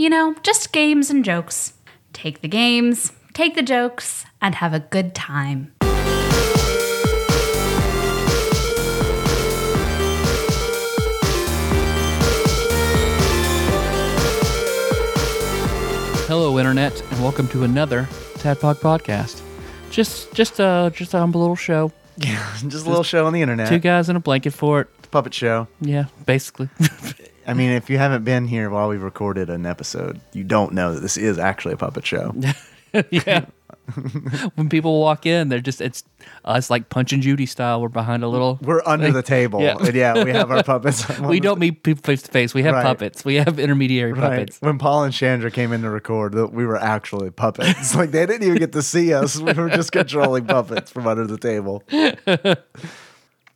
You 0.00 0.08
know, 0.08 0.34
just 0.42 0.72
games 0.72 1.10
and 1.10 1.22
jokes. 1.22 1.74
Take 2.14 2.40
the 2.40 2.48
games, 2.48 3.12
take 3.34 3.54
the 3.54 3.60
jokes, 3.60 4.24
and 4.40 4.54
have 4.54 4.72
a 4.72 4.80
good 4.80 5.14
time. 5.14 5.74
Hello, 16.26 16.58
internet, 16.58 16.98
and 17.12 17.22
welcome 17.22 17.46
to 17.48 17.64
another 17.64 18.04
Tadpog 18.36 18.76
podcast. 18.76 19.42
Just, 19.90 20.32
just, 20.32 20.58
uh, 20.58 20.88
just 20.88 21.12
a 21.12 21.18
humble 21.18 21.42
little 21.42 21.56
show. 21.56 21.92
Yeah, 22.16 22.56
just 22.66 22.86
a 22.86 22.88
little 22.88 23.04
show 23.04 23.26
on 23.26 23.34
the 23.34 23.42
internet. 23.42 23.68
Two 23.68 23.78
guys 23.78 24.08
in 24.08 24.16
a 24.16 24.20
blanket 24.20 24.54
fort. 24.54 24.88
puppet 25.10 25.34
show. 25.34 25.68
Yeah, 25.82 26.06
basically. 26.24 26.70
I 27.46 27.54
mean, 27.54 27.70
if 27.70 27.90
you 27.90 27.98
haven't 27.98 28.24
been 28.24 28.46
here 28.46 28.70
while 28.70 28.88
we've 28.88 29.02
recorded 29.02 29.50
an 29.50 29.66
episode, 29.66 30.20
you 30.32 30.44
don't 30.44 30.72
know 30.72 30.94
that 30.94 31.00
this 31.00 31.16
is 31.16 31.38
actually 31.38 31.74
a 31.74 31.76
puppet 31.76 32.06
show. 32.06 32.34
yeah. 33.10 33.46
when 34.54 34.68
people 34.68 35.00
walk 35.00 35.26
in, 35.26 35.48
they're 35.48 35.58
just 35.60 35.80
it's 35.80 36.04
us 36.44 36.70
like 36.70 36.90
Punch 36.90 37.12
and 37.12 37.22
Judy 37.22 37.46
style. 37.46 37.80
We're 37.80 37.88
behind 37.88 38.22
a 38.22 38.28
little. 38.28 38.58
We're 38.62 38.82
under 38.86 39.10
the 39.10 39.22
table, 39.22 39.60
Yeah. 39.62 39.76
and 39.80 39.94
yeah, 39.94 40.22
we 40.22 40.30
have 40.30 40.50
our 40.50 40.62
puppets. 40.62 41.08
we 41.20 41.40
don't 41.40 41.58
meet 41.58 41.82
people 41.82 42.02
face 42.02 42.22
to 42.22 42.30
face. 42.30 42.54
We 42.54 42.62
have 42.64 42.74
Right. 42.74 42.84
puppets. 42.84 43.24
We 43.24 43.36
have 43.36 43.58
intermediary 43.58 44.12
Right. 44.12 44.20
puppets. 44.20 44.58
When 44.60 44.78
Paul 44.78 45.04
and 45.04 45.12
Chandra 45.14 45.50
came 45.50 45.72
in 45.72 45.82
to 45.82 45.90
record, 45.90 46.34
we 46.52 46.66
were 46.66 46.76
actually 46.78 47.30
puppets. 47.30 47.94
like 47.96 48.10
they 48.12 48.26
didn't 48.26 48.46
even 48.46 48.58
get 48.58 48.72
to 48.72 48.82
see 48.82 49.12
us. 49.12 49.40
We 49.40 49.52
were 49.54 49.70
just 49.70 49.90
controlling 49.92 50.44
puppets 50.46 50.90
from 50.90 51.06
under 51.08 51.26
the 51.26 51.38
table. 51.38 51.82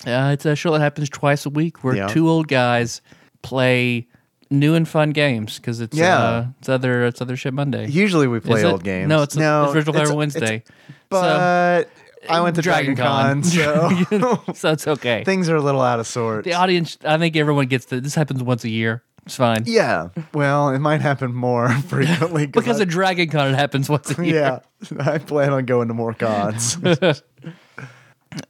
Uh, 0.07 0.31
it's 0.33 0.45
a 0.45 0.55
show 0.57 0.73
that 0.73 0.81
happens 0.81 1.09
twice 1.09 1.47
a 1.47 1.51
week 1.51 1.83
where 1.83 1.97
Yeah. 1.97 2.09
two 2.09 2.29
old 2.29 2.49
guys 2.49 3.01
play 3.45 4.09
new 4.51 4.75
and 4.75 4.87
fun 4.89 5.11
games 5.11 5.57
because 5.59 5.81
it's 5.81 5.97
Yeah. 5.97 6.19
uh, 6.19 6.47
it's 6.59 6.69
other 6.69 7.05
it's 7.07 7.21
other 7.21 7.37
shit 7.37 7.55
Monday. 7.55 7.87
Usually 7.89 8.27
we 8.27 8.41
play 8.41 8.59
Is 8.61 8.65
it? 8.65 8.73
old 8.73 8.83
games. 8.83 9.09
No, 9.09 9.23
it's 9.23 9.37
no, 9.37 9.65
it's 9.67 9.73
Virtual 9.75 9.95
it's- 9.95 10.09
Fire 10.09 10.15
it's- 10.15 10.17
Wednesday. 10.17 10.65
But 11.11 11.89
I 12.29 12.41
went 12.41 12.57
to 12.57 12.63
Dragon 12.63 12.95
Dragon, 12.95 13.43
Con. 13.43 13.43
Con, 13.43 13.45
so 13.45 14.43
so 14.55 14.71
it's 14.73 14.89
okay. 14.89 15.23
things 15.25 15.49
are 15.49 15.57
a 15.57 15.63
little 15.63 15.83
out 15.83 16.01
of 16.01 16.07
sorts. 16.07 16.45
the 16.45 16.55
audience, 16.55 16.99
I 17.05 17.19
think 17.19 17.37
everyone 17.37 17.67
gets 17.67 17.85
that. 17.87 18.03
This 18.03 18.15
happens 18.15 18.43
once 18.43 18.65
a 18.65 18.69
year. 18.71 19.03
It's 19.27 19.37
fine. 19.37 19.63
yeah, 19.67 20.09
well, 20.35 20.69
it 20.69 20.81
might 20.81 21.01
happen 21.01 21.33
more 21.35 21.71
frequently 21.89 22.47
Because 22.47 22.79
I- 22.81 22.83
of 22.83 22.89
Dragon 22.91 23.29
Con, 23.31 23.49
it 23.53 23.57
happens 23.57 23.89
once 23.89 24.19
a 24.19 24.25
year. 24.27 24.35
yeah, 24.35 24.59
I 25.01 25.17
plan 25.19 25.51
on 25.53 25.65
going 25.65 25.89
to 25.89 25.95
more 25.95 26.13
cons. 26.15 26.77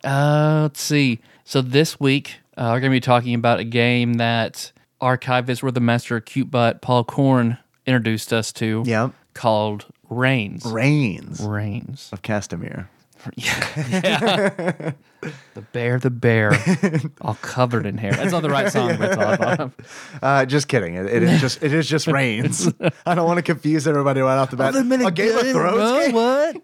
Uh, 0.02 0.60
let's 0.62 0.80
see. 0.80 1.20
So 1.44 1.60
this 1.60 2.00
week, 2.00 2.36
uh, 2.56 2.70
we're 2.72 2.80
going 2.80 2.90
to 2.90 2.96
be 2.96 3.00
talking 3.00 3.34
about 3.34 3.60
a 3.60 3.64
game 3.64 4.14
that 4.14 4.72
archivist 5.04 5.62
where 5.62 5.70
the 5.72 5.80
master 5.80 6.16
of 6.16 6.24
cute 6.24 6.50
butt 6.50 6.80
Paul 6.80 7.04
Korn 7.04 7.58
introduced 7.86 8.32
us 8.32 8.52
to. 8.54 8.82
Yep. 8.86 9.12
Called 9.34 9.86
Reigns. 10.08 10.64
Reigns 10.64 11.40
Reigns. 11.40 12.08
of 12.12 12.22
Castamere. 12.22 12.86
Yeah, 13.36 14.92
The 15.54 15.60
bear, 15.72 15.98
the 15.98 16.10
bear, 16.10 16.52
all 17.22 17.38
covered 17.40 17.86
in 17.86 17.96
hair. 17.96 18.12
That's 18.12 18.32
not 18.32 18.42
the 18.42 18.50
right 18.50 18.70
song, 18.70 18.96
but 18.98 19.12
it's 19.12 19.16
all 19.16 19.32
about. 19.32 19.72
Uh, 20.22 20.44
just 20.44 20.68
kidding. 20.68 20.94
It, 20.94 21.06
it 21.06 21.22
is 21.22 21.40
just 21.40 21.62
it 21.62 21.72
is 21.72 21.88
just 21.88 22.06
Reigns. 22.06 22.68
I 23.06 23.14
don't 23.14 23.26
want 23.26 23.38
to 23.38 23.42
confuse 23.42 23.86
everybody 23.88 24.20
right 24.20 24.36
off 24.36 24.50
the 24.50 24.56
bat. 24.58 24.74
a 24.76 25.10
Game 25.10 25.36
of 25.38 25.46
Thrones 25.52 26.04
game? 26.06 26.14
What? 26.14 26.62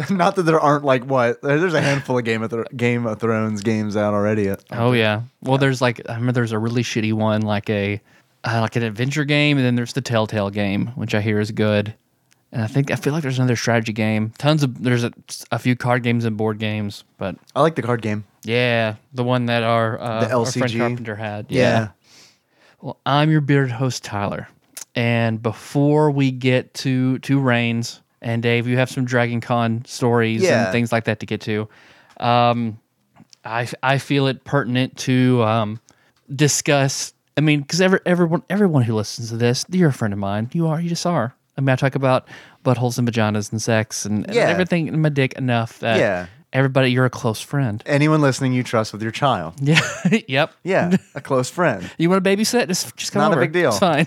Not 0.10 0.36
that 0.36 0.42
there 0.44 0.60
aren't 0.60 0.84
like 0.84 1.04
what 1.04 1.42
there's 1.42 1.74
a 1.74 1.80
handful 1.80 2.18
of 2.18 2.24
Game 2.24 2.42
of 2.42 2.50
Thro- 2.50 2.64
Game 2.76 3.06
of 3.06 3.18
Thrones 3.20 3.62
games 3.62 3.96
out 3.96 4.14
already. 4.14 4.50
Oh 4.72 4.92
yeah. 4.92 5.22
Well, 5.42 5.58
there's 5.58 5.80
like 5.82 6.00
I 6.08 6.14
remember 6.14 6.32
there's 6.32 6.52
a 6.52 6.58
really 6.58 6.82
shitty 6.82 7.12
one, 7.12 7.42
like 7.42 7.68
a 7.70 8.00
uh, 8.44 8.60
like 8.60 8.76
an 8.76 8.82
adventure 8.82 9.24
game, 9.24 9.58
and 9.58 9.66
then 9.66 9.74
there's 9.74 9.92
the 9.92 10.00
Telltale 10.00 10.50
game, 10.50 10.88
which 10.94 11.14
I 11.14 11.20
hear 11.20 11.40
is 11.40 11.50
good. 11.50 11.94
And 12.52 12.62
I 12.62 12.66
think 12.66 12.90
I 12.90 12.96
feel 12.96 13.12
like 13.12 13.22
there's 13.22 13.38
another 13.38 13.54
strategy 13.56 13.92
game. 13.92 14.32
Tons 14.38 14.62
of 14.62 14.82
there's 14.82 15.04
a, 15.04 15.12
a 15.52 15.58
few 15.58 15.76
card 15.76 16.02
games 16.02 16.24
and 16.24 16.36
board 16.36 16.58
games, 16.58 17.04
but 17.18 17.36
I 17.54 17.60
like 17.60 17.74
the 17.76 17.82
card 17.82 18.02
game. 18.02 18.24
yeah, 18.42 18.96
the 19.12 19.22
one 19.24 19.46
that 19.46 19.62
our 19.62 20.00
uh, 20.00 20.24
The 20.24 20.34
our 20.36 20.46
friend 20.46 20.68
LCG. 20.72 20.78
Carpenter 20.78 21.16
had. 21.16 21.46
Yeah. 21.48 21.88
Well, 22.80 22.98
I'm 23.04 23.30
your 23.30 23.40
bearded 23.42 23.72
host 23.72 24.02
Tyler, 24.04 24.48
and 24.94 25.42
before 25.42 26.10
we 26.10 26.30
get 26.30 26.72
to 26.74 27.18
to 27.20 27.38
Reigns 27.38 28.00
and 28.22 28.42
Dave, 28.42 28.66
you 28.66 28.76
have 28.76 28.90
some 28.90 29.04
Dragon 29.04 29.40
Con 29.40 29.84
stories 29.86 30.42
Yeah. 30.42 30.64
and 30.64 30.72
things 30.72 30.92
like 30.92 31.04
that 31.04 31.20
to 31.20 31.26
get 31.26 31.40
to. 31.42 31.68
Um, 32.18 32.78
I 33.44 33.68
I 33.82 33.98
feel 33.98 34.26
it 34.26 34.44
pertinent 34.44 34.96
to 34.98 35.42
um, 35.44 35.80
discuss. 36.34 37.14
I 37.36 37.40
mean, 37.40 37.60
because 37.62 37.80
every, 37.80 38.00
everyone 38.04 38.42
everyone 38.50 38.82
who 38.82 38.94
listens 38.94 39.30
to 39.30 39.36
this, 39.36 39.64
you're 39.70 39.88
a 39.88 39.92
friend 39.92 40.12
of 40.12 40.18
mine. 40.18 40.50
You 40.52 40.66
are. 40.68 40.80
You 40.80 40.88
just 40.88 41.06
are. 41.06 41.34
I 41.56 41.60
mean, 41.62 41.70
I 41.70 41.76
talk 41.76 41.94
about 41.94 42.28
buttholes 42.64 42.98
and 42.98 43.08
vaginas 43.10 43.50
and 43.52 43.60
sex 43.60 44.04
and, 44.04 44.26
and 44.26 44.34
Yeah. 44.34 44.42
everything 44.48 44.88
in 44.88 45.00
my 45.00 45.08
dick 45.08 45.32
enough 45.34 45.78
that 45.80 45.98
Yeah. 45.98 46.26
everybody, 46.52 46.90
you're 46.90 47.04
a 47.06 47.10
close 47.10 47.40
friend. 47.40 47.82
Anyone 47.86 48.20
listening 48.20 48.52
you 48.52 48.62
trust 48.62 48.92
with 48.92 49.02
your 49.02 49.10
child. 49.10 49.54
Yeah. 49.62 49.80
yep. 50.28 50.52
Yeah, 50.62 50.96
a 51.14 51.20
close 51.22 51.48
friend. 51.50 51.90
You 51.98 52.10
want 52.10 52.22
to 52.22 52.30
babysit? 52.30 52.68
Just 52.68 52.94
just 52.96 53.12
come 53.12 53.22
Not 53.22 53.36
a 53.36 53.40
big 53.40 53.52
deal. 53.52 53.70
It's 53.70 53.78
fine. 53.78 54.06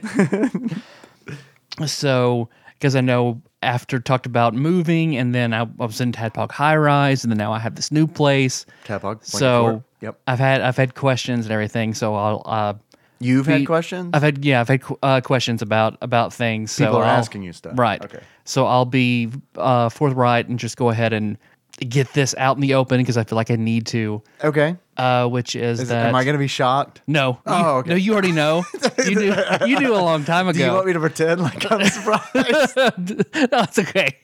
so, 1.87 2.49
because 2.73 2.95
I 2.95 3.01
know 3.01 3.41
after 3.63 3.99
talked 3.99 4.25
about 4.25 4.53
moving, 4.53 5.15
and 5.17 5.33
then 5.33 5.53
I, 5.53 5.61
I 5.61 5.85
was 5.85 6.01
in 6.01 6.11
Tadpog 6.11 6.51
High 6.51 6.75
Rise, 6.75 7.23
and 7.23 7.31
then 7.31 7.37
now 7.37 7.51
I 7.53 7.59
have 7.59 7.75
this 7.75 7.91
new 7.91 8.07
place. 8.07 8.65
Tapog. 8.85 9.23
So, 9.23 9.83
yep. 10.01 10.19
I've 10.27 10.39
had 10.39 10.61
I've 10.61 10.77
had 10.77 10.95
questions 10.95 11.45
and 11.45 11.51
everything. 11.51 11.93
So 11.93 12.15
I'll 12.15 12.41
uh, 12.45 12.73
You've 13.19 13.47
be- 13.47 13.53
had 13.53 13.65
questions. 13.65 14.09
I've 14.13 14.21
had 14.21 14.43
yeah 14.43 14.61
I've 14.61 14.67
had 14.67 14.83
uh, 15.01 15.21
questions 15.21 15.61
about 15.61 15.97
about 16.01 16.33
things. 16.33 16.75
People 16.77 16.97
are 16.97 17.03
I'll- 17.03 17.17
asking 17.19 17.43
you 17.43 17.53
stuff. 17.53 17.77
Right. 17.77 18.03
Okay. 18.03 18.19
So 18.45 18.65
I'll 18.67 18.85
be 18.85 19.29
uh, 19.55 19.87
forthright 19.89 20.47
and 20.49 20.59
just 20.59 20.75
go 20.75 20.89
ahead 20.89 21.13
and 21.13 21.37
get 21.83 22.13
this 22.13 22.33
out 22.37 22.55
in 22.57 22.61
the 22.61 22.73
open 22.75 22.99
because 22.99 23.17
I 23.17 23.23
feel 23.23 23.35
like 23.35 23.51
I 23.51 23.55
need 23.55 23.87
to. 23.87 24.21
okay. 24.43 24.77
Uh, 24.95 25.27
which 25.27 25.55
is, 25.55 25.79
Is, 25.79 25.89
that 25.89 26.05
am 26.05 26.13
I 26.15 26.23
going 26.23 26.35
to 26.35 26.39
be 26.39 26.47
shocked? 26.47 27.01
no. 27.07 27.39
Oh, 27.47 27.57
you, 27.57 27.65
okay. 27.79 27.89
No, 27.89 27.95
you 27.95 28.13
already 28.13 28.31
know. 28.31 28.63
You 29.05 29.15
knew. 29.15 29.35
You 29.65 29.79
knew 29.79 29.95
a 29.95 29.97
long 29.97 30.23
time 30.23 30.47
ago. 30.47 30.59
Do 30.59 30.65
you 30.65 30.71
want 30.71 30.85
me 30.85 30.93
to 30.93 30.99
pretend 30.99 31.41
like 31.41 31.69
I'm 31.71 31.83
surprised? 31.89 32.75
no, 32.77 33.59
it's 33.63 33.79
okay. 33.79 34.17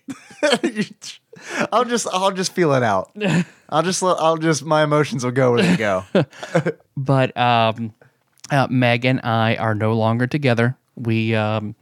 I'll 1.72 1.86
just 1.86 2.08
I'll 2.14 2.32
just 2.32 2.54
feel 2.54 2.74
it 2.74 2.84
out. 2.84 3.12
I'll 3.70 3.84
just 3.84 4.02
let- 4.02 4.18
I'll 4.20 4.38
just 4.38 4.64
my 4.64 4.84
emotions 4.84 5.24
will 5.24 5.32
go 5.32 5.52
where 5.54 5.64
they 5.64 5.76
go. 5.76 6.06
But 6.96 7.36
um, 7.38 7.94
uh, 8.52 8.68
Meg 8.70 9.06
and 9.06 9.22
I 9.24 9.56
are 9.56 9.76
no 9.76 9.94
longer 9.94 10.28
together. 10.28 10.78
We 10.96 11.36
um, 11.36 11.76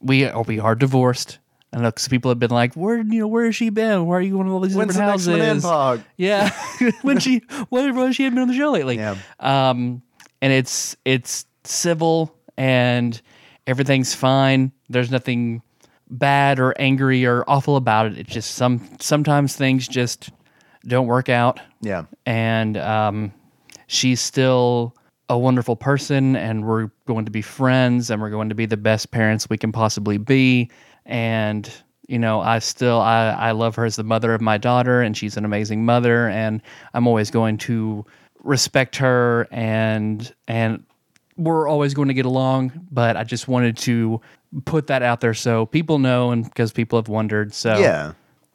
we 0.00 0.28
or 0.28 0.42
we 0.42 0.58
are 0.60 0.74
divorced. 0.74 1.38
Know 1.82 1.90
because 1.90 2.08
people 2.08 2.30
have 2.30 2.38
been 2.38 2.50
like, 2.50 2.74
"Where 2.74 2.98
you 2.98 3.20
know 3.20 3.26
where 3.28 3.44
has 3.46 3.56
she 3.56 3.70
been? 3.70 4.06
Where 4.06 4.18
are 4.18 4.22
you 4.22 4.32
going 4.32 4.46
to 4.46 4.52
all 4.52 4.60
these 4.60 4.74
When's 4.76 4.94
the 4.94 5.00
different 5.00 5.26
next 5.26 5.64
houses?" 5.64 5.64
Manpog? 5.64 6.04
Yeah, 6.16 6.50
when 7.02 7.18
she 7.18 7.42
when 7.68 7.94
when 7.96 8.12
she 8.12 8.24
had 8.24 8.32
been 8.34 8.42
on 8.42 8.48
the 8.48 8.54
show 8.56 8.70
lately. 8.70 8.96
Yeah. 8.96 9.16
Um, 9.40 10.02
and 10.40 10.52
it's 10.52 10.96
it's 11.04 11.46
civil 11.64 12.34
and 12.56 13.20
everything's 13.66 14.14
fine. 14.14 14.70
There's 14.88 15.10
nothing 15.10 15.62
bad 16.10 16.60
or 16.60 16.74
angry 16.78 17.24
or 17.24 17.44
awful 17.48 17.76
about 17.76 18.06
it. 18.06 18.18
It's 18.18 18.32
just 18.32 18.54
some 18.54 18.88
sometimes 19.00 19.56
things 19.56 19.88
just 19.88 20.30
don't 20.86 21.06
work 21.06 21.30
out 21.30 21.60
Yeah. 21.80 22.04
and 22.26 22.76
um, 22.76 23.32
she's 23.86 24.20
still 24.20 24.94
a 25.30 25.38
wonderful 25.38 25.76
person 25.76 26.36
and 26.36 26.66
we're 26.66 26.90
going 27.06 27.24
to 27.24 27.30
be 27.30 27.40
friends 27.40 28.10
and 28.10 28.20
we're 28.20 28.28
going 28.28 28.50
to 28.50 28.54
be 28.54 28.66
the 28.66 28.76
best 28.76 29.10
parents 29.10 29.48
we 29.48 29.56
can 29.56 29.72
possibly 29.72 30.18
be 30.18 30.70
and 31.06 31.70
you 32.08 32.18
know 32.18 32.40
i 32.40 32.58
still 32.58 33.00
I, 33.00 33.30
I 33.30 33.50
love 33.52 33.74
her 33.76 33.84
as 33.84 33.96
the 33.96 34.04
mother 34.04 34.34
of 34.34 34.40
my 34.40 34.58
daughter 34.58 35.00
and 35.02 35.16
she's 35.16 35.36
an 35.36 35.44
amazing 35.44 35.84
mother 35.84 36.28
and 36.28 36.60
i'm 36.92 37.06
always 37.06 37.30
going 37.30 37.58
to 37.58 38.04
respect 38.42 38.96
her 38.96 39.46
and 39.50 40.32
and 40.48 40.84
we're 41.36 41.66
always 41.68 41.94
going 41.94 42.08
to 42.08 42.14
get 42.14 42.26
along 42.26 42.72
but 42.90 43.16
i 43.16 43.24
just 43.24 43.48
wanted 43.48 43.76
to 43.78 44.20
put 44.66 44.86
that 44.86 45.02
out 45.02 45.20
there 45.20 45.34
so 45.34 45.66
people 45.66 45.98
know 45.98 46.30
and 46.30 46.44
because 46.44 46.72
people 46.72 46.98
have 46.98 47.08
wondered 47.08 47.52
so 47.54 47.78
Yeah. 47.78 48.12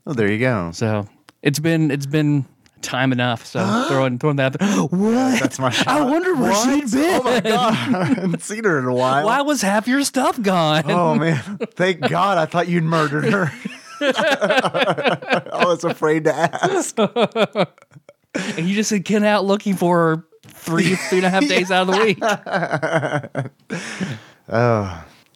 Oh, 0.08 0.14
there 0.14 0.32
you 0.32 0.40
go. 0.40 0.72
so 0.72 1.08
it's 1.44 1.60
been 1.60 1.92
it's 1.92 2.06
been 2.06 2.46
time 2.82 3.12
enough. 3.12 3.46
So 3.46 3.86
throwing 3.88 4.20
throwing 4.20 4.38
that. 4.38 4.62
Out 4.62 4.90
there. 4.92 5.00
What? 5.00 5.40
That's 5.40 5.60
my 5.60 5.70
shot. 5.70 5.88
I 5.88 6.02
wonder 6.02 6.36
where 6.36 6.54
she'd 6.56 6.92
been. 6.92 7.22
Oh 7.22 7.24
my 7.24 7.40
god, 7.42 7.74
I 7.96 8.04
haven't 8.06 8.44
seen 8.44 8.64
her 8.64 8.80
in 8.80 8.86
a 8.86 8.94
while. 8.94 9.26
Why 9.26 9.42
was 9.42 9.62
half 9.62 9.88
your 9.88 10.04
stuff 10.04 10.42
gone? 10.42 10.90
Oh 10.90 11.16
man, 11.16 11.60
thank 11.76 12.02
God! 12.02 12.38
I 12.38 12.46
thought 12.46 12.68
you'd 12.68 12.84
murdered 12.84 13.26
her. 13.26 13.52
I 14.02 15.64
was 15.66 15.84
afraid 15.84 16.24
to 16.26 16.34
ask. 16.34 16.98
And 16.98 18.70
you 18.70 18.76
just 18.76 18.92
had 18.92 19.04
Ken 19.06 19.24
out 19.24 19.46
looking 19.46 19.76
for 19.76 19.98
her 19.98 20.26
three 20.48 20.96
three 20.96 21.20
and 21.20 21.28
a 21.28 21.30
half 21.30 21.48
days 21.48 21.72
out 21.72 21.90
of 21.90 21.96
the 21.96 22.04
week. 22.04 22.20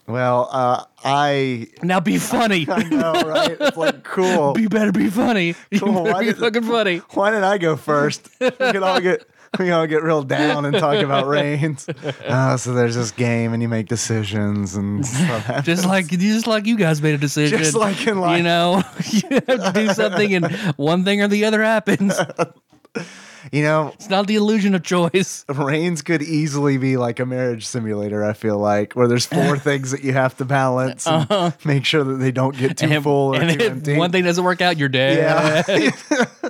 Well, 0.06 0.50
uh, 0.52 0.84
I 1.04 1.68
Now 1.84 2.00
be 2.00 2.18
funny. 2.18 2.66
I 2.70 2.84
know, 2.84 3.14
right? 3.14 3.58
It's 3.60 3.78
like 3.78 4.04
cool. 4.04 4.58
You 4.64 4.70
better 4.70 4.92
be 4.92 5.10
funny. 5.10 5.56
You 5.72 5.80
Cool. 5.80 5.94
better 6.04 6.14
Why 6.14 6.20
be 6.22 6.26
did- 6.28 6.38
fucking 6.38 6.64
funny. 6.64 6.98
Why 7.12 7.32
did 7.32 7.44
I 7.44 7.58
go 7.58 7.76
first? 7.76 8.30
We 8.40 8.50
can 8.52 8.84
all 8.84 9.00
get 9.02 9.26
we 9.60 9.70
all 9.70 9.86
get 9.86 10.02
real 10.02 10.24
down 10.24 10.66
and 10.66 10.76
talk 10.76 10.98
about 11.04 11.28
reigns. 11.28 11.88
Uh, 12.26 12.58
so 12.58 12.74
there's 12.74 12.96
this 12.96 13.12
game, 13.12 13.54
and 13.54 13.62
you 13.62 13.70
make 13.70 13.88
decisions 13.88 14.74
and 14.76 15.06
stuff. 15.06 15.64
Just 15.64 15.86
like 15.86 16.08
just 16.08 16.48
like 16.48 16.66
you 16.66 16.76
guys 16.76 17.02
made 17.04 17.14
a 17.14 17.20
decision. 17.20 17.60
Just 17.60 17.76
like 17.76 18.08
in 18.08 18.20
life. 18.20 18.38
You 18.38 18.44
know, 18.44 18.84
you 19.12 19.22
have 19.30 19.46
to 19.46 19.72
do 19.74 19.94
something 19.94 20.34
and 20.34 20.52
one 20.78 21.04
thing 21.06 21.22
or 21.22 21.28
the 21.28 21.46
other 21.46 21.62
happens. 21.62 22.18
You 23.52 23.62
know, 23.64 23.92
It's 23.96 24.10
not 24.10 24.28
the 24.28 24.36
illusion 24.36 24.74
of 24.76 24.84
choice. 24.84 25.46
Reigns 25.50 26.02
could 26.02 26.22
easily 26.22 26.78
be 26.78 26.98
like 26.98 27.20
a 27.20 27.26
marriage 27.26 27.66
simulator. 27.66 28.24
I 28.24 28.34
feel 28.34 28.58
like 28.58 28.94
where 28.94 29.08
there's 29.08 29.26
four 29.26 29.58
things 29.60 29.92
that 29.92 30.04
you 30.04 30.14
have 30.14 30.38
to 30.38 30.46
balance 30.46 31.06
and 31.08 31.54
make 31.66 31.86
sure 31.86 32.04
that 32.04 32.16
they 32.16 32.32
don't 32.32 32.56
get 32.58 32.78
too 32.78 32.86
Uh-huh. 32.86 32.96
And, 32.96 33.04
full 33.04 33.36
or 33.36 33.42
and 33.42 33.60
too 33.60 33.66
empty. 33.66 33.98
one 33.98 34.12
thing 34.12 34.24
doesn't 34.24 34.44
work 34.44 34.62
out, 34.62 34.78
you're 34.78 34.90
dead. 34.90 35.66
Yeah. 35.68 36.50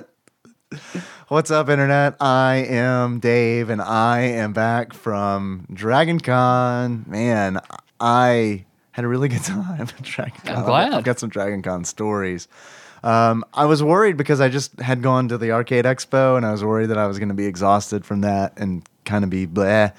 What's 1.28 1.50
up, 1.50 1.68
internet? 1.70 2.16
I 2.20 2.66
am 2.68 3.18
Dave, 3.18 3.70
and 3.70 3.80
I 3.80 4.20
am 4.20 4.52
back 4.52 4.92
from 4.92 5.66
Dragon 5.72 6.20
Con. 6.20 7.04
Man, 7.08 7.60
I 7.98 8.66
had 8.92 9.04
a 9.04 9.08
really 9.08 9.28
good 9.28 9.42
time 9.42 9.80
at 9.80 10.02
Dragon 10.02 10.38
Con. 10.44 10.56
I'm 10.56 10.64
glad. 10.64 10.92
I've 10.92 11.04
got 11.04 11.18
some 11.18 11.30
Dragon 11.30 11.62
Con 11.62 11.84
stories. 11.84 12.46
Um, 13.04 13.44
I 13.52 13.66
was 13.66 13.82
worried 13.82 14.16
because 14.16 14.40
I 14.40 14.48
just 14.48 14.80
had 14.80 15.02
gone 15.02 15.28
to 15.28 15.36
the 15.38 15.50
Arcade 15.52 15.84
Expo, 15.84 16.36
and 16.38 16.46
I 16.46 16.52
was 16.52 16.64
worried 16.64 16.86
that 16.86 16.96
I 16.98 17.06
was 17.06 17.18
going 17.18 17.28
to 17.28 17.34
be 17.34 17.44
exhausted 17.46 18.04
from 18.04 18.22
that 18.22 18.54
and 18.56 18.82
kind 19.04 19.22
of 19.24 19.30
be 19.30 19.46
bleh. 19.46 19.92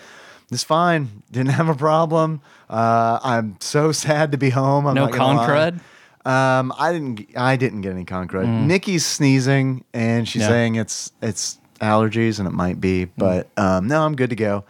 It's 0.51 0.63
fine. 0.63 1.21
Didn't 1.31 1.51
have 1.51 1.69
a 1.69 1.75
problem. 1.75 2.41
Uh, 2.69 3.19
I'm 3.23 3.57
so 3.59 3.91
sad 4.05 4.31
to 4.31 4.37
be 4.37 4.49
home. 4.49 4.87
I'm 4.87 4.95
No 4.95 5.05
not 5.05 5.13
gonna 5.13 5.37
con 5.39 5.49
crud? 5.49 5.79
Um, 6.27 6.73
I 6.79 6.91
didn't. 6.91 7.27
I 7.37 7.55
didn't 7.55 7.81
get 7.81 7.91
any 7.91 8.05
con 8.05 8.27
crud. 8.27 8.47
Nikki's 8.47 9.05
sneezing, 9.05 9.83
and 9.93 10.27
she's 10.27 10.41
Mm. 10.41 10.47
Saying 10.47 10.75
it's 10.75 11.11
it's 11.21 11.59
allergies, 11.81 12.39
and 12.39 12.47
it 12.47 12.51
might 12.53 12.81
be. 12.81 13.05
But 13.05 13.47
um, 13.57 13.87
no, 13.87 14.03
I'm 14.03 14.15
good 14.15 14.31
to 14.31 14.35
go. 14.35 14.63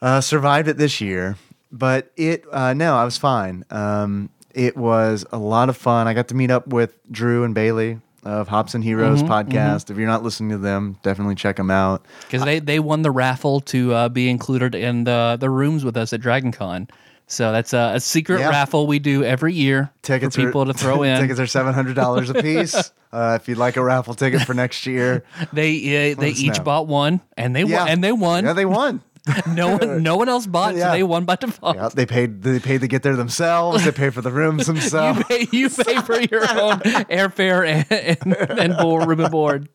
Uh, 0.00 0.22
survived 0.22 0.68
it 0.68 0.78
this 0.78 1.00
year, 1.02 1.36
but 1.70 2.10
it 2.16 2.44
uh, 2.50 2.72
no, 2.72 2.94
I 2.96 3.04
was 3.04 3.18
fine. 3.18 3.64
Um, 3.70 4.30
it 4.58 4.76
was 4.76 5.24
a 5.32 5.38
lot 5.38 5.68
of 5.68 5.76
fun. 5.76 6.06
I 6.08 6.14
got 6.14 6.28
to 6.28 6.34
meet 6.34 6.50
up 6.50 6.66
with 6.66 6.98
Drew 7.10 7.44
and 7.44 7.54
Bailey 7.54 8.00
of 8.24 8.48
Hops 8.48 8.74
and 8.74 8.82
Heroes 8.82 9.22
Mm-hmm, 9.22 9.32
podcast. 9.32 9.90
If 9.90 9.96
you're 9.96 10.08
not 10.08 10.22
listening 10.24 10.50
to 10.50 10.58
them, 10.58 10.98
definitely 11.02 11.36
check 11.36 11.56
them 11.56 11.70
out. 11.70 12.04
Because 12.22 12.44
they, 12.44 12.58
they 12.58 12.80
won 12.80 13.02
the 13.02 13.10
raffle 13.12 13.60
to 13.60 13.94
uh, 13.94 14.08
be 14.08 14.28
included 14.28 14.74
in 14.74 15.04
the, 15.04 15.36
the 15.40 15.48
rooms 15.48 15.84
with 15.84 15.96
us 15.96 16.12
at 16.12 16.20
Dragon 16.20 16.50
Con. 16.52 16.88
So 17.30 17.52
that's 17.52 17.74
a, 17.74 17.92
a 17.96 18.00
secret 18.00 18.40
Yeah. 18.40 18.48
raffle 18.48 18.86
we 18.86 18.98
do 18.98 19.22
every 19.22 19.52
year 19.52 19.90
Tickets 20.02 20.34
for 20.34 20.46
people 20.46 20.62
are, 20.62 20.66
to 20.66 20.72
throw 20.72 21.02
in. 21.04 21.20
tickets 21.20 21.38
are 21.38 21.46
seven 21.46 21.74
hundred 21.74 21.94
dollars 21.94 22.30
a 22.30 22.34
piece. 22.34 22.74
uh, 23.12 23.38
if 23.38 23.46
you'd 23.48 23.58
like 23.58 23.76
a 23.76 23.84
raffle 23.84 24.14
ticket 24.14 24.40
for 24.42 24.54
next 24.54 24.86
year, 24.86 25.24
They 25.52 26.12
uh, 26.12 26.14
they 26.18 26.30
each 26.30 26.56
know. 26.56 26.64
bought 26.64 26.86
one, 26.86 27.20
and 27.36 27.54
they 27.54 27.64
yeah, 27.64 27.80
won, 27.80 27.88
and 27.88 28.02
they 28.02 28.12
won. 28.12 28.44
Yeah, 28.46 28.54
they 28.54 28.64
won. 28.64 29.02
no 29.48 29.76
one 29.76 30.02
no 30.02 30.16
one 30.16 30.28
else 30.28 30.46
bought, 30.46 30.74
Yeah. 30.74 30.86
so 30.88 30.92
they 30.92 31.02
won 31.02 31.24
by 31.24 31.36
default. 31.36 31.76
Yeah, 31.76 31.88
they 31.92 32.06
paid. 32.06 32.42
They 32.42 32.58
paid 32.60 32.80
to 32.82 32.88
get 32.88 33.02
there 33.02 33.16
themselves. 33.16 33.84
They 33.84 33.92
paid 33.92 34.14
for 34.14 34.22
the 34.22 34.30
rooms 34.30 34.66
themselves. 34.72 35.18
You 35.18 35.24
pay, 35.24 35.46
you 35.52 35.68
pay 35.84 36.00
for 36.02 36.20
your 36.20 36.42
own 36.60 36.80
airfare 37.10 37.66
and, 37.66 38.32
and, 38.32 38.58
and 38.58 38.76
board, 38.76 39.08
room 39.08 39.20
and 39.20 39.30
board. 39.30 39.68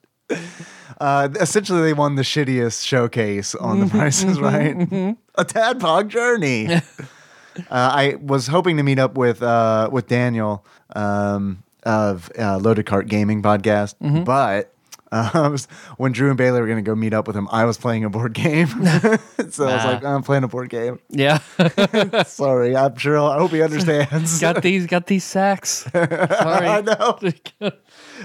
Uh, 1.00 1.30
essentially, 1.40 1.82
they 1.82 1.94
won 1.94 2.16
the 2.16 2.22
shittiest 2.22 2.86
showcase 2.86 3.56
on 3.56 3.80
the 3.82 3.88
prices 3.88 4.40
right. 4.40 4.76
A 5.36 5.44
Tadpog 5.46 6.08
journey. 6.08 6.68
uh, 6.74 6.82
I 7.70 8.16
was 8.22 8.48
hoping 8.48 8.78
to 8.78 8.84
meet 8.84 9.00
up 9.00 9.18
with 9.18 9.42
uh, 9.44 9.90
with 9.92 10.08
Daniel 10.08 10.66
um, 10.96 11.64
of 11.84 12.32
uh, 12.40 12.58
Loaded 12.58 12.86
Cart 12.86 13.08
Gaming 13.08 13.42
podcast, 13.42 13.96
but. 14.26 14.73
Uh, 15.14 15.50
was, 15.52 15.66
when 15.98 16.12
Drew 16.12 16.30
and 16.30 16.38
Bailey 16.38 16.60
were 16.60 16.66
going 16.66 16.84
to 16.84 16.90
go 16.90 16.96
meet 16.96 17.14
up 17.14 17.28
with 17.28 17.38
him, 17.38 17.48
I 17.52 17.66
was 17.66 17.78
playing 17.78 18.04
a 18.04 18.10
board 18.10 18.34
game. 18.34 18.68
so 19.52 19.68
I 19.68 19.76
was 19.76 19.86
like, 19.86 20.04
I'm 20.04 20.24
playing 20.24 20.44
a 20.44 20.48
board 20.48 20.70
game. 20.70 21.00
Yeah, 21.10 21.38
Sorry, 22.26 22.76
I'm 22.76 22.96
sure. 22.98 23.20
I 23.20 23.38
hope 23.38 23.52
he 23.52 23.62
understands. 23.62 24.42
got 24.42 24.64
these 24.64 24.88
got 24.88 25.06
these 25.06 25.24
sacks. 25.24 25.88
Sorry. 25.92 26.68
I 26.68 26.82
know. 26.82 27.20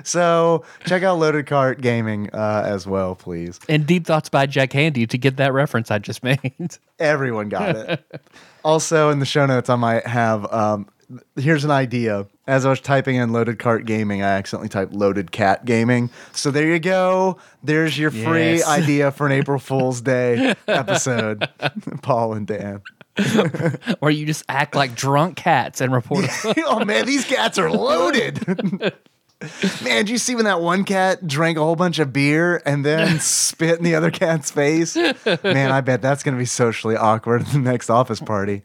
So 0.03 0.65
check 0.87 1.03
out 1.03 1.19
Loaded 1.19 1.47
Cart 1.47 1.81
Gaming 1.83 2.31
uh, 2.33 2.63
as 2.65 2.87
well, 2.87 3.15
please. 3.15 3.61
and 3.69 3.87
deep 3.87 4.07
thoughts 4.07 4.31
by 4.31 4.47
Jack 4.47 4.71
Handey 4.71 5.07
to 5.09 5.19
get 5.19 5.37
that 5.37 5.53
reference 5.53 5.91
I 5.91 5.99
just 5.99 6.23
made. 6.23 6.77
Everyone 6.99 7.51
got 7.51 7.77
it. 7.77 8.23
also, 8.65 9.11
in 9.11 9.19
the 9.19 9.27
show 9.27 9.45
notes, 9.45 9.69
I 9.69 9.77
might 9.77 10.07
have. 10.07 10.51
Um, 10.53 10.89
here's 11.37 11.65
an 11.65 11.71
idea. 11.71 12.27
As 12.47 12.65
I 12.67 12.71
was 12.71 12.81
typing 12.81 13.17
in 13.17 13.33
loaded 13.33 13.59
cart 13.59 13.85
gaming, 13.85 14.23
I 14.23 14.29
accidentally 14.31 14.69
typed 14.69 14.93
loaded 14.93 15.31
cat 15.33 15.65
gaming. 15.65 16.11
So 16.33 16.51
there 16.51 16.67
you 16.67 16.79
go. 16.79 17.39
There's 17.63 17.99
your 17.99 18.11
free 18.11 18.57
Yes. 18.57 18.67
idea 18.69 19.11
for 19.13 19.27
an 19.27 19.33
April 19.41 19.59
Fool's 19.59 20.01
Day 20.01 20.55
episode. 20.67 21.49
Paul 22.03 22.35
and 22.35 22.47
Dan. 22.47 22.83
Where 23.99 24.11
you 24.11 24.27
just 24.27 24.45
act 24.49 24.75
like 24.75 24.95
drunk 24.95 25.37
cats 25.37 25.81
and 25.81 25.93
report. 25.93 26.27
oh 26.67 26.85
man, 26.85 27.05
these 27.05 27.25
cats 27.25 27.59
are 27.59 27.71
loaded. 27.71 28.47
man, 29.83 30.05
did 30.05 30.11
you 30.11 30.19
see 30.19 30.35
when 30.35 30.45
that 30.45 30.61
one 30.61 30.85
cat 30.85 31.27
drank 31.27 31.59
a 31.59 31.61
whole 31.61 31.77
bunch 31.77 31.99
of 31.99 32.13
beer 32.13 32.63
and 32.65 32.85
then 32.85 33.19
spit 33.21 33.79
in 33.79 33.85
the 33.85 33.95
other 33.95 34.11
cat's 34.11 34.51
face? 34.51 34.97
Man, 34.97 35.71
I 35.73 35.81
bet 35.81 36.01
that's 36.03 36.23
gonna 36.23 36.39
be 36.39 36.45
socially 36.45 36.97
awkward 36.97 37.43
at 37.43 37.49
the 37.49 37.59
next 37.59 37.91
office 37.91 38.21
party. 38.21 38.63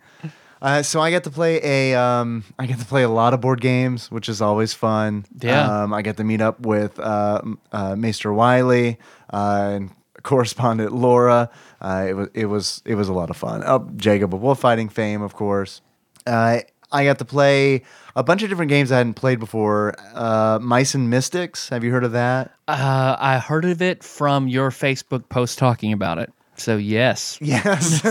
Uh, 0.64 0.82
so 0.82 1.02
I 1.02 1.10
get 1.12 1.26
to 1.26 1.30
play 1.30 1.60
a 1.62 2.00
um, 2.00 2.46
I 2.58 2.66
get 2.66 2.80
to 2.80 2.86
play 2.86 3.04
a 3.04 3.10
lot 3.10 3.34
of 3.34 3.42
board 3.42 3.60
games, 3.60 4.10
which 4.10 4.30
is 4.30 4.42
always 4.42 4.74
fun. 4.74 5.26
Yeah. 5.42 5.84
Um, 5.84 5.94
I 5.94 6.02
get 6.02 6.16
to 6.18 6.24
meet 6.24 6.40
up 6.40 6.62
with 6.62 6.98
uh, 7.00 7.42
uh, 7.74 7.98
Maester 7.98 8.34
Wiley 8.34 8.98
uh, 9.34 9.72
and 9.74 9.92
correspondent 10.24 10.94
Laura. 10.94 11.50
Uh, 11.82 12.06
it 12.08 12.14
was 12.14 12.30
it 12.34 12.46
was 12.46 12.82
it 12.86 12.96
was 12.96 13.10
a 13.10 13.14
lot 13.14 13.30
of 13.30 13.36
fun. 13.36 13.62
Oh, 13.66 13.90
Jacob 13.98 14.34
of 14.34 14.42
Wolf 14.42 14.62
Fighting 14.62 14.88
fame, 14.88 15.22
of 15.22 15.34
course. 15.34 15.82
Uh, 16.26 16.60
I 16.94 17.04
got 17.04 17.20
to 17.20 17.26
play 17.26 17.82
a 18.16 18.24
bunch 18.24 18.42
of 18.44 18.50
different 18.50 18.70
games 18.70 18.90
I 18.92 19.00
hadn't 19.00 19.16
played 19.16 19.40
before. 19.40 19.96
Uh, 20.14 20.60
Mice 20.62 20.96
and 20.96 21.10
Mystics. 21.10 21.68
Have 21.70 21.84
you 21.84 21.92
heard 21.92 22.06
of 22.06 22.14
that? 22.14 22.54
Uh, 22.70 23.18
I 23.20 23.40
heard 23.40 23.66
of 23.66 23.82
it 23.82 24.02
from 24.02 24.48
your 24.48 24.70
Facebook 24.70 25.28
post 25.28 25.58
talking 25.58 25.92
about 25.92 26.20
it. 26.20 26.32
So 26.56 26.78
yes, 26.78 27.40
Yes, 27.42 28.02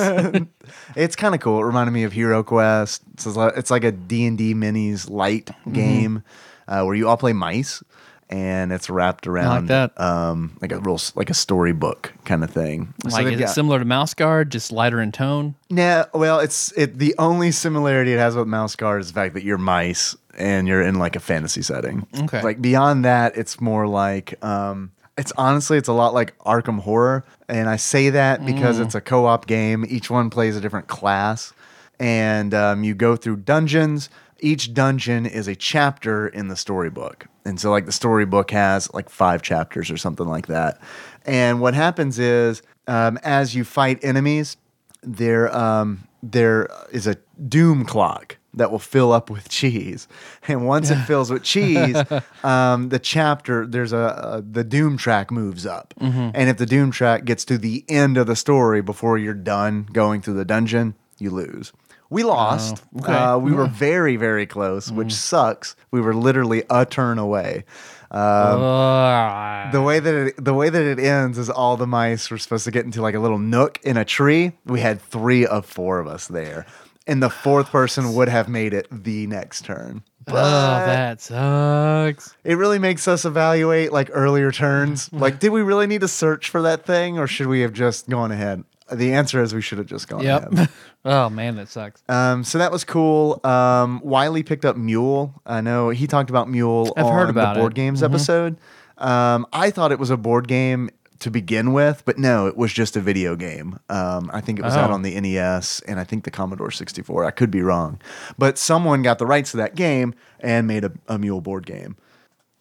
it's 0.97 1.17
kind 1.17 1.35
of 1.35 1.41
cool. 1.41 1.61
It 1.61 1.65
reminded 1.65 1.93
me 1.93 2.03
of 2.05 2.13
Hero 2.13 2.43
Quest. 2.43 3.03
It's 3.15 3.27
like, 3.27 3.53
it's 3.57 3.71
like 3.71 3.85
a 3.85 3.93
D 3.93 4.27
and 4.27 4.37
D 4.39 4.55
minis 4.55 5.09
light 5.09 5.47
Mm-hmm. 5.47 5.73
game 5.73 6.23
uh, 6.69 6.83
where 6.85 6.95
you 6.95 7.09
all 7.09 7.17
play 7.17 7.33
mice, 7.33 7.83
and 8.31 8.73
it's 8.73 8.89
wrapped 8.91 9.27
around 9.27 9.69
like 9.69 9.93
that. 9.95 10.01
um, 10.01 10.57
like 10.61 10.73
a 10.73 10.79
real 10.81 10.99
like 11.15 11.31
a 11.31 11.35
storybook 11.35 12.13
kind 12.25 12.43
of 12.43 12.51
thing. 12.51 12.95
So 13.05 13.11
like 13.11 13.25
they've 13.27 13.41
is 13.41 13.51
it 13.51 13.55
similar 13.55 13.79
to 13.79 13.85
Mouse 13.85 14.15
Guard, 14.15 14.51
just 14.51 14.73
lighter 14.73 15.01
in 15.01 15.13
tone? 15.13 15.55
Nah, 15.71 16.07
well, 16.15 16.41
it's 16.41 16.73
it. 16.73 16.99
The 16.99 17.15
only 17.19 17.51
similarity 17.53 18.13
it 18.13 18.19
has 18.19 18.35
with 18.35 18.49
Mouse 18.49 18.75
Guard 18.77 19.01
is 19.03 19.09
the 19.09 19.15
fact 19.15 19.35
that 19.35 19.45
you're 19.45 19.59
mice 19.59 20.17
and 20.39 20.67
you're 20.67 20.83
in 20.83 20.97
like 20.99 21.15
a 21.15 21.21
fantasy 21.21 21.63
setting. 21.63 22.07
Okay. 22.23 22.43
Like 22.43 22.61
beyond 22.63 23.05
that, 23.05 23.37
it's 23.37 23.61
more 23.61 23.87
like 23.87 24.43
um, 24.45 24.91
it's 25.17 25.33
honestly 25.37 25.79
it's 25.79 25.89
a 25.89 25.93
lot 25.93 26.15
like 26.15 26.37
Arkham 26.41 26.81
Horror, 26.81 27.25
and 27.49 27.69
I 27.69 27.77
say 27.77 28.11
that 28.11 28.45
because 28.47 28.79
it's 28.79 28.95
a 28.95 29.01
co-op 29.01 29.47
game. 29.47 29.85
Each 29.89 30.11
one 30.11 30.31
plays 30.31 30.57
a 30.57 30.61
different 30.61 30.89
class, 30.89 31.53
and 31.99 32.55
um, 32.55 32.85
you 32.85 32.95
go 32.95 33.17
through 33.17 33.37
dungeons. 33.37 34.09
Each 34.41 34.75
dungeon 34.75 35.25
is 35.25 35.47
a 35.47 35.55
chapter 35.55 36.27
in 36.27 36.49
the 36.49 36.57
storybook. 36.57 37.27
And 37.45 37.61
so, 37.61 37.71
like, 37.71 37.87
the 37.87 37.93
storybook 37.93 38.51
has 38.51 38.93
like 38.93 39.09
five 39.09 39.41
chapters 39.43 39.89
or 39.89 39.97
something 39.97 40.27
like 40.27 40.49
that. 40.49 40.81
And 41.25 41.61
what 41.61 41.75
happens 41.75 42.19
is, 42.19 42.63
um, 42.89 43.19
as 43.23 43.55
you 43.55 43.63
fight 43.63 44.03
enemies, 44.03 44.57
there 45.03 45.55
um, 45.57 46.09
there 46.23 46.69
is 46.91 47.07
a 47.07 47.17
doom 47.49 47.85
clock 47.85 48.37
that 48.55 48.71
will 48.71 48.79
fill 48.79 49.13
up 49.13 49.31
with 49.31 49.49
cheese, 49.49 50.09
and 50.47 50.67
once 50.67 50.91
it 50.91 50.97
fills 51.07 51.31
with 51.31 51.43
cheese, 51.43 51.97
um, 52.45 52.89
the 52.91 52.99
chapter 52.99 53.67
there's 53.67 53.93
a, 53.93 53.97
a 54.37 54.43
the 54.43 54.65
doom 54.65 54.97
track 54.97 55.31
moves 55.31 55.65
up, 55.67 55.95
and 55.99 56.49
if 56.49 56.57
the 56.59 56.67
doom 56.67 56.91
track 56.91 57.25
gets 57.25 57.45
to 57.47 57.59
the 57.59 57.85
end 57.89 58.17
of 58.19 58.27
the 58.27 58.37
story 58.37 58.83
before 58.83 59.17
you're 59.19 59.35
done 59.35 59.89
going 59.93 60.21
through 60.23 60.35
the 60.35 60.45
dungeon, 60.45 60.95
you 61.19 61.31
lose. 61.31 61.73
We 62.11 62.25
lost. 62.25 62.83
Oh, 62.95 63.01
okay. 63.01 63.13
uh, 63.15 63.39
we 63.39 63.53
were 63.53 63.65
very, 63.67 64.17
very 64.17 64.45
close, 64.45 64.91
which 64.93 65.15
sucks. 65.15 65.75
We 65.91 66.03
were 66.03 66.13
literally 66.15 66.63
a 66.69 66.85
turn 66.85 67.19
away. 67.19 67.65
Ugh. 68.11 69.73
The 69.73 69.81
way 69.81 69.99
that 69.99 70.15
it, 70.15 70.45
the 70.45 70.53
way 70.53 70.69
that 70.69 70.83
it 70.83 70.99
ends 70.99 71.39
is 71.39 71.49
all 71.49 71.79
the 71.79 71.87
mice 71.87 72.31
were 72.31 72.37
supposed 72.37 72.65
to 72.65 72.71
get 72.71 72.85
into 72.85 73.01
like 73.01 73.15
a 73.15 73.19
little 73.19 73.39
nook 73.39 73.79
in 73.83 73.97
a 73.97 74.05
tree. 74.05 74.53
We 74.67 74.81
had 74.81 75.01
three 75.01 75.47
of 75.47 75.65
four 75.65 75.99
of 76.01 76.07
us 76.07 76.27
there, 76.29 76.67
and 77.07 77.23
the 77.23 77.31
fourth 77.31 77.71
person 77.71 78.15
would 78.15 78.29
have 78.29 78.49
made 78.49 78.73
it 78.75 78.87
the 78.91 79.27
next 79.27 79.65
turn. 79.65 80.03
oh, 80.29 80.33
that 80.33 81.21
sucks. 81.21 82.35
It 82.45 82.57
really 82.57 82.79
makes 82.79 83.09
us 83.09 83.25
evaluate 83.25 83.93
like 83.93 84.11
earlier 84.13 84.51
turns. 84.53 85.11
Like, 85.13 85.39
did 85.41 85.51
we 85.51 85.63
really 85.63 85.87
need 85.87 86.01
to 86.03 86.09
search 86.09 86.49
for 86.51 86.63
that 86.63 86.85
thing, 86.87 87.19
or 87.19 87.27
should 87.27 87.47
we 87.49 87.61
have 87.61 87.73
just 87.73 88.09
gone 88.09 88.31
ahead? 88.33 88.65
The 88.93 89.15
answer 89.15 89.43
is 89.43 89.55
we 89.55 89.63
should 89.63 89.79
have 89.79 89.87
just 89.87 90.09
gone 90.09 90.25
ahead. 90.27 90.69
Oh 91.05 91.29
man, 91.29 91.57
that 91.57 91.69
sucks. 91.69 92.01
Um, 92.09 92.45
so 92.45 92.59
that 92.59 92.71
was 92.71 92.85
cool. 92.85 93.41
Um, 93.45 94.01
Wiley 94.05 94.45
picked 94.45 94.65
up 94.65 94.77
Mule. 94.77 95.35
I 95.45 95.61
know 95.61 95.89
he 95.89 96.07
talked 96.07 96.31
about 96.31 96.49
Mule 96.49 96.93
I've 96.97 97.07
on 97.07 97.13
heard 97.13 97.29
about 97.29 97.55
the 97.55 97.61
board 97.61 97.73
it. 97.73 97.75
games 97.75 98.05
episode. 98.05 98.57
Um, 98.99 99.45
I 99.53 99.73
thought 99.73 99.91
it 99.91 99.99
was 99.99 100.11
a 100.11 100.17
board 100.17 100.47
game 100.47 100.91
to 101.23 101.31
begin 101.31 101.73
with, 101.73 102.03
but 102.05 102.19
no, 102.19 102.47
it 102.47 102.57
was 102.57 102.73
just 102.73 102.97
a 102.97 103.01
video 103.01 103.35
game. 103.35 103.79
Um, 103.89 104.31
I 104.33 104.41
think 104.41 104.59
it 104.59 104.65
was 104.65 104.75
out 104.75 104.91
Oh. 104.91 104.95
on 104.95 105.03
the 105.03 105.19
NES 105.21 105.81
and 105.89 105.99
I 105.99 106.05
think 106.05 106.25
the 106.25 106.31
Commodore 106.31 106.71
64. 106.71 107.25
I 107.25 107.31
could 107.31 107.51
be 107.51 107.63
wrong, 107.63 108.01
but 108.39 108.59
someone 108.59 109.03
got 109.03 109.19
the 109.19 109.27
rights 109.27 109.51
to 109.53 109.57
that 109.59 109.75
game 109.75 110.15
and 110.41 110.67
made 110.67 110.85
a, 110.85 110.93
a 111.09 111.19
Mule 111.19 111.41
board 111.41 111.67
game. 111.67 111.97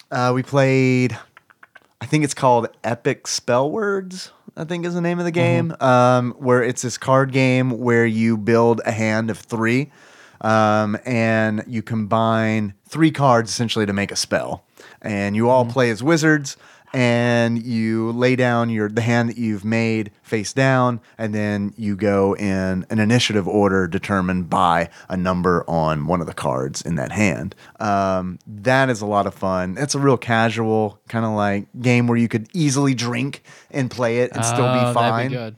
Uh, 0.09 0.31
we 0.33 0.43
played. 0.43 1.17
I 2.01 2.05
think 2.05 2.23
it's 2.23 2.33
called 2.33 2.67
Epic 2.83 3.27
Spell 3.27 3.69
Wars. 3.69 4.31
I 4.57 4.63
think 4.65 4.85
is 4.85 4.93
the 4.93 5.01
name 5.01 5.19
of 5.19 5.25
the 5.25 5.31
game. 5.31 5.73
Um, 5.79 6.31
where 6.39 6.61
it's 6.63 6.81
this 6.81 6.97
card 6.97 7.31
game 7.31 7.79
where 7.79 8.05
you 8.05 8.37
build 8.37 8.81
a 8.85 8.91
hand 8.91 9.29
of 9.29 9.37
three, 9.37 9.91
um, 10.41 10.97
and 11.05 11.63
you 11.67 11.81
combine 11.81 12.73
three 12.87 13.11
cards 13.11 13.49
essentially 13.51 13.85
to 13.85 13.93
make 13.93 14.11
a 14.11 14.15
spell. 14.15 14.65
And 15.01 15.35
you 15.35 15.49
all 15.49 15.65
play 15.65 15.89
as 15.89 16.03
wizards, 16.03 16.57
and 16.93 17.61
you 17.63 18.11
lay 18.11 18.35
down 18.35 18.69
your 18.69 18.89
the 18.89 19.01
hand 19.01 19.29
that 19.29 19.37
you've 19.37 19.63
made 19.63 20.11
face 20.23 20.53
down, 20.53 20.99
and 21.17 21.33
then 21.33 21.73
you 21.77 21.95
go 21.95 22.35
in 22.35 22.85
an 22.89 22.99
initiative 22.99 23.47
order 23.47 23.87
determined 23.87 24.49
by 24.49 24.89
a 25.09 25.15
number 25.17 25.63
on 25.69 26.05
one 26.07 26.21
of 26.21 26.27
the 26.27 26.33
cards 26.33 26.81
in 26.81 26.95
that 26.95 27.11
hand. 27.11 27.55
Um, 27.79 28.39
that 28.47 28.89
is 28.89 29.01
a 29.01 29.05
lot 29.05 29.27
of 29.27 29.33
fun. 29.33 29.75
It's 29.77 29.95
a 29.95 29.99
real 29.99 30.17
casual 30.17 30.99
kind 31.07 31.25
of 31.25 31.31
like 31.31 31.67
game 31.81 32.07
where 32.07 32.17
you 32.17 32.27
could 32.27 32.47
easily 32.53 32.93
drink 32.93 33.43
and 33.69 33.89
play 33.89 34.19
it 34.19 34.31
and 34.33 34.43
still 34.43 34.65
Oh, 34.65 34.73
be 34.73 34.79
that'd 34.79 34.93
fine. 34.93 35.29
good. 35.31 35.55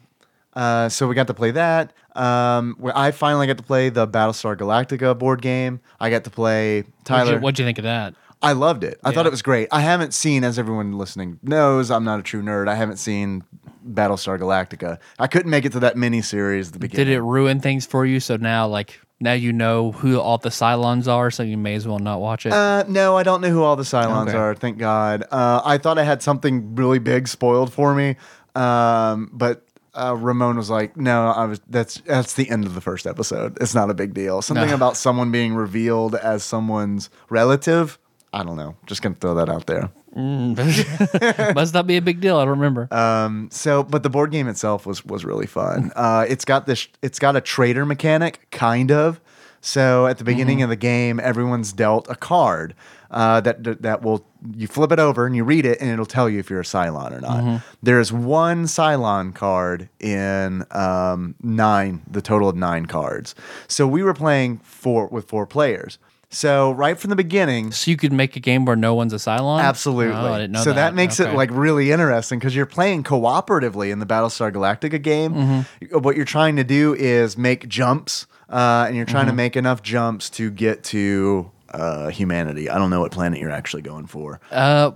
Uh, 0.55 0.87
so 0.87 1.07
we 1.07 1.15
got 1.15 1.25
to 1.27 1.33
play 1.33 1.49
that. 1.51 1.93
Um, 2.15 2.75
where 2.77 2.95
I 2.95 3.09
finally 3.09 3.47
got 3.47 3.57
to 3.57 3.63
play 3.63 3.89
the 3.89 4.07
Battlestar 4.07 4.55
Galactica 4.55 5.17
board 5.17 5.41
game. 5.41 5.79
I 5.99 6.11
got 6.11 6.25
to 6.25 6.29
play 6.29 6.81
What'd 6.81 7.05
Tyler. 7.05 7.33
you, 7.33 7.39
what'd 7.39 7.57
you 7.57 7.65
think 7.65 7.79
of 7.79 7.85
that? 7.85 8.13
I 8.43 8.51
loved 8.51 8.83
it. 8.83 8.99
I 9.03 9.11
thought 9.13 9.25
it 9.25 9.31
was 9.31 9.41
great. 9.41 9.69
I 9.71 9.79
haven't 9.81 10.13
seen, 10.13 10.43
as 10.43 10.59
everyone 10.59 10.91
listening 10.97 11.39
knows, 11.41 11.89
I'm 11.89 12.03
not 12.03 12.19
a 12.19 12.23
true 12.23 12.41
nerd. 12.43 12.67
I 12.67 12.75
haven't 12.75 12.97
seen 12.97 13.43
Battlestar 13.87 14.37
Galactica. 14.37 14.99
I 15.17 15.27
couldn't 15.27 15.49
make 15.49 15.65
it 15.65 15.71
to 15.71 15.79
that 15.79 15.95
mini 15.97 16.21
series 16.21 16.67
at 16.67 16.73
the 16.73 16.79
beginning. 16.79 17.05
Did 17.07 17.13
it 17.13 17.21
ruin 17.21 17.59
things 17.61 17.85
for 17.85 18.05
you? 18.05 18.19
So 18.19 18.35
now, 18.35 18.67
like, 18.67 18.99
now 19.21 19.31
you 19.33 19.53
know 19.53 19.93
who 19.93 20.19
all 20.19 20.37
the 20.37 20.49
Cylons 20.49 21.07
are, 21.07 21.31
so 21.31 21.41
you 21.43 21.57
may 21.57 21.75
as 21.75 21.87
well 21.87 21.99
not 21.99 22.19
watch 22.19 22.45
it. 22.45 22.51
Uh, 22.51 22.83
no, 22.89 23.15
I 23.17 23.23
don't 23.23 23.39
know 23.41 23.49
who 23.49 23.63
all 23.63 23.77
the 23.77 23.83
Cylons 23.83 24.27
Okay. 24.29 24.37
are. 24.37 24.53
Thank 24.55 24.77
God. 24.77 25.23
Uh, 25.31 25.61
I 25.63 25.77
thought 25.77 25.97
I 25.97 26.03
had 26.03 26.21
something 26.21 26.75
really 26.75 26.99
big 26.99 27.29
spoiled 27.29 27.71
for 27.71 27.95
me, 27.95 28.17
um, 28.55 29.29
but 29.33 29.65
uh, 29.93 30.15
Ramon 30.19 30.57
was 30.57 30.69
like, 30.69 30.97
"No, 30.97 31.27
I 31.29 31.45
was. 31.45 31.61
That's 31.69 32.01
that's 32.05 32.33
the 32.33 32.49
end 32.49 32.65
of 32.65 32.73
the 32.73 32.81
first 32.81 33.05
episode. 33.05 33.57
It's 33.61 33.75
not 33.75 33.89
a 33.89 33.93
big 33.93 34.13
deal. 34.13 34.41
Something 34.41 34.69
No. 34.69 34.75
about 34.75 34.97
someone 34.97 35.31
being 35.31 35.53
revealed 35.53 36.15
as 36.15 36.43
someone's 36.43 37.09
relative. 37.29 37.99
I 38.33 38.43
don't 38.43 38.57
know. 38.57 38.75
Just 38.87 39.01
gonna 39.01 39.15
throw 39.15 39.35
that 39.35 39.47
out 39.49 39.67
there. 39.67 39.89
Must 41.53 41.73
not 41.73 41.87
be 41.87 41.97
a 41.97 42.01
big 42.01 42.19
deal. 42.19 42.37
I 42.37 42.41
don't 42.45 42.59
remember. 42.59 42.87
Um, 42.93 43.49
so, 43.51 43.83
but 43.83 44.03
the 44.03 44.09
board 44.09 44.31
game 44.31 44.47
itself 44.47 44.85
was 44.85 45.05
was 45.05 45.23
really 45.23 45.47
fun. 45.47 45.91
Uh, 45.95 46.25
it's 46.27 46.43
got 46.45 46.65
this. 46.65 46.87
It's 47.01 47.19
got 47.19 47.35
a 47.35 47.41
traitor 47.41 47.85
mechanic, 47.85 48.47
kind 48.51 48.91
of. 48.91 49.19
So 49.61 50.07
at 50.07 50.17
the 50.17 50.25
beginning 50.25 50.61
of 50.61 50.69
the 50.69 50.75
game, 50.75 51.21
everyone's 51.21 51.71
dealt 51.71 52.09
a 52.09 52.15
card 52.15 52.75
uh, 53.11 53.39
that 53.41 53.81
that 53.81 54.01
will 54.01 54.25
you 54.53 54.67
flip 54.67 54.91
it 54.91 54.99
over 54.99 55.25
and 55.25 55.35
you 55.35 55.43
read 55.45 55.65
it, 55.65 55.79
and 55.79 55.89
it'll 55.89 56.05
tell 56.05 56.27
you 56.29 56.39
if 56.39 56.49
you're 56.49 56.59
a 56.59 56.63
Cylon 56.63 57.15
or 57.15 57.21
not. 57.21 57.61
There 57.81 57.99
is 57.99 58.11
one 58.11 58.65
Cylon 58.65 59.33
card 59.33 59.87
in 59.99 60.65
um, 60.71 61.35
nine, 61.41 62.01
the 62.11 62.21
total 62.21 62.49
of 62.49 62.55
nine 62.57 62.87
cards. 62.87 63.35
So 63.67 63.87
we 63.87 64.03
were 64.03 64.13
playing 64.13 64.57
four 64.59 65.07
with 65.07 65.29
four 65.29 65.45
players. 65.45 65.97
So 66.33 66.71
right 66.71 66.97
from 66.99 67.09
the 67.11 67.15
beginning, 67.15 67.71
so 67.71 67.91
you 67.91 67.97
could 67.97 68.11
make 68.11 68.35
a 68.35 68.39
game 68.39 68.65
where 68.65 68.75
no 68.75 68.95
one's 68.95 69.13
a 69.13 69.17
Cylon? 69.17 69.61
Absolutely. 69.61 70.13
Oh, 70.13 70.33
I 70.33 70.39
didn't 70.39 70.53
know 70.53 70.63
so 70.63 70.73
that, 70.73 70.93
makes 70.95 71.19
it 71.19 71.33
like 71.33 71.49
really 71.51 71.91
interesting 71.91 72.39
because 72.39 72.55
you're 72.55 72.65
playing 72.65 73.03
cooperatively 73.03 73.91
in 73.91 73.99
the 73.99 74.05
Battlestar 74.05 74.51
Galactica 74.51 75.01
game. 75.01 75.33
Mm-hmm. 75.33 75.99
What 75.99 76.15
you're 76.15 76.25
trying 76.25 76.55
to 76.57 76.63
do 76.63 76.93
is 76.95 77.37
make 77.37 77.67
jumps, 77.67 78.25
uh, 78.49 78.85
and 78.87 78.95
you're 78.95 79.05
trying 79.05 79.23
Mm-hmm. 79.25 79.29
to 79.29 79.35
make 79.35 79.55
enough 79.55 79.81
jumps 79.83 80.29
to 80.31 80.49
get 80.51 80.83
to 80.85 81.51
uh, 81.71 82.09
humanity. 82.09 82.69
I 82.69 82.77
don't 82.77 82.89
know 82.89 82.99
what 82.99 83.11
planet 83.11 83.39
you're 83.39 83.49
actually 83.51 83.81
going 83.83 84.05
for. 84.07 84.39
Uh. 84.51 84.91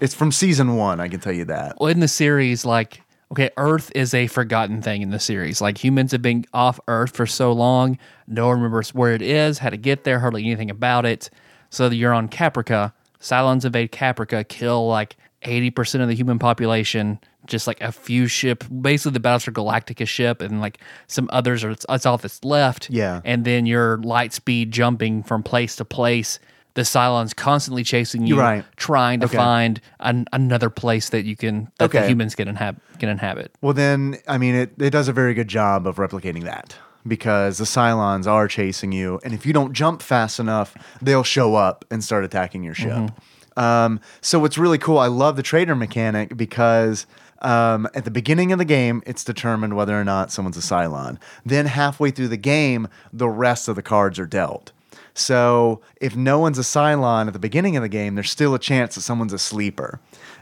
It's 0.00 0.14
from 0.14 0.32
season 0.32 0.76
one. 0.76 1.00
I 1.00 1.08
can 1.08 1.20
tell 1.20 1.32
you 1.32 1.44
that. 1.46 1.76
well, 1.80 1.88
in 1.90 2.00
the 2.00 2.08
series, 2.08 2.64
like, 2.64 3.00
okay, 3.34 3.50
Earth 3.56 3.90
is 3.96 4.14
a 4.14 4.28
forgotten 4.28 4.80
thing 4.80 5.02
in 5.02 5.10
the 5.10 5.18
series. 5.18 5.60
Like, 5.60 5.82
humans 5.82 6.12
have 6.12 6.22
been 6.22 6.44
off 6.54 6.78
Earth 6.86 7.16
for 7.16 7.26
so 7.26 7.50
long, 7.52 7.98
no 8.28 8.46
one 8.46 8.58
remembers 8.58 8.94
where 8.94 9.12
it 9.12 9.22
is, 9.22 9.58
how 9.58 9.70
to 9.70 9.76
get 9.76 10.04
there, 10.04 10.20
hardly 10.20 10.44
anything 10.44 10.70
about 10.70 11.04
it. 11.04 11.30
So 11.68 11.90
you're 11.90 12.14
on 12.14 12.28
Caprica. 12.28 12.92
Cylons 13.20 13.64
invade 13.64 13.90
Caprica, 13.90 14.46
kill 14.46 14.86
like 14.86 15.16
80% 15.42 16.00
of 16.00 16.06
the 16.06 16.14
human 16.14 16.38
population. 16.38 17.18
Just 17.46 17.66
like 17.66 17.80
a 17.80 17.90
few 17.90 18.28
ship, 18.28 18.62
basically 18.80 19.18
the 19.18 19.28
Battlestar 19.28 19.52
Galactica 19.52 20.06
ship, 20.06 20.40
and 20.40 20.60
like 20.60 20.78
some 21.08 21.28
others 21.32 21.64
are 21.64 21.74
that's 21.74 22.06
all 22.06 22.16
that's 22.16 22.42
left. 22.42 22.88
Yeah. 22.88 23.20
and 23.22 23.44
then 23.44 23.66
you're 23.66 23.98
light 23.98 24.32
speed 24.32 24.70
jumping 24.70 25.22
from 25.24 25.42
place 25.42 25.76
to 25.76 25.84
place. 25.84 26.38
The 26.74 26.82
Cylons 26.82 27.34
constantly 27.36 27.84
chasing 27.84 28.26
you, 28.26 28.38
right. 28.38 28.64
trying 28.76 29.20
to 29.20 29.26
Okay. 29.26 29.36
find 29.36 29.80
an, 30.00 30.26
another 30.32 30.70
place 30.70 31.10
that 31.10 31.24
you 31.24 31.36
can 31.36 31.70
that 31.78 31.92
the 31.92 32.06
humans 32.06 32.34
can 32.34 32.48
inhabit. 32.48 32.82
Can 32.98 33.08
inhabit. 33.08 33.52
Well, 33.60 33.74
then, 33.74 34.18
I 34.26 34.38
mean, 34.38 34.54
it, 34.56 34.72
it 34.78 34.90
does 34.90 35.06
a 35.08 35.12
very 35.12 35.34
good 35.34 35.48
job 35.48 35.86
of 35.86 35.96
replicating 35.96 36.42
that 36.44 36.76
because 37.06 37.58
the 37.58 37.64
Cylons 37.64 38.26
are 38.26 38.48
chasing 38.48 38.90
you. 38.90 39.20
And 39.22 39.32
if 39.34 39.46
you 39.46 39.52
don't 39.52 39.72
jump 39.72 40.02
fast 40.02 40.40
enough, 40.40 40.74
they'll 41.00 41.22
show 41.22 41.54
up 41.54 41.84
and 41.90 42.02
start 42.02 42.24
attacking 42.24 42.64
your 42.64 42.74
ship. 42.74 43.10
Um, 43.56 44.00
so, 44.20 44.40
what's 44.40 44.58
really 44.58 44.78
cool, 44.78 44.98
I 44.98 45.06
love 45.06 45.36
the 45.36 45.42
traitor 45.42 45.76
mechanic 45.76 46.36
because 46.36 47.06
um, 47.40 47.86
at 47.94 48.04
the 48.04 48.10
beginning 48.10 48.50
of 48.50 48.58
the 48.58 48.64
game, 48.64 49.00
it's 49.06 49.22
determined 49.22 49.76
whether 49.76 49.98
or 49.98 50.02
not 50.02 50.32
someone's 50.32 50.56
a 50.56 50.60
Cylon. 50.60 51.18
Then, 51.46 51.66
halfway 51.66 52.10
through 52.10 52.28
the 52.28 52.36
game, 52.36 52.88
the 53.12 53.28
rest 53.28 53.68
of 53.68 53.76
the 53.76 53.82
cards 53.82 54.18
are 54.18 54.26
dealt. 54.26 54.72
So 55.14 55.80
if 56.00 56.16
no 56.16 56.38
one's 56.40 56.58
a 56.58 56.62
Cylon 56.62 57.26
at 57.28 57.32
the 57.32 57.38
beginning 57.38 57.76
of 57.76 57.82
the 57.82 57.88
game, 57.88 58.14
there's 58.16 58.30
still 58.30 58.54
a 58.54 58.58
chance 58.58 58.96
that 58.96 59.02
someone's 59.02 59.32
a 59.32 59.38
sleeper. 59.38 60.00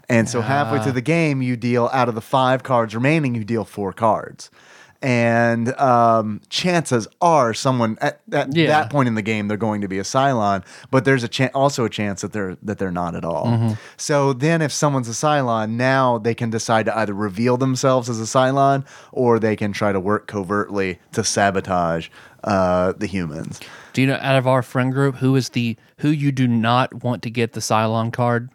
And 0.08 0.28
so 0.28 0.40
halfway 0.40 0.82
through 0.82 0.92
the 0.92 1.00
game, 1.02 1.42
you 1.42 1.56
deal 1.56 1.88
out 1.92 2.08
of 2.08 2.14
the 2.14 2.20
five 2.20 2.62
cards 2.62 2.94
remaining, 2.94 3.34
you 3.34 3.44
deal 3.44 3.64
four 3.64 3.92
cards. 3.92 4.50
And 5.00 5.74
um, 5.80 6.40
chances 6.48 7.08
are 7.20 7.54
someone 7.54 7.98
at, 8.00 8.20
at 8.32 8.54
Yeah. 8.54 8.68
that 8.68 8.90
point 8.90 9.08
in 9.08 9.16
the 9.16 9.22
game 9.22 9.48
they're 9.48 9.56
going 9.56 9.80
to 9.80 9.88
be 9.88 9.98
a 9.98 10.02
Cylon, 10.04 10.64
but 10.92 11.04
there's 11.04 11.24
a 11.24 11.28
chan 11.28 11.50
also 11.54 11.84
a 11.84 11.90
chance 11.90 12.20
that 12.20 12.32
they're 12.32 12.56
that 12.62 12.78
they're 12.78 12.92
not 12.92 13.16
at 13.16 13.24
all. 13.24 13.76
So 13.96 14.32
then, 14.32 14.62
if 14.62 14.70
someone's 14.70 15.08
a 15.08 15.12
Cylon, 15.12 15.70
now 15.70 16.18
they 16.18 16.34
can 16.34 16.50
decide 16.50 16.86
to 16.86 16.96
either 16.96 17.14
reveal 17.14 17.56
themselves 17.56 18.08
as 18.08 18.20
a 18.20 18.24
Cylon 18.26 18.84
or 19.10 19.40
they 19.40 19.56
can 19.56 19.72
try 19.72 19.90
to 19.90 19.98
work 19.98 20.28
covertly 20.28 21.00
to 21.12 21.24
sabotage 21.24 22.08
uh, 22.44 22.92
the 22.96 23.06
humans. 23.06 23.58
Do 23.92 24.00
you 24.00 24.06
know 24.06 24.18
out 24.20 24.36
of 24.36 24.46
our 24.46 24.62
friend 24.62 24.92
group 24.92 25.16
who 25.16 25.36
is 25.36 25.50
the 25.50 25.76
who 25.98 26.08
you 26.10 26.32
do 26.32 26.46
not 26.48 27.04
want 27.04 27.22
to 27.22 27.30
get 27.30 27.52
the 27.52 27.60
Cylon 27.60 28.12
card? 28.12 28.50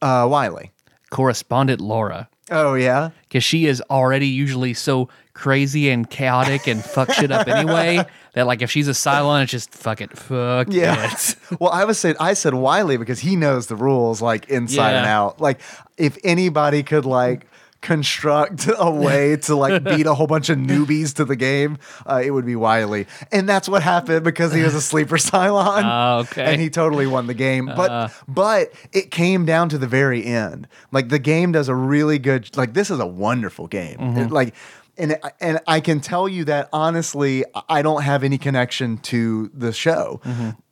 Uh, 0.00 0.26
Wiley. 0.30 0.70
Correspondent 1.10 1.80
Laura, 1.80 2.28
Oh 2.50 2.74
yeah. 2.74 3.10
because 3.28 3.44
she 3.44 3.66
is 3.66 3.82
already 3.90 4.26
usually 4.28 4.72
so 4.74 5.08
crazy 5.34 5.90
and 5.90 6.08
chaotic 6.08 6.66
and 6.66 6.82
fuck 6.82 7.12
shit 7.12 7.30
up 7.30 7.46
anyway 7.48 8.02
that 8.34 8.46
like 8.46 8.62
if 8.62 8.70
she's 8.70 8.88
a 8.88 8.92
Cylon, 8.92 9.42
it's 9.42 9.52
just 9.52 9.70
fuck 9.74 10.00
it, 10.00 10.16
fuck 10.16 10.68
Yeah. 10.70 11.10
it. 11.12 11.36
well, 11.60 11.70
I 11.70 11.84
was 11.84 11.98
saying 11.98 12.16
I 12.18 12.32
said 12.32 12.54
Wiley 12.54 12.96
because 12.96 13.20
he 13.20 13.36
knows 13.36 13.66
the 13.66 13.76
rules 13.76 14.22
like 14.22 14.48
inside 14.48 14.94
and 14.94 15.06
out. 15.06 15.38
Like 15.40 15.60
if 15.98 16.16
anybody 16.24 16.82
could 16.82 17.04
like 17.04 17.46
construct 17.82 18.68
a 18.78 18.90
way 18.90 19.36
to 19.48 19.54
like 19.54 19.84
beat 19.84 20.06
a 20.06 20.14
whole 20.14 20.26
bunch 20.26 20.48
of 20.48 20.56
newbies 20.58 21.14
to 21.16 21.24
the 21.24 21.36
game, 21.36 21.78
uh, 22.06 22.22
it 22.24 22.30
would 22.30 22.46
be 22.46 22.56
Wiley. 22.56 23.06
And 23.30 23.48
that's 23.48 23.68
what 23.68 23.82
happened 23.82 24.24
because 24.24 24.54
he 24.54 24.62
was 24.62 24.74
a 24.74 24.80
sleeper 24.80 25.16
Cylon. 25.18 25.82
Oh, 25.84 26.20
okay. 26.20 26.44
Uh. 26.44 26.50
And 26.50 26.60
he 26.60 26.70
totally 26.70 27.06
won 27.06 27.26
the 27.26 27.34
game. 27.34 27.66
But 27.66 28.12
but 28.26 28.72
it 28.92 29.10
came 29.10 29.44
down 29.44 29.68
to 29.70 29.78
the 29.78 29.86
very 29.86 30.24
end. 30.24 30.68
Like 30.90 31.10
the 31.10 31.18
game 31.18 31.52
does 31.52 31.68
a 31.68 31.74
really 31.74 32.18
good 32.18 32.56
like 32.56 32.72
this 32.72 32.90
is 32.90 32.98
a 33.00 33.06
wonderful 33.06 33.66
game. 33.66 33.98
Mm-hmm. 33.98 34.18
It- 34.18 34.30
like 34.30 34.54
and 34.98 35.18
and 35.40 35.58
I 35.66 35.80
can 35.80 36.00
tell 36.00 36.28
you 36.28 36.44
that 36.44 36.68
honestly, 36.72 37.44
I 37.68 37.82
don't 37.82 38.02
have 38.02 38.22
any 38.24 38.38
connection 38.38 38.98
to 38.98 39.50
the 39.54 39.72
show. 39.72 40.20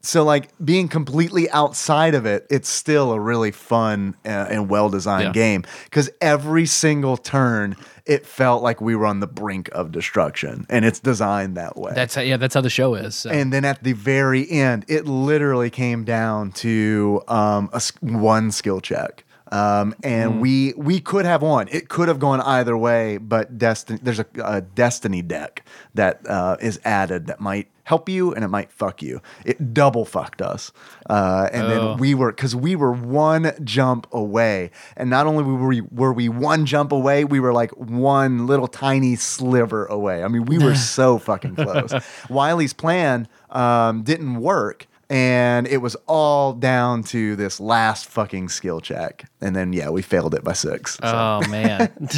So 0.03 0.25
like 0.25 0.51
being 0.65 0.89
completely 0.89 1.51
outside 1.51 2.15
of 2.15 2.25
it, 2.27 2.47
it's 2.51 2.69
still 2.69 3.13
a 3.13 3.21
really 3.21 3.51
fun 3.51 4.15
uh, 4.25 4.29
and 4.29 4.69
well 4.71 4.89
designed 4.89 5.25
Yeah. 5.25 5.33
game 5.33 5.65
because 5.85 6.09
every 6.21 6.65
single 6.67 7.17
turn, 7.19 7.77
it 8.07 8.25
felt 8.27 8.63
like 8.63 8.81
we 8.81 8.97
were 8.97 9.05
on 9.07 9.21
the 9.21 9.27
brink 9.27 9.69
of 9.73 9.93
destruction, 9.93 10.65
and 10.71 10.85
it's 10.85 11.01
designed 11.01 11.57
that 11.57 11.77
way. 11.77 11.93
That's 11.95 12.15
how, 12.15 12.23
yeah, 12.23 12.39
that's 12.39 12.55
how 12.55 12.61
the 12.63 12.71
show 12.71 12.95
is. 12.95 13.15
so. 13.15 13.31
and 13.31 13.53
then 13.53 13.65
at 13.67 13.83
the 13.83 13.93
very 13.93 14.51
end, 14.51 14.85
it 14.89 15.07
literally 15.07 15.71
came 15.71 16.05
down 16.05 16.53
to 16.53 17.23
um, 17.29 17.69
a 17.73 17.81
one 18.01 18.51
skill 18.53 18.81
check. 18.81 19.25
Um, 19.51 19.95
and 20.05 20.41
we 20.41 20.75
we 20.77 21.01
could 21.01 21.25
have 21.25 21.43
won. 21.43 21.69
It 21.69 21.89
could 21.89 22.09
have 22.09 22.19
gone 22.19 22.41
either 22.41 22.77
way, 22.77 23.17
but 23.19 23.59
destiny 23.59 23.99
there's 24.03 24.21
a, 24.21 24.27
a 24.45 24.61
destiny 24.61 25.23
deck 25.23 25.65
that 25.95 26.21
uh, 26.29 26.57
is 26.61 26.81
added 26.85 27.27
that 27.27 27.41
might 27.41 27.69
help 27.83 28.09
you 28.09 28.33
and 28.33 28.45
it 28.45 28.49
might 28.49 28.71
fuck 28.71 29.03
you. 29.03 29.21
It 29.45 29.75
double 29.75 30.05
fucked 30.05 30.41
us, 30.41 30.71
uh, 31.09 31.49
and 31.53 31.65
Oh. 31.65 31.69
then 31.69 31.99
we 31.99 32.15
were 32.15 32.31
because 32.31 32.55
we 32.55 32.77
were 32.77 32.93
one 32.93 33.53
jump 33.65 34.07
away, 34.13 34.71
and 34.97 35.11
not 35.11 35.27
only 35.27 35.43
were 35.43 35.67
we 35.67 35.81
were 35.81 36.13
we 36.13 36.29
one 36.29 36.65
jump 36.65 36.93
away, 36.93 37.25
we 37.25 37.41
were 37.41 37.53
like 37.53 37.73
one 37.73 38.47
little 38.47 38.69
tiny 38.69 39.17
sliver 39.17 39.87
away. 39.87 40.23
I 40.23 40.29
mean, 40.29 40.45
we 40.45 40.59
were 40.59 40.75
so 40.97 41.19
fucking 41.19 41.57
close. 41.57 41.93
Wiley's 42.29 42.73
plan 42.73 43.27
um, 43.51 44.03
didn't 44.05 44.37
work. 44.41 44.87
And 45.11 45.67
it 45.67 45.79
was 45.79 45.97
all 46.07 46.53
down 46.53 47.03
to 47.05 47.35
this 47.37 47.59
last 47.61 48.07
fucking 48.07 48.49
skill 48.49 48.81
check. 48.81 49.25
And 49.41 49.55
then, 49.57 49.73
yeah, 49.73 49.91
we 49.91 50.03
failed 50.03 50.35
it 50.35 50.45
by 50.45 50.53
six. 50.53 50.99
Oh, 51.03 51.41
so- 51.43 51.47
oh 51.47 51.51
man, 51.51 51.93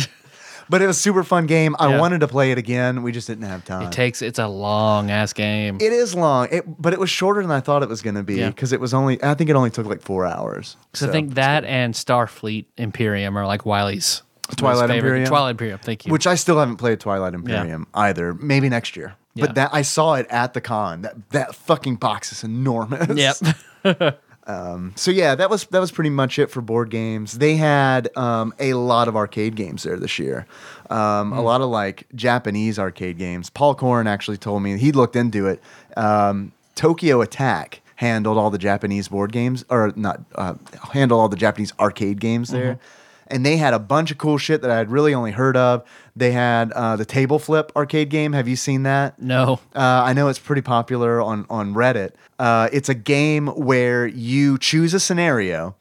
But 0.69 0.81
it 0.81 0.87
was 0.87 0.97
a 0.97 1.01
super 1.01 1.23
fun 1.25 1.47
game. 1.47 1.75
I 1.79 1.91
Yeah. 1.91 2.01
wanted 2.01 2.21
to 2.21 2.29
play 2.29 2.51
it 2.53 2.57
again. 2.57 3.03
We 3.03 3.13
just 3.13 3.27
didn't 3.27 3.45
have 3.49 3.65
time. 3.65 3.83
it 3.89 3.93
takes 3.93 4.23
it's 4.23 4.39
a 4.39 4.47
long 4.47 5.11
ass 5.11 5.33
game. 5.33 5.77
It 5.81 5.93
is 5.93 6.15
long, 6.15 6.49
it, 6.51 6.65
but 6.81 6.93
it 6.95 7.01
was 7.01 7.11
shorter 7.11 7.43
than 7.43 7.51
I 7.51 7.61
thought 7.61 7.83
it 7.83 7.89
was 7.91 8.01
going 8.01 8.15
to 8.15 8.23
be 8.23 8.37
Yeah. 8.37 8.49
because 8.49 8.73
it 8.73 8.81
was 8.81 8.95
only. 8.95 9.23
I 9.23 9.35
think 9.35 9.51
it 9.51 9.57
only 9.57 9.71
took 9.71 9.87
like 9.87 10.01
four 10.01 10.25
hours. 10.25 10.77
So 10.95 11.09
I 11.09 11.11
think 11.13 11.35
that 11.35 11.65
and 11.65 11.93
Starfleet 11.95 12.67
Imperium 12.79 13.37
are 13.37 13.47
like 13.47 13.67
Wiley's 13.67 14.23
Twilight 14.57 14.91
Imperium? 14.91 15.27
Twilight 15.27 15.51
Imperium. 15.53 15.79
Thank 15.83 16.07
you. 16.07 16.13
which 16.13 16.27
I 16.27 16.37
still 16.37 16.59
haven't 16.59 16.77
played 16.77 17.01
Twilight 17.01 17.35
Imperium 17.35 17.87
either. 17.95 18.33
Maybe 18.35 18.69
next 18.71 18.97
year. 18.97 19.15
Yeah. 19.35 19.47
But 19.47 19.55
that 19.55 19.71
I 19.73 19.83
saw 19.83 20.15
it 20.15 20.27
at 20.29 20.53
the 20.55 20.61
con. 20.61 21.03
That 21.03 21.31
that 21.31 21.55
fucking 21.55 21.97
box 21.97 22.33
is 22.33 22.45
enormous. 22.45 23.17
yep. 23.17 23.37
So 24.97 25.11
yeah, 25.11 25.35
that 25.35 25.49
was 25.51 25.65
that 25.67 25.79
was 25.79 25.91
pretty 25.91 26.11
much 26.11 26.39
it 26.39 26.51
for 26.51 26.61
board 26.61 26.91
games. 26.91 27.39
They 27.39 27.57
had 27.57 28.15
um, 28.17 28.53
a 28.59 28.75
lot 28.75 29.09
of 29.09 29.17
arcade 29.17 29.55
games 29.55 29.85
there 29.85 29.97
this 29.97 30.19
year. 30.19 30.47
Um, 30.91 31.33
A 31.33 31.41
lot 31.41 31.61
of 31.61 31.69
like 31.71 32.07
Japanese 32.15 32.79
arcade 32.79 33.19
games. 33.19 33.49
Paul 33.51 33.75
Corn 33.75 34.07
actually 34.07 34.37
told 34.37 34.63
me 34.63 34.77
he 34.77 34.93
looked 34.93 35.17
into 35.17 35.47
it. 35.47 35.63
Um, 35.97 36.53
Tokyo 36.75 37.21
Attack 37.21 37.81
handled 37.97 38.37
all 38.37 38.51
the 38.51 38.59
Japanese 38.59 39.09
board 39.09 39.33
games, 39.33 39.65
or 39.71 39.93
not 39.97 40.21
uh, 40.35 40.55
handled 40.93 41.21
all 41.21 41.29
the 41.29 41.37
Japanese 41.37 41.73
arcade 41.79 42.21
games 42.21 42.51
there. 42.51 42.79
And 43.33 43.45
they 43.47 43.57
had 43.57 43.73
a 43.73 43.79
bunch 43.79 44.11
of 44.11 44.19
cool 44.19 44.37
shit 44.37 44.61
that 44.61 44.71
I 44.71 44.77
had 44.77 44.91
really 44.91 45.15
only 45.15 45.31
heard 45.33 45.57
of. 45.57 45.85
They 46.15 46.33
had 46.33 46.71
uh, 46.73 46.97
the 46.97 47.07
table 47.07 47.39
flip 47.39 47.73
arcade 47.75 48.11
game. 48.11 48.35
Have 48.35 48.47
you 48.47 48.57
seen 48.57 48.83
that? 48.83 49.19
no. 49.19 49.59
Uh, 49.75 50.03
I 50.05 50.13
know 50.13 50.29
it's 50.29 50.39
pretty 50.39 50.63
popular 50.63 51.21
on 51.21 51.47
on 51.49 51.75
Reddit. 51.75 52.13
Uh, 52.39 52.69
it's 52.73 52.89
a 52.91 52.95
game 52.95 53.47
where 53.49 54.07
you 54.07 54.59
choose 54.59 54.93
a 54.93 55.01
scenario, 55.01 55.75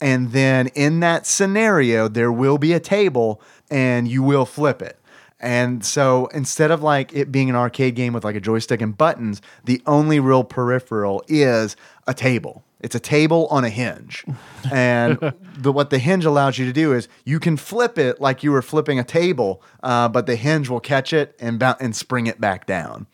and 0.00 0.32
then 0.32 0.68
in 0.68 1.00
that 1.00 1.26
scenario 1.26 2.08
there 2.08 2.32
will 2.32 2.56
be 2.58 2.72
a 2.72 2.80
table, 2.80 3.40
and 3.70 4.08
you 4.08 4.22
will 4.22 4.46
flip 4.46 4.80
it. 4.80 4.98
And 5.40 5.84
so 5.84 6.26
instead 6.28 6.70
of 6.70 6.82
like 6.82 7.12
it 7.12 7.30
being 7.30 7.50
an 7.50 7.56
arcade 7.56 7.96
game 7.96 8.14
with 8.14 8.24
like 8.24 8.36
a 8.36 8.40
joystick 8.40 8.80
and 8.80 8.96
buttons, 8.96 9.42
the 9.64 9.82
only 9.86 10.18
real 10.18 10.42
peripheral 10.42 11.22
is 11.28 11.76
a 12.06 12.14
table. 12.14 12.64
It's 12.84 12.94
a 12.94 13.00
table 13.00 13.48
on 13.50 13.64
a 13.64 13.70
hinge. 13.70 14.26
And 14.70 15.18
the, 15.56 15.72
what 15.72 15.88
the 15.88 15.98
hinge 15.98 16.26
allows 16.26 16.58
you 16.58 16.66
to 16.66 16.72
do 16.72 16.92
is 16.92 17.08
you 17.24 17.40
can 17.40 17.56
flip 17.56 17.98
it 17.98 18.20
like 18.20 18.42
you 18.42 18.52
were 18.52 18.60
flipping 18.60 18.98
a 18.98 19.04
table, 19.04 19.62
uh, 19.82 20.08
but 20.08 20.26
the 20.26 20.36
hinge 20.36 20.68
will 20.68 20.80
catch 20.80 21.14
it 21.14 21.34
and, 21.40 21.58
bou- 21.58 21.80
and 21.80 21.96
spring 21.96 22.26
it 22.26 22.40
back 22.40 22.66
down. 22.66 23.06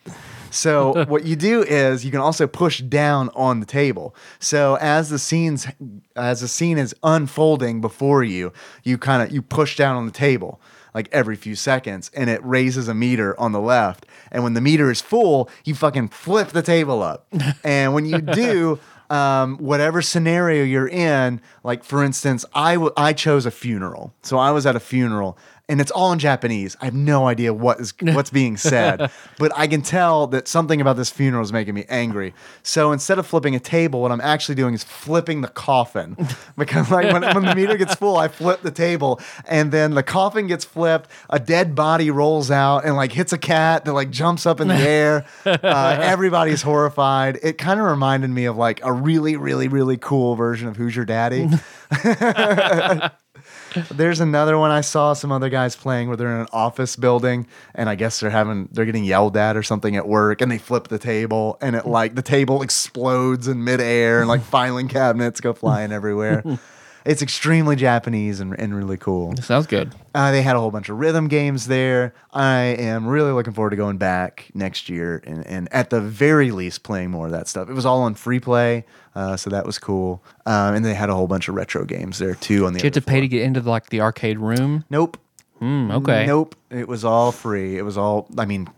So 0.51 1.05
what 1.09 1.25
you 1.25 1.37
do 1.37 1.63
is 1.63 2.05
you 2.05 2.11
can 2.11 2.21
also 2.21 2.49
push 2.49 2.81
down 2.81 3.31
on 3.37 3.61
the 3.61 3.67
table. 3.67 4.13
So 4.41 4.77
as 4.81 5.09
the 5.09 5.21
scenes 5.21 5.69
as 6.17 6.41
the 6.41 6.49
scene 6.49 6.77
is 6.77 6.93
unfolding 7.05 7.81
before 7.81 8.25
you, 8.25 8.53
you 8.83 8.99
kind 8.99 9.23
of 9.23 9.33
you 9.33 9.41
push 9.41 9.77
down 9.77 9.95
on 9.95 10.05
the 10.05 10.13
table 10.13 10.61
like 10.95 11.09
every 11.13 11.37
few 11.37 11.55
seconds 11.55 12.11
and 12.15 12.29
it 12.29 12.45
raises 12.45 12.89
a 12.89 12.95
meter 12.95 13.39
on 13.39 13.53
the 13.53 13.61
left. 13.61 14.07
And 14.33 14.43
when 14.43 14.55
the 14.55 14.61
meter 14.61 14.91
is 14.91 15.01
full, 15.01 15.49
you 15.65 15.77
fucking 15.77 16.09
flip 16.09 16.49
the 16.49 16.63
table 16.63 17.03
up. 17.03 17.29
and 17.65 17.95
when 17.95 18.07
you 18.07 18.21
do 18.21 18.81
um, 19.11 19.59
whatever 19.59 20.01
scenario 20.01 20.63
you're 20.63 20.89
in, 20.89 21.41
like 21.65 21.85
for 21.85 22.03
instance, 22.03 22.45
I 22.55 22.75
w- 22.75 22.93
I 22.97 23.13
chose 23.13 23.45
a 23.45 23.51
funeral. 23.51 24.15
So 24.23 24.39
I 24.39 24.53
was 24.53 24.67
at 24.67 24.77
a 24.77 24.81
funeral 24.81 25.37
and 25.71 25.81
it's 25.81 25.93
all 25.93 26.13
in 26.13 26.19
Japanese. 26.19 26.77
I 26.81 26.87
have 26.87 26.95
no 26.95 27.29
idea 27.29 27.55
what 27.55 27.81
is 27.81 27.95
what's 28.01 28.31
being 28.31 28.57
said, 28.57 29.11
but 29.39 29.53
I 29.57 29.69
can 29.69 29.83
tell 29.83 30.27
that 30.29 30.49
something 30.49 30.81
about 30.81 30.97
this 30.97 31.11
funeral 31.11 31.43
is 31.43 31.53
making 31.53 31.75
me 31.75 31.85
angry. 31.89 32.35
So 32.63 32.91
instead 32.93 33.19
of 33.19 33.27
flipping 33.27 33.55
a 33.55 33.61
table, 33.61 34.03
what 34.03 34.11
I'm 34.11 34.21
actually 34.21 34.57
doing 34.57 34.75
is 34.75 34.83
flipping 34.83 35.41
the 35.41 35.49
coffin 35.49 36.17
because 36.59 36.91
like 36.91 37.13
when, 37.13 37.23
when 37.23 37.45
the 37.45 37.55
meter 37.55 37.77
gets 37.77 37.95
full, 37.95 38.17
I 38.17 38.29
flip 38.29 38.63
the 38.63 38.73
table, 38.73 39.21
and 39.47 39.71
then 39.71 39.95
the 39.95 40.03
coffin 40.03 40.49
gets 40.49 40.65
flipped. 40.65 41.09
A 41.31 41.39
dead 41.39 41.75
body 41.75 42.11
rolls 42.11 42.51
out 42.51 42.85
and 42.85 42.97
like 42.97 43.13
hits 43.13 43.33
a 43.33 43.39
cat 43.39 43.85
that 43.85 43.93
like 43.93 44.11
jumps 44.11 44.47
up 44.47 44.61
in 44.61 44.67
the 44.69 44.75
air. 44.75 45.25
Uh, 45.47 45.59
everybody's 46.01 46.63
horrified. 46.63 47.39
It 47.43 47.59
kind 47.59 47.79
of 47.79 47.87
reminded 47.87 48.31
me 48.31 48.47
of 48.47 48.57
like 48.57 48.81
a 48.85 48.93
really, 48.93 49.37
really, 49.37 49.69
really 49.69 49.97
cool 49.97 50.35
version 50.35 50.67
of 50.67 50.77
Who's 50.77 50.97
Your 50.97 51.05
Daddy. 51.05 51.49
There's 53.91 54.21
another 54.21 54.59
one 54.59 54.71
I 54.71 54.81
saw 54.81 55.13
some 55.13 55.33
other 55.33 55.49
guys 55.49 55.77
playing 55.77 56.09
where 56.09 56.17
they're 56.17 56.35
in 56.35 56.41
an 56.41 56.49
office 56.53 56.97
building 56.97 57.47
and 57.75 57.89
I 57.89 57.95
guess 57.95 58.21
they're 58.21 58.31
having 58.31 58.69
they're 58.73 58.85
getting 58.85 59.05
yelled 59.05 59.37
at 59.37 59.57
or 59.57 59.63
something 59.63 59.97
at 59.97 60.07
work 60.09 60.41
and 60.41 60.51
they 60.51 60.59
flip 60.59 60.89
the 60.89 60.99
table 60.99 61.59
and 61.61 61.77
it 61.77 61.87
like 61.87 62.15
the 62.15 62.23
table 62.23 62.63
explodes 62.63 63.49
in 63.49 63.65
midair 63.65 64.21
and 64.21 64.29
like 64.29 64.43
filing 64.43 64.89
cabinets 64.89 65.41
go 65.41 65.53
flying 65.53 65.93
everywhere. 65.93 66.43
It's 67.03 67.23
extremely 67.23 67.77
Japanese 67.77 68.41
and, 68.41 68.55
and 68.61 68.75
really 68.75 68.99
cool. 68.99 69.35
Sounds 69.37 69.67
good. 69.67 69.95
Uh, 70.15 70.33
they 70.33 70.43
had 70.43 70.57
a 70.57 70.59
whole 70.59 70.71
bunch 70.71 70.89
of 70.89 70.99
rhythm 70.99 71.29
games 71.29 71.67
there. 71.67 72.15
I 72.33 72.59
am 72.79 73.07
really 73.07 73.31
looking 73.31 73.53
forward 73.53 73.71
to 73.71 73.77
going 73.77 73.97
back 73.97 74.51
next 74.55 74.89
year 74.89 75.23
and, 75.25 75.47
and 75.47 75.73
at 75.73 75.91
the 75.91 76.01
very 76.01 76.51
least 76.51 76.83
playing 76.83 77.11
more 77.11 77.27
of 77.27 77.33
that 77.33 77.47
stuff. 77.47 77.71
It 77.71 77.75
was 77.75 77.87
all 77.87 78.03
on 78.03 78.15
free 78.15 78.41
play, 78.41 78.85
uh, 79.15 79.37
so 79.37 79.51
that 79.51 79.65
was 79.65 79.79
cool. 79.79 80.23
Um, 80.47 80.75
and 80.75 80.85
they 80.85 80.95
had 80.95 81.11
a 81.11 81.15
whole 81.15 81.29
bunch 81.29 81.49
of 81.49 81.55
retro 81.55 81.85
games 81.85 82.19
there 82.19 82.35
too. 82.35 82.67
On 82.67 82.73
the 82.73 82.81
you 82.81 82.85
have 82.85 82.93
to 82.95 83.01
pay 83.01 83.21
to 83.21 83.29
get 83.29 83.43
into 83.43 83.61
like 83.61 83.91
the 83.91 84.01
arcade 84.01 84.39
room? 84.39 84.85
Nope. 84.91 85.17
Hmm, 85.61 85.91
okay. 85.93 86.27
Nope. 86.27 86.57
It 86.71 86.89
was 86.89 87.05
all 87.05 87.31
free. 87.31 87.79
It 87.79 87.83
was 87.83 87.97
all. 87.97 88.27
I 88.37 88.47
mean, 88.47 88.69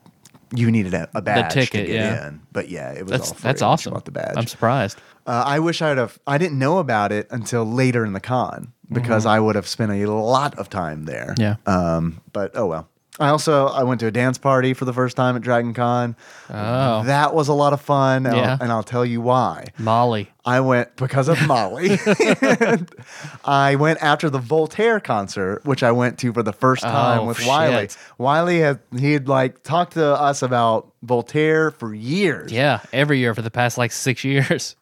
you 0.55 0.71
needed 0.71 0.93
a, 0.93 1.09
a 1.15 1.23
badge 1.23 1.55
ticket, 1.55 1.71
to 1.71 1.79
get 1.79 1.89
yeah. 1.89 2.29
in, 2.29 2.43
but 2.53 2.69
yeah, 2.69 2.93
it 2.93 3.03
was 3.03 3.11
That's 3.11 3.29
all 3.29 3.35
free. 3.35 3.43
that's 3.43 3.63
awesome. 3.63 3.93
bought 3.95 4.05
the 4.05 4.11
badge. 4.11 4.35
I'm 4.37 4.47
surprised. 4.47 4.99
Uh, 5.27 5.45
I 5.47 5.61
wish 5.61 5.81
I'd 5.81 5.99
have. 5.99 6.19
I 6.27 6.37
didn't 6.37 6.59
know 6.59 6.79
about 6.79 7.13
it 7.13 7.27
until 7.31 7.65
later 7.65 8.05
in 8.05 8.13
the 8.13 8.21
con 8.21 8.73
because 8.93 9.27
I 9.27 9.39
would 9.41 9.55
have 9.57 9.67
spent 9.69 9.93
a 9.93 10.11
lot 10.11 10.59
of 10.59 10.69
time 10.71 11.05
there. 11.05 11.35
Mm-hmm. 11.39 11.41
Yeah. 11.43 11.57
Um. 11.97 12.21
But 12.33 12.53
oh 12.55 12.67
well. 12.67 12.89
I 13.21 13.29
also 13.29 13.67
I 13.67 13.83
went 13.83 14.01
to 14.01 14.07
a 14.07 14.11
dance 14.11 14.39
party 14.39 14.73
for 14.73 14.87
the 14.87 14.93
first 14.95 15.19
time 15.19 15.37
at 15.37 15.43
Dragon 15.43 15.75
Con. 15.75 16.17
Oh. 16.49 17.03
That 17.05 17.35
was 17.35 17.49
a 17.49 17.53
lot 17.53 17.75
of 17.75 17.81
fun. 17.83 18.25
and 18.25 18.35
I'll- 18.35 18.41
Yeah. 18.43 18.57
and 18.59 18.73
I'll 18.73 18.83
tell 18.83 19.05
you 19.05 19.21
why. 19.21 19.67
Molly. 19.79 20.31
I 20.47 20.61
went 20.61 20.97
because 20.97 21.29
of 21.29 21.41
Molly. 21.47 21.99
I 23.45 23.77
went 23.77 24.03
after 24.03 24.31
the 24.31 24.39
Voltaire 24.39 24.99
concert, 24.99 25.65
which 25.65 25.83
I 25.83 25.93
went 25.93 26.19
to 26.21 26.33
for 26.33 26.43
the 26.43 26.53
first 26.53 26.83
time 26.83 27.21
Oh, 27.21 27.27
with 27.27 27.45
Wiley. 27.47 27.83
shit. 27.89 27.99
Wiley 28.19 28.61
had 28.61 28.81
he'd 28.99 29.29
like 29.29 29.63
talked 29.63 29.93
to 29.93 30.05
us 30.15 30.43
about 30.43 30.91
Voltaire 31.03 31.71
for 31.71 31.95
years. 31.95 32.53
Yeah, 32.53 32.81
every 32.93 33.19
year 33.19 33.35
for 33.35 33.43
the 33.43 33.51
past 33.51 33.79
like 33.79 33.93
six 33.93 34.25
years. 34.25 34.75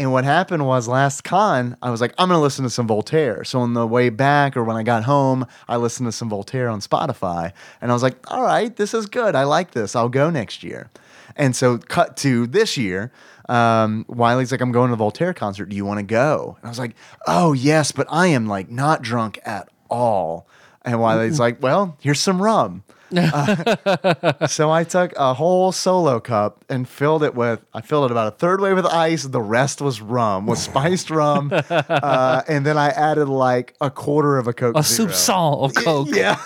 And 0.00 0.12
what 0.12 0.24
happened 0.24 0.64
was 0.64 0.88
last 0.88 1.24
con, 1.24 1.76
I 1.82 1.90
was 1.90 2.00
like, 2.00 2.14
I'm 2.16 2.30
gonna 2.30 2.40
listen 2.40 2.62
to 2.62 2.70
some 2.70 2.86
Voltaire. 2.86 3.44
So 3.44 3.60
on 3.60 3.74
the 3.74 3.86
way 3.86 4.08
back 4.08 4.56
or 4.56 4.64
when 4.64 4.74
I 4.74 4.82
got 4.82 5.04
home, 5.04 5.46
I 5.68 5.76
listened 5.76 6.06
to 6.08 6.12
some 6.12 6.30
Voltaire 6.30 6.70
on 6.70 6.80
Spotify. 6.80 7.52
And 7.82 7.90
I 7.90 7.94
was 7.94 8.02
like, 8.02 8.16
all 8.32 8.42
right, 8.42 8.74
this 8.74 8.94
is 8.94 9.04
good. 9.04 9.34
I 9.34 9.44
like 9.44 9.72
this. 9.72 9.94
I'll 9.94 10.08
go 10.08 10.30
next 10.30 10.62
year. 10.62 10.88
And 11.36 11.54
so 11.54 11.76
cut 11.76 12.16
to 12.18 12.46
this 12.46 12.78
year. 12.78 13.12
Um, 13.50 14.06
Wiley's 14.08 14.50
like, 14.50 14.62
I'm 14.62 14.72
going 14.72 14.88
to 14.88 14.92
the 14.92 14.96
Voltaire 14.96 15.34
concert. 15.34 15.66
Do 15.66 15.76
you 15.76 15.84
want 15.84 15.98
to 15.98 16.06
go? 16.06 16.56
And 16.56 16.64
I 16.64 16.70
was 16.70 16.78
like, 16.78 16.94
oh 17.26 17.52
yes, 17.52 17.92
but 17.92 18.06
I 18.08 18.28
am 18.28 18.46
like 18.46 18.70
not 18.70 19.02
drunk 19.02 19.38
at 19.44 19.68
all. 19.90 20.48
And 20.82 20.98
Wiley's 20.98 21.38
like, 21.38 21.62
well, 21.62 21.98
here's 22.00 22.20
some 22.20 22.40
rum. 22.40 22.84
Uh, 23.16 24.46
so 24.46 24.70
I 24.70 24.84
took 24.84 25.12
a 25.16 25.34
whole 25.34 25.72
solo 25.72 26.20
cup 26.20 26.64
and 26.68 26.88
filled 26.88 27.22
it 27.22 27.34
with, 27.34 27.60
I 27.74 27.80
filled 27.80 28.06
it 28.06 28.10
about 28.10 28.28
a 28.28 28.36
third 28.36 28.60
way 28.60 28.74
with 28.74 28.86
ice. 28.86 29.24
The 29.24 29.40
rest 29.40 29.80
was 29.80 30.00
rum, 30.00 30.46
was 30.46 30.62
spiced 30.62 31.10
rum. 31.10 31.52
Uh, 31.90 32.42
and 32.48 32.64
then 32.64 32.78
I 32.78 32.88
added 32.88 33.28
like 33.28 33.74
a 33.80 33.90
quarter 33.90 34.38
of 34.38 34.46
a 34.46 34.52
Coke. 34.52 34.76
A 34.76 34.82
Zero. 34.82 35.08
soupçon 35.08 35.64
of 35.64 35.74
Coke. 35.74 36.08
Yeah. 36.10 36.40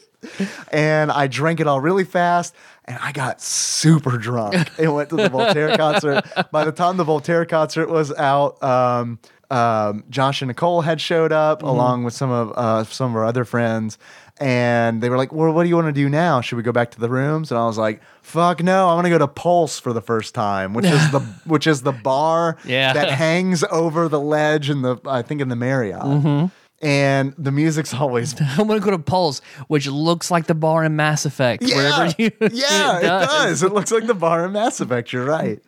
and 0.72 1.10
I 1.10 1.26
drank 1.26 1.60
it 1.60 1.66
all 1.66 1.80
really 1.80 2.04
fast. 2.04 2.54
And 2.84 2.98
I 3.00 3.12
got 3.12 3.40
super 3.40 4.16
drunk 4.16 4.70
and 4.78 4.94
went 4.94 5.10
to 5.10 5.16
the 5.16 5.28
Voltaire 5.28 5.76
concert. 5.76 6.24
By 6.52 6.64
the 6.64 6.72
time 6.72 6.96
the 6.96 7.04
Voltaire 7.04 7.44
concert 7.44 7.88
was 7.88 8.12
out, 8.12 8.62
um, 8.62 9.18
um, 9.50 10.04
Josh 10.08 10.42
and 10.42 10.48
Nicole 10.48 10.82
had 10.82 11.00
showed 11.00 11.32
up 11.32 11.62
along 11.62 12.04
with 12.04 12.14
some 12.14 12.30
of 12.30 12.52
uh, 12.56 12.84
some 12.84 13.10
of 13.10 13.16
our 13.16 13.24
other 13.24 13.44
friends, 13.44 13.98
and 14.38 15.02
they 15.02 15.08
were 15.08 15.16
like, 15.16 15.32
"Well, 15.32 15.52
what 15.52 15.62
do 15.62 15.68
you 15.68 15.74
want 15.76 15.86
to 15.88 15.92
do 15.92 16.08
now? 16.08 16.40
Should 16.40 16.56
we 16.56 16.62
go 16.62 16.72
back 16.72 16.90
to 16.92 17.00
the 17.00 17.08
rooms?" 17.08 17.50
And 17.50 17.58
I 17.58 17.66
was 17.66 17.78
like, 17.78 18.02
"Fuck 18.22 18.62
no! 18.62 18.88
I 18.88 18.94
want 18.94 19.06
to 19.06 19.10
go 19.10 19.18
to 19.18 19.28
Pulse 19.28 19.78
for 19.78 19.92
the 19.92 20.02
first 20.02 20.34
time, 20.34 20.74
which 20.74 20.84
is 20.86 21.10
the 21.10 21.20
which 21.46 21.66
is 21.66 21.82
the 21.82 21.92
bar 21.92 22.56
Yeah. 22.64 22.92
that 22.92 23.10
hangs 23.10 23.64
over 23.70 24.08
the 24.08 24.20
ledge 24.20 24.68
in 24.70 24.82
the 24.82 24.96
I 25.06 25.22
think 25.22 25.40
in 25.40 25.48
the 25.48 25.56
Marriott." 25.56 26.02
Mm-hmm. 26.02 26.46
And 26.82 27.32
the 27.38 27.50
music's 27.52 27.94
always 27.94 28.38
I'm 28.58 28.66
gonna 28.66 28.80
go 28.80 28.90
to 28.90 28.98
Pulse, 28.98 29.40
which 29.68 29.86
looks 29.86 30.30
like 30.30 30.46
the 30.46 30.54
bar 30.54 30.84
in 30.84 30.94
Mass 30.94 31.24
Effect. 31.24 31.62
wherever 31.62 32.12
you, 32.18 32.30
yeah, 32.52 32.98
it 32.98 33.02
does. 33.02 33.62
It 33.62 33.72
looks 33.72 33.90
like 33.90 34.06
the 34.06 34.14
bar 34.14 34.44
in 34.44 34.52
Mass 34.52 34.80
Effect. 34.80 35.10
You're 35.12 35.24
right. 35.24 35.60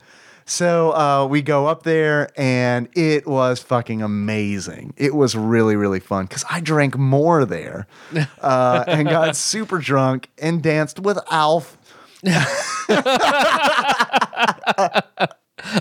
So 0.48 0.92
uh, 0.94 1.26
we 1.26 1.42
go 1.42 1.66
up 1.66 1.82
there, 1.82 2.30
and 2.34 2.88
it 2.94 3.26
was 3.26 3.60
fucking 3.60 4.00
amazing. 4.00 4.94
It 4.96 5.14
was 5.14 5.36
really, 5.36 5.76
really 5.76 6.00
fun 6.00 6.24
because 6.24 6.42
I 6.50 6.60
drank 6.60 6.96
more 6.96 7.44
there 7.44 7.86
uh, 8.40 8.82
and 8.88 9.06
got 9.06 9.36
super 9.36 9.76
drunk 9.78 10.30
and 10.38 10.62
danced 10.62 11.00
with 11.00 11.18
Alf. 11.30 11.76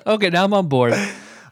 Okay, 0.06 0.30
now 0.32 0.44
I'm 0.44 0.54
on 0.54 0.68
board. 0.68 0.96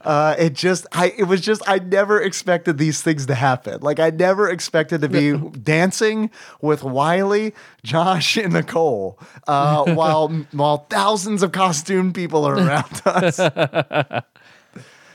Uh, 0.06 0.36
it 0.38 0.54
just, 0.54 0.86
I, 0.92 1.14
it 1.18 1.24
was 1.24 1.42
just, 1.42 1.62
I 1.68 1.80
never 1.80 2.22
expected 2.22 2.78
these 2.78 3.02
things 3.02 3.26
to 3.26 3.36
happen. 3.36 3.82
Like 3.82 4.00
I 4.00 4.12
never 4.12 4.50
expected 4.50 5.02
to 5.02 5.10
be 5.10 5.36
dancing 5.64 6.30
with 6.62 6.84
Wiley, 6.84 7.54
Josh, 7.84 8.38
and 8.38 8.54
Nicole, 8.54 9.20
uh, 9.48 9.84
while 9.94 10.30
while 10.52 10.86
thousands 10.90 11.42
of 11.44 11.52
costumed 11.52 12.14
people 12.14 12.46
are 12.46 12.56
around 12.56 13.02
us. 13.06 13.38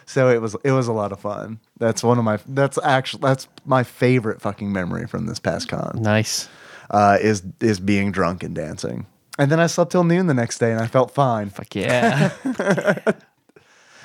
so 0.06 0.28
it 0.28 0.40
was, 0.40 0.56
it 0.64 0.72
was 0.72 0.88
a 0.88 0.92
lot 0.92 1.12
of 1.12 1.20
fun. 1.20 1.60
That's 1.78 2.02
one 2.02 2.18
of 2.18 2.24
my, 2.24 2.38
that's 2.48 2.78
actually, 2.82 3.22
that's 3.22 3.46
my 3.64 3.84
favorite 3.84 4.42
fucking 4.42 4.72
memory 4.72 5.06
from 5.06 5.26
this 5.26 5.38
past 5.38 5.68
con. 5.68 6.00
Nice. 6.02 6.48
Uh, 6.90 7.18
is 7.20 7.44
is 7.60 7.78
being 7.78 8.10
drunk 8.10 8.42
and 8.42 8.52
dancing. 8.52 9.06
And 9.38 9.50
then 9.50 9.60
I 9.60 9.68
slept 9.68 9.92
till 9.92 10.02
noon 10.04 10.26
the 10.26 10.34
next 10.34 10.58
day, 10.58 10.72
and 10.72 10.80
I 10.80 10.88
felt 10.88 11.12
fine. 11.12 11.48
Fuck 11.48 11.76
yeah. 11.76 12.30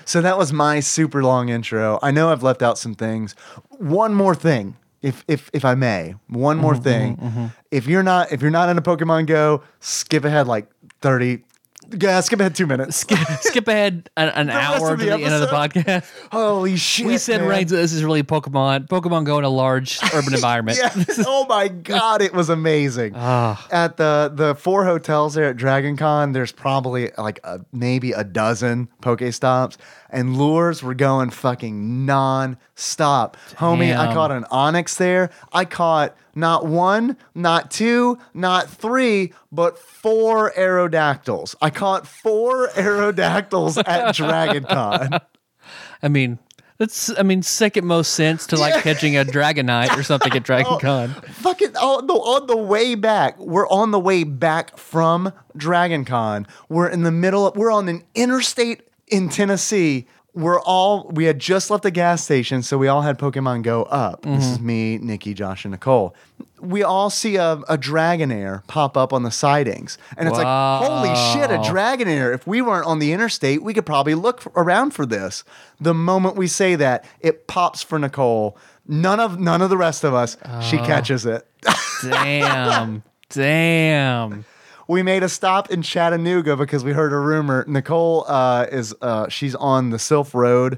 So 0.06 0.22
that 0.22 0.38
was 0.38 0.54
my 0.54 0.80
super 0.80 1.24
long 1.24 1.50
intro. 1.50 2.00
I 2.02 2.12
know 2.12 2.32
I've 2.32 2.44
left 2.44 2.62
out 2.62 2.78
some 2.78 2.94
things. 2.94 3.34
One 3.80 4.14
more 4.14 4.36
thing, 4.36 4.78
if 5.02 5.24
if 5.28 5.50
if 5.54 5.66
I 5.66 5.76
may, 5.76 6.16
one 6.28 6.58
more 6.58 6.74
mm-hmm, 6.74 6.84
thing. 6.84 7.18
Mm-hmm, 7.18 7.28
mm-hmm. 7.28 7.46
If 7.72 7.88
you're 7.88 8.04
not 8.04 8.32
if 8.32 8.42
you're 8.42 8.52
not 8.52 8.70
into 8.70 8.82
Pokemon 8.82 9.28
Go, 9.28 9.64
skip 9.80 10.24
ahead 10.24 10.48
like 10.48 10.68
thirty. 11.02 11.44
Yeah, 11.92 12.20
skip 12.22 12.40
ahead 12.40 12.56
two 12.56 12.68
minutes. 12.68 12.98
skip, 12.98 13.20
skip 13.42 13.68
ahead 13.68 14.10
an, 14.18 14.30
an 14.30 14.50
hour 14.52 14.92
to 14.92 14.96
the 14.96 15.06
the 15.12 15.14
end 15.14 15.34
of 15.34 15.42
the 15.42 15.48
podcast. 15.48 16.10
Holy 16.32 16.76
shit! 16.76 17.06
we 17.06 17.18
said, 17.18 17.42
man. 17.42 17.50
Reigns, 17.50 17.72
this 17.72 17.94
is 17.94 18.04
really 18.04 18.24
Pokemon. 18.24 18.88
Pokemon 18.88 19.26
go 19.26 19.38
in 19.38 19.44
a 19.44 19.50
large 19.50 20.00
urban 20.14 20.34
environment. 20.34 20.78
Yeah. 20.82 20.94
oh 21.26 21.46
my 21.48 21.68
god, 21.68 22.22
it 22.22 22.34
was 22.34 22.50
amazing. 22.50 23.14
Ah. 23.16 23.66
At 23.72 23.98
the 23.98 24.32
the 24.34 24.56
four 24.56 24.86
hotels 24.86 25.36
there 25.36 25.46
at 25.46 25.58
Dragon 25.58 25.98
Con, 25.98 26.32
there's 26.32 26.52
probably 26.52 27.12
like 27.18 27.40
a, 27.44 27.62
maybe 27.72 28.12
a 28.12 28.24
dozen 28.24 28.90
Pokestops, 29.02 29.78
and 30.10 30.38
lures 30.38 30.82
were 30.82 30.96
going 30.96 31.30
fucking 31.30 32.06
non-stop. 32.06 33.38
Homie, 33.56 33.96
I 33.96 34.14
caught 34.14 34.32
an 34.32 34.44
Onix 34.52 34.98
there. 34.98 35.30
I 35.54 35.66
caught 35.66 36.16
not 36.36 36.66
one, 36.66 37.18
not 37.34 37.72
two, 37.72 38.20
not 38.34 38.70
three, 38.70 39.34
but 39.52 39.80
four 39.80 40.52
Aerodactyls. 40.52 41.56
I 41.62 41.70
caught 41.70 42.06
four 42.06 42.68
Aerodactyls 42.76 43.82
at 43.88 44.16
DragonCon. 44.16 45.22
I 46.04 46.08
mean, 46.10 46.38
that's 46.78 47.18
I 47.18 47.24
mean, 47.24 47.42
second 47.42 47.86
most 47.86 48.14
sense 48.14 48.48
to 48.48 48.58
like 48.58 48.84
catching 48.84 49.16
a 49.16 49.24
Dragonite 49.24 49.98
or 49.98 50.04
something 50.04 50.34
at 50.34 50.44
DragonCon. 50.44 51.16
Oh, 51.26 51.32
Fucking 51.32 51.78
on 51.78 52.04
oh, 52.04 52.06
the, 52.06 52.14
on 52.14 52.48
the 52.48 52.58
way 52.58 52.96
back. 52.96 53.40
We're 53.40 53.68
on 53.70 53.92
the 53.92 54.00
way 54.00 54.26
back 54.26 54.78
from 54.78 55.32
DragonCon. 55.58 56.48
We're 56.68 56.90
in 56.90 57.04
the 57.04 57.12
middle 57.12 57.48
of, 57.48 57.56
we're 57.56 57.72
on 57.72 57.88
an 57.88 58.04
interstate 58.14 58.82
in 59.08 59.30
Tennessee. 59.30 60.08
We're 60.36 60.60
all 60.60 61.10
we 61.14 61.26
had 61.26 61.40
just 61.40 61.72
left 61.72 61.84
the 61.84 61.92
gas 61.92 62.24
station, 62.24 62.62
so 62.62 62.78
we 62.78 62.88
all 62.88 63.02
had 63.02 63.18
Pokemon 63.18 63.64
Go 63.64 63.84
up. 63.84 64.24
This 64.24 64.46
is 64.46 64.58
mm-hmm. 64.58 64.66
me, 64.66 64.98
Nikki, 64.98 65.34
Josh, 65.34 65.66
and 65.66 65.72
Nicole. 65.72 66.14
We 66.60 66.84
all 66.84 67.10
see 67.10 67.38
a, 67.38 67.54
a 67.54 67.78
Dragonair 67.78 68.66
pop 68.68 68.98
up 68.98 69.14
on 69.14 69.24
the 69.24 69.32
sidings, 69.32 69.98
and 70.18 70.28
it's 70.28 70.38
like, 70.38 70.46
holy 70.46 71.10
shit, 71.34 71.52
a 71.52 71.58
Wow. 71.58 71.64
Dragonair! 71.64 72.34
If 72.34 72.46
we 72.46 72.62
weren't 72.62 72.86
on 72.86 73.00
the 73.00 73.14
interstate, 73.14 73.64
we 73.64 73.74
could 73.74 73.86
probably 73.86 74.14
look 74.14 74.42
f- 74.42 74.48
around 74.56 74.92
for 74.92 75.06
this. 75.06 75.44
The 75.80 75.94
moment 75.94 76.36
we 76.36 76.48
say 76.48 76.76
that, 76.76 77.06
it 77.22 77.48
pops 77.48 77.82
for 77.82 77.98
Nicole. 77.98 78.58
None 78.88 79.20
of 79.20 79.40
none 79.40 79.62
of 79.62 79.70
the 79.70 79.78
rest 79.78 80.04
of 80.04 80.14
us. 80.14 80.38
She 80.62 80.78
oh. 80.78 80.86
catches 80.86 81.26
it. 81.26 81.48
Damn. 82.04 83.04
Damn. 83.30 84.46
We 84.88 85.02
made 85.04 85.24
a 85.24 85.30
stop 85.30 85.72
in 85.72 85.82
Chattanooga 85.82 86.56
because 86.56 86.84
we 86.84 86.92
heard 86.94 87.12
a 87.14 87.18
rumor. 87.20 87.66
Nicole 87.68 88.26
uh, 88.28 88.68
is 88.72 88.94
uh, 89.02 89.28
she's 89.30 89.56
on 89.56 89.90
the 89.90 89.98
Silph 89.98 90.34
Road 90.34 90.78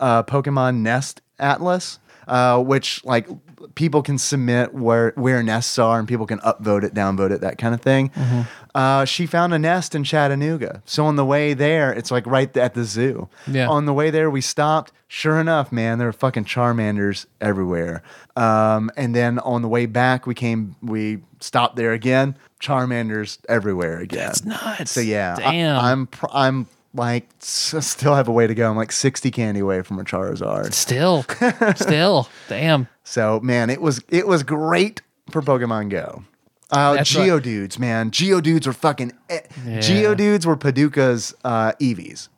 uh, 0.00 0.22
Pokemon 0.24 0.78
Nest 0.78 1.20
Atlas, 1.38 1.98
uh, 2.26 2.60
which 2.62 3.04
like 3.04 3.28
people 3.76 4.02
can 4.02 4.18
submit 4.18 4.74
where 4.74 5.12
where 5.16 5.42
nests 5.42 5.78
are 5.78 5.98
and 5.98 6.06
people 6.08 6.26
can 6.26 6.38
upvote 6.40 6.82
it, 6.84 6.94
downvote 6.94 7.30
it, 7.30 7.40
that 7.42 7.58
kind 7.58 7.74
of 7.74 7.80
thing. 7.80 8.10
Uh, 8.74 9.04
she 9.04 9.24
found 9.24 9.54
a 9.54 9.58
nest 9.58 9.94
in 9.94 10.02
Chattanooga, 10.02 10.82
so 10.84 11.06
on 11.06 11.14
the 11.14 11.24
way 11.24 11.54
there, 11.54 11.92
it's 11.92 12.10
like 12.10 12.26
right 12.26 12.54
at 12.56 12.74
the 12.74 12.82
zoo. 12.82 13.28
Yeah. 13.46 13.68
On 13.68 13.86
the 13.86 13.92
way 13.92 14.10
there, 14.10 14.28
we 14.28 14.40
stopped. 14.40 14.92
Sure 15.06 15.38
enough, 15.38 15.70
man, 15.70 15.98
there 15.98 16.08
were 16.08 16.12
fucking 16.12 16.44
Charmanders 16.44 17.26
everywhere. 17.40 18.02
Um, 18.34 18.90
and 18.96 19.14
then 19.14 19.38
on 19.38 19.62
the 19.62 19.68
way 19.68 19.86
back, 19.86 20.26
we 20.26 20.34
came, 20.34 20.74
we 20.82 21.22
stopped 21.38 21.76
there 21.76 21.92
again. 21.92 22.36
Charmanders 22.64 23.38
everywhere 23.48 23.98
again. 23.98 24.28
That's 24.28 24.44
nuts. 24.44 24.90
So 24.92 25.00
yeah, 25.00 25.36
Damn. 25.36 25.78
I, 25.78 25.92
am 25.92 26.06
pr- 26.06 26.26
I'm 26.32 26.66
like 26.94 27.28
still 27.40 28.14
have 28.14 28.28
a 28.28 28.32
way 28.32 28.46
to 28.46 28.54
go. 28.54 28.70
I'm 28.70 28.76
like 28.76 28.92
60 28.92 29.30
candy 29.30 29.60
away 29.60 29.82
from 29.82 29.98
a 29.98 30.04
Charizard. 30.04 30.72
Still. 30.72 31.24
Still. 31.76 32.28
Damn. 32.48 32.88
So 33.04 33.40
man, 33.40 33.70
it 33.70 33.80
was 33.80 34.02
it 34.08 34.26
was 34.26 34.42
great 34.42 35.02
for 35.30 35.42
Pokemon 35.42 35.90
Go. 35.90 36.24
Uh, 36.70 36.94
That's. 36.94 37.12
Geodudes, 37.12 37.78
man, 37.78 38.10
Geodudes 38.10 38.66
were 38.66 38.72
fucking. 38.72 39.12
Eh. 39.28 39.40
Geodudes 39.78 40.46
were 40.46 40.56
Psyducks 40.56 41.34
uh, 41.44 41.72
Eevees, 41.80 42.28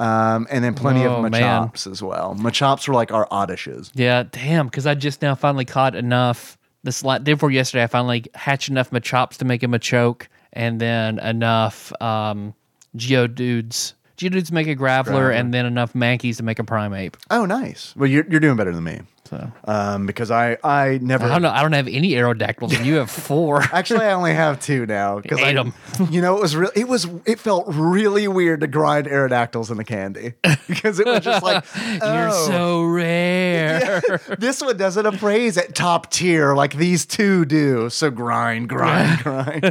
um, 0.00 0.46
and 0.50 0.64
then 0.64 0.74
plenty 0.74 1.04
Oh, 1.04 1.24
of 1.24 1.30
man. 1.30 1.42
Machops 1.68 1.90
as 1.90 2.02
well. 2.02 2.34
Machops 2.38 2.86
were 2.88 2.94
like 2.94 3.12
our 3.12 3.26
Oddishes. 3.28 3.90
Yeah, 3.94 4.22
damn. 4.30 4.66
Because 4.66 4.86
I 4.86 4.94
just 4.94 5.20
now 5.20 5.34
finally 5.34 5.64
caught 5.64 5.94
enough. 5.94 6.56
This 6.84 7.04
la- 7.04 7.18
day 7.18 7.34
before 7.34 7.50
yesterday, 7.50 7.84
I 7.84 7.86
finally 7.86 8.24
hatched 8.34 8.68
enough 8.68 8.90
Machops 8.90 9.36
to 9.38 9.44
make 9.44 9.62
a 9.62 9.66
Machoke, 9.66 10.26
and 10.52 10.80
then 10.80 11.18
enough 11.20 11.92
um, 12.02 12.54
Geodudes. 12.96 13.94
Geodudes 14.16 14.52
make 14.52 14.66
a 14.66 14.76
Graveler, 14.76 15.34
and 15.34 15.52
then 15.54 15.64
enough 15.66 15.92
Mankeys 15.94 16.36
to 16.36 16.42
make 16.42 16.58
a 16.58 16.64
Primeape. 16.64 17.14
Oh, 17.30 17.44
nice. 17.46 17.94
Well, 17.96 18.08
you're 18.08 18.24
you're 18.28 18.40
doing 18.40 18.56
better 18.56 18.72
than 18.72 18.84
me. 18.84 19.00
So 19.32 19.50
Um, 19.64 20.04
because 20.04 20.30
I 20.30 20.58
I 20.62 20.98
never 21.00 21.24
I 21.24 21.28
don't 21.28 21.40
know. 21.42 21.50
I 21.50 21.62
don't 21.62 21.72
have 21.72 21.88
any 21.88 22.10
Aerodactyls, 22.10 22.76
and 22.76 22.84
you 22.90 22.96
have 22.96 23.10
four. 23.10 23.62
Actually, 23.72 24.04
I 24.04 24.12
only 24.12 24.34
have 24.34 24.60
two 24.60 24.84
now 24.84 25.20
because 25.20 25.40
I 25.40 25.48
Ate 25.48 25.56
'em. 25.56 25.72
You 26.10 26.20
know, 26.20 26.36
it 26.36 26.42
was 26.42 26.54
real. 26.54 26.70
It 26.76 26.86
was. 26.86 27.08
It 27.24 27.40
felt 27.40 27.64
really 27.68 28.28
weird 28.28 28.60
to 28.60 28.66
grind 28.66 29.06
Aerodactyls 29.06 29.70
in 29.70 29.78
the 29.78 29.84
candy 29.84 30.34
because 30.68 31.00
it 31.00 31.06
was 31.06 31.20
just 31.20 31.42
like 31.42 31.64
You're 31.74 32.28
oh, 32.30 32.46
so 32.46 32.82
rare. 32.82 34.02
this 34.38 34.60
one 34.60 34.76
doesn't 34.76 35.06
appraise 35.06 35.56
at 35.56 35.74
top 35.74 36.10
tier 36.10 36.54
like 36.54 36.74
these 36.76 37.06
two 37.06 37.46
do. 37.46 37.88
So 37.88 38.10
grind, 38.10 38.68
grind, 38.68 39.22
grind. 39.22 39.64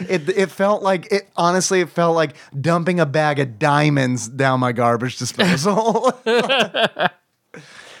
It 0.00 0.28
it 0.30 0.50
felt 0.50 0.82
like 0.82 1.12
it. 1.12 1.28
Honestly, 1.36 1.80
it 1.80 1.90
felt 1.90 2.16
like 2.16 2.34
dumping 2.58 2.98
a 2.98 3.06
bag 3.06 3.38
of 3.38 3.60
diamonds 3.60 4.26
down 4.28 4.58
my 4.58 4.72
garbage 4.72 5.16
disposal. 5.18 6.12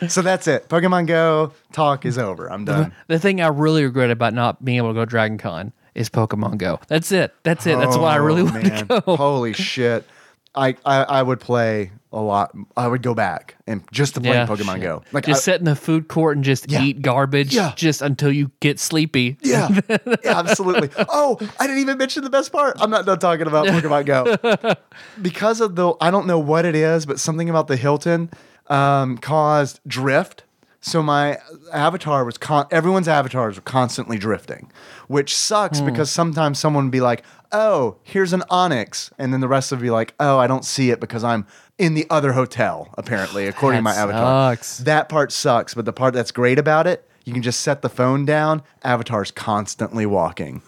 So 0.08 0.22
that's 0.22 0.46
it. 0.46 0.68
Pokemon 0.68 1.06
Go 1.06 1.52
talk 1.72 2.04
is 2.06 2.18
over. 2.18 2.50
I'm 2.50 2.64
done. 2.64 2.94
the 3.08 3.18
thing 3.18 3.40
I 3.40 3.48
really 3.48 3.84
regret 3.84 4.10
about 4.10 4.34
not 4.34 4.64
being 4.64 4.76
able 4.78 4.88
to 4.90 4.94
go 4.94 5.04
Dragon 5.04 5.38
Con 5.38 5.72
is 5.94 6.08
Pokemon 6.08 6.58
Go. 6.58 6.78
That's 6.88 7.10
it. 7.10 7.34
That's 7.42 7.66
it. 7.66 7.78
That's 7.78 7.96
why 7.96 8.12
I 8.12 8.16
really 8.16 8.42
Oh, 8.42 8.44
want 8.44 8.62
man. 8.62 8.86
to 8.88 9.02
go. 9.04 9.16
Holy 9.16 9.52
shit. 9.52 10.06
I, 10.54 10.76
I 10.84 11.02
I 11.04 11.22
would 11.22 11.38
play 11.40 11.92
a 12.12 12.20
lot. 12.20 12.52
I 12.76 12.88
would 12.88 13.02
go 13.02 13.14
back 13.14 13.54
and 13.66 13.84
just 13.92 14.14
to 14.14 14.20
play 14.20 14.32
Pokemon 14.32 14.74
shit. 14.76 14.82
Go. 14.82 15.02
Like 15.12 15.26
just 15.26 15.42
I- 15.46 15.52
sit 15.52 15.60
in 15.60 15.66
the 15.66 15.76
food 15.76 16.08
court 16.08 16.36
and 16.36 16.44
just 16.44 16.70
Yeah. 16.70 16.82
eat 16.82 17.02
garbage 17.02 17.54
Yeah. 17.54 17.74
just 17.76 18.00
until 18.02 18.32
you 18.32 18.50
get 18.60 18.80
sleepy. 18.80 19.36
Yeah, 19.42 19.68
yeah, 19.88 20.38
absolutely. 20.38 20.90
Oh, 21.08 21.38
I 21.60 21.66
didn't 21.66 21.82
even 21.82 21.98
mention 21.98 22.24
the 22.24 22.30
best 22.30 22.50
part. 22.50 22.76
I'm 22.80 22.90
not 22.90 23.06
done 23.06 23.18
talking 23.20 23.46
about 23.46 23.66
Pokemon 23.66 24.06
Go 24.06 24.74
because 25.22 25.60
of 25.60 25.76
the. 25.76 25.92
I 26.00 26.10
don't 26.10 26.26
know 26.26 26.38
what 26.38 26.64
it 26.64 26.74
is, 26.74 27.06
but 27.06 27.20
something 27.20 27.48
about 27.50 27.68
the 27.68 27.76
Hilton 27.76 28.30
um, 28.68 29.18
caused 29.18 29.80
drift. 29.86 30.44
So 30.80 31.02
my 31.02 31.38
avatar 31.72 32.24
was 32.24 32.38
con- 32.38 32.68
everyone's 32.70 33.08
avatars 33.08 33.56
were 33.56 33.62
constantly 33.62 34.16
drifting, 34.16 34.70
which 35.08 35.36
sucks 35.36 35.80
because 35.80 36.08
sometimes 36.10 36.58
someone 36.60 36.84
would 36.84 36.92
be 36.92 37.00
like, 37.00 37.24
"Oh, 37.50 37.96
here's 38.04 38.32
an 38.32 38.42
Onix," 38.48 39.10
and 39.18 39.32
then 39.32 39.40
the 39.40 39.48
rest 39.48 39.72
would 39.72 39.80
be 39.80 39.90
like, 39.90 40.14
"Oh, 40.20 40.38
I 40.38 40.46
don't 40.46 40.64
see 40.64 40.90
it 40.90 41.00
because 41.00 41.24
I'm 41.24 41.46
in 41.78 41.94
the 41.94 42.06
other 42.08 42.32
hotel." 42.32 42.88
Apparently, 42.96 43.46
according 43.52 43.78
to 43.78 43.82
my 43.82 43.92
That 43.92 44.08
avatar, 44.08 44.54
sucks. 44.56 44.78
that 44.78 45.08
part 45.08 45.32
sucks. 45.32 45.74
But 45.74 45.84
the 45.84 45.92
part 45.92 46.14
that's 46.14 46.30
great 46.30 46.60
about 46.60 46.86
it, 46.86 47.06
you 47.24 47.32
can 47.32 47.42
just 47.42 47.60
set 47.60 47.82
the 47.82 47.88
phone 47.90 48.24
down. 48.24 48.62
Avatar's 48.84 49.32
constantly 49.32 50.06
walking. 50.06 50.62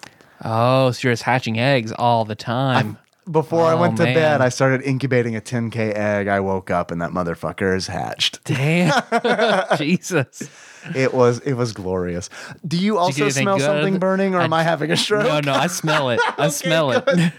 Oh, 0.44 0.90
so 0.90 1.06
you're 1.06 1.12
just 1.12 1.22
hatching 1.22 1.58
eggs 1.60 1.92
all 1.92 2.24
the 2.24 2.34
time. 2.34 2.98
Before 3.30 3.64
I 3.66 3.74
Oh, 3.74 3.80
went 3.80 3.96
to 3.98 4.04
man. 4.04 4.14
bed, 4.14 4.40
I 4.40 4.48
started 4.48 4.82
incubating 4.82 5.36
a 5.36 5.40
10k 5.40 5.94
egg. 5.94 6.26
I 6.28 6.40
woke 6.40 6.70
up 6.70 6.90
and 6.90 7.00
that 7.00 7.10
motherfucker 7.10 7.76
is 7.76 7.86
hatched. 7.86 8.42
Damn. 8.44 8.92
Jesus. 9.78 10.48
It 10.94 11.12
was 11.14 11.38
it 11.40 11.52
was 11.54 11.72
glorious. 11.72 12.30
Do 12.66 12.76
you 12.78 12.98
also 12.98 13.24
anything 13.24 13.44
smell 13.44 13.58
good? 13.58 13.64
something 13.64 13.98
burning, 13.98 14.34
or 14.34 14.40
I- 14.40 14.44
am 14.44 14.52
I 14.52 14.62
having 14.62 14.90
a 14.90 14.96
stroke? 14.96 15.24
No, 15.24 15.40
no, 15.40 15.52
I 15.52 15.66
smell 15.66 16.10
it. 16.10 16.20
I 16.38 16.48
smell 16.62 16.90
it. 16.92 17.32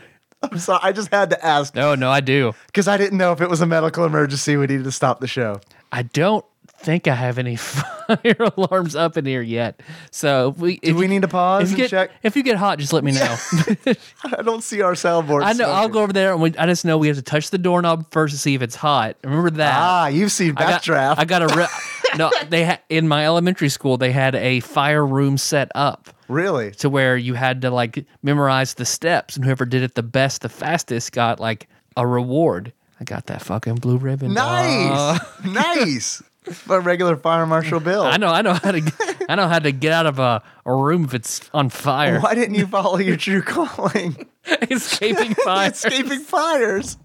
I'm 0.43 0.58
sorry. 0.60 0.80
I 0.84 0.91
just 0.91 1.12
had 1.12 1.30
to 1.32 1.45
ask 1.45 1.75
No, 1.75 1.93
no, 1.95 2.10
I 2.10 2.19
do. 2.21 2.54
because 2.67 2.88
I 2.88 2.97
didn't 2.97 3.17
know 3.17 3.32
if 3.32 3.41
it 3.41 3.49
was 3.49 3.62
a 3.62 3.65
medical 3.65 4.06
emergency. 4.06 4.58
We 4.58 4.67
needed 4.67 4.84
to 4.86 4.91
stop 4.91 5.19
the 5.19 5.27
show. 5.27 5.60
I 5.91 6.04
don't 6.04 6.45
think 6.81 7.07
I 7.07 7.15
have 7.15 7.37
any 7.37 7.55
fire 8.11 8.49
alarms 8.57 8.95
up 8.95 9.17
in 9.17 9.25
here 9.25 9.41
yet. 9.41 9.79
So 10.09 10.49
if 10.49 10.57
we, 10.57 10.77
Do 10.77 10.95
we 10.95 11.07
need 11.07 11.21
to 11.21 11.27
pause 11.27 11.71
if 11.71 11.77
you 11.77 11.83
and 11.83 11.89
get, 11.89 11.89
check? 11.89 12.11
If 12.23 12.35
you 12.35 12.43
get 12.43 12.57
hot, 12.57 12.79
just 12.79 12.93
let 12.93 13.03
me 13.03 13.11
know. 13.11 13.37
I 14.37 14.41
don't 14.41 14.63
see 14.63 14.81
our 14.81 14.93
soundboard. 14.93 15.43
I 15.43 15.53
know. 15.53 15.69
I'll 15.69 15.89
go 15.89 16.01
over 16.01 16.13
there, 16.13 16.33
and 16.33 16.41
we, 16.41 16.55
I 16.57 16.65
just 16.65 16.83
know 16.83 16.97
we 16.97 17.07
have 17.07 17.17
to 17.17 17.21
touch 17.21 17.49
the 17.49 17.57
doorknob 17.57 18.11
first 18.11 18.33
to 18.33 18.39
see 18.39 18.55
if 18.55 18.61
it's 18.61 18.75
hot. 18.75 19.17
Remember 19.23 19.51
that? 19.51 19.73
Ah, 19.75 20.07
you've 20.07 20.31
seen 20.31 20.55
I 20.57 20.69
got, 20.69 20.81
Backdraft. 20.83 21.15
I 21.19 21.25
got 21.25 21.41
a 21.43 21.55
re- 21.55 21.67
no. 22.17 22.31
They 22.49 22.63
had 22.63 22.79
in 22.89 23.07
my 23.07 23.25
elementary 23.25 23.69
school. 23.69 23.97
They 23.97 24.11
had 24.11 24.35
a 24.35 24.59
fire 24.61 25.05
room 25.05 25.37
set 25.37 25.71
up 25.75 26.09
really? 26.27 26.71
to 26.71 26.89
where 26.89 27.15
you 27.15 27.35
had 27.35 27.61
to 27.61 27.69
like 27.69 28.05
memorize 28.23 28.73
the 28.73 28.85
steps, 28.85 29.35
and 29.35 29.45
whoever 29.45 29.65
did 29.65 29.83
it 29.83 29.95
the 29.95 30.03
best, 30.03 30.41
the 30.41 30.49
fastest, 30.49 31.11
got 31.11 31.39
like 31.39 31.67
a 31.95 32.05
reward. 32.05 32.73
I 32.99 33.03
got 33.03 33.25
that 33.27 33.41
fucking 33.41 33.75
blue 33.75 33.97
ribbon. 33.97 34.33
Nice, 34.33 35.19
dog. 35.19 35.45
nice. 35.45 36.21
A 36.69 36.80
regular 36.80 37.15
fire 37.17 37.45
marshal 37.45 37.80
bill. 37.80 38.01
I 38.04 38.17
know. 38.17 38.30
I 38.30 38.41
know 38.41 38.54
how 38.54 38.71
to. 38.71 38.82
get- 38.82 38.95
I 39.30 39.36
know 39.36 39.47
how 39.47 39.60
to 39.60 39.71
get 39.71 39.93
out 39.93 40.08
of 40.08 40.19
a, 40.19 40.41
a 40.65 40.73
room 40.75 41.06
if 41.06 41.13
it's 41.13 41.49
on 41.54 41.69
fire. 41.69 42.19
Why 42.19 42.34
didn't 42.36 42.56
you 42.56 42.65
follow 42.67 42.97
your 42.97 43.15
true 43.15 43.41
calling? 43.41 44.27
Escaping 44.69 45.36
fire. 45.36 45.69
Escaping 45.71 46.19
fires. 46.19 46.97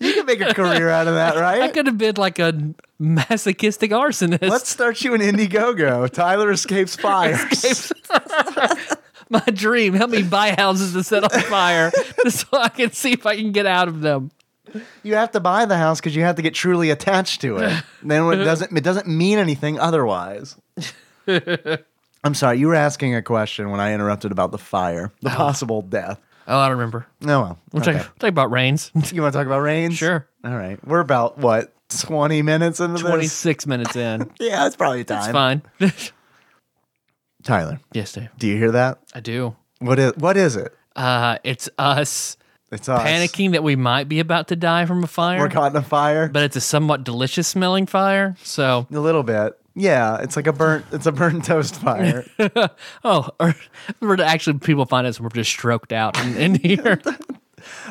You 0.00 0.12
can 0.12 0.26
make 0.26 0.40
a 0.40 0.52
career 0.52 0.88
out 0.90 1.06
of 1.08 1.14
that, 1.14 1.36
right? 1.36 1.62
I 1.62 1.68
could 1.68 1.86
have 1.86 1.96
been 1.96 2.16
like 2.16 2.38
a 2.38 2.74
masochistic 2.98 3.90
arsonist. 3.90 4.42
Let's 4.48 4.68
start 4.68 5.02
you 5.02 5.14
an 5.14 5.20
Indiegogo. 5.20 6.10
Tyler 6.10 6.50
escapes 6.50 6.94
fires. 6.96 7.92
my 9.30 9.40
dream. 9.54 9.94
Help 9.94 10.10
me 10.10 10.22
buy 10.22 10.54
houses 10.56 10.92
to 10.92 11.02
set 11.02 11.24
on 11.24 11.40
fire 11.42 11.90
just 12.22 12.40
so 12.50 12.58
I 12.58 12.68
can 12.68 12.92
see 12.92 13.12
if 13.12 13.24
I 13.24 13.36
can 13.36 13.52
get 13.52 13.64
out 13.66 13.88
of 13.88 14.02
them. 14.02 14.30
You 15.02 15.16
have 15.16 15.32
to 15.32 15.40
buy 15.40 15.64
the 15.64 15.76
house 15.76 16.00
because 16.00 16.14
you 16.14 16.22
have 16.22 16.36
to 16.36 16.42
get 16.42 16.54
truly 16.54 16.90
attached 16.90 17.40
to 17.42 17.56
it. 17.58 17.82
then 18.02 18.24
it 18.32 18.36
doesn't 18.44 18.76
it 18.76 18.84
doesn't 18.84 19.08
mean 19.08 19.38
anything 19.38 19.78
otherwise. 19.78 20.56
I'm 22.24 22.34
sorry, 22.34 22.58
you 22.58 22.68
were 22.68 22.74
asking 22.76 23.14
a 23.16 23.22
question 23.22 23.70
when 23.70 23.80
I 23.80 23.92
interrupted 23.94 24.30
about 24.30 24.52
the 24.52 24.58
fire, 24.58 25.12
the 25.20 25.30
possible 25.30 25.82
death. 25.82 26.20
Oh, 26.46 26.58
I 26.58 26.68
don't 26.68 26.78
remember. 26.78 27.06
No, 27.20 27.40
well, 27.40 27.58
We'll 27.72 27.82
okay. 27.82 27.92
talk, 27.98 28.18
talk 28.18 28.28
about 28.28 28.50
Reigns. 28.50 28.90
you 29.12 29.22
want 29.22 29.32
to 29.32 29.38
talk 29.38 29.46
about 29.46 29.60
Reigns? 29.60 29.96
Sure. 29.96 30.26
All 30.44 30.56
right, 30.56 30.78
we're 30.86 31.00
about 31.00 31.38
what 31.38 31.72
20 32.00 32.42
minutes 32.42 32.80
into 32.80 32.94
this. 32.94 33.02
26 33.02 33.66
minutes 33.66 33.96
in. 33.96 34.30
Yeah, 34.40 34.66
it's 34.66 34.76
probably 34.76 35.04
time. 35.04 35.62
It's 35.80 35.92
fine. 35.92 36.12
Tyler, 37.42 37.80
yes, 37.92 38.12
Dave. 38.12 38.28
do 38.38 38.46
you 38.46 38.56
hear 38.56 38.70
that? 38.72 38.98
I 39.14 39.20
do. 39.20 39.56
What 39.80 39.98
is 39.98 40.12
what 40.16 40.36
is 40.36 40.54
it? 40.56 40.72
Uh, 40.94 41.38
it's 41.42 41.68
us 41.78 42.36
It's 42.72 42.88
us 42.88 43.06
panicking 43.06 43.52
that 43.52 43.62
we 43.62 43.76
might 43.76 44.08
be 44.08 44.18
about 44.18 44.48
to 44.48 44.56
die 44.56 44.86
from 44.86 45.04
a 45.04 45.06
fire, 45.06 45.38
We're 45.38 45.48
caught 45.50 45.72
in 45.72 45.76
a 45.76 45.82
fire. 45.82 46.28
but 46.28 46.42
it's 46.42 46.56
a 46.56 46.60
somewhat 46.60 47.04
delicious 47.04 47.46
smelling 47.46 47.86
fire. 47.86 48.34
So, 48.42 48.86
a 48.90 48.98
little 48.98 49.22
bit. 49.22 49.58
Yeah, 49.74 50.18
it's 50.20 50.36
like 50.36 50.46
a 50.46 50.52
burnt. 50.52 50.84
It's 50.92 51.06
a 51.06 51.12
burnt 51.12 51.44
toast 51.46 51.76
fire. 51.76 52.24
oh, 53.04 53.28
or, 53.40 53.54
or 54.00 54.20
actually, 54.20 54.58
people 54.58 54.86
find 54.86 55.06
us 55.06 55.20
we're 55.20 55.28
just 55.30 55.50
stroked 55.50 55.92
out 55.92 56.18
in, 56.22 56.36
in 56.36 56.54
here. 56.56 57.00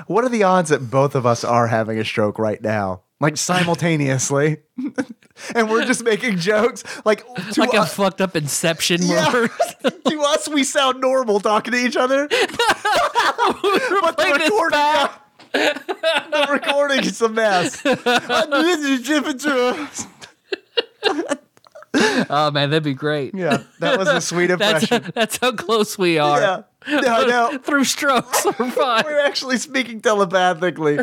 What 0.08 0.24
are 0.24 0.30
the 0.30 0.44
odds 0.44 0.70
that 0.70 0.90
both 0.90 1.16
of 1.16 1.26
us 1.26 1.44
are 1.44 1.68
having 1.68 1.98
a 1.98 2.06
stroke 2.06 2.40
right 2.40 2.62
now, 2.62 3.04
like 3.20 3.38
simultaneously? 3.38 4.58
and 5.56 5.70
we're 5.70 5.86
just 5.86 6.04
making 6.04 6.38
jokes. 6.38 6.84
Like 7.06 7.26
to, 7.54 7.60
like 7.60 7.74
a 7.74 7.82
us, 7.82 7.94
fucked 7.94 8.22
up 8.22 8.36
Inception. 8.36 9.02
Yeah. 9.04 9.48
to 9.84 10.22
us, 10.22 10.48
we 10.50 10.64
sound 10.64 11.02
normal 11.02 11.40
talking 11.40 11.72
to 11.74 11.78
each 11.78 11.96
other. 11.96 12.28
but 12.30 12.48
the 14.18 14.38
recording, 14.40 15.10
the 15.54 16.48
recording 16.52 17.00
is 17.04 17.22
a 17.22 17.30
mess. 17.30 17.86
Uh, 17.86 18.46
this 18.48 18.80
is 18.86 19.08
different 19.08 19.42
to 19.42 19.54
us. 19.54 20.08
Oh 22.30 22.52
man, 22.52 22.70
that'd 22.70 22.84
be 22.84 22.94
great. 22.94 23.34
Yeah, 23.36 23.64
that 23.80 24.00
was 24.00 24.08
a 24.08 24.22
sweet 24.22 24.48
That's 24.48 24.84
impression. 24.84 25.12
that's 25.14 25.38
how 25.38 25.52
close 25.52 25.98
we 25.98 26.18
are. 26.20 26.40
yeah, 26.40 26.62
yeah, 26.88 27.00
no. 27.02 27.58
Through 27.64 27.84
strokes 27.84 28.46
or 28.46 28.54
fire. 28.54 29.04
We're 29.06 29.20
actually 29.26 29.58
speaking 29.58 30.02
telepathically. 30.02 31.00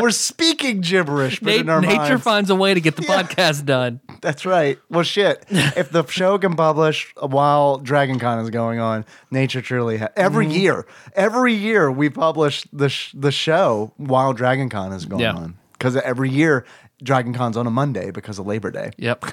We're 0.00 0.10
speaking 0.10 0.80
gibberish, 0.80 1.40
but 1.40 1.54
Na- 1.54 1.60
in 1.60 1.68
our 1.68 1.80
nature 1.80 1.96
minds. 1.98 2.22
finds 2.22 2.50
a 2.50 2.54
way 2.54 2.74
to 2.74 2.80
get 2.80 2.96
the 2.96 3.02
Yeah. 3.08 3.22
podcast 3.22 3.64
done. 3.64 4.00
That's 4.20 4.46
right. 4.46 4.78
Well, 4.88 5.02
shit. 5.04 5.44
if 5.50 5.90
the 5.90 6.06
show 6.06 6.38
can 6.38 6.54
publish 6.54 7.12
while 7.20 7.78
Dragon 7.78 8.18
Con 8.18 8.38
is 8.40 8.50
going 8.50 8.78
on, 8.78 9.04
nature 9.30 9.60
truly 9.62 9.98
ha- 9.98 10.08
every 10.16 10.46
Mm-hmm. 10.46 10.54
year, 10.56 10.86
every 11.14 11.54
year 11.54 11.90
we 11.90 12.10
publish 12.10 12.66
the 12.72 12.88
sh- 12.88 13.12
the 13.14 13.32
show 13.32 13.92
while 13.96 14.32
Dragon 14.32 14.68
Con 14.68 14.92
is 14.92 15.04
going 15.04 15.20
Yeah. 15.22 15.34
on 15.34 15.58
because 15.72 15.96
every 15.96 16.30
year 16.30 16.64
Dragon 17.02 17.32
Con's 17.34 17.56
on 17.56 17.66
a 17.66 17.70
Monday 17.70 18.10
because 18.10 18.38
of 18.38 18.46
Labor 18.46 18.70
Day. 18.70 18.90
Yep. 18.98 19.24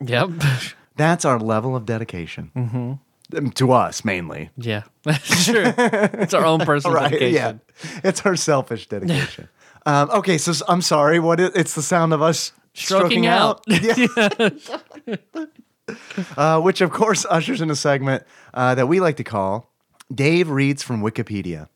yep. 0.00 0.30
That's 0.96 1.24
our 1.24 1.38
level 1.40 1.74
of 1.76 1.86
dedication 1.86 2.50
mm-hmm. 2.56 2.92
To 3.54 3.72
us 3.72 4.04
mainly. 4.04 4.50
Yeah. 4.56 4.82
That's 5.02 5.44
true. 5.46 5.64
It's 5.76 6.34
our 6.34 6.44
own 6.44 6.60
personal 6.60 6.96
Right? 7.00 7.10
dedication. 7.10 7.60
Yeah, 7.84 8.00
it's 8.04 8.24
our 8.24 8.36
selfish 8.36 8.86
dedication. 8.88 9.48
um, 9.86 10.10
okay, 10.10 10.38
so 10.38 10.52
I'm 10.68 10.82
sorry. 10.82 11.18
What 11.18 11.40
is, 11.40 11.50
it's 11.54 11.74
the 11.74 11.82
sound 11.82 12.12
of 12.12 12.22
us 12.22 12.52
Stroking 12.74 13.24
stroking, 13.24 13.26
out. 13.26 13.62
Yeah. 13.68 14.48
uh, 16.36 16.60
which 16.60 16.80
of 16.80 16.90
course 16.90 17.24
ushers 17.28 17.60
in 17.60 17.70
a 17.70 17.76
segment 17.76 18.24
uh, 18.52 18.74
that 18.74 18.86
we 18.86 19.00
like 19.00 19.16
to 19.18 19.24
call 19.24 19.70
Dave 20.12 20.50
reads 20.50 20.82
from 20.82 21.00
Wikipedia. 21.02 21.68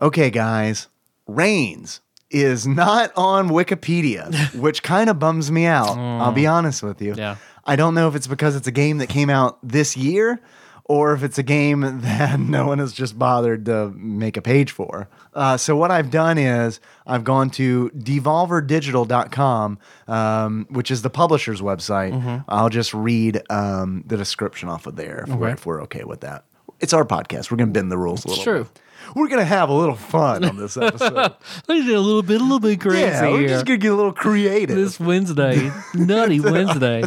Okay, 0.00 0.30
guys, 0.30 0.88
Reigns 1.26 2.00
is 2.30 2.66
not 2.66 3.12
on 3.16 3.48
Wikipedia, 3.48 4.54
which 4.54 4.82
kind 4.82 5.08
of 5.08 5.18
bums 5.18 5.50
me 5.52 5.66
out. 5.66 5.96
I'll 5.96 6.32
be 6.32 6.46
honest 6.46 6.82
with 6.82 7.00
you. 7.00 7.14
Yeah. 7.16 7.36
I 7.64 7.76
don't 7.76 7.94
know 7.94 8.08
if 8.08 8.14
it's 8.14 8.26
because 8.26 8.56
it's 8.56 8.66
a 8.66 8.72
game 8.72 8.98
that 8.98 9.08
came 9.08 9.30
out 9.30 9.58
this 9.62 9.96
year 9.96 10.40
or 10.86 11.14
if 11.14 11.22
it's 11.22 11.38
a 11.38 11.42
game 11.42 11.80
that 12.02 12.38
no 12.38 12.66
one 12.66 12.78
has 12.78 12.92
just 12.92 13.18
bothered 13.18 13.64
to 13.66 13.90
make 13.96 14.36
a 14.36 14.42
page 14.42 14.70
for. 14.70 15.08
Uh, 15.32 15.56
so, 15.56 15.76
what 15.76 15.90
I've 15.90 16.10
done 16.10 16.38
is 16.38 16.80
I've 17.06 17.24
gone 17.24 17.50
to 17.50 17.90
devolverdigital.com, 17.90 19.78
um, 20.08 20.66
which 20.70 20.90
is 20.90 21.02
the 21.02 21.10
publisher's 21.10 21.60
website. 21.60 22.44
I'll 22.48 22.68
just 22.68 22.94
read 22.94 23.42
um, 23.50 24.04
the 24.06 24.16
description 24.16 24.68
off 24.68 24.86
of 24.86 24.96
there 24.96 25.24
if, 25.26 25.34
we're, 25.34 25.48
if 25.50 25.66
we're 25.66 25.82
okay 25.84 26.04
with 26.04 26.20
that. 26.20 26.44
It's 26.80 26.92
our 26.92 27.04
podcast. 27.04 27.50
We're 27.50 27.56
going 27.56 27.68
to 27.70 27.72
bend 27.72 27.90
the 27.90 27.98
rules 27.98 28.24
a 28.24 28.28
little 28.28 28.40
It's 28.40 28.44
true. 28.44 28.64
bit. 28.64 28.80
We're 29.14 29.28
going 29.28 29.38
to 29.40 29.44
have 29.44 29.68
a 29.68 29.72
little 29.72 29.94
fun 29.96 30.44
on 30.44 30.56
this 30.56 30.76
episode. 30.76 31.14
Let's 31.68 31.68
a 31.68 31.98
little 31.98 32.22
bit, 32.22 32.40
a 32.40 32.44
little 32.44 32.58
bit 32.60 32.80
crazy 32.80 33.00
yeah, 33.00 33.28
we're 33.30 33.40
here. 33.40 33.48
just 33.48 33.66
going 33.66 33.78
to 33.78 33.82
get 33.82 33.92
a 33.92 33.96
little 33.96 34.12
creative. 34.12 34.76
this 34.76 34.98
Wednesday, 34.98 35.70
nutty 35.94 36.40
Wednesday. 36.40 37.04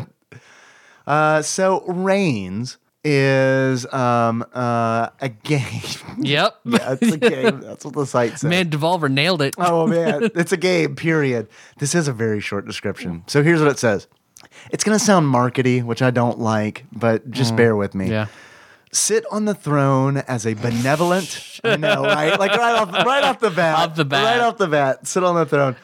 Uh, 1.06 1.42
so 1.42 1.84
Reigns 1.88 2.78
is 3.10 3.92
um, 3.94 4.46
uh, 4.54 5.10
a 5.22 5.30
game. 5.30 5.62
Yep. 6.20 6.60
yeah, 6.66 6.96
it's 7.00 7.14
a 7.14 7.18
game. 7.18 7.62
That's 7.62 7.86
what 7.86 7.94
the 7.94 8.06
site 8.08 8.32
says. 8.32 8.44
Man, 8.44 8.72
Devolver 8.72 9.10
nailed 9.10 9.42
it. 9.44 9.54
Oh 9.60 9.86
man, 9.96 10.32
it's 10.34 10.52
a 10.52 10.58
game. 10.58 10.96
Period. 10.96 11.48
This 11.78 11.94
is 11.94 12.08
a 12.08 12.14
very 12.14 12.40
short 12.40 12.66
description. 12.66 13.24
So 13.28 13.44
here's 13.44 13.62
what 13.62 13.70
it 13.70 13.78
says. 13.78 14.08
It's 14.72 14.84
gonna 14.84 14.98
sound 14.98 15.32
markety, 15.32 15.84
which 15.84 16.02
I 16.02 16.10
don't 16.10 16.40
like, 16.40 16.86
but 16.92 17.30
just 17.30 17.56
bear 17.56 17.76
with 17.76 17.94
me. 17.94 18.08
Mm. 18.08 18.10
Yeah. 18.10 18.28
Sit 18.92 19.26
on 19.32 19.46
the 19.46 19.54
throne 19.54 20.18
as 20.18 20.48
a 20.48 20.56
benevolent. 20.56 21.60
I 21.64 21.76
know, 21.76 22.04
right? 22.04 22.38
Like 22.40 22.52
right 22.52 22.82
off, 22.82 22.92
right 23.06 23.24
off 23.24 23.40
the 23.40 23.50
bat. 23.56 23.78
Off 23.78 23.96
the 23.96 24.06
bat. 24.06 24.24
Right 24.24 24.42
off 24.44 24.58
the 24.58 24.68
bat. 24.68 25.06
Sit 25.06 25.24
on 25.24 25.36
the 25.36 25.46
throne 25.46 25.76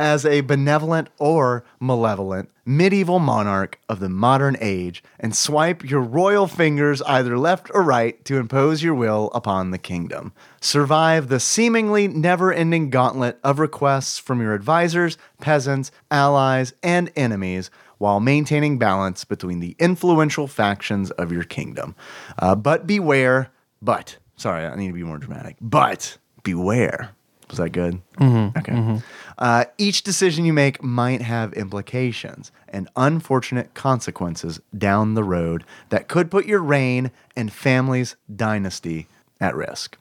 as 0.00 0.24
a 0.24 0.40
benevolent 0.40 1.08
or 1.18 1.62
malevolent 1.78 2.48
medieval 2.64 3.18
monarch 3.18 3.78
of 3.88 4.00
the 4.00 4.08
modern 4.08 4.56
age, 4.60 5.02
and 5.18 5.34
swipe 5.34 5.88
your 5.88 6.00
royal 6.00 6.46
fingers 6.46 7.02
either 7.02 7.36
left 7.36 7.68
or 7.74 7.82
right 7.82 8.24
to 8.24 8.38
impose 8.38 8.82
your 8.82 8.94
will 8.94 9.30
upon 9.34 9.70
the 9.72 9.78
kingdom. 9.78 10.32
Survive 10.60 11.28
the 11.28 11.40
seemingly 11.40 12.06
never-ending 12.06 12.88
gauntlet 12.88 13.38
of 13.42 13.58
requests 13.58 14.18
from 14.18 14.40
your 14.40 14.54
advisors, 14.54 15.18
peasants, 15.40 15.90
allies, 16.10 16.72
and 16.82 17.10
enemies 17.16 17.70
while 17.98 18.20
maintaining 18.20 18.78
balance 18.78 19.24
between 19.24 19.60
the 19.60 19.74
influential 19.78 20.46
factions 20.46 21.10
of 21.12 21.32
your 21.32 21.44
kingdom. 21.44 21.94
Uh, 22.38 22.54
but 22.54 22.86
beware, 22.86 23.50
but, 23.82 24.16
sorry, 24.36 24.64
I 24.64 24.76
need 24.76 24.88
to 24.88 24.94
be 24.94 25.02
more 25.02 25.18
dramatic, 25.18 25.56
but 25.60 26.16
beware. 26.44 27.10
Was 27.48 27.58
that 27.58 27.70
good? 27.70 28.00
Mm-hmm. 28.18 28.58
Okay. 28.58 29.02
Uh, 29.40 29.64
each 29.78 30.02
decision 30.02 30.44
you 30.44 30.52
make 30.52 30.82
might 30.82 31.22
have 31.22 31.52
implications 31.54 32.52
and 32.68 32.88
unfortunate 32.94 33.72
consequences 33.72 34.60
down 34.76 35.14
the 35.14 35.24
road 35.24 35.64
that 35.88 36.08
could 36.08 36.30
put 36.30 36.44
your 36.44 36.60
reign 36.60 37.10
and 37.34 37.50
family's 37.50 38.16
dynasty 38.36 39.06
at 39.40 39.54
risk. 39.54 39.96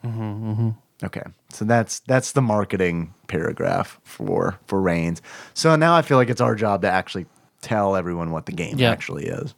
Okay, 1.01 1.23
so 1.49 1.63
that's 1.63 1.99
that's 2.01 2.33
the 2.33 2.41
marketing 2.41 3.13
paragraph 3.27 3.99
for 4.03 4.59
for 4.67 4.81
Reigns. 4.81 5.21
So 5.53 5.75
now 5.77 5.95
I 5.95 6.01
feel 6.01 6.17
like 6.17 6.29
it's 6.29 6.41
our 6.41 6.55
job 6.55 6.81
to 6.81 6.89
actually 6.91 7.25
tell 7.61 7.95
everyone 7.95 8.31
what 8.31 8.45
the 8.45 8.51
game 8.51 8.77
Yeah. 8.77 8.91
actually 8.91 9.27
is. 9.27 9.53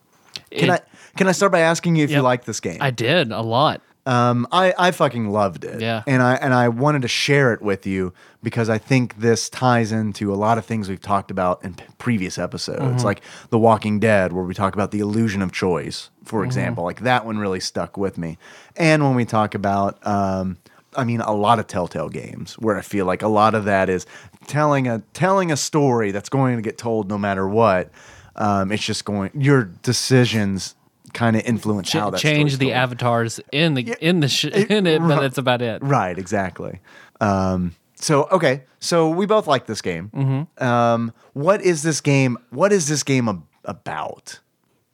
Can 0.52 0.70
It- 0.70 0.72
I 0.72 0.80
can 1.18 1.28
I 1.28 1.32
start 1.32 1.52
by 1.52 1.62
asking 1.62 1.96
you 1.96 2.04
if 2.04 2.12
you 2.12 2.22
like 2.22 2.46
this 2.46 2.60
game? 2.60 2.78
I 2.80 2.92
did 2.92 3.32
a 3.32 3.42
lot. 3.42 3.82
Um, 4.06 4.48
I, 4.52 4.74
I 4.80 4.92
fucking 4.92 5.30
loved 5.30 5.64
it. 5.64 5.80
Yeah. 5.80 6.02
And 6.08 6.24
I 6.24 6.36
and 6.36 6.54
I 6.54 6.70
wanted 6.70 7.04
to 7.04 7.08
share 7.08 7.54
it 7.54 7.62
with 7.62 7.86
you 7.86 8.14
because 8.42 8.68
I 8.70 8.80
think 8.80 9.20
this 9.20 9.48
ties 9.50 9.92
into 9.92 10.34
a 10.34 10.36
lot 10.36 10.58
of 10.58 10.66
things 10.66 10.90
we've 10.90 11.00
talked 11.02 11.30
about 11.30 11.64
in 11.64 11.76
p- 11.76 11.86
previous 12.00 12.40
episodes, 12.40 12.80
Mm-hmm. 12.82 13.06
like 13.06 13.22
The 13.52 13.60
Walking 13.60 14.00
Dead, 14.00 14.34
where 14.34 14.44
we 14.44 14.56
talk 14.56 14.74
about 14.74 14.90
the 14.90 15.00
illusion 15.02 15.44
of 15.44 15.52
choice, 15.52 16.10
for 16.24 16.40
Mm-hmm. 16.40 16.46
example. 16.48 16.84
Like 16.84 17.02
that 17.02 17.26
one 17.28 17.38
really 17.38 17.60
stuck 17.60 17.96
with 17.96 18.18
me. 18.18 18.40
And 18.76 19.04
when 19.04 19.14
we 19.16 19.24
talk 19.26 19.54
about 19.54 20.06
um, 20.08 20.58
I 20.96 21.04
mean, 21.04 21.22
a 21.22 21.34
lot 21.34 21.60
of 21.60 21.68
Telltale 21.68 22.10
games 22.10 22.56
where 22.56 22.78
I 22.78 22.82
feel 22.82 23.06
like 23.06 23.22
a 23.22 23.28
lot 23.28 23.54
of 23.56 23.66
that 23.66 23.88
is 23.88 24.06
telling 24.48 24.88
a 24.88 25.04
telling 25.14 25.52
a 25.52 25.58
story 25.58 26.10
that's 26.12 26.28
going 26.30 26.56
to 26.56 26.62
get 26.64 26.78
told 26.80 27.08
no 27.08 27.18
matter 27.20 27.48
what. 27.48 27.92
Um, 28.36 28.72
it's 28.72 28.84
just 28.84 29.06
going 29.06 29.30
your 29.36 29.66
decisions 29.66 30.76
kind 31.14 31.36
of 31.36 31.44
influence 31.44 31.90
Ch- 31.90 31.94
how 31.94 32.10
that 32.10 32.20
change 32.20 32.58
the 32.58 32.68
told. 32.68 32.76
avatars 32.78 33.40
in 33.52 33.74
the 33.74 33.96
in 34.00 34.20
the 34.20 34.28
sh- 34.28 34.46
in 34.46 34.88
it, 34.88 35.00
but 35.00 35.20
that's 35.22 35.38
about 35.38 35.62
it. 35.62 35.84
Right, 35.84 36.18
exactly. 36.18 36.80
Um, 37.20 37.76
so 37.96 38.28
okay, 38.32 38.64
so 38.80 39.10
we 39.10 39.26
both 39.26 39.48
like 39.48 39.66
this 39.68 39.82
game. 39.82 40.10
Mm-hmm. 40.14 40.64
Um, 40.64 41.14
what 41.34 41.62
is 41.62 41.84
this 41.84 42.02
game? 42.02 42.38
What 42.50 42.72
is 42.74 42.88
this 42.88 43.04
game 43.04 43.28
ab- 43.30 43.44
about? 43.66 44.40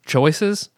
Choices. 0.06 0.70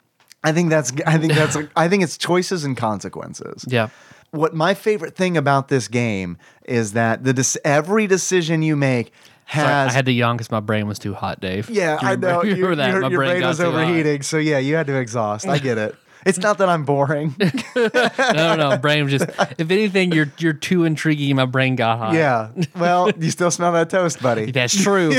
I 0.42 0.52
think 0.52 0.70
that's. 0.70 0.92
I 1.06 1.18
think 1.18 1.34
that's. 1.34 1.56
I 1.76 1.88
think 1.88 2.02
it's 2.02 2.16
choices 2.16 2.64
and 2.64 2.76
consequences. 2.76 3.64
Yeah. 3.68 3.88
What 4.30 4.54
my 4.54 4.74
favorite 4.74 5.16
thing 5.16 5.36
about 5.36 5.68
this 5.68 5.88
game 5.88 6.38
is 6.64 6.92
that 6.92 7.24
the 7.24 7.60
every 7.64 8.06
decision 8.06 8.62
you 8.62 8.76
make 8.76 9.12
Sorry. 9.52 9.66
I 9.66 9.90
had 9.92 10.06
to 10.06 10.12
yawn 10.12 10.36
because 10.36 10.50
my 10.50 10.60
brain 10.60 10.86
was 10.86 10.98
too 10.98 11.14
hot, 11.14 11.40
Dave. 11.40 11.68
yeah, 11.70 11.98
I 12.00 12.16
know. 12.16 12.42
you 12.42 12.66
remember 12.66 12.76
that? 12.76 12.90
Your, 12.92 13.00
my 13.00 13.08
your 13.08 13.18
brain 13.18 13.40
got 13.40 13.48
was 13.48 13.60
overheating, 13.60 14.22
so 14.22 14.38
yeah, 14.38 14.58
you 14.58 14.76
had 14.76 14.86
to 14.86 14.96
exhaust. 14.96 15.46
I 15.46 15.58
get 15.58 15.78
it. 15.78 15.94
It's 16.26 16.36
not 16.36 16.58
that 16.58 16.68
I'm 16.68 16.84
boring. 16.84 17.34
No, 17.74 17.88
no, 18.34 18.54
no. 18.56 18.76
Brain 18.76 19.04
was 19.04 19.12
just. 19.12 19.30
If 19.56 19.70
anything, 19.70 20.12
you're 20.12 20.30
you're 20.36 20.52
too 20.52 20.84
intriguing. 20.84 21.34
My 21.36 21.46
brain 21.46 21.76
got 21.76 21.96
hot. 21.96 22.12
yeah. 22.12 22.50
Well, 22.76 23.10
you 23.18 23.30
still 23.30 23.50
smell 23.50 23.72
that 23.72 23.88
toast, 23.88 24.20
buddy. 24.22 24.50
That's 24.50 24.76
true. 24.82 25.14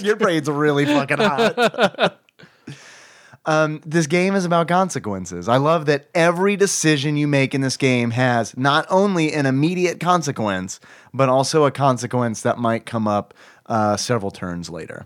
Your 0.00 0.16
brain's 0.16 0.46
really 0.46 0.84
fucking 0.84 1.16
hot. 1.16 2.18
Um, 3.50 3.80
this 3.84 4.06
game 4.06 4.36
is 4.36 4.44
about 4.44 4.68
consequences. 4.68 5.48
I 5.48 5.56
love 5.56 5.86
that 5.86 6.08
every 6.14 6.54
decision 6.54 7.16
you 7.16 7.26
make 7.26 7.52
in 7.52 7.62
this 7.62 7.76
game 7.76 8.12
has 8.12 8.56
not 8.56 8.86
only 8.88 9.32
an 9.32 9.44
immediate 9.44 9.98
consequence, 9.98 10.78
but 11.12 11.28
also 11.28 11.64
a 11.64 11.72
consequence 11.72 12.42
that 12.42 12.58
might 12.58 12.86
come 12.86 13.08
up 13.08 13.34
uh, 13.66 13.96
several 13.96 14.30
turns 14.30 14.70
later. 14.70 15.04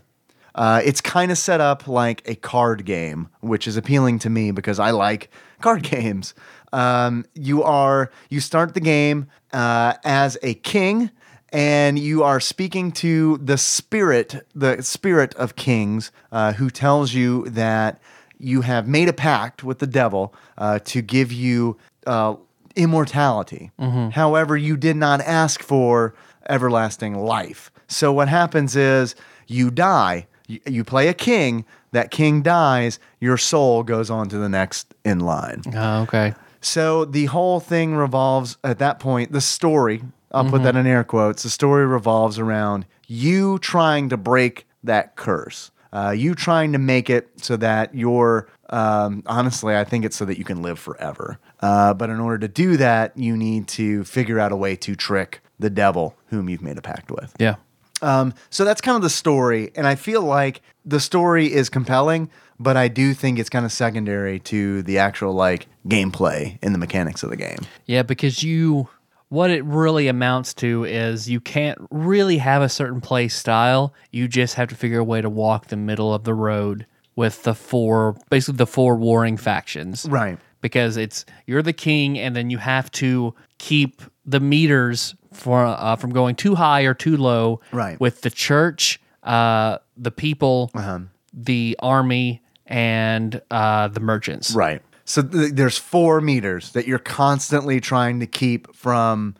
Uh, 0.53 0.79
it's 0.85 1.01
kind 1.01 1.31
of 1.31 1.39
set 1.39 1.59
up 1.59 1.87
like 1.87 2.21
a 2.25 2.35
card 2.35 2.85
game, 2.85 3.29
which 3.39 3.67
is 3.67 3.77
appealing 3.77 4.19
to 4.19 4.29
me 4.29 4.51
because 4.51 4.77
I 4.77 4.91
like 4.91 5.31
card 5.61 5.81
games. 5.81 6.35
Um, 6.71 7.25
you 7.33 7.63
are 7.63 8.11
you 8.29 8.39
start 8.41 8.75
the 8.75 8.79
game 8.79 9.25
uh, 9.53 9.95
as 10.03 10.37
a 10.43 10.53
king, 10.53 11.09
and 11.49 11.97
you 11.97 12.21
are 12.21 12.39
speaking 12.39 12.91
to 12.91 13.37
the 13.37 13.57
spirit, 13.57 14.45
the 14.53 14.83
spirit 14.83 15.33
of 15.33 15.55
kings, 15.55 16.11
uh, 16.31 16.53
who 16.53 16.69
tells 16.69 17.15
you 17.15 17.49
that 17.49 17.99
you 18.37 18.61
have 18.61 18.87
made 18.87 19.07
a 19.09 19.13
pact 19.13 19.63
with 19.63 19.79
the 19.79 19.87
devil 19.87 20.33
uh, 20.57 20.79
to 20.85 21.01
give 21.01 21.31
you 21.31 21.77
uh, 22.05 22.35
immortality. 22.75 23.71
However, 24.11 24.57
you 24.57 24.77
did 24.77 24.95
not 24.95 25.21
ask 25.21 25.61
for 25.61 26.13
everlasting 26.49 27.15
life. 27.15 27.71
So 27.87 28.11
what 28.11 28.27
happens 28.27 28.75
is 28.75 29.15
you 29.47 29.71
die. 29.71 30.27
You, 30.47 30.59
you 30.65 30.83
play 30.83 31.07
a 31.07 31.13
king. 31.13 31.65
That 31.91 32.11
king 32.11 32.41
dies. 32.41 32.99
Your 33.19 33.37
soul 33.37 33.83
goes 33.83 34.09
on 34.09 34.29
to 34.29 34.37
the 34.37 34.49
next 34.49 34.93
in 35.03 35.19
line. 35.21 35.61
Oh, 35.73 36.01
okay. 36.03 36.33
So 36.61 37.05
the 37.05 37.25
whole 37.25 37.59
thing 37.59 37.95
revolves 37.95 38.57
at 38.63 38.79
that 38.79 38.99
point, 38.99 39.31
the 39.31 39.41
story, 39.41 40.01
I'll 40.31 40.49
put 40.49 40.63
that 40.63 40.75
in 40.75 40.85
air 40.87 41.03
quotes, 41.03 41.43
the 41.43 41.49
story 41.49 41.85
revolves 41.85 42.39
around 42.39 42.85
you 43.07 43.59
trying 43.59 44.09
to 44.09 44.17
break 44.17 44.67
that 44.83 45.15
curse. 45.15 45.71
Uh, 45.95 46.11
you 46.11 46.35
trying 46.35 46.73
to 46.73 46.77
make 46.77 47.09
it 47.09 47.29
so 47.37 47.55
that 47.55 47.95
you're, 47.95 48.49
um, 48.69 49.23
honestly, 49.27 49.77
I 49.77 49.85
think 49.85 50.03
it's 50.03 50.17
so 50.17 50.25
that 50.25 50.37
you 50.37 50.43
can 50.43 50.61
live 50.61 50.77
forever. 50.77 51.39
Uh, 51.61 51.93
but 51.93 52.09
in 52.09 52.19
order 52.19 52.37
to 52.39 52.49
do 52.49 52.75
that, 52.75 53.17
you 53.17 53.37
need 53.37 53.69
to 53.69 54.03
figure 54.03 54.37
out 54.37 54.51
a 54.51 54.57
way 54.57 54.75
to 54.75 54.93
trick 54.93 55.39
the 55.57 55.69
devil 55.69 56.17
whom 56.27 56.49
you've 56.49 56.61
made 56.61 56.77
a 56.77 56.81
pact 56.81 57.11
with. 57.11 57.33
Yeah. 57.39 57.55
Um, 58.01 58.33
so 58.49 58.65
that's 58.65 58.81
kind 58.81 58.97
of 58.97 59.03
the 59.03 59.09
story, 59.09 59.71
and 59.73 59.87
I 59.87 59.95
feel 59.95 60.21
like 60.21 60.61
the 60.85 60.99
story 60.99 61.53
is 61.53 61.69
compelling, 61.69 62.29
but 62.59 62.75
I 62.75 62.89
do 62.89 63.13
think 63.13 63.39
it's 63.39 63.49
kind 63.49 63.65
of 63.65 63.71
secondary 63.71 64.39
to 64.41 64.83
the 64.83 64.97
actual 64.97 65.31
like 65.31 65.67
gameplay 65.87 66.59
and 66.61 66.75
the 66.75 66.77
mechanics 66.77 67.23
of 67.23 67.29
the 67.29 67.37
game. 67.37 67.59
Yeah, 67.85 68.03
because 68.03 68.43
you 68.43 68.89
what 69.29 69.49
it 69.49 69.63
really 69.65 70.07
amounts 70.07 70.53
to 70.55 70.83
is 70.85 71.29
you 71.29 71.39
can't 71.39 71.77
really 71.91 72.37
have 72.37 72.61
a 72.61 72.69
certain 72.69 73.01
play 73.01 73.27
style. 73.27 73.93
You 74.11 74.27
just 74.27 74.55
have 74.55 74.69
to 74.69 74.75
figure 74.75 74.99
a 74.99 75.03
way 75.03 75.21
to 75.21 75.29
walk 75.29 75.67
the 75.67 75.75
middle 75.77 76.13
of 76.13 76.23
the 76.23 76.33
road 76.33 76.85
with 77.15 77.43
the 77.43 77.55
four 77.55 78.15
basically 78.29 78.57
the 78.57 78.67
four 78.67 78.95
warring 78.97 79.37
factions. 79.37 80.05
Right. 80.09 80.37
Because 80.61 80.97
it's 80.97 81.25
you're 81.47 81.61
the 81.63 81.73
king 81.73 82.17
and 82.19 82.35
then 82.35 82.49
you 82.49 82.57
have 82.57 82.91
to 82.93 83.33
keep 83.57 84.01
the 84.25 84.39
meters 84.39 85.15
for 85.31 85.65
uh, 85.65 85.95
from 85.95 86.11
going 86.11 86.35
too 86.35 86.55
high 86.55 86.81
or 86.83 86.93
too 86.93 87.17
low 87.17 87.61
Right. 87.71 87.99
with 87.99 88.21
the 88.21 88.29
church, 88.29 88.99
uh, 89.23 89.77
the 89.97 90.11
people, 90.11 90.71
Uh-huh. 90.73 90.99
the 91.33 91.75
army 91.79 92.41
and 92.67 93.41
uh, 93.51 93.87
the 93.89 93.99
merchants. 93.99 94.51
Right. 94.55 94.81
So 95.05 95.21
th- 95.21 95.53
there's 95.53 95.77
four 95.77 96.19
meters 96.19 96.71
that 96.73 96.87
you're 96.87 96.99
constantly 96.99 97.79
trying 97.79 98.19
to 98.19 98.27
keep 98.27 98.75
from 98.75 99.35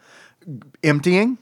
emptying 0.84 1.40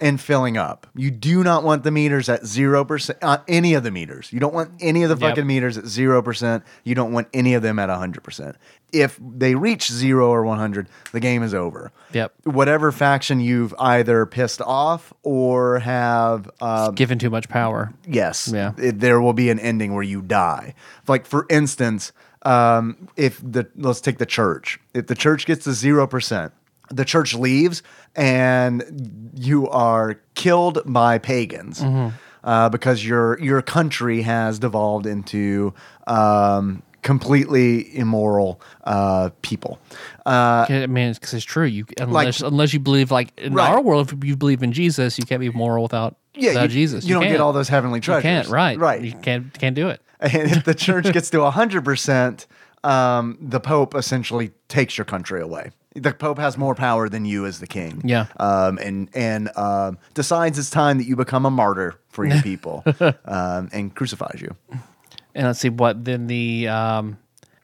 and 0.00 0.20
filling 0.20 0.56
up. 0.56 0.88
You 0.96 1.12
do 1.12 1.44
not 1.44 1.62
want 1.62 1.84
the 1.84 1.92
meters 1.92 2.28
at 2.28 2.42
0%, 2.42 3.14
uh, 3.22 3.38
any 3.46 3.74
of 3.74 3.84
the 3.84 3.92
meters. 3.92 4.32
You 4.32 4.40
don't 4.40 4.52
want 4.52 4.72
any 4.80 5.04
of 5.04 5.10
the 5.10 5.14
Yep. 5.16 5.30
fucking 5.30 5.46
meters 5.46 5.78
at 5.78 5.84
0%. 5.84 6.64
You 6.82 6.96
don't 6.96 7.12
want 7.12 7.28
any 7.32 7.54
of 7.54 7.62
them 7.62 7.78
at 7.78 7.88
100%. 7.88 8.56
If 8.92 9.16
they 9.22 9.54
reach 9.54 9.90
0 9.92 10.28
or 10.28 10.44
100, 10.44 10.88
the 11.12 11.20
game 11.20 11.44
is 11.44 11.54
over. 11.54 11.92
Yep. 12.12 12.32
Whatever 12.44 12.90
faction 12.90 13.38
you've 13.40 13.74
either 13.78 14.26
pissed 14.26 14.60
off 14.60 15.12
or 15.22 15.78
have 15.78 16.50
um, 16.60 16.96
Given 16.96 17.20
too 17.20 17.30
much 17.30 17.48
power. 17.48 17.92
Yes. 18.08 18.50
Yeah. 18.52 18.72
It- 18.76 18.98
there 18.98 19.20
will 19.20 19.32
be 19.34 19.50
an 19.50 19.60
ending 19.60 19.94
where 19.94 20.02
you 20.02 20.20
die. 20.20 20.74
Like 21.06 21.26
for 21.26 21.46
instance, 21.48 22.10
um, 22.42 23.08
if 23.16 23.40
the 23.42 23.66
let's 23.76 24.00
take 24.00 24.18
the 24.18 24.26
church. 24.26 24.78
If 24.94 25.06
the 25.06 25.14
church 25.14 25.46
gets 25.46 25.64
to 25.64 25.72
zero 25.72 26.06
percent, 26.06 26.52
the 26.90 27.04
church 27.04 27.34
leaves 27.34 27.82
and 28.16 29.30
you 29.34 29.68
are 29.68 30.20
killed 30.34 30.82
by 30.86 31.18
pagans. 31.18 31.82
Uh, 32.44 32.68
because 32.68 33.06
your 33.06 33.38
your 33.40 33.62
country 33.62 34.22
has 34.22 34.58
devolved 34.58 35.06
into 35.06 35.72
um, 36.08 36.82
completely 37.02 37.96
immoral 37.96 38.60
uh, 38.82 39.30
people. 39.42 39.78
Uh, 40.26 40.66
I 40.68 40.86
mean, 40.88 41.12
because 41.12 41.34
it's 41.34 41.44
true. 41.44 41.66
You 41.66 41.86
unless 42.00 42.40
unless 42.40 42.72
you 42.72 42.80
believe 42.80 43.12
like 43.12 43.32
in 43.38 43.54
Right. 43.54 43.70
our 43.70 43.80
world, 43.80 44.12
if 44.12 44.24
you 44.24 44.36
believe 44.36 44.64
in 44.64 44.72
Jesus, 44.72 45.18
you 45.18 45.24
can't 45.24 45.38
be 45.40 45.50
moral 45.50 45.84
without 45.84 46.16
yeah, 46.34 46.48
without 46.50 46.62
you, 46.64 46.68
Jesus. 46.70 47.04
You, 47.04 47.14
don't 47.14 47.22
can't. 47.22 47.34
get 47.34 47.40
all 47.40 47.52
those 47.52 47.68
heavenly 47.68 47.98
You 47.98 48.02
treasures. 48.02 48.22
can't. 48.22 48.48
Right. 48.48 48.76
Right. 48.76 49.00
You 49.02 49.12
can't 49.12 49.56
can't 49.56 49.76
do 49.76 49.88
it. 49.88 50.00
And 50.22 50.50
if 50.52 50.64
the 50.64 50.74
church 50.74 51.12
gets 51.12 51.30
to 51.30 51.38
100%, 51.38 52.46
um, 52.84 53.38
the 53.40 53.60
Pope 53.60 53.94
essentially 53.94 54.52
takes 54.68 54.96
your 54.96 55.04
country 55.04 55.40
away. 55.40 55.70
The 55.94 56.12
Pope 56.12 56.38
has 56.38 56.56
more 56.56 56.74
power 56.74 57.08
than 57.08 57.24
you 57.24 57.44
as 57.44 57.60
the 57.60 57.66
king. 57.66 58.00
Yeah. 58.04 58.26
Um, 58.38 58.78
and 58.78 59.10
and 59.14 59.50
um, 59.56 59.98
decides 60.14 60.58
it's 60.58 60.70
time 60.70 60.98
that 60.98 61.04
you 61.04 61.16
become 61.16 61.44
a 61.44 61.50
martyr 61.50 61.98
for 62.08 62.24
your 62.24 62.40
people 62.42 62.82
um, 63.26 63.68
and 63.72 63.94
crucifies 63.94 64.40
you. 64.40 64.56
And 65.34 65.46
let's 65.46 65.60
see 65.60 65.68
what 65.68 66.04
then 66.04 66.28
the 66.28 66.68
um 66.68 67.18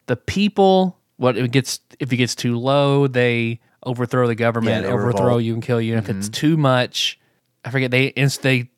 the 0.05 0.15
people 0.15 0.99
what 1.17 1.37
if 1.37 1.45
it 1.45 1.51
gets 1.51 1.79
if 1.99 2.13
it 2.13 2.17
gets 2.17 2.35
too 2.35 2.57
low, 2.57 3.07
they 3.07 3.59
overthrow 3.83 4.27
the 4.27 4.35
government, 4.35 4.83
they 4.83 4.91
overthrow 4.91 5.07
revolt. 5.07 5.31
Mm-hmm. 5.31 5.45
you 5.45 5.53
and 5.55 5.63
kill 5.63 5.81
you. 5.81 5.97
And 5.97 6.07
if 6.07 6.15
it's 6.15 6.29
too 6.29 6.55
much, 6.55 7.19
I 7.65 7.71
forget 7.71 7.91
they 7.91 8.05
inst 8.15 8.43
they 8.43 8.69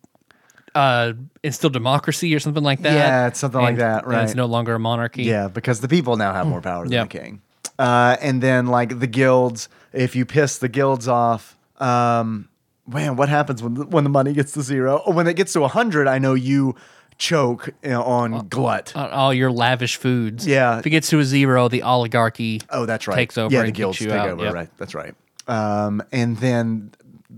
uh, 0.76 1.14
instill 1.44 1.70
democracy 1.70 2.34
or 2.36 2.40
something 2.40 2.64
like 2.64 2.82
that. 2.82 2.94
Yeah, 2.94 3.28
it's 3.28 3.40
something 3.40 3.62
like 3.62 3.72
And- 3.72 3.82
that, 3.82 4.06
and 4.06 4.16
it's 4.22 4.36
no 4.36 4.46
longer 4.46 4.76
a 4.76 4.80
monarchy. 4.80 5.24
Yeah, 5.24 5.48
because 5.48 5.82
the 5.82 5.88
people 5.88 6.16
now 6.18 6.34
have 6.34 6.48
more 6.48 6.62
power 6.62 6.84
than 6.84 6.92
Yeah. 6.94 7.04
the 7.04 7.10
king. 7.10 7.42
Uh, 7.80 8.16
and 8.22 8.42
then 8.44 8.68
like 8.68 9.00
the 9.00 9.08
guilds, 9.08 9.68
if 9.94 10.16
you 10.16 10.26
piss 10.26 10.58
the 10.60 10.70
guilds 10.70 11.08
off, 11.08 11.58
um, 11.80 12.48
man, 12.88 13.16
what 13.16 13.28
happens 13.30 13.64
when 13.64 13.74
the, 13.74 13.86
when 13.86 14.04
the 14.04 14.10
money 14.10 14.34
gets 14.34 14.52
to 14.54 14.62
zero? 14.62 15.02
Oh, 15.06 15.12
when 15.12 15.28
it 15.28 15.36
gets 15.36 15.54
to 15.54 15.64
a 15.64 15.68
hundred, 15.68 16.08
I 16.08 16.20
know 16.20 16.34
you 16.36 16.76
choke 17.18 17.70
you 17.84 17.90
know, 17.90 18.04
on 18.04 18.48
glut. 18.50 18.94
On 18.96 19.10
all 19.12 19.34
your 19.34 19.52
lavish 19.52 19.96
foods. 19.98 20.46
Yeah. 20.48 20.80
If 20.80 20.86
it 20.88 20.90
gets 20.92 21.10
to 21.10 21.20
a 21.20 21.24
zero, 21.24 21.68
the 21.68 21.82
oligarchy 21.84 22.62
oh, 22.70 22.86
that's 22.86 23.08
right. 23.08 23.16
takes 23.16 23.38
over 23.38 23.54
Yeah, 23.54 23.60
and 23.62 23.68
the 23.70 23.72
guilds 23.74 24.00
you 24.00 24.08
take 24.08 24.16
out. 24.18 24.30
over. 24.30 24.44
Yep. 24.46 24.54
Right, 24.54 24.70
that's 24.78 24.96
right. 24.96 25.14
Um, 25.48 26.04
and 26.12 26.38
then 26.38 26.92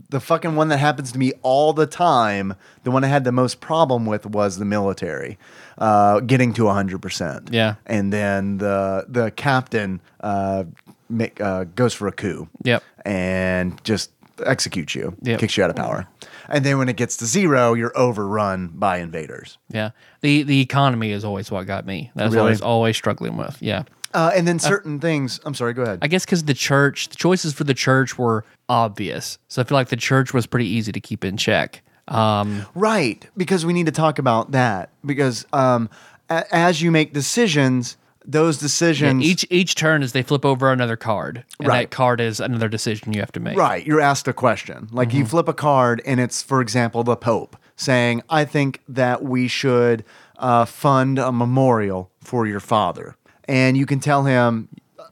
the 0.09 0.19
fucking 0.19 0.55
one 0.55 0.67
that 0.69 0.77
happens 0.77 1.11
to 1.11 1.19
me 1.19 1.31
all 1.41 1.73
the 1.73 1.85
time, 1.87 2.55
the 2.83 2.91
one 2.91 3.03
I 3.03 3.07
had 3.07 3.23
the 3.23 3.31
most 3.31 3.59
problem 3.61 4.05
with 4.05 4.25
was 4.25 4.57
the 4.57 4.65
military, 4.65 5.37
uh, 5.77 6.19
getting 6.21 6.53
to 6.55 6.67
hundred 6.69 7.01
percent. 7.01 7.49
Yeah. 7.51 7.75
and 7.85 8.11
then 8.13 8.57
the 8.57 9.05
the 9.07 9.31
captain 9.31 10.01
uh, 10.21 10.63
make, 11.09 11.39
uh, 11.41 11.65
goes 11.75 11.93
for 11.93 12.07
a 12.07 12.11
coup. 12.11 12.47
Yep. 12.63 12.83
and 13.05 13.83
just 13.83 14.11
executes 14.45 14.95
you, 14.95 15.15
Yep. 15.21 15.39
kicks 15.39 15.57
you 15.57 15.63
out 15.63 15.69
of 15.69 15.75
power. 15.75 16.07
And 16.49 16.65
then 16.65 16.77
when 16.79 16.89
it 16.89 16.95
gets 16.97 17.17
to 17.17 17.25
zero, 17.25 17.73
you're 17.73 17.95
overrun 17.97 18.69
by 18.73 18.97
invaders. 18.97 19.57
Yeah. 19.69 19.91
The 20.21 20.43
the 20.43 20.59
economy 20.61 21.11
is 21.11 21.23
always 21.23 21.51
what 21.51 21.65
got 21.67 21.85
me. 21.85 22.11
That's 22.15 22.35
what 22.35 22.45
I 22.45 22.49
was 22.49 22.61
always 22.61 22.95
struggling 22.97 23.37
with. 23.37 23.57
Yeah. 23.61 23.83
Uh, 24.13 24.31
and 24.35 24.47
then 24.47 24.59
certain 24.59 24.99
things. 24.99 25.39
I'm 25.45 25.53
sorry. 25.55 25.73
Go 25.73 25.81
ahead. 25.83 25.99
I 26.01 26.07
guess 26.07 26.25
because 26.25 26.43
the 26.43 26.53
church, 26.53 27.09
the 27.09 27.15
choices 27.15 27.53
for 27.53 27.63
the 27.63 27.73
church 27.73 28.17
were 28.17 28.45
obvious. 28.69 29.37
So 29.47 29.61
I 29.61 29.65
feel 29.65 29.75
like 29.75 29.89
the 29.89 29.95
church 29.95 30.33
was 30.33 30.45
pretty 30.45 30.67
easy 30.67 30.91
to 30.91 30.99
keep 31.01 31.25
in 31.25 31.37
check. 31.37 31.81
Um, 32.07 32.65
Right, 32.75 33.25
because 33.37 33.65
we 33.65 33.73
need 33.73 33.85
to 33.87 33.91
talk 33.91 34.19
about 34.19 34.51
that. 34.51 34.89
Because 35.05 35.45
um, 35.53 35.89
a- 36.29 36.45
as 36.53 36.81
you 36.81 36.91
make 36.91 37.13
decisions, 37.13 37.97
those 38.25 38.57
decisions. 38.57 39.23
each 39.23 39.45
each 39.49 39.75
turn 39.75 40.01
is 40.03 40.11
they 40.13 40.21
flip 40.23 40.45
over 40.45 40.71
another 40.71 40.95
card, 40.95 41.43
and 41.59 41.67
Right. 41.67 41.89
that 41.89 41.95
card 41.95 42.21
is 42.21 42.39
another 42.39 42.69
decision 42.69 43.13
you 43.13 43.19
have 43.19 43.31
to 43.33 43.39
make. 43.39 43.57
Right, 43.57 43.85
you're 43.85 43.99
asked 44.01 44.27
a 44.29 44.33
question. 44.33 44.87
Like 44.91 45.09
Mm-hmm. 45.09 45.17
you 45.17 45.25
flip 45.25 45.47
a 45.49 45.53
card, 45.53 46.01
and 46.05 46.19
it's, 46.21 46.41
for 46.41 46.61
example, 46.61 47.03
the 47.03 47.15
Pope 47.17 47.57
saying, 47.75 48.21
"I 48.29 48.45
think 48.45 48.79
that 48.87 49.23
we 49.23 49.47
should 49.49 50.05
uh, 50.39 50.63
fund 50.65 51.19
a 51.19 51.31
memorial 51.33 52.11
for 52.21 52.45
your 52.47 52.59
father," 52.61 53.15
and 53.47 53.77
you 53.77 53.85
can 53.85 53.99
tell 53.99 54.23
him 54.23 54.69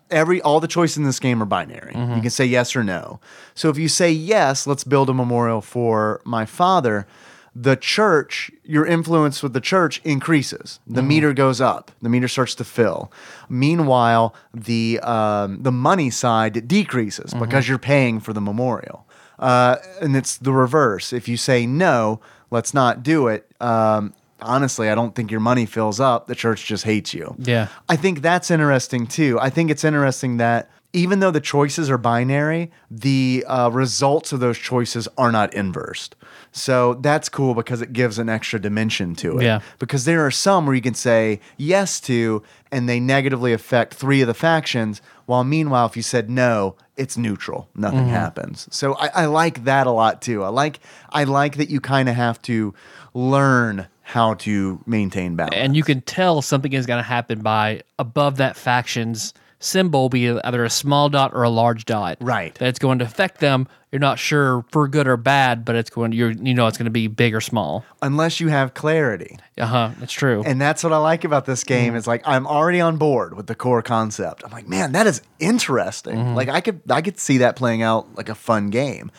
every 0.10 0.42
all 0.42 0.60
the 0.60 0.68
choices 0.68 0.98
in 0.98 1.04
this 1.04 1.20
game 1.20 1.42
are 1.42 1.46
binary. 1.46 1.94
Mm-hmm. 1.94 2.16
You 2.16 2.22
can 2.22 2.30
say 2.30 2.46
yes 2.46 2.76
or 2.76 2.84
no. 2.84 3.20
So 3.56 3.70
if 3.70 3.78
you 3.78 3.88
say 3.88 4.12
yes, 4.12 4.68
let's 4.68 4.84
build 4.84 5.10
a 5.10 5.14
memorial 5.14 5.62
for 5.62 6.22
my 6.26 6.46
father. 6.46 7.08
The 7.54 7.76
church, 7.76 8.50
your 8.64 8.86
influence 8.86 9.44
with 9.44 9.52
the 9.52 9.60
church 9.60 10.00
increases. 10.06 10.80
The 10.88 11.04
meter 11.04 11.34
goes 11.34 11.60
up. 11.60 11.92
The 12.02 12.08
meter 12.08 12.30
starts 12.30 12.56
to 12.56 12.64
fill. 12.64 13.12
Meanwhile, 13.50 14.34
the 14.54 15.02
um, 15.02 15.62
the 15.62 15.72
money 15.72 16.10
side 16.12 16.66
decreases 16.66 17.34
because 17.34 17.68
you're 17.68 17.78
paying 17.78 18.22
for 18.22 18.32
the 18.32 18.40
memorial. 18.40 19.06
Uh, 19.38 19.78
and 20.00 20.16
it's 20.16 20.38
the 20.38 20.54
reverse. 20.54 21.12
If 21.12 21.28
you 21.28 21.36
say 21.36 21.66
no, 21.66 22.22
let's 22.52 22.74
not 22.74 23.04
do 23.04 23.28
it. 23.28 23.52
Um, 23.60 24.14
honestly, 24.42 24.90
I 24.90 24.96
don't 24.96 25.16
think 25.16 25.32
your 25.32 25.40
money 25.40 25.66
fills 25.66 26.00
up. 26.00 26.28
The 26.28 26.36
church 26.36 26.66
just 26.66 26.84
hates 26.84 27.14
you. 27.14 27.36
Yeah. 27.40 27.68
I 27.90 27.96
think 27.96 28.22
that's 28.22 28.52
interesting 28.52 29.08
too. 29.08 29.40
I 29.40 29.50
think 29.50 29.72
it's 29.72 29.84
interesting 29.84 30.38
that 30.38 30.70
even 30.94 31.20
though 31.20 31.32
the 31.32 31.42
choices 31.42 31.90
are 31.90 31.98
binary, 31.98 32.72
the 32.90 33.46
uh, 33.48 33.70
results 33.70 34.34
of 34.34 34.40
those 34.40 34.58
choices 34.58 35.08
are 35.18 35.32
not 35.32 35.54
inversed. 35.54 36.16
So 36.52 36.96
that's 36.96 37.30
cool 37.30 37.54
because 37.56 37.82
it 37.82 37.94
gives 37.94 38.20
an 38.20 38.28
extra 38.28 38.60
dimension 38.60 39.16
to 39.16 39.40
it. 39.40 39.44
Yeah. 39.44 39.62
Because 39.80 40.04
there 40.06 40.26
are 40.26 40.32
some 40.32 40.66
where 40.66 40.76
you 40.76 40.82
can 40.82 40.94
say 40.94 41.40
yes 41.56 42.02
to, 42.02 42.44
and 42.72 42.90
they 42.90 43.00
negatively 43.00 43.54
affect 43.54 43.94
three 43.94 44.22
of 44.22 44.28
the 44.28 44.34
factions, 44.34 45.02
while 45.28 45.46
meanwhile, 45.46 45.86
if 45.86 45.96
you 45.96 46.04
said 46.04 46.30
no, 46.30 46.76
it's 46.98 47.18
neutral. 47.18 47.70
Nothing 47.74 48.08
happens. 48.08 48.68
So 48.70 48.96
I, 48.96 49.08
I 49.08 49.26
like 49.26 49.64
that 49.64 49.88
a 49.88 49.92
lot 49.92 50.22
too. 50.22 50.44
I 50.44 50.50
like 50.50 50.80
I 51.10 51.24
like 51.24 51.56
that 51.56 51.70
you 51.70 51.80
kind 51.80 52.10
of 52.10 52.16
have 52.16 52.42
to 52.44 52.74
learn 53.14 53.88
how 54.02 54.34
to 54.34 54.82
maintain 54.86 55.38
balance. 55.38 55.56
and 55.56 55.74
you 55.74 55.84
can 55.84 56.02
tell 56.02 56.42
something 56.42 56.74
is 56.74 56.86
going 56.86 57.00
to 57.00 57.08
happen 57.08 57.40
by 57.40 57.82
above 57.98 58.38
that 58.38 58.58
faction's 58.58 59.34
symbol 59.62 60.10
be 60.10 60.30
either 60.30 60.64
a 60.64 60.70
small 60.70 61.08
dot 61.10 61.34
or 61.34 61.44
a 61.44 61.50
large 61.50 61.86
dot. 61.86 62.18
Right. 62.20 62.54
That's 62.56 62.80
going 62.80 63.00
to 63.00 63.06
affect 63.06 63.40
them. 63.40 63.68
You're 63.92 64.00
not 64.00 64.20
sure 64.20 64.66
for 64.72 64.88
good 64.88 65.08
or 65.08 65.18
bad, 65.18 65.66
but 65.66 65.76
it's 65.76 65.90
going. 65.90 66.14
You're 66.14 66.32
you 66.32 66.54
know 66.54 66.68
it's 66.68 66.78
going 66.78 66.86
to 66.86 66.92
be 66.92 67.08
big 67.08 67.36
or 67.36 67.42
small. 67.42 67.86
Unless 68.02 68.40
you 68.40 68.48
have 68.48 68.74
clarity. 68.74 69.38
Uh 69.58 69.66
huh. 69.66 69.90
That's 70.00 70.14
true. 70.14 70.44
And 70.46 70.62
that's 70.62 70.84
what 70.84 70.94
I 70.94 70.98
like 70.98 71.24
about 71.24 71.46
this 71.46 71.64
game. 71.64 71.96
Is 71.96 72.08
like 72.08 72.22
I'm 72.26 72.48
already 72.48 72.80
on 72.80 72.98
board 72.98 73.36
with 73.36 73.48
the 73.48 73.56
core 73.56 73.82
concept. 73.82 74.44
I'm 74.46 74.52
like, 74.52 74.68
man, 74.68 74.94
that 74.94 75.08
is 75.08 75.22
interesting. 75.40 76.36
Like 76.36 76.48
I 76.50 76.62
could 76.62 76.82
I 76.90 77.02
could 77.02 77.20
see 77.20 77.40
that 77.40 77.56
playing 77.56 77.82
out 77.82 78.16
like 78.16 78.30
a 78.30 78.36
fun 78.36 78.70
game. 78.70 79.12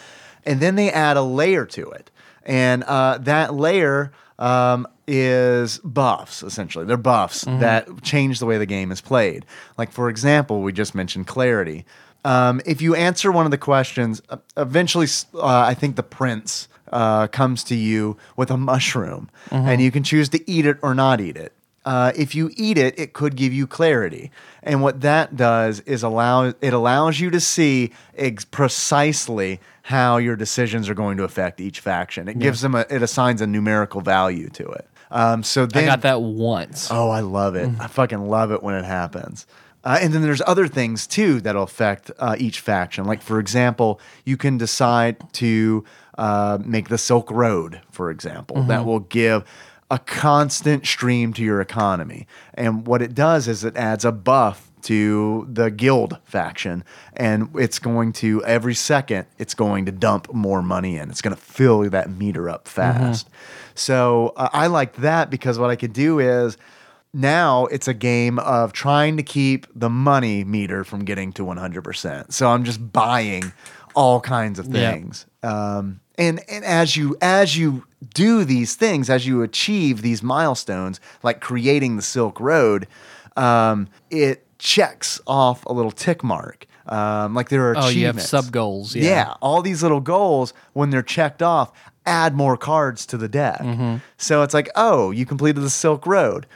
And 0.45 0.59
then 0.59 0.75
they 0.75 0.91
add 0.91 1.17
a 1.17 1.23
layer 1.23 1.67
to 1.67 1.91
it, 1.91 2.11
and 2.45 2.83
uh, 2.83 3.19
that 3.19 3.55
layer 3.55 4.11
um, 4.39 4.89
is 5.07 5.79
buffs. 5.79 6.43
Essentially, 6.43 6.85
they're 6.85 6.97
buffs 6.97 7.43
that 7.43 8.03
change 8.03 8.39
the 8.39 8.47
way 8.47 8.59
the 8.59 8.67
game 8.67 8.93
is 8.93 9.01
played. 9.01 9.45
Like 9.79 9.91
for 9.93 10.09
example, 10.09 10.63
we 10.63 10.73
just 10.73 10.95
mentioned 10.95 11.27
clarity. 11.27 11.85
Um, 12.25 12.61
if 12.65 12.81
you 12.81 12.95
answer 12.95 13.33
one 13.33 13.45
of 13.47 13.51
the 13.51 13.59
questions, 13.59 14.23
uh, 14.29 14.37
eventually, 14.57 15.09
uh, 15.35 15.41
I 15.45 15.75
think 15.75 15.97
the 15.97 16.05
prince 16.05 16.69
uh, 16.93 17.27
comes 17.27 17.65
to 17.65 17.75
you 17.75 18.17
with 18.37 18.51
a 18.51 18.57
mushroom, 18.57 19.29
and 19.51 19.81
you 19.81 19.91
can 19.91 20.03
choose 20.05 20.29
to 20.31 20.51
eat 20.51 20.65
it 20.67 20.79
or 20.83 20.95
not 20.95 21.21
eat 21.21 21.37
it. 21.37 21.53
Uh, 21.85 22.13
if 22.15 22.33
you 22.37 22.49
eat 22.57 22.79
it, 22.79 22.97
it 22.97 23.13
could 23.13 23.35
give 23.35 23.53
you 23.53 23.67
clarity, 23.67 24.31
and 24.63 24.83
what 24.83 25.01
that 25.01 25.35
does 25.37 25.81
is 25.81 26.05
allow 26.05 26.45
it 26.61 26.73
allows 26.73 27.19
you 27.19 27.29
to 27.31 27.41
see 27.41 27.91
ex- 28.17 28.45
precisely 28.45 29.59
how 29.83 30.17
your 30.17 30.37
decisions 30.37 30.89
are 30.89 30.95
going 30.95 31.17
to 31.17 31.25
affect 31.25 31.61
each 31.61 31.81
faction. 31.81 32.29
It 32.29 32.39
gives 32.39 32.61
them 32.61 32.77
a, 32.77 32.87
it 32.89 33.03
assigns 33.03 33.41
a 33.41 33.49
numerical 33.49 34.01
value 34.01 34.49
to 34.51 34.69
it. 34.69 34.87
Um, 35.13 35.43
so 35.43 35.65
I 35.75 35.85
got 35.85 36.03
that 36.03 36.23
once. 36.23 36.89
Oh, 36.91 37.11
I 37.11 37.21
love 37.21 37.55
it. 37.55 37.69
I 37.79 37.87
fucking 37.87 38.27
love 38.29 38.51
it 38.51 38.63
when 38.63 38.75
it 38.75 38.85
happens. 38.85 39.47
Uh, 39.85 39.99
and 40.01 40.13
then 40.13 40.23
there's 40.23 40.43
other 40.47 40.69
things 40.69 41.07
too 41.07 41.41
that'll 41.41 41.65
affect 41.65 42.11
uh, 42.19 42.37
each 42.39 42.61
faction. 42.61 43.05
Like, 43.05 43.21
for 43.21 43.39
example, 43.39 44.01
you 44.25 44.37
can 44.37 44.57
decide 44.57 45.17
to 45.35 45.85
uh, 46.17 46.59
make 46.65 46.89
the 46.89 46.99
Silk 46.99 47.31
Road, 47.31 47.81
for 47.91 48.11
example, 48.11 48.63
that 48.65 48.85
will 48.85 49.01
give 49.01 49.45
a 49.91 49.99
constant 49.99 50.87
stream 50.87 51.33
to 51.35 51.43
your 51.43 51.61
economy. 51.61 52.27
And 52.55 52.87
what 52.87 53.03
it 53.03 53.15
does 53.15 53.49
is 53.49 53.65
it 53.65 53.77
adds 53.77 54.05
a 54.05 54.13
buff 54.13 54.71
to 54.83 55.47
the 55.51 55.71
guild 55.71 56.19
faction 56.25 56.85
and 57.15 57.49
it's 57.55 57.79
going 57.79 58.13
to 58.13 58.43
every 58.45 58.75
second 58.75 59.27
it's 59.39 59.55
going 59.55 59.87
to 59.87 59.93
dump 59.93 60.33
more 60.35 60.61
money 60.61 60.97
in 60.97 61.09
it's 61.09 61.23
going 61.23 61.35
to 61.35 61.41
fill 61.41 61.89
that 61.89 62.11
meter 62.11 62.51
up 62.51 62.67
fast 62.67 63.29
so 63.75 64.33
uh, 64.37 64.49
i 64.53 64.67
like 64.67 64.97
that 64.97 65.31
because 65.31 65.59
what 65.59 65.71
i 65.71 65.77
could 65.77 65.93
do 65.93 66.19
is 66.19 66.57
now 67.15 67.67
it's 67.67 67.89
a 67.89 67.95
game 67.95 68.39
of 68.39 68.73
trying 68.73 69.17
to 69.17 69.23
keep 69.23 69.67
the 69.75 69.91
money 69.91 70.45
meter 70.45 70.83
from 70.85 71.05
getting 71.05 71.33
to 71.33 71.43
100% 71.45 72.33
so 72.33 72.49
i'm 72.49 72.65
just 72.65 72.93
buying 72.93 73.53
all 73.95 74.21
kinds 74.21 74.59
of 74.59 74.67
things 74.67 75.27
um, 75.43 76.01
and 76.17 76.41
and 76.49 76.65
as 76.65 76.97
you 76.97 77.17
as 77.21 77.57
you 77.57 77.85
do 78.15 78.45
these 78.45 78.75
things 78.75 79.11
as 79.11 79.27
you 79.27 79.43
achieve 79.43 80.01
these 80.03 80.23
milestones 80.23 81.01
like 81.23 81.41
creating 81.41 81.97
the 81.97 82.03
silk 82.03 82.41
road 82.41 82.87
um, 83.37 83.89
it 84.11 84.47
checks 84.59 85.21
off 85.27 85.65
a 85.67 85.73
little 85.73 85.91
tick 85.91 86.23
mark 86.25 86.67
um, 86.87 87.33
like 87.35 87.49
there 87.49 87.71
are 87.71 87.77
Oh, 87.77 87.89
you 87.89 88.07
have 88.07 88.17
achievements. 88.17 88.29
sub 88.29 88.51
goals. 88.51 88.97
Yeah. 88.97 89.03
Yeah. 89.05 89.35
all 89.41 89.63
these 89.63 89.83
little 89.85 90.01
goals 90.01 90.53
when 90.73 90.91
they're 90.91 91.01
checked 91.03 91.41
off 91.41 91.73
add 92.05 92.35
more 92.35 92.57
cards 92.57 93.07
to 93.07 93.17
the 93.17 93.29
deck. 93.29 93.61
Mm-hmm. 93.61 93.97
So 94.19 94.43
it's 94.43 94.55
like, 94.55 94.69
oh, 94.75 95.11
you 95.11 95.25
completed 95.27 95.61
the 95.61 95.71
Silk 95.71 96.07
Road, 96.07 96.47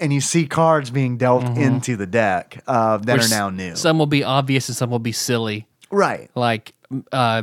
and 0.00 0.12
you 0.12 0.20
see 0.20 0.46
cards 0.46 0.90
being 0.90 1.16
dealt 1.16 1.44
into 1.56 1.96
the 1.96 2.06
deck 2.06 2.62
uh, 2.66 2.98
that 2.98 3.04
Mm-hmm. 3.06 3.12
Which 3.18 3.26
are 3.26 3.34
now 3.34 3.50
new. 3.50 3.76
Some 3.76 3.98
will 3.98 4.06
be 4.06 4.22
obvious 4.22 4.68
and 4.68 4.76
some 4.76 4.90
will 4.90 4.98
be 4.98 5.12
silly. 5.12 5.66
right. 5.90 6.30
Like 6.34 6.72
uh, 7.12 7.42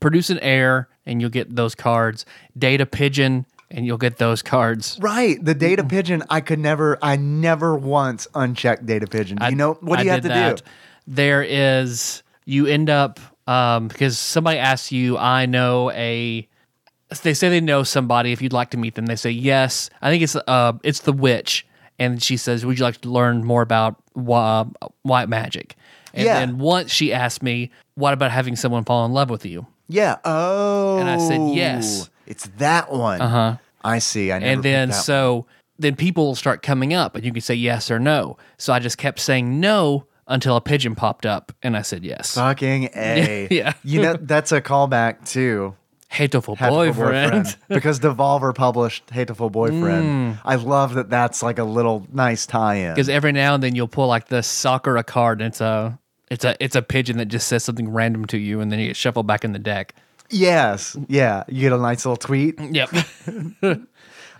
produce 0.00 0.30
an 0.30 0.38
air 0.40 0.88
and 1.04 1.20
you'll 1.20 1.30
get 1.30 1.54
those 1.54 1.74
cards. 1.74 2.24
Data 2.58 2.86
pigeon 2.86 3.44
and 3.70 3.86
you'll 3.86 3.98
get 3.98 4.18
those 4.18 4.42
cards. 4.42 4.98
Right. 5.00 5.42
The 5.42 5.54
data 5.54 5.82
pigeon, 5.84 6.22
I 6.30 6.40
could 6.40 6.58
never, 6.58 6.98
I 7.02 7.16
never 7.16 7.74
once 7.74 8.28
unchecked 8.34 8.86
data 8.86 9.06
pigeon. 9.06 9.38
Do 9.38 9.46
you 9.46 9.56
know, 9.56 9.74
what 9.80 9.96
do 9.96 10.00
I 10.00 10.04
you 10.04 10.10
have 10.10 10.22
to 10.22 10.28
that. 10.28 10.56
do? 10.58 10.62
There 11.06 11.42
is 11.42 12.22
you 12.44 12.66
end 12.66 12.88
up 12.90 13.18
um, 13.46 13.88
because 13.88 14.18
somebody 14.18 14.58
asks 14.58 14.92
you, 14.92 15.18
I 15.18 15.46
know 15.46 15.90
a. 15.90 16.48
They 17.20 17.34
say 17.34 17.48
they 17.48 17.60
know 17.60 17.82
somebody. 17.82 18.32
If 18.32 18.40
you'd 18.42 18.52
like 18.52 18.70
to 18.70 18.76
meet 18.76 18.94
them, 18.94 19.06
they 19.06 19.16
say 19.16 19.30
yes. 19.30 19.90
I 20.00 20.10
think 20.10 20.22
it's 20.22 20.36
uh 20.36 20.72
it's 20.82 21.00
the 21.00 21.12
witch, 21.12 21.66
and 21.98 22.22
she 22.22 22.36
says, 22.36 22.64
"Would 22.66 22.78
you 22.78 22.84
like 22.84 23.00
to 23.02 23.10
learn 23.10 23.44
more 23.44 23.62
about 23.62 23.96
uh, 24.16 24.64
white 25.02 25.28
magic?" 25.28 25.76
And 26.14 26.24
Yeah. 26.26 26.40
then 26.40 26.58
once 26.58 26.90
she 26.90 27.12
asked 27.12 27.42
me, 27.42 27.70
"What 27.94 28.12
about 28.12 28.30
having 28.30 28.56
someone 28.56 28.84
fall 28.84 29.04
in 29.06 29.12
love 29.12 29.30
with 29.30 29.44
you?" 29.46 29.66
Yeah. 29.88 30.16
Oh. 30.24 30.98
And 30.98 31.08
I 31.08 31.18
said 31.18 31.54
yes. 31.54 32.08
It's 32.26 32.46
that 32.58 32.90
one. 32.92 33.20
Uh 33.20 33.28
huh. 33.28 33.56
I 33.84 33.98
see. 33.98 34.30
I 34.32 34.38
and 34.38 34.62
then 34.62 34.92
so 34.92 35.46
then 35.78 35.96
people 35.96 36.26
will 36.26 36.34
start 36.36 36.62
coming 36.62 36.94
up 36.94 37.16
and 37.16 37.24
you 37.24 37.32
can 37.32 37.40
say 37.40 37.54
yes 37.54 37.90
or 37.90 37.98
no. 37.98 38.36
So 38.58 38.72
I 38.72 38.78
just 38.78 38.96
kept 38.98 39.18
saying 39.18 39.58
no 39.58 40.06
until 40.28 40.54
a 40.56 40.60
pigeon 40.60 40.94
popped 40.94 41.26
up 41.26 41.50
and 41.62 41.76
I 41.76 41.82
said 41.82 42.04
yes. 42.04 42.34
Fucking 42.36 42.90
A. 42.94 43.48
Yeah. 43.50 43.72
You 43.82 44.02
know, 44.02 44.16
that's 44.20 44.52
a 44.52 44.60
callback 44.62 45.28
to 45.30 45.74
Hatoful, 46.12 46.58
Hatoful 46.58 46.94
boyfriend. 46.94 47.56
because 47.68 47.98
Devolver 47.98 48.54
published 48.54 49.06
Hatoful 49.06 49.50
Boyfriend. 49.50 50.36
Mm. 50.36 50.40
I 50.44 50.56
love 50.56 50.94
that 50.94 51.08
that's 51.08 51.42
like 51.42 51.58
a 51.58 51.64
little 51.64 52.06
nice 52.12 52.44
tie-in. 52.44 52.94
Because 52.94 53.08
every 53.08 53.32
now 53.32 53.54
and 53.54 53.62
then 53.62 53.74
you'll 53.74 53.88
pull 53.88 54.08
like 54.08 54.28
the 54.28 54.42
Sakura 54.42 55.04
card 55.04 55.40
and 55.40 55.48
it's 55.48 55.62
a 55.62 55.98
it's 56.30 56.44
a 56.44 56.54
it's 56.62 56.76
a 56.76 56.82
pigeon 56.82 57.16
that 57.16 57.26
just 57.26 57.48
says 57.48 57.64
something 57.64 57.90
random 57.90 58.26
to 58.26 58.38
you 58.38 58.60
and 58.60 58.70
then 58.70 58.78
you 58.78 58.88
get 58.88 58.96
shuffled 58.96 59.26
back 59.26 59.42
in 59.42 59.52
the 59.52 59.58
deck. 59.58 59.94
Yes. 60.28 60.96
Yeah. 61.08 61.44
You 61.48 61.60
get 61.60 61.72
a 61.72 61.78
nice 61.78 62.04
little 62.04 62.16
tweet. 62.16 62.58
Yep. 62.60 62.90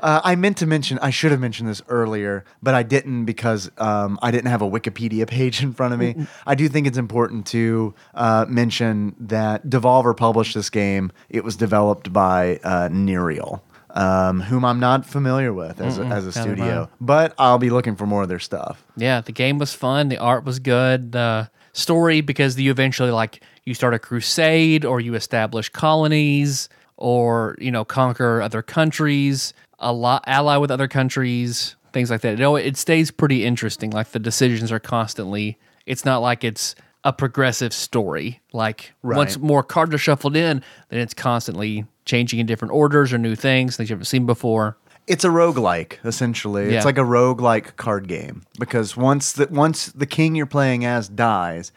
Uh, 0.02 0.20
I 0.24 0.34
meant 0.34 0.56
to 0.58 0.66
mention, 0.66 0.98
I 0.98 1.10
should 1.10 1.30
have 1.30 1.40
mentioned 1.40 1.68
this 1.68 1.80
earlier, 1.88 2.44
but 2.60 2.74
I 2.74 2.82
didn't 2.82 3.24
because 3.24 3.70
um, 3.78 4.18
I 4.20 4.32
didn't 4.32 4.50
have 4.50 4.60
a 4.60 4.68
Wikipedia 4.68 5.26
page 5.28 5.62
in 5.62 5.72
front 5.72 5.94
of 5.94 6.00
me. 6.00 6.26
I 6.46 6.56
do 6.56 6.68
think 6.68 6.86
it's 6.86 6.98
important 6.98 7.46
to 7.48 7.94
uh, 8.14 8.46
mention 8.48 9.14
that 9.20 9.66
Devolver 9.68 10.16
published 10.16 10.54
this 10.54 10.70
game. 10.70 11.12
It 11.30 11.44
was 11.44 11.56
developed 11.56 12.12
by 12.12 12.58
uh, 12.64 12.88
Nerial, 12.90 13.62
um, 13.90 14.40
whom 14.40 14.64
I'm 14.64 14.80
not 14.80 15.06
familiar 15.06 15.52
with 15.52 15.80
as 15.80 15.98
a, 15.98 16.04
as 16.04 16.26
a 16.26 16.32
studio, 16.32 16.90
but 17.00 17.34
I'll 17.38 17.58
be 17.58 17.70
looking 17.70 17.94
for 17.94 18.06
more 18.06 18.22
of 18.24 18.28
their 18.28 18.40
stuff. 18.40 18.84
Yeah, 18.96 19.20
the 19.20 19.32
game 19.32 19.58
was 19.58 19.72
fun. 19.72 20.08
The 20.08 20.18
art 20.18 20.44
was 20.44 20.58
good. 20.58 21.12
The 21.12 21.48
story, 21.72 22.20
because 22.20 22.58
you 22.58 22.70
eventually 22.70 23.12
like 23.12 23.40
you 23.64 23.74
start 23.74 23.94
a 23.94 23.98
crusade 23.98 24.84
or 24.84 25.00
you 25.00 25.14
establish 25.14 25.68
colonies 25.68 26.68
or 26.96 27.56
you 27.58 27.70
know 27.70 27.84
conquer 27.84 28.42
other 28.42 28.62
countries, 28.62 29.54
a 29.82 29.92
lot 29.92 30.24
ally 30.26 30.56
with 30.56 30.70
other 30.70 30.88
countries, 30.88 31.76
things 31.92 32.10
like 32.10 32.22
that. 32.22 32.38
Know, 32.38 32.56
it 32.56 32.76
stays 32.76 33.10
pretty 33.10 33.44
interesting. 33.44 33.90
Like 33.90 34.12
the 34.12 34.18
decisions 34.18 34.72
are 34.72 34.80
constantly. 34.80 35.58
It's 35.84 36.04
not 36.04 36.22
like 36.22 36.44
it's 36.44 36.74
a 37.04 37.12
progressive 37.12 37.72
story. 37.72 38.40
Like 38.52 38.92
once 39.02 39.38
more 39.38 39.62
cards 39.62 39.94
are 39.94 39.98
shuffled 39.98 40.36
in, 40.36 40.62
then 40.88 41.00
it's 41.00 41.14
constantly 41.14 41.84
changing 42.04 42.38
in 42.38 42.46
different 42.46 42.72
orders 42.72 43.12
or 43.12 43.18
new 43.18 43.34
things, 43.34 43.76
things 43.76 43.90
you 43.90 43.94
haven't 43.94 44.06
seen 44.06 44.26
before. 44.26 44.76
It's 45.08 45.24
a 45.24 45.28
roguelike, 45.28 45.98
essentially. 46.04 46.70
Yeah. 46.70 46.76
It's 46.76 46.84
like 46.84 46.98
a 46.98 47.02
roguelike 47.02 47.76
card 47.76 48.06
game 48.06 48.44
because 48.60 48.96
once 48.96 49.32
the 49.32 49.48
once 49.50 49.86
the 49.86 50.06
king 50.06 50.36
you're 50.36 50.46
playing 50.46 50.84
as 50.84 51.08
dies, 51.08 51.72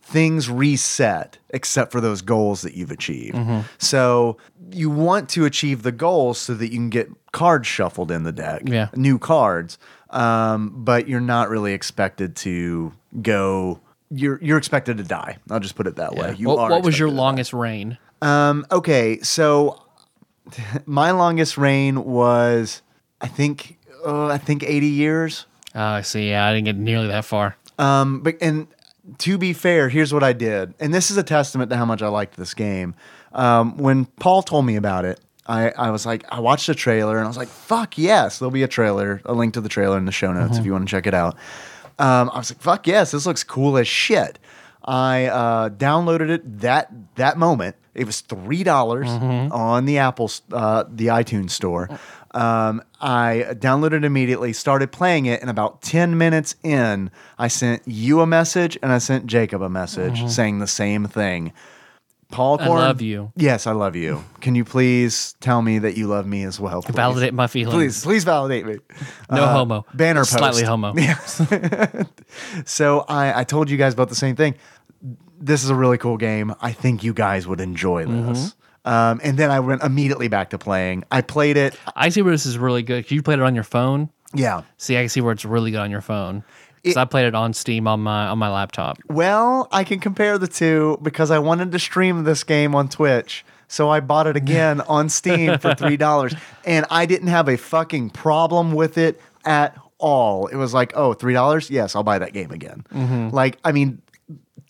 things 0.00 0.48
reset 0.48 1.38
except 1.50 1.92
for 1.92 2.00
those 2.00 2.22
goals 2.22 2.62
that 2.62 2.74
you've 2.74 2.90
achieved. 2.90 3.36
Mm-hmm. 3.36 3.60
So 3.78 4.38
you 4.72 4.90
want 4.90 5.28
to 5.30 5.44
achieve 5.44 5.82
the 5.82 5.92
goals 5.92 6.38
so 6.38 6.54
that 6.54 6.66
you 6.70 6.76
can 6.78 6.90
get 6.90 7.08
cards 7.32 7.66
shuffled 7.66 8.10
in 8.10 8.22
the 8.24 8.32
deck, 8.32 8.62
Yeah. 8.64 8.88
new 8.94 9.18
cards. 9.18 9.78
Um, 10.10 10.72
but 10.76 11.08
you're 11.08 11.20
not 11.20 11.48
really 11.50 11.72
expected 11.72 12.34
to 12.36 12.92
go. 13.22 13.80
You're 14.10 14.40
you're 14.42 14.58
expected 14.58 14.96
to 14.98 15.04
die. 15.04 15.38
I'll 15.50 15.60
just 15.60 15.76
put 15.76 15.86
it 15.86 15.96
that 15.96 16.14
way. 16.16 16.34
You 16.36 16.48
what 16.48 16.58
are 16.58 16.70
what 16.70 16.82
was 16.82 16.98
your 16.98 17.10
longest 17.10 17.52
reign? 17.52 17.96
Um, 18.22 18.66
okay, 18.72 19.20
so 19.22 19.80
my 20.86 21.12
longest 21.12 21.56
reign 21.56 22.04
was, 22.04 22.82
I 23.20 23.28
think, 23.28 23.78
uh, 24.04 24.26
I 24.26 24.38
think 24.38 24.64
eighty 24.64 24.88
years. 24.88 25.46
Oh, 25.74 25.80
I 25.80 26.00
see. 26.02 26.30
Yeah, 26.30 26.44
I 26.46 26.52
didn't 26.52 26.64
get 26.64 26.76
nearly 26.76 27.06
that 27.06 27.24
far. 27.24 27.56
Um, 27.78 28.20
but 28.22 28.36
and 28.40 28.66
to 29.18 29.38
be 29.38 29.52
fair, 29.52 29.88
here's 29.88 30.12
what 30.12 30.24
I 30.24 30.32
did, 30.32 30.74
and 30.80 30.92
this 30.92 31.10
is 31.10 31.16
a 31.16 31.22
testament 31.22 31.70
to 31.70 31.76
how 31.76 31.84
much 31.84 32.02
I 32.02 32.08
liked 32.08 32.36
this 32.36 32.52
game. 32.54 32.94
Um, 33.32 33.76
when 33.76 34.04
Paul 34.06 34.42
told 34.42 34.66
me 34.66 34.76
about 34.76 35.04
it, 35.04 35.20
I, 35.46 35.70
I 35.70 35.90
was 35.90 36.06
like, 36.06 36.24
I 36.30 36.40
watched 36.40 36.66
the 36.66 36.74
trailer, 36.74 37.16
and 37.16 37.24
I 37.24 37.28
was 37.28 37.36
like, 37.36 37.48
fuck 37.48 37.98
yes, 37.98 38.38
there'll 38.38 38.50
be 38.52 38.62
a 38.62 38.68
trailer, 38.68 39.20
a 39.24 39.32
link 39.34 39.54
to 39.54 39.60
the 39.60 39.68
trailer 39.68 39.98
in 39.98 40.04
the 40.04 40.12
show 40.12 40.32
notes 40.32 40.58
if 40.58 40.64
you 40.66 40.72
want 40.72 40.86
to 40.86 40.90
check 40.90 41.06
it 41.06 41.14
out. 41.14 41.36
Um, 41.98 42.30
I 42.32 42.38
was 42.38 42.50
like, 42.52 42.60
fuck 42.60 42.86
yes, 42.86 43.10
this 43.10 43.26
looks 43.26 43.42
cool 43.44 43.76
as 43.76 43.88
shit. 43.88 44.38
I 44.84 45.26
uh, 45.26 45.68
downloaded 45.70 46.30
it 46.30 46.60
that 46.60 46.90
that 47.16 47.36
moment. 47.36 47.76
It 47.94 48.06
was 48.06 48.20
three 48.22 48.62
dollars 48.64 49.08
on 49.52 49.84
the 49.84 49.98
Apple, 49.98 50.30
uh, 50.52 50.84
the 50.88 51.08
iTunes 51.08 51.50
store. 51.50 51.88
Um, 52.32 52.80
I 53.00 53.44
downloaded 53.50 53.94
it 53.98 54.04
immediately, 54.04 54.52
started 54.52 54.92
playing 54.92 55.26
it, 55.26 55.40
and 55.42 55.50
about 55.50 55.82
ten 55.82 56.16
minutes 56.16 56.54
in, 56.62 57.10
I 57.38 57.48
sent 57.48 57.82
you 57.86 58.20
a 58.20 58.26
message 58.26 58.78
and 58.82 58.92
I 58.92 58.98
sent 58.98 59.26
Jacob 59.26 59.60
a 59.62 59.68
message 59.68 60.26
saying 60.30 60.60
the 60.60 60.66
same 60.68 61.06
thing. 61.06 61.52
Paul, 62.30 62.60
I 62.60 62.66
love 62.68 63.00
you. 63.02 63.32
Yes, 63.36 63.66
I 63.66 63.72
love 63.72 63.96
you. 63.96 64.24
Can 64.40 64.54
you 64.54 64.64
please 64.64 65.34
tell 65.40 65.62
me 65.62 65.78
that 65.80 65.96
you 65.96 66.06
love 66.06 66.26
me 66.26 66.44
as 66.44 66.60
well? 66.60 66.82
Please? 66.82 66.94
Validate 66.94 67.34
my 67.34 67.46
feelings. 67.46 67.74
Please, 67.74 68.02
please 68.04 68.24
validate 68.24 68.66
me. 68.66 68.76
No 69.30 69.44
Uh, 69.44 69.52
homo. 69.52 69.86
Banner 69.94 70.20
post. 70.20 70.32
Slightly 70.32 70.62
homo. 70.64 70.94
Yes. 70.96 71.42
So 72.64 73.00
I, 73.08 73.40
I 73.40 73.44
told 73.44 73.70
you 73.70 73.76
guys 73.76 73.92
about 73.94 74.08
the 74.08 74.14
same 74.14 74.36
thing. 74.36 74.54
This 75.40 75.64
is 75.64 75.70
a 75.70 75.74
really 75.74 75.98
cool 75.98 76.16
game. 76.16 76.54
I 76.60 76.72
think 76.72 77.02
you 77.02 77.12
guys 77.14 77.46
would 77.46 77.60
enjoy 77.60 78.04
this. 78.06 78.54
Um, 78.84 79.20
and 79.22 79.38
then 79.38 79.50
I 79.50 79.60
went 79.60 79.82
immediately 79.82 80.28
back 80.28 80.50
to 80.50 80.58
playing. 80.58 81.04
I 81.10 81.20
played 81.22 81.56
it. 81.56 81.76
I 81.96 82.08
see 82.10 82.22
where 82.22 82.32
this 82.32 82.46
is 82.46 82.58
really 82.58 82.82
good. 82.82 83.10
You 83.10 83.22
played 83.22 83.38
it 83.38 83.42
on 83.44 83.54
your 83.54 83.64
phone. 83.64 84.10
Yeah. 84.34 84.62
See, 84.78 84.96
I 84.96 85.00
can 85.02 85.08
see 85.08 85.20
where 85.20 85.32
it's 85.32 85.44
really 85.44 85.70
good 85.70 85.80
on 85.80 85.90
your 85.90 86.00
phone. 86.00 86.44
Because 86.82 86.96
I 86.96 87.04
played 87.04 87.26
it 87.26 87.34
on 87.34 87.52
Steam 87.52 87.86
on 87.86 88.00
my 88.00 88.26
on 88.26 88.38
my 88.38 88.50
laptop. 88.50 88.98
Well, 89.08 89.68
I 89.70 89.84
can 89.84 90.00
compare 90.00 90.38
the 90.38 90.48
two 90.48 90.98
because 91.02 91.30
I 91.30 91.38
wanted 91.38 91.72
to 91.72 91.78
stream 91.78 92.24
this 92.24 92.42
game 92.44 92.74
on 92.74 92.88
Twitch. 92.88 93.44
So 93.68 93.88
I 93.88 94.00
bought 94.00 94.26
it 94.26 94.36
again 94.36 94.80
on 94.88 95.08
Steam 95.08 95.58
for 95.58 95.70
$3. 95.70 96.38
And 96.64 96.86
I 96.90 97.06
didn't 97.06 97.28
have 97.28 97.48
a 97.48 97.56
fucking 97.56 98.10
problem 98.10 98.72
with 98.72 98.98
it 98.98 99.20
at 99.44 99.78
all. 99.98 100.48
It 100.48 100.56
was 100.56 100.74
like, 100.74 100.92
oh, 100.96 101.14
$3? 101.14 101.70
Yes, 101.70 101.94
I'll 101.94 102.02
buy 102.02 102.18
that 102.18 102.32
game 102.32 102.50
again. 102.50 102.84
Mm-hmm. 102.92 103.28
Like, 103.28 103.58
I 103.64 103.70
mean, 103.70 104.02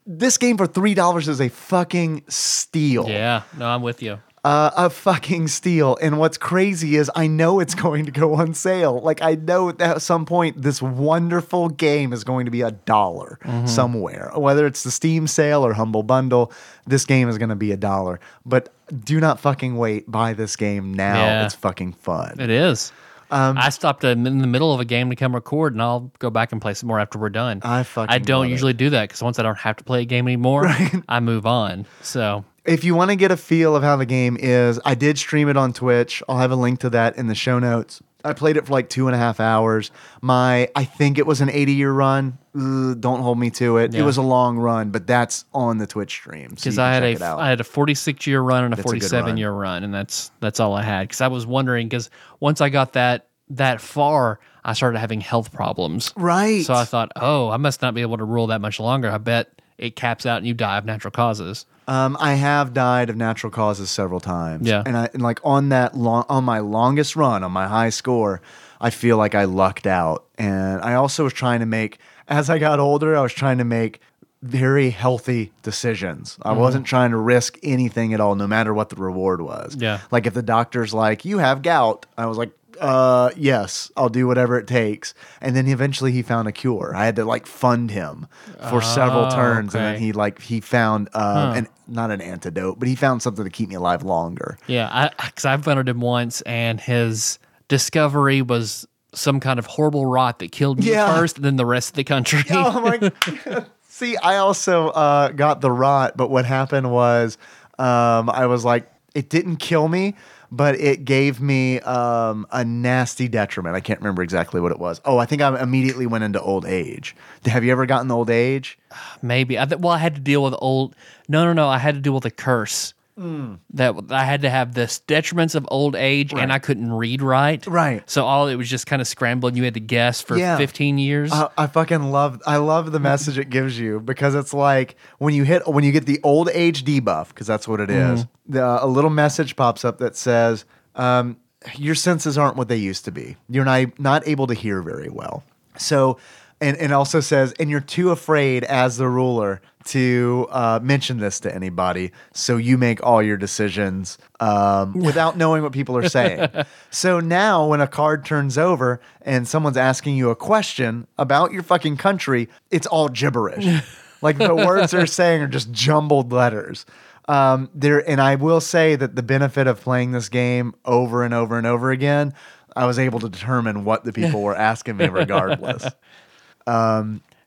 this 0.07 0.37
game 0.37 0.59
for 0.59 0.67
$3 0.67 1.29
is 1.29 1.41
a 1.41 1.49
fucking 1.49 2.25
steal. 2.29 3.09
Yeah, 3.09 3.43
no, 3.57 3.67
I'm 3.67 3.81
with 3.81 4.03
you. 4.03 4.19
Uh, 4.45 4.71
a 4.77 4.89
fucking 4.91 5.49
steal. 5.49 5.99
And 6.01 6.19
what's 6.19 6.39
crazy 6.39 6.97
is 6.97 7.11
I 7.15 7.27
know 7.27 7.61
it's 7.61 7.75
going 7.75 8.07
to 8.07 8.11
go 8.13 8.35
on 8.35 8.55
sale. 8.55 9.01
Like 9.01 9.21
I 9.23 9.35
know 9.35 9.71
at 9.79 10.01
some 10.03 10.25
point 10.27 10.63
this 10.63 10.81
wonderful 10.81 11.69
game 11.69 12.13
is 12.13 12.25
going 12.25 12.45
to 12.47 12.51
be 12.51 12.63
a 12.63 12.71
dollar 12.71 13.39
Mm-hmm. 13.45 13.67
somewhere. 13.67 14.31
Whether 14.35 14.67
it's 14.67 14.83
the 14.83 14.91
Steam 14.91 15.27
sale 15.27 15.65
or 15.65 15.73
Humble 15.75 16.03
Bundle, 16.03 16.53
this 16.87 17.05
game 17.05 17.29
is 17.29 17.39
going 17.39 17.49
to 17.51 17.57
be 17.57 17.73
a 17.73 17.77
dollar. 17.77 18.21
But 18.47 18.73
do 19.05 19.21
not 19.21 19.41
fucking 19.41 19.77
wait. 19.77 20.11
Buy 20.11 20.33
this 20.35 20.57
game 20.57 20.95
now. 20.95 21.15
Yeah. 21.17 21.45
It's 21.47 21.55
fucking 21.55 21.93
fun. 21.95 22.41
It 22.41 22.51
is. 22.51 22.93
Um, 23.31 23.57
I 23.59 23.69
stopped 23.71 24.03
in 24.03 24.25
the 24.25 24.31
middle 24.47 24.75
of 24.75 24.81
a 24.81 24.85
game 24.85 25.09
to 25.11 25.17
come 25.17 25.35
record, 25.35 25.73
and 25.75 25.81
I'll 25.81 26.11
go 26.19 26.31
back 26.31 26.51
and 26.51 26.61
play 26.61 26.75
some 26.75 26.89
more 26.89 26.99
after 26.99 27.17
we're 27.19 27.29
done. 27.29 27.61
I 27.63 27.85
fucking 27.85 28.13
I 28.13 28.19
don't 28.19 28.41
love 28.41 28.49
it. 28.49 28.51
usually 28.51 28.73
do 28.73 28.91
that 28.91 29.09
because 29.09 29.23
once 29.23 29.39
I 29.39 29.45
don't 29.45 29.59
have 29.59 29.77
to 29.77 29.85
play 29.85 30.03
a 30.03 30.05
game 30.05 30.27
anymore, 30.27 30.65
I 31.09 31.21
move 31.21 31.47
on. 31.47 31.87
So 32.03 32.45
if 32.71 32.85
you 32.85 32.95
want 32.95 33.11
to 33.11 33.17
get 33.17 33.31
a 33.33 33.37
feel 33.37 33.75
of 33.75 33.83
how 33.83 33.97
the 33.97 34.07
game 34.07 34.37
is, 34.41 34.81
I 34.85 34.95
did 34.95 35.19
stream 35.19 35.49
it 35.49 35.57
on 35.57 35.73
Twitch. 35.73 36.23
I'll 36.29 36.39
have 36.39 36.53
a 36.53 36.57
link 36.57 36.81
to 36.81 36.91
that 36.91 37.17
in 37.17 37.27
the 37.27 37.35
show 37.35 37.59
notes. 37.59 38.01
I 38.25 38.33
played 38.35 38.57
it 38.57 38.67
for 38.67 38.73
like 38.73 38.89
two 38.89 39.09
and 39.09 39.15
a 39.15 39.19
half 39.19 39.41
hours. 39.41 39.91
My, 40.21 40.69
I 40.77 40.85
think 40.85 41.19
it 41.19 41.27
was 41.27 41.41
an 41.41 41.51
80 41.51 41.73
year 41.73 41.91
run. 41.91 42.39
Ugh, 42.55 43.01
don't 43.01 43.23
hold 43.23 43.39
me 43.39 43.51
to 43.51 43.79
it. 43.79 43.95
It 43.95 44.03
was 44.03 44.19
a 44.19 44.23
long 44.23 44.59
run, 44.59 44.91
but 44.91 45.07
that's 45.07 45.47
on 45.53 45.79
the 45.79 45.87
Twitch 45.87 46.13
stream. 46.13 46.51
Because 46.51 46.77
you 46.77 46.83
I 46.83 46.93
had 46.93 47.03
a. 47.03 47.25
I 47.25 47.49
had 47.49 47.61
a 47.61 47.65
46 47.65 48.27
year 48.27 48.41
run 48.41 48.65
and 48.65 48.75
a 48.75 48.77
That's 48.77 48.91
a 48.91 48.99
good 48.99 49.09
47 49.11 49.37
year 49.37 49.53
run, 49.53 49.85
and 49.85 49.93
that's 49.93 50.31
that's 50.41 50.61
all 50.61 50.75
I 50.75 50.83
had. 50.83 51.09
Because 51.09 51.23
I 51.23 51.29
was 51.29 51.47
wondering 51.47 51.89
because 51.89 52.11
once 52.41 52.61
I 52.61 52.69
got 52.69 52.93
that 52.93 53.29
that 53.51 53.81
far, 53.81 54.39
I 54.65 54.75
started 54.75 54.99
having 54.99 55.21
health 55.21 55.53
problems. 55.53 56.13
right. 56.17 56.65
So 56.65 56.75
I 56.75 56.85
thought, 56.85 57.11
oh, 57.17 57.49
I 57.49 57.57
must 57.57 57.83
not 57.83 57.95
be 57.95 58.03
able 58.03 58.19
to 58.19 58.25
rule 58.25 58.49
that 58.49 58.61
much 58.61 58.79
longer. 58.79 59.11
I 59.11 59.19
bet 59.19 59.61
it 59.79 59.97
caps 59.97 60.27
out 60.27 60.39
and 60.39 60.47
you 60.47 60.55
die 60.55 60.77
of 60.77 60.85
natural 60.85 61.11
causes. 61.11 61.65
Um, 61.91 62.17
I 62.21 62.35
have 62.35 62.73
died 62.73 63.11
of 63.11 63.17
natural 63.17 63.51
causes 63.51 63.91
several 63.91 64.21
times. 64.21 64.67
Yeah. 64.69 64.83
and 64.87 64.97
I 64.97 65.09
and 65.13 65.23
like 65.23 65.41
on 65.45 65.71
that 65.71 65.97
long 65.97 66.25
on 66.29 66.45
my 66.45 66.61
longest 66.61 67.17
run 67.17 67.43
on 67.45 67.53
my 67.53 67.67
high 67.67 67.91
score, 67.91 68.41
I 68.81 68.91
feel 68.91 69.17
like 69.17 69.35
I 69.35 69.45
lucked 69.45 69.87
out. 69.87 70.25
And 70.39 70.81
I 70.83 70.95
also 70.95 71.25
was 71.25 71.33
trying 71.33 71.61
to 71.61 71.67
make 71.67 71.99
as 72.29 72.49
I 72.49 72.59
got 72.59 72.79
older, 72.79 73.17
I 73.17 73.23
was 73.23 73.33
trying 73.33 73.59
to 73.59 73.65
make 73.65 74.01
very 74.43 74.89
healthy 74.91 75.53
decisions. 75.63 76.39
I 76.43 76.51
Mm-hmm. 76.53 76.61
wasn't 76.61 76.87
trying 76.87 77.11
to 77.11 77.17
risk 77.19 77.59
anything 77.63 78.15
at 78.15 78.21
all, 78.21 78.35
no 78.37 78.47
matter 78.47 78.73
what 78.73 78.89
the 78.89 78.97
reward 78.97 79.43
was. 79.43 79.77
Yeah. 79.79 79.99
like 80.13 80.27
if 80.27 80.33
the 80.35 80.43
doctor's 80.43 80.95
like, 80.95 81.25
"You 81.25 81.39
have 81.39 81.61
gout," 81.63 82.07
I 82.17 82.27
was 82.27 82.39
like. 82.39 82.53
Uh 82.81 83.31
yes, 83.37 83.91
I'll 83.97 84.09
do 84.09 84.27
whatever 84.27 84.59
it 84.59 84.67
takes. 84.67 85.15
And 85.41 85.55
then 85.55 85.67
eventually 85.69 86.13
he 86.13 86.23
found 86.23 86.49
a 86.49 86.53
cure. 86.53 86.93
I 86.97 87.05
had 87.05 87.17
to 87.17 87.25
like 87.25 87.47
fund 87.47 87.91
him 87.91 88.27
for 88.71 88.81
several 88.81 89.27
Oh, 89.27 89.31
turns, 89.35 89.75
and 89.75 89.85
then 89.85 90.01
he 90.01 90.13
like 90.13 90.41
he 90.41 90.61
found 90.61 91.09
uh, 91.15 91.53
an 91.55 91.69
not 91.87 92.11
an 92.11 92.21
antidote, 92.21 92.79
but 92.79 92.89
he 92.89 92.95
found 92.95 93.21
something 93.23 93.45
to 93.45 93.51
keep 93.51 93.69
me 93.69 93.75
alive 93.75 94.03
longer. 94.03 94.57
Yeah, 94.67 95.11
because 95.25 95.45
I've 95.45 95.65
funded 95.65 95.89
him 95.89 96.01
once, 96.01 96.41
and 96.43 96.81
his 96.81 97.39
discovery 97.69 98.43
was 98.43 98.87
some 99.13 99.41
kind 99.41 99.59
of 99.59 99.67
horrible 99.67 100.07
rot 100.07 100.39
that 100.39 100.53
killed 100.53 100.79
me 100.79 100.87
Yeah. 100.87 101.15
first, 101.15 101.37
and 101.37 101.45
then 101.45 101.57
the 101.57 101.67
rest 101.67 101.91
of 101.91 101.95
the 101.97 102.05
country. 102.05 102.43
Oh 102.51 102.81
my! 102.81 102.97
God. 103.45 103.67
See, 103.89 104.17
I 104.17 104.37
also 104.37 104.89
uh, 104.89 105.29
got 105.33 105.61
the 105.61 105.71
rot, 105.71 106.17
but 106.17 106.31
what 106.31 106.45
happened 106.47 106.91
was 106.91 107.37
um, 107.79 108.31
I 108.31 108.47
was 108.47 108.65
like, 108.65 108.91
it 109.15 109.29
didn't 109.29 109.57
kill 109.57 109.89
me, 109.89 110.15
but 110.51 110.75
it 110.81 111.05
gave 111.05 111.41
me 111.41 111.81
um, 111.81 112.47
a 112.51 112.65
nasty 112.65 113.29
detriment. 113.29 113.77
I 113.77 113.81
can't 113.81 114.01
remember 114.01 114.23
exactly 114.23 114.61
what 114.61 114.73
it 114.73 114.79
was. 114.79 115.01
Oh, 115.05 115.19
I 115.19 115.27
think 115.27 115.43
I 115.43 115.61
immediately 115.63 116.07
went 116.07 116.25
into 116.25 116.41
old 116.41 116.65
age. 116.67 117.15
Have 117.45 117.65
you 117.65 117.73
ever 117.73 117.87
gotten 117.87 118.11
old 118.11 118.31
age? 118.31 118.79
Maybe. 119.23 119.59
I 119.59 119.65
th- 119.65 119.81
well, 119.81 119.93
I 119.93 119.99
had 119.99 120.15
to 120.17 120.21
deal 120.21 120.43
with 120.43 120.55
old. 120.59 120.97
No, 121.29 121.45
no, 121.45 121.53
no. 121.53 121.69
I 121.69 121.79
had 121.79 121.95
to 121.95 122.01
deal 122.01 122.15
with 122.15 122.25
a 122.25 122.31
curse. 122.31 122.95
Hmm. 123.21 123.57
That 123.75 123.95
I 124.09 124.25
had 124.25 124.41
to 124.43 124.51
have 124.51 124.73
the 124.73 124.83
detriments 124.83 125.55
of 125.55 125.69
old 125.71 125.95
age, 125.95 126.33
and 126.33 126.51
I 126.51 126.59
couldn't 126.59 126.91
read 126.91 127.21
right. 127.21 127.65
Right. 127.67 128.09
So 128.09 128.25
all 128.25 128.49
it 128.49 128.55
was 128.55 128.67
just 128.67 128.87
kind 128.87 129.03
of 129.03 129.07
scrambling. 129.07 129.57
You 129.57 129.65
had 129.65 129.75
to 129.75 129.81
guess 129.81 130.23
for 130.23 130.39
Yeah. 130.39 130.57
15 130.57 130.97
years. 130.97 131.31
Uh, 131.31 131.49
I 131.59 131.67
fucking 131.67 132.11
love 132.13 132.41
I 132.47 132.57
love 132.57 132.93
the 132.93 132.99
message 132.99 133.37
it 133.39 133.51
gives 133.51 133.79
you 133.79 134.01
because 134.01 134.35
it's 134.35 134.55
like 134.55 134.97
when 135.19 135.35
you 135.35 135.45
hit 135.45 135.69
when 135.69 135.85
you 135.85 135.93
get 135.93 136.07
the 136.07 136.19
old 136.23 136.49
age 136.55 136.83
debuff 136.83 137.29
because 137.29 137.47
that's 137.47 137.69
what 137.69 137.79
it 137.79 137.91
is. 137.91 138.25
The, 138.49 138.83
a 138.83 138.87
little 138.87 139.11
message 139.11 139.55
pops 139.55 139.85
up 139.85 139.99
that 139.99 140.17
says 140.17 140.65
um, 140.95 141.37
your 141.77 141.95
senses 141.95 142.39
aren't 142.39 142.57
what 142.57 142.69
they 142.69 142.79
used 142.79 143.05
to 143.05 143.13
be. 143.13 143.37
You're 143.51 143.67
not 143.67 143.99
not 144.01 144.27
able 144.27 144.47
to 144.47 144.55
hear 144.55 144.81
very 144.81 145.11
well. 145.11 145.45
So 145.77 146.17
and 146.59 146.75
and 146.79 146.91
also 146.91 147.21
says 147.21 147.53
and 147.61 147.69
you're 147.69 147.81
too 147.81 148.13
afraid 148.13 148.65
as 148.65 148.97
the 148.97 149.09
ruler 149.09 149.61
to 149.85 150.47
uh, 150.51 150.81
mention 150.83 151.19
this 151.19 151.41
to 151.41 151.55
anybody, 151.55 152.13
so 152.33 152.57
you 152.57 152.77
make 152.77 153.05
all 153.05 153.23
your 153.23 153.37
decisions 153.37 154.19
um, 154.41 154.93
without 154.95 155.37
knowing 155.37 155.63
what 155.63 155.73
people 155.73 155.97
are 155.97 156.09
saying. 156.09 156.49
so 156.91 157.21
now, 157.21 157.67
when 157.67 157.81
a 157.81 157.87
card 157.87 158.25
turns 158.25 158.59
over 158.59 159.01
and 159.23 159.49
someone's 159.49 159.77
asking 159.77 160.17
you 160.17 160.31
a 160.31 160.37
question 160.37 161.07
about 161.19 161.53
your 161.53 161.63
fucking 161.63 161.97
country, 161.97 162.49
it's 162.71 162.87
all 162.87 163.09
gibberish. 163.09 163.67
like 164.23 164.39
the 164.39 164.55
words 164.55 164.93
they're 164.93 165.07
saying 165.07 165.43
are 165.43 165.49
just 165.49 165.71
jumbled 165.73 166.33
letters. 166.33 166.85
Um, 167.29 167.71
there, 167.75 168.09
and 168.09 168.21
I 168.21 168.35
will 168.35 168.61
say 168.61 168.97
that 168.97 169.15
the 169.15 169.23
benefit 169.23 169.67
of 169.67 169.81
playing 169.81 170.13
this 170.13 170.29
game 170.29 170.75
over 170.85 171.23
and 171.25 171.33
over 171.33 171.57
and 171.57 171.67
over 171.67 171.91
again, 171.91 172.35
I 172.75 172.87
was 172.87 172.99
able 172.99 173.21
to 173.21 173.29
determine 173.29 173.85
what 173.85 174.05
the 174.05 174.13
people 174.13 174.43
were 174.43 174.57
asking 174.57 174.97
me, 174.97 175.07
regardless. 175.09 175.87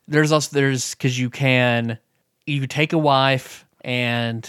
there's 0.08 0.32
also 0.32 0.54
there's 0.54 0.94
because 0.94 1.18
you 1.18 1.30
can 1.30 1.98
you 2.46 2.66
take 2.66 2.92
a 2.92 2.98
wife 2.98 3.64
and 3.82 4.48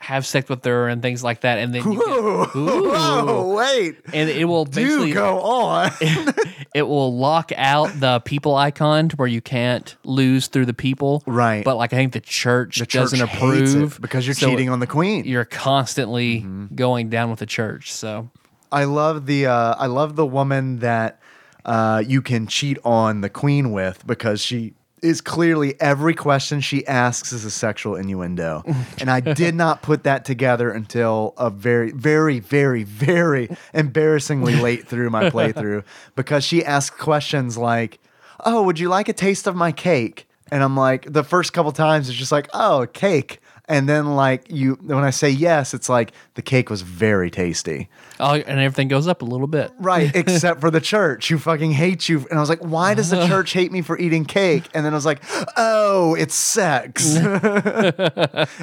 have 0.00 0.24
sex 0.24 0.48
with 0.48 0.64
her 0.64 0.86
and 0.88 1.02
things 1.02 1.24
like 1.24 1.40
that, 1.40 1.58
and 1.58 1.74
then 1.74 1.82
you 1.82 1.98
get, 1.98 2.06
Oh 2.06 3.54
wait, 3.56 3.96
and 4.12 4.30
it 4.30 4.44
will 4.44 4.64
do 4.64 4.84
basically 4.84 5.12
go 5.12 5.40
on. 5.40 5.90
it 6.74 6.82
will 6.86 7.16
lock 7.18 7.50
out 7.56 7.90
the 7.98 8.20
people 8.20 8.54
icon 8.54 9.08
to 9.08 9.16
where 9.16 9.26
you 9.26 9.40
can't 9.40 9.96
lose 10.04 10.46
through 10.46 10.66
the 10.66 10.72
people. 10.74 11.24
Right. 11.26 11.64
But 11.64 11.76
like 11.76 11.92
I 11.92 11.96
think 11.96 12.12
the 12.12 12.20
church 12.20 12.78
The 12.78 12.86
doesn't 12.86 13.20
it 13.20 13.24
approve 13.24 14.00
because 14.00 14.24
you're 14.26 14.34
so 14.34 14.48
cheating 14.50 14.68
on 14.70 14.78
the 14.78 14.86
queen. 14.86 15.24
You're 15.24 15.44
constantly 15.44 16.42
Mm-hmm. 16.42 16.74
going 16.76 17.08
down 17.10 17.30
with 17.30 17.40
the 17.40 17.46
church. 17.46 17.92
So 17.92 18.30
I 18.70 18.84
love 18.84 19.26
the 19.26 19.46
uh, 19.46 19.74
I 19.78 19.86
love 19.86 20.14
the 20.14 20.26
woman 20.26 20.78
that 20.78 21.20
uh, 21.64 22.02
you 22.06 22.22
can 22.22 22.46
cheat 22.46 22.78
on 22.84 23.20
the 23.20 23.28
queen 23.28 23.72
with 23.72 24.06
because 24.06 24.40
she 24.40 24.74
is 25.02 25.20
clearly 25.20 25.80
every 25.80 26.14
question 26.14 26.60
she 26.60 26.86
asks 26.86 27.32
is 27.32 27.44
a 27.44 27.50
sexual 27.50 27.96
innuendo, 27.96 28.62
and 29.00 29.10
I 29.10 29.20
did 29.20 29.54
not 29.54 29.82
put 29.82 30.04
that 30.04 30.24
together 30.24 30.70
until 30.70 31.34
a 31.36 31.50
very 31.50 31.92
very 31.92 32.40
very 32.40 32.84
very 32.84 33.48
embarrassingly 33.74 34.56
late 34.60 34.86
through 34.86 35.10
my 35.10 35.30
playthrough 35.30 35.84
because 36.16 36.44
she 36.44 36.64
asked 36.64 36.98
questions 36.98 37.56
like, 37.56 37.98
"Oh, 38.44 38.62
would 38.62 38.78
you 38.78 38.88
like 38.88 39.08
a 39.08 39.12
taste 39.12 39.46
of 39.46 39.56
my 39.56 39.72
cake?" 39.72 40.28
And 40.50 40.62
I'm 40.62 40.76
like, 40.76 41.12
the 41.12 41.24
first 41.24 41.52
couple 41.52 41.72
times 41.72 42.08
it's 42.08 42.18
just 42.18 42.32
like, 42.32 42.48
"Oh, 42.54 42.86
cake." 42.92 43.40
And 43.68 43.88
then 43.88 44.16
like 44.16 44.50
you 44.50 44.78
when 44.82 45.04
I 45.04 45.10
say 45.10 45.28
yes, 45.30 45.74
it's 45.74 45.88
like 45.88 46.12
the 46.34 46.42
cake 46.42 46.70
was 46.70 46.80
very 46.82 47.30
tasty. 47.30 47.88
oh, 48.18 48.34
and 48.34 48.58
everything 48.60 48.88
goes 48.88 49.06
up 49.06 49.20
a 49.20 49.24
little 49.26 49.46
bit. 49.46 49.70
Right, 49.78 50.10
except 50.16 50.60
for 50.60 50.70
the 50.70 50.80
church 50.80 51.28
who 51.28 51.36
fucking 51.38 51.72
hates 51.72 52.08
you. 52.08 52.26
And 52.30 52.38
I 52.38 52.40
was 52.40 52.48
like, 52.48 52.60
why 52.60 52.94
does 52.94 53.10
the 53.10 53.26
church 53.28 53.52
hate 53.52 53.70
me 53.70 53.82
for 53.82 53.98
eating 53.98 54.24
cake? 54.24 54.64
And 54.74 54.86
then 54.86 54.92
I 54.94 54.96
was 54.96 55.04
like, 55.06 55.22
oh, 55.56 56.14
it's 56.14 56.34
sex. 56.34 57.16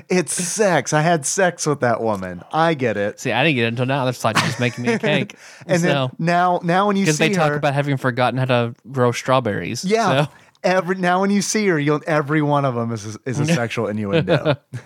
it's 0.10 0.34
sex. 0.34 0.94
I 0.94 1.02
had 1.02 1.26
sex 1.26 1.66
with 1.66 1.82
that 1.82 2.02
woman. 2.02 2.42
I 2.52 2.74
get 2.74 2.98
it. 2.98 3.20
See, 3.20 3.32
I 3.32 3.44
didn't 3.44 3.56
get 3.56 3.66
it 3.66 3.68
until 3.70 3.86
now. 3.86 4.06
That's 4.06 4.24
like 4.24 4.36
just 4.38 4.60
making 4.60 4.84
me 4.86 4.94
a 4.94 5.00
cake. 5.00 5.36
And 5.68 5.82
so, 5.82 5.88
then 5.88 6.10
now, 6.20 6.60
now 6.64 6.88
when 6.88 6.96
you 6.96 7.04
because 7.06 7.18
see 7.18 7.28
they 7.30 7.34
talk 7.34 7.50
her, 7.50 7.56
about 7.56 7.74
having 7.74 7.98
forgotten 7.98 8.38
how 8.38 8.46
to 8.46 8.74
grow 8.92 9.12
strawberries. 9.12 9.84
yeah, 9.86 10.26
So, 10.26 10.32
every 10.66 10.96
now 10.96 11.22
when 11.22 11.30
you 11.30 11.42
see 11.42 11.68
her, 11.68 11.80
you'll 11.80 12.02
every 12.06 12.42
one 12.42 12.66
of 12.66 12.76
them 12.76 12.92
is 12.92 13.16
a, 13.16 13.20
is 13.26 13.40
a 13.40 13.46
sexual 13.54 13.88
innuendo. 13.88 14.58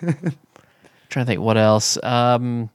trying 1.08 1.26
to 1.26 1.30
think 1.30 1.40
what 1.40 1.56
else. 1.56 1.98
Um, 2.04 2.70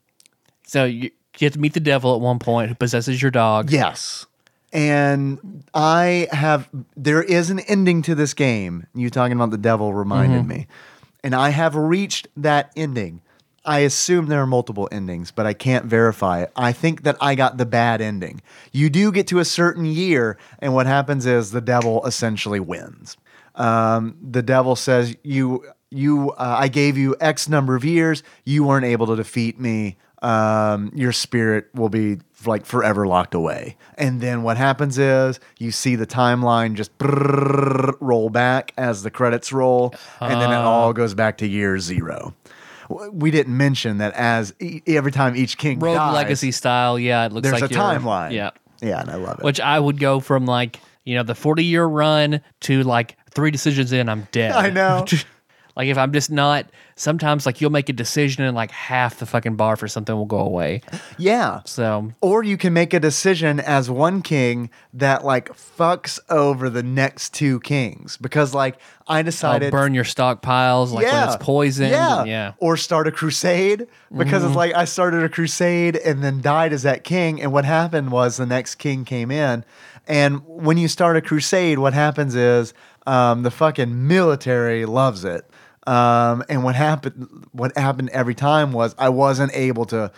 so 0.64 0.84
you, 0.84 1.12
you 1.38 1.46
have 1.46 1.54
to 1.54 1.60
meet 1.60 1.74
the 1.74 1.80
devil 1.80 2.16
at 2.16 2.22
one 2.22 2.40
point 2.40 2.70
who 2.70 2.76
possesses 2.76 3.22
your 3.22 3.32
dog. 3.32 3.72
Yes. 3.72 4.26
And 4.74 5.64
I 5.74 6.28
have, 6.32 6.68
there 6.98 7.24
is 7.24 7.50
an 7.50 7.62
ending 7.62 8.02
to 8.04 8.16
this 8.16 8.34
game. 8.34 8.88
You 8.94 9.10
talking 9.10 9.34
about 9.34 9.52
the 9.52 9.58
devil 9.58 9.94
reminded 9.94 10.46
me. 10.46 10.68
And 11.24 11.34
I 11.34 11.50
have 11.50 11.76
reached 11.76 12.28
that 12.36 12.74
ending. 12.76 13.22
I 13.66 13.80
assume 13.80 14.28
there 14.28 14.42
are 14.42 14.48
multiple 14.48 14.88
endings, 14.92 15.32
but 15.32 15.46
I 15.46 15.54
can't 15.54 15.86
verify 15.86 16.42
it. 16.42 16.52
I 16.56 16.72
think 16.72 17.04
that 17.04 17.18
I 17.20 17.36
got 17.36 17.58
the 17.58 17.66
bad 17.66 18.00
ending. 18.00 18.42
You 18.72 18.90
do 18.90 19.12
get 19.12 19.28
to 19.28 19.40
a 19.40 19.46
certain 19.46 19.86
year, 19.86 20.38
and 20.60 20.74
what 20.74 20.86
happens 20.86 21.26
is 21.26 21.52
the 21.52 21.62
devil 21.62 22.06
essentially 22.06 22.60
wins. 22.60 23.18
Um, 23.56 24.18
the 24.22 24.44
devil 24.44 24.76
says, 24.76 25.16
"You, 25.24 25.66
you, 25.90 26.32
uh, 26.32 26.58
I 26.60 26.68
gave 26.68 26.98
you 26.98 27.16
X 27.20 27.50
number 27.50 27.76
of 27.76 27.84
years. 27.84 28.22
You 28.44 28.64
weren't 28.64 28.86
able 28.86 29.08
to 29.08 29.16
defeat 29.16 29.60
me. 29.60 29.98
Um, 30.22 30.92
your 30.96 31.12
spirit 31.12 31.68
will 31.74 31.90
be 31.90 32.18
like 32.46 32.66
forever 32.66 33.08
locked 33.08 33.34
away." 33.34 33.78
And 33.98 34.22
then 34.22 34.44
what 34.44 34.58
happens 34.58 34.98
is 34.98 35.40
you 35.58 35.72
see 35.72 35.96
the 35.96 36.08
timeline 36.08 36.74
just 36.76 36.92
roll 37.02 38.30
back 38.30 38.74
as 38.78 39.04
the 39.04 39.10
credits 39.10 39.52
roll, 39.54 39.94
and 40.20 40.42
then 40.42 40.52
it 40.52 40.56
all 40.56 40.94
goes 40.94 41.14
back 41.14 41.38
to 41.38 41.48
year 41.48 41.80
zero. 41.80 42.34
We 42.90 43.32
didn't 43.32 43.56
mention 43.58 43.98
that 44.00 44.14
as 44.14 44.54
e- 44.60 44.82
every 44.88 45.12
time 45.12 45.36
each 45.36 45.58
king 45.58 45.80
Rogue 45.80 45.96
dies, 45.98 46.14
Legacy 46.14 46.52
style. 46.52 46.98
Yeah, 47.00 47.26
it 47.26 47.32
looks 47.34 47.48
there's 47.50 47.62
like 47.62 47.72
a 47.72 47.74
you're- 47.74 47.84
timeline. 47.84 48.32
Yeah. 48.32 48.52
yeah, 48.82 49.02
and 49.02 49.10
I 49.10 49.16
love 49.16 49.40
it. 49.40 49.44
Which 49.46 49.60
I 49.60 49.80
would 49.80 50.00
go 50.00 50.20
from 50.20 50.46
like, 50.46 50.80
you 51.04 51.16
know, 51.16 51.24
the 51.24 51.36
40 51.36 51.64
year 51.64 51.86
run 51.86 52.42
to 52.62 52.84
like 52.84 53.18
three 53.32 53.52
decisions 53.52 53.92
in, 53.92 54.10
I'm 54.10 54.28
dead. 54.32 54.52
I 54.52 54.70
know. 54.70 55.06
like 55.76 55.88
if 55.88 55.98
I'm 55.98 56.14
just 56.14 56.32
not, 56.32 56.68
sometimes 56.96 57.46
like 57.46 57.60
you'll 57.60 57.72
make 57.72 57.90
a 57.90 57.94
decision 57.94 58.44
and 58.46 58.56
like 58.56 58.72
half 58.72 59.18
the 59.20 59.26
fucking 59.26 59.56
bar 59.56 59.76
for 59.76 59.88
something 59.88 60.16
will 60.16 60.26
go 60.26 60.40
away. 60.40 60.82
yeah, 61.18 61.62
So 61.66 62.12
Or 62.22 62.44
you 62.44 62.58
can 62.58 62.72
make 62.74 62.94
a 62.94 63.00
decision 63.00 63.60
as 63.60 63.90
one 63.90 64.22
king 64.22 64.70
that 64.94 65.26
like 65.26 65.50
fucks 65.54 66.20
over 66.30 66.70
the 66.70 66.84
next 66.84 67.34
two 67.34 67.60
kings 67.60 68.16
because 68.18 68.54
like 68.54 68.78
I 69.08 69.18
I'll 69.18 69.24
decided 69.24 69.72
burn 69.72 69.94
your 69.94 70.04
stockpiles 70.06 70.92
like 70.94 71.06
when 71.06 71.28
it's 71.28 71.36
poisoned. 71.38 71.92
Yeah. 71.92 72.20
and- 72.22 72.30
yeah. 72.30 72.54
Or 72.60 72.78
start 72.78 73.08
a 73.08 73.12
crusade 73.12 73.88
because 74.16 74.42
Mm-hmm. 74.42 74.48
it's 74.48 74.56
like 74.56 74.74
I 74.74 74.86
started 74.86 75.24
a 75.24 75.30
crusade 75.30 75.96
and 75.98 76.24
then 76.24 76.42
died 76.42 76.72
as 76.74 76.84
that 76.84 77.04
king. 77.04 77.42
And 77.42 77.52
what 77.52 77.66
happened 77.66 78.12
was 78.12 78.38
the 78.38 78.46
next 78.46 78.76
king 78.76 79.04
came 79.06 79.30
in. 79.32 79.66
And 80.08 80.42
when 80.46 80.78
you 80.78 80.88
start 80.88 81.18
a 81.18 81.22
crusade, 81.22 81.80
what 81.80 81.94
happens 81.94 82.36
is 82.36 82.74
um, 83.08 83.44
the 83.44 83.52
fucking 83.52 84.08
military 84.08 84.86
loves 84.86 85.26
it. 85.26 85.50
Um, 85.88 86.44
and 86.50 86.64
what 86.64 86.76
happened? 86.76 87.48
What 87.52 87.78
happened 87.78 88.10
every 88.10 88.34
time 88.36 88.72
was 88.72 88.96
I 88.98 89.10
wasn't 89.10 89.52
able 89.54 89.86
to 89.88 90.12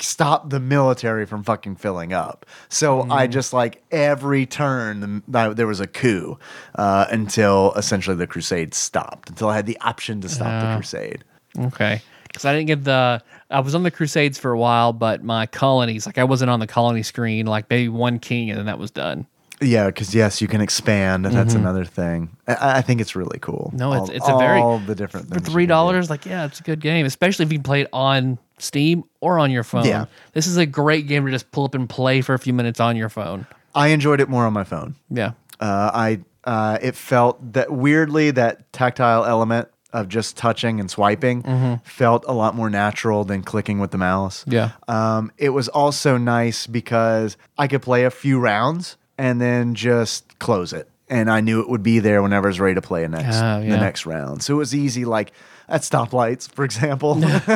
stop 0.00 0.50
the 0.50 0.58
military 0.60 1.24
from 1.26 1.44
fucking 1.44 1.76
filling 1.76 2.12
up. 2.12 2.46
So 2.68 3.02
Mm. 3.04 3.12
I 3.12 3.26
just 3.26 3.52
like 3.52 3.82
every 3.90 4.46
turn 4.46 5.22
the, 5.28 5.54
there 5.54 5.66
was 5.66 5.80
a 5.80 5.86
coup 5.86 6.38
uh, 6.74 7.06
until 7.10 7.72
essentially 7.76 8.16
the 8.16 8.26
crusade 8.26 8.74
stopped. 8.74 9.30
Until 9.30 9.48
I 9.48 9.56
had 9.56 9.66
the 9.66 9.78
option 9.80 10.20
to 10.22 10.28
stop 10.28 10.62
the 10.62 10.74
crusade. 10.76 11.24
Okay. 11.58 12.02
Because 12.24 12.44
I 12.44 12.52
didn't 12.52 12.66
get 12.66 12.82
the. 12.82 13.22
I 13.48 13.60
was 13.60 13.76
on 13.76 13.84
the 13.84 13.92
Crusades 13.92 14.38
for 14.38 14.50
a 14.50 14.58
while, 14.58 14.92
but 14.92 15.22
my 15.22 15.46
colonies, 15.46 16.06
like 16.06 16.18
I 16.18 16.24
wasn't 16.24 16.50
on 16.50 16.58
the 16.58 16.66
colony 16.66 17.04
screen, 17.04 17.46
like 17.46 17.70
maybe 17.70 17.88
one 17.88 18.18
king 18.18 18.50
and 18.50 18.58
then 18.58 18.66
that 18.66 18.80
was 18.80 18.90
done. 18.90 19.28
Yeah, 19.60 19.86
because 19.86 20.14
yes, 20.14 20.42
you 20.42 20.48
can 20.48 20.60
expand. 20.60 21.26
and 21.26 21.34
That's 21.34 21.54
another 21.54 21.84
thing. 21.84 22.30
I, 22.48 22.78
I 22.78 22.82
think 22.82 23.00
it's 23.00 23.14
really 23.16 23.38
cool. 23.38 23.66
Mm-hmm. 23.68 23.76
No, 23.76 23.92
it's 23.92 24.10
All- 24.10 24.16
it's 24.16 24.28
a 24.28 24.36
very 24.38 24.60
all 24.60 24.78
the 24.78 24.94
different 24.94 25.32
for 25.32 25.40
three 25.40 25.66
dollars. 25.66 26.10
Like, 26.10 26.26
yeah, 26.26 26.44
it's 26.46 26.60
a 26.60 26.62
good 26.64 26.80
game, 26.80 27.06
especially 27.06 27.44
if 27.46 27.52
you 27.52 27.60
play 27.60 27.82
it 27.82 27.88
on 27.92 28.38
Steam 28.58 29.04
or 29.20 29.38
on 29.38 29.50
your 29.50 29.64
phone. 29.64 29.84
Yeah. 29.86 30.06
this 30.32 30.46
is 30.46 30.56
a 30.56 30.66
great 30.66 31.06
game 31.06 31.24
to 31.26 31.30
just 31.32 31.50
pull 31.52 31.64
up 31.64 31.74
and 31.74 31.88
play 31.88 32.20
for 32.20 32.34
a 32.34 32.38
few 32.38 32.52
minutes 32.52 32.80
on 32.80 32.96
your 32.96 33.08
phone. 33.08 33.46
I 33.74 33.88
enjoyed 33.88 34.20
it 34.20 34.28
more 34.28 34.44
on 34.46 34.52
my 34.52 34.64
phone. 34.64 34.94
Yeah, 35.10 35.32
Uh, 35.60 35.90
I 35.92 36.20
uh, 36.44 36.78
it 36.82 36.94
felt 36.94 37.54
that 37.54 37.72
weirdly 37.72 38.30
that 38.32 38.72
tactile 38.72 39.24
element 39.24 39.68
of 39.92 40.08
just 40.08 40.36
touching 40.36 40.80
and 40.80 40.90
swiping 40.90 41.80
felt 41.84 42.24
a 42.26 42.32
lot 42.32 42.54
more 42.56 42.68
natural 42.68 43.24
than 43.24 43.42
clicking 43.42 43.78
with 43.78 43.92
the 43.92 43.98
mouse. 43.98 44.44
Yeah. 44.46 44.72
Um, 44.88 45.30
it 45.38 45.50
was 45.50 45.68
also 45.68 46.16
nice 46.18 46.66
because 46.66 47.36
I 47.56 47.68
could 47.68 47.80
play 47.82 48.04
a 48.04 48.10
few 48.10 48.38
rounds 48.40 48.96
and 49.18 49.40
then 49.40 49.74
just 49.74 50.38
close 50.38 50.72
it. 50.72 50.88
And 51.08 51.30
I 51.30 51.40
knew 51.40 51.60
it 51.60 51.68
would 51.68 51.82
be 51.82 51.98
there 51.98 52.22
whenever 52.22 52.48
I 52.48 52.50
was 52.50 52.60
ready 52.60 52.74
to 52.76 52.80
play 52.82 53.06
next 53.06 53.36
Oh, 53.36 53.60
the 53.60 53.76
next 53.76 54.06
round. 54.06 54.42
So 54.42 54.54
it 54.54 54.56
was 54.58 54.74
easy, 54.74 55.04
like 55.04 55.32
at 55.68 55.82
stoplights, 55.82 56.50
for 56.50 56.64
example. 56.64 57.14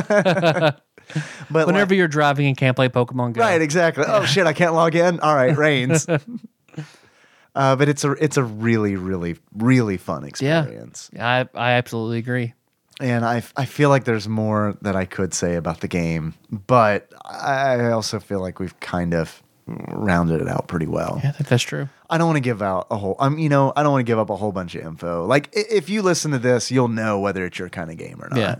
but 1.50 1.66
Whenever 1.66 1.90
like- 1.92 1.96
you're 1.96 2.08
driving 2.08 2.46
and 2.46 2.56
can't 2.56 2.76
play 2.76 2.88
Pokemon 2.88 3.32
Go. 3.32 3.40
right, 3.40 3.60
exactly. 3.62 4.04
Oh 4.06 4.24
shit, 4.24 4.46
I 4.46 4.52
can't 4.52 4.74
log 4.74 4.94
in. 4.94 5.20
All 5.20 5.34
right, 5.34 5.56
Reigns. 5.56 6.06
uh, 7.54 7.76
but 7.76 7.88
it's 7.88 8.04
a 8.04 8.12
it's 8.12 8.36
a 8.36 8.44
really 8.44 8.96
really 8.96 9.36
really 9.54 9.96
fun 9.96 10.24
experience. 10.24 11.10
Yeah. 11.14 11.46
I 11.54 11.58
I 11.58 11.72
absolutely 11.72 12.18
agree. 12.18 12.54
and 13.00 13.24
I, 13.24 13.42
I 13.56 13.64
feel 13.64 13.88
like 13.88 14.04
there's 14.04 14.28
more 14.28 14.76
that 14.82 14.94
I 14.96 15.04
could 15.06 15.32
say 15.32 15.54
about 15.54 15.80
the 15.80 15.88
game, 15.88 16.34
but 16.50 17.10
I 17.24 17.90
also 17.90 18.18
feel 18.20 18.40
like 18.40 18.58
we've 18.60 18.78
kind 18.80 19.14
of 19.14 19.42
rounded 19.88 20.40
it 20.40 20.48
out 20.48 20.66
pretty 20.68 20.86
well. 20.86 21.20
Yeah, 21.22 21.30
I 21.30 21.32
think 21.32 21.48
that's 21.48 21.62
true. 21.62 21.88
I 22.10 22.18
don't 22.18 22.26
want 22.26 22.36
to 22.36 22.40
give 22.42 22.62
out 22.62 22.86
a 22.90 22.96
whole. 22.96 23.16
I'm 23.18 23.38
you 23.38 23.48
know 23.48 23.72
I 23.76 23.82
don't 23.82 23.92
want 23.92 24.00
to 24.06 24.10
give 24.10 24.18
up 24.18 24.30
a 24.30 24.36
whole 24.36 24.52
bunch 24.52 24.74
of 24.74 24.84
info. 24.84 25.26
Like 25.26 25.48
if 25.52 25.88
you 25.88 26.02
listen 26.02 26.30
to 26.32 26.38
this, 26.38 26.70
you'll 26.70 26.88
know 26.88 27.18
whether 27.20 27.44
it's 27.44 27.58
your 27.58 27.68
kind 27.68 27.90
of 27.90 27.96
game 27.96 28.20
or 28.22 28.28
not. 28.30 28.38
Yeah. 28.38 28.56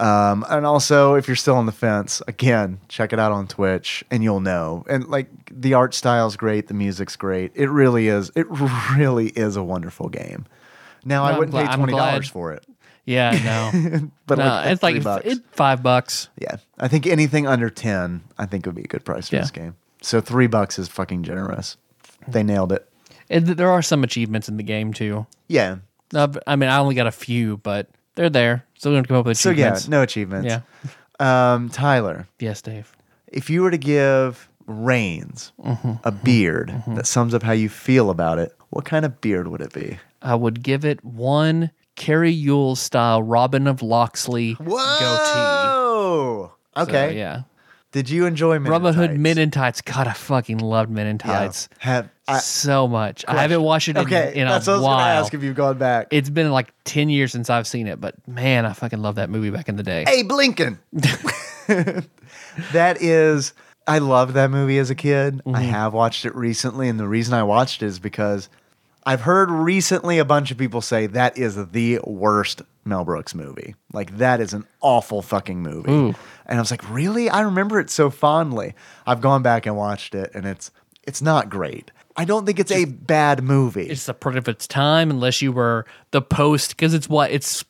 Um, 0.00 0.44
and 0.48 0.64
also, 0.64 1.14
if 1.14 1.26
you're 1.26 1.34
still 1.36 1.56
on 1.56 1.66
the 1.66 1.72
fence, 1.72 2.22
again, 2.28 2.78
check 2.88 3.12
it 3.12 3.18
out 3.18 3.32
on 3.32 3.48
Twitch, 3.48 4.04
and 4.12 4.22
you'll 4.22 4.38
know. 4.40 4.84
And 4.88 5.08
like 5.08 5.28
the 5.50 5.74
art 5.74 5.92
style's 5.92 6.36
great, 6.36 6.68
the 6.68 6.74
music's 6.74 7.16
great. 7.16 7.50
It 7.56 7.68
really 7.68 8.06
is. 8.06 8.30
It 8.36 8.46
really 8.96 9.28
is 9.30 9.56
a 9.56 9.62
wonderful 9.64 10.08
game. 10.08 10.46
Now 11.04 11.24
No, 11.24 11.30
I 11.34 11.38
wouldn't 11.38 11.50
gla- 11.50 11.66
pay 11.66 11.74
twenty 11.76 11.92
dollars 11.94 12.28
for 12.28 12.52
it, 12.52 12.64
Yeah, 13.06 13.32
no. 13.72 14.08
but 14.26 14.38
no, 14.38 14.44
like 14.44 14.66
it's 14.72 14.82
like 14.84 15.02
bucks. 15.02 15.26
it, 15.26 15.38
five 15.50 15.82
bucks. 15.82 16.28
Yeah, 16.38 16.56
I 16.78 16.86
think 16.86 17.06
anything 17.08 17.48
under 17.48 17.68
ten, 17.70 18.22
I 18.38 18.46
think 18.46 18.66
would 18.66 18.74
be 18.76 18.82
a 18.82 18.86
good 18.88 19.04
price 19.04 19.28
for 19.30 19.36
Yeah. 19.36 19.42
this 19.42 19.50
game. 19.50 19.74
So 20.02 20.20
three 20.20 20.46
bucks 20.46 20.78
is 20.78 20.88
fucking 20.88 21.22
generous. 21.24 21.76
They 22.26 22.42
nailed 22.42 22.72
it. 22.72 22.88
And 23.30 23.46
there 23.46 23.70
are 23.70 23.82
some 23.82 24.04
achievements 24.04 24.48
in 24.48 24.56
the 24.56 24.62
game 24.62 24.92
too. 24.92 25.26
Yeah. 25.48 25.76
Uh, 26.14 26.28
I 26.46 26.56
mean, 26.56 26.70
I 26.70 26.78
only 26.78 26.94
got 26.94 27.06
a 27.06 27.12
few, 27.12 27.58
but 27.58 27.88
they're 28.14 28.30
there. 28.30 28.64
Still 28.74 28.92
going 28.92 29.02
to 29.04 29.08
come 29.08 29.16
up 29.18 29.26
with 29.26 29.38
achievements. 29.38 29.82
So 29.82 29.88
yeah, 29.88 29.90
no 29.90 30.02
achievements. 30.02 30.46
Yeah. 30.48 30.60
Um, 31.52 31.68
Tyler, 31.68 32.28
Yes, 32.38 32.62
Dave. 32.62 32.94
if 33.26 33.50
you 33.50 33.62
were 33.62 33.70
to 33.70 33.78
give 33.78 34.48
Reigns 34.66 35.52
Mm-hmm. 35.64 35.92
a 36.04 36.12
beard 36.12 36.82
that 36.88 37.06
sums 37.06 37.34
up 37.34 37.42
how 37.42 37.52
you 37.52 37.68
feel 37.68 38.10
about 38.10 38.38
it, 38.38 38.54
what 38.70 38.84
kind 38.84 39.04
of 39.04 39.20
beard 39.20 39.48
would 39.48 39.60
it 39.60 39.72
be? 39.72 39.98
I 40.22 40.34
would 40.34 40.62
give 40.62 40.84
it 40.84 41.04
one 41.04 41.70
Cary 41.96 42.32
Elwes 42.46 42.78
style 42.80 43.22
Robin 43.22 43.66
of 43.66 43.82
Locksley 43.82 44.54
goatee. 44.54 44.70
Whoa. 44.70 46.52
So, 46.76 46.82
Okay. 46.82 47.16
yeah. 47.18 47.42
Did 47.90 48.10
you 48.10 48.26
enjoy 48.26 48.58
Men 48.58 48.66
in 48.66 48.72
Robin 48.72 48.94
Hood? 48.94 49.18
Men 49.18 49.38
in 49.38 49.50
Tights. 49.50 49.80
God, 49.80 50.06
I 50.06 50.12
fucking 50.12 50.58
loved 50.58 50.90
Men 50.90 51.06
in 51.06 51.18
Yeah. 51.24 51.38
Tights 51.38 51.68
Have 51.78 52.10
I, 52.26 52.38
so 52.38 52.86
much. 52.86 53.24
I 53.26 53.40
haven't 53.40 53.62
watched 53.62 53.88
it 53.88 53.96
in, 53.96 54.02
okay, 54.02 54.32
in 54.34 54.46
a 54.46 54.50
that's 54.50 54.66
what 54.66 54.74
I 54.74 54.76
was 54.76 54.84
gonna 54.84 55.02
ask 55.02 55.34
if 55.34 55.42
you've 55.42 55.56
gone 55.56 55.78
back. 55.78 56.08
it's 56.10 56.28
been 56.28 56.50
like 56.50 56.74
10 56.84 57.08
years 57.08 57.32
since 57.32 57.48
I've 57.48 57.66
seen 57.66 57.86
it, 57.86 57.98
but 58.00 58.14
man, 58.28 58.66
I 58.66 58.74
fucking 58.74 59.00
love 59.00 59.14
that 59.14 59.30
movie 59.30 59.48
back 59.50 59.70
in 59.70 59.76
the 59.76 59.82
day. 59.82 60.04
hey, 60.06 60.22
Blinkin. 60.22 60.78
that 62.72 63.00
is, 63.00 63.54
I 63.86 63.98
loved 63.98 64.34
that 64.34 64.50
movie 64.50 64.78
as 64.78 64.90
a 64.90 64.94
kid. 64.94 65.40
I 65.46 65.48
mm-hmm. 65.48 65.54
have 65.54 65.94
watched 65.94 66.26
it 66.26 66.34
recently, 66.34 66.90
and 66.90 67.00
the 67.00 67.08
reason 67.08 67.32
I 67.32 67.44
watched 67.44 67.82
it 67.82 67.86
is 67.86 67.98
because 67.98 68.50
I've 69.06 69.22
heard 69.22 69.50
recently 69.50 70.18
a 70.18 70.24
bunch 70.26 70.50
of 70.50 70.58
people 70.58 70.82
say 70.82 71.06
that 71.06 71.38
is 71.38 71.56
the 71.70 72.00
worst 72.04 72.60
Mel 72.84 73.04
Brooks 73.04 73.34
movie. 73.34 73.74
Like 73.92 74.18
that 74.18 74.40
is 74.40 74.52
an 74.52 74.66
awful 74.82 75.22
fucking 75.22 75.62
movie. 75.62 75.90
Ooh. 75.90 76.14
And 76.48 76.58
I 76.58 76.62
was 76.62 76.70
like, 76.70 76.88
really? 76.90 77.28
I 77.28 77.42
remember 77.42 77.78
it 77.78 77.90
so 77.90 78.08
fondly. 78.10 78.74
I've 79.06 79.20
gone 79.20 79.42
back 79.42 79.66
and 79.66 79.76
watched 79.76 80.14
it, 80.14 80.30
and 80.34 80.46
it's 80.46 80.70
it's 81.04 81.20
not 81.20 81.50
great. 81.50 81.90
I 82.16 82.24
don't 82.24 82.44
think 82.46 82.58
it's 82.58 82.72
a 82.72 82.84
bad 82.84 83.44
movie. 83.44 83.88
It's 83.88 84.08
a 84.08 84.14
product 84.14 84.48
of 84.48 84.54
its 84.54 84.66
time, 84.66 85.10
unless 85.10 85.40
you 85.40 85.52
were 85.52 85.86
the 86.10 86.20
post, 86.20 86.70
because 86.70 86.92
it's 86.94 87.08
what? 87.08 87.30
It's 87.30 87.64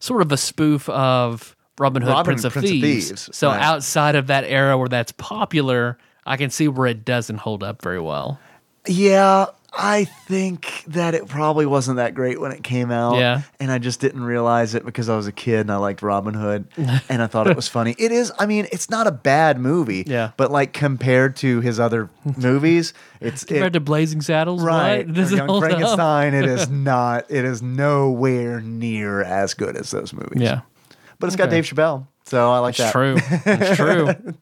sort 0.00 0.22
of 0.22 0.32
a 0.32 0.36
spoof 0.36 0.88
of 0.88 1.54
Robin 1.78 2.02
Hood, 2.02 2.10
Robin 2.10 2.24
Prince, 2.24 2.44
of, 2.44 2.52
Prince 2.52 2.66
of 2.66 2.70
Thieves. 2.70 3.08
Thieves, 3.08 3.36
So 3.36 3.48
right. 3.48 3.60
outside 3.60 4.16
of 4.16 4.26
that 4.26 4.44
era 4.44 4.76
where 4.76 4.88
that's 4.88 5.12
popular, 5.12 5.98
I 6.26 6.36
can 6.36 6.50
see 6.50 6.68
where 6.68 6.88
it 6.88 7.04
doesn't 7.04 7.38
hold 7.38 7.62
up 7.62 7.80
very 7.80 8.00
well. 8.00 8.40
Yeah, 8.86 9.46
I 9.74 10.04
think 10.04 10.84
that 10.88 11.14
it 11.14 11.26
probably 11.28 11.64
wasn't 11.64 11.96
that 11.96 12.14
great 12.14 12.38
when 12.40 12.52
it 12.52 12.62
came 12.62 12.90
out. 12.90 13.16
Yeah. 13.16 13.42
And 13.58 13.70
I 13.72 13.78
just 13.78 14.00
didn't 14.00 14.22
realize 14.22 14.74
it 14.74 14.84
because 14.84 15.08
I 15.08 15.16
was 15.16 15.26
a 15.26 15.32
kid 15.32 15.60
and 15.60 15.72
I 15.72 15.76
liked 15.76 16.02
Robin 16.02 16.34
Hood 16.34 16.66
and 17.08 17.22
I 17.22 17.26
thought 17.26 17.46
it 17.46 17.56
was 17.56 17.68
funny. 17.68 17.94
It 17.98 18.12
is, 18.12 18.30
I 18.38 18.46
mean, 18.46 18.66
it's 18.70 18.90
not 18.90 19.06
a 19.06 19.10
bad 19.10 19.58
movie. 19.58 20.04
Yeah. 20.06 20.32
But 20.36 20.50
like 20.50 20.72
compared 20.74 21.36
to 21.36 21.60
his 21.60 21.80
other 21.80 22.10
movies, 22.36 22.92
it's 23.20 23.44
Compared 23.44 23.68
it, 23.68 23.72
to 23.72 23.80
Blazing 23.80 24.20
Saddles, 24.20 24.62
right. 24.62 25.06
Or 25.08 25.10
it 25.10 25.30
Young? 25.30 25.60
Frankenstein, 25.60 26.34
it 26.34 26.44
is 26.44 26.68
not, 26.68 27.30
it 27.30 27.44
is 27.44 27.62
nowhere 27.62 28.60
near 28.60 29.22
as 29.22 29.54
good 29.54 29.76
as 29.76 29.90
those 29.90 30.12
movies. 30.12 30.42
Yeah, 30.42 30.60
But 31.18 31.28
it's 31.28 31.36
got 31.36 31.48
Dave 31.50 31.64
Chappelle. 31.64 32.06
So 32.24 32.50
I 32.50 32.58
like 32.58 32.76
that. 32.76 32.94
it's 32.94 33.52
that. 33.52 33.76
true. 33.76 34.06
It's 34.06 34.24
true. 34.24 34.34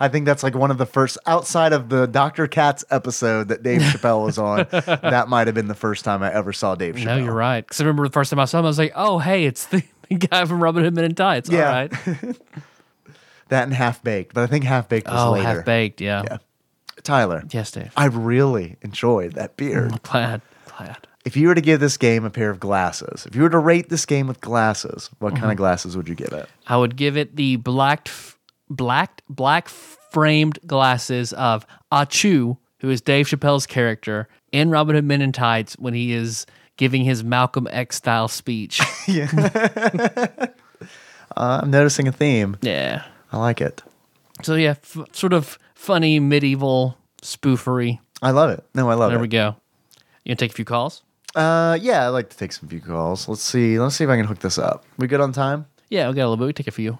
I 0.00 0.08
think 0.08 0.26
that's 0.26 0.42
like 0.42 0.54
one 0.54 0.70
of 0.70 0.78
the 0.78 0.86
first 0.86 1.18
outside 1.26 1.72
of 1.72 1.88
the 1.88 2.06
Dr. 2.06 2.46
Katz 2.48 2.84
episode 2.90 3.48
that 3.48 3.62
Dave 3.62 3.80
Chappelle 3.80 4.24
was 4.24 4.38
on. 4.38 4.66
that 4.70 5.28
might 5.28 5.46
have 5.46 5.54
been 5.54 5.68
the 5.68 5.74
first 5.74 6.04
time 6.04 6.22
I 6.22 6.32
ever 6.32 6.52
saw 6.52 6.74
Dave 6.74 6.96
Chappelle. 6.96 7.04
no, 7.04 7.16
you're 7.18 7.34
right. 7.34 7.66
Because 7.66 7.80
I 7.80 7.84
remember 7.84 8.06
the 8.08 8.12
first 8.12 8.30
time 8.30 8.38
I 8.40 8.44
saw 8.46 8.58
him, 8.60 8.64
I 8.64 8.68
was 8.68 8.78
like, 8.78 8.92
"Oh, 8.94 9.18
hey, 9.18 9.44
it's 9.44 9.66
the, 9.66 9.82
guy 10.30 10.44
from 10.44 10.62
Robin 10.62 10.84
Hood 10.84 10.94
Men 10.94 11.04
in 11.04 11.14
Tights." 11.14 11.48
Yeah. 11.50 11.66
All 11.66 11.72
right. 11.72 12.38
That 13.48 13.62
and 13.64 13.72
Half 13.72 14.02
Baked, 14.02 14.34
but 14.34 14.42
I 14.42 14.46
think 14.48 14.64
Half 14.64 14.88
Baked 14.88 15.06
was 15.06 15.20
Oh, 15.20 15.30
later. 15.32 15.44
half 15.46 15.64
baked. 15.64 16.00
Yeah. 16.00 16.22
Yeah. 16.24 16.38
Tyler, 17.04 17.44
Yes, 17.52 17.70
Dave. 17.70 17.92
I 17.96 18.06
really 18.06 18.76
enjoyed 18.82 19.34
that 19.34 19.56
beard. 19.56 20.02
Glad. 20.02 20.42
Glad. 20.76 20.96
If 21.24 21.36
you 21.36 21.46
were 21.48 21.54
to 21.54 21.60
give 21.60 21.78
this 21.78 21.96
game 21.96 22.24
a 22.24 22.30
pair 22.30 22.50
of 22.50 22.58
glasses, 22.58 23.24
if 23.26 23.36
you 23.36 23.42
were 23.42 23.50
to 23.50 23.58
rate 23.58 23.88
this 23.88 24.04
game 24.06 24.26
with 24.26 24.40
glasses, 24.40 25.10
what 25.20 25.30
kind 25.30 25.42
Mm-hmm. 25.42 25.50
of 25.52 25.56
glasses 25.58 25.96
would 25.96 26.08
you 26.08 26.16
give 26.16 26.32
it? 26.32 26.48
I 26.66 26.76
would 26.76 26.96
give 26.96 27.16
it 27.16 27.36
the 27.36 27.54
black, 27.56 28.08
black, 28.68 29.22
black 29.28 29.68
framed 29.68 30.58
glasses 30.66 31.32
of 31.34 31.66
Ahchoo, 31.92 32.56
who 32.80 32.90
is 32.90 33.00
Dave 33.00 33.26
Chappelle's 33.26 33.66
character 33.66 34.28
in 34.52 34.70
Robin 34.70 34.94
Hood 34.94 35.04
Men 35.04 35.22
in 35.22 35.32
Tights 35.32 35.74
when 35.78 35.94
he 35.94 36.12
is 36.12 36.46
giving 36.76 37.04
his 37.04 37.24
Malcolm 37.24 37.66
X 37.70 37.96
style 37.96 38.28
speech. 38.28 38.80
Uh, 41.36 41.60
I'm 41.62 41.70
noticing 41.70 42.08
a 42.08 42.12
theme. 42.12 42.56
yeah. 42.62 43.04
I 43.30 43.38
like 43.38 43.60
it. 43.60 43.82
So 44.42 44.54
yeah, 44.54 44.70
f- 44.70 44.96
sort 45.12 45.34
of 45.34 45.58
funny 45.74 46.18
medieval 46.18 46.96
spoofery. 47.20 47.98
I 48.22 48.30
love 48.30 48.48
it. 48.50 48.64
No, 48.74 48.88
I 48.88 48.94
love 48.94 49.10
There 49.10 49.18
it. 49.18 49.18
There 49.18 49.20
we 49.20 49.28
go. 49.28 49.56
You 50.24 50.30
gonna 50.30 50.36
take 50.36 50.52
a 50.52 50.54
few 50.54 50.64
calls? 50.64 51.02
Uh, 51.34 51.76
yeah, 51.80 52.06
I'd 52.06 52.10
like 52.10 52.30
to 52.30 52.36
take 52.38 52.52
some 52.52 52.68
few 52.70 52.80
calls. 52.80 53.28
Let's 53.28 53.42
see. 53.42 53.78
Let's 53.78 53.96
see 53.96 54.04
if 54.04 54.08
I 54.10 54.16
can 54.16 54.24
hook 54.24 54.38
this 54.38 54.56
up. 54.56 54.84
We 54.96 55.08
good 55.08 55.20
on 55.20 55.32
time? 55.32 55.66
Yeah, 55.90 56.08
we 56.08 56.14
got 56.14 56.22
a 56.22 56.28
little 56.30 56.36
bit. 56.38 56.46
We 56.46 56.52
take 56.54 56.68
a 56.68 56.70
few. 56.70 56.96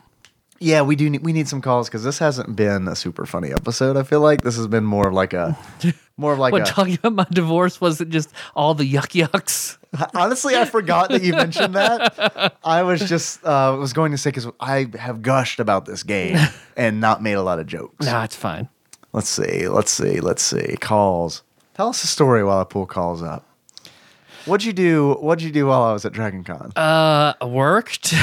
Yeah, 0.59 0.83
we 0.83 0.97
do. 0.97 1.11
Need, 1.11 1.23
we 1.23 1.33
need 1.33 1.49
some 1.49 1.61
calls 1.61 1.89
because 1.89 2.03
this 2.05 2.19
hasn't 2.19 2.57
been 2.57 2.89
a 2.89 2.97
super 2.97 3.27
funny 3.27 3.53
episode. 3.53 3.97
I 3.97 4.03
feel 4.03 4.21
like 4.21 4.43
this 4.43 4.57
has 4.57 4.67
been 4.67 4.85
more 4.85 5.09
of 5.09 5.15
like 5.15 5.33
a, 5.33 5.57
more 6.17 6.33
of 6.33 6.39
like 6.39 6.53
What 6.53 6.63
a. 6.63 6.65
talking 6.65 6.95
about 6.95 7.13
my 7.13 7.27
divorce 7.31 7.81
wasn't 7.81 8.11
just 8.11 8.31
all 8.55 8.75
the 8.75 8.91
yuck 8.91 9.11
yucks. 9.29 9.77
Honestly, 10.15 10.57
I 10.57 10.65
forgot 10.65 11.11
that 11.11 11.23
you 11.23 11.33
mentioned 11.33 11.75
that. 11.75 12.57
I 12.65 12.83
was 12.83 13.07
just 13.09 13.45
uh, 13.45 13.77
was 13.79 13.93
going 13.93 14.13
to 14.13 14.19
say 14.19 14.31
because 14.31 14.47
I 14.61 14.89
have 14.99 15.23
gushed 15.23 15.61
about 15.61 15.85
this 15.87 16.03
game 16.03 16.39
and 16.77 17.01
not 17.01 17.23
made 17.23 17.35
a 17.35 17.43
lot 17.43 17.59
of 17.59 17.67
jokes. 17.67 18.07
Nah, 18.07 18.25
it's 18.25 18.37
fine. 18.37 18.69
Let's 19.13 19.29
see. 19.29 19.69
Let's 19.69 19.91
see. 19.91 20.21
Let's 20.21 20.43
see. 20.43 20.77
Calls. 20.81 21.43
Tell 21.75 21.89
us 21.89 22.03
a 22.05 22.07
story 22.07 22.45
while 22.45 22.61
I 22.61 22.65
pull 22.65 22.87
calls 22.87 23.23
up. 23.23 23.45
What'd 24.47 24.65
you 24.65 24.73
do? 24.73 25.15
What'd 25.15 25.43
you 25.43 25.51
do 25.51 25.67
while 25.67 25.83
I 25.83 25.93
was 25.93 26.05
at 26.05 26.13
Dragon 26.13 26.45
Con? 26.45 26.73
Uh, 26.77 27.35
worked. 27.47 28.15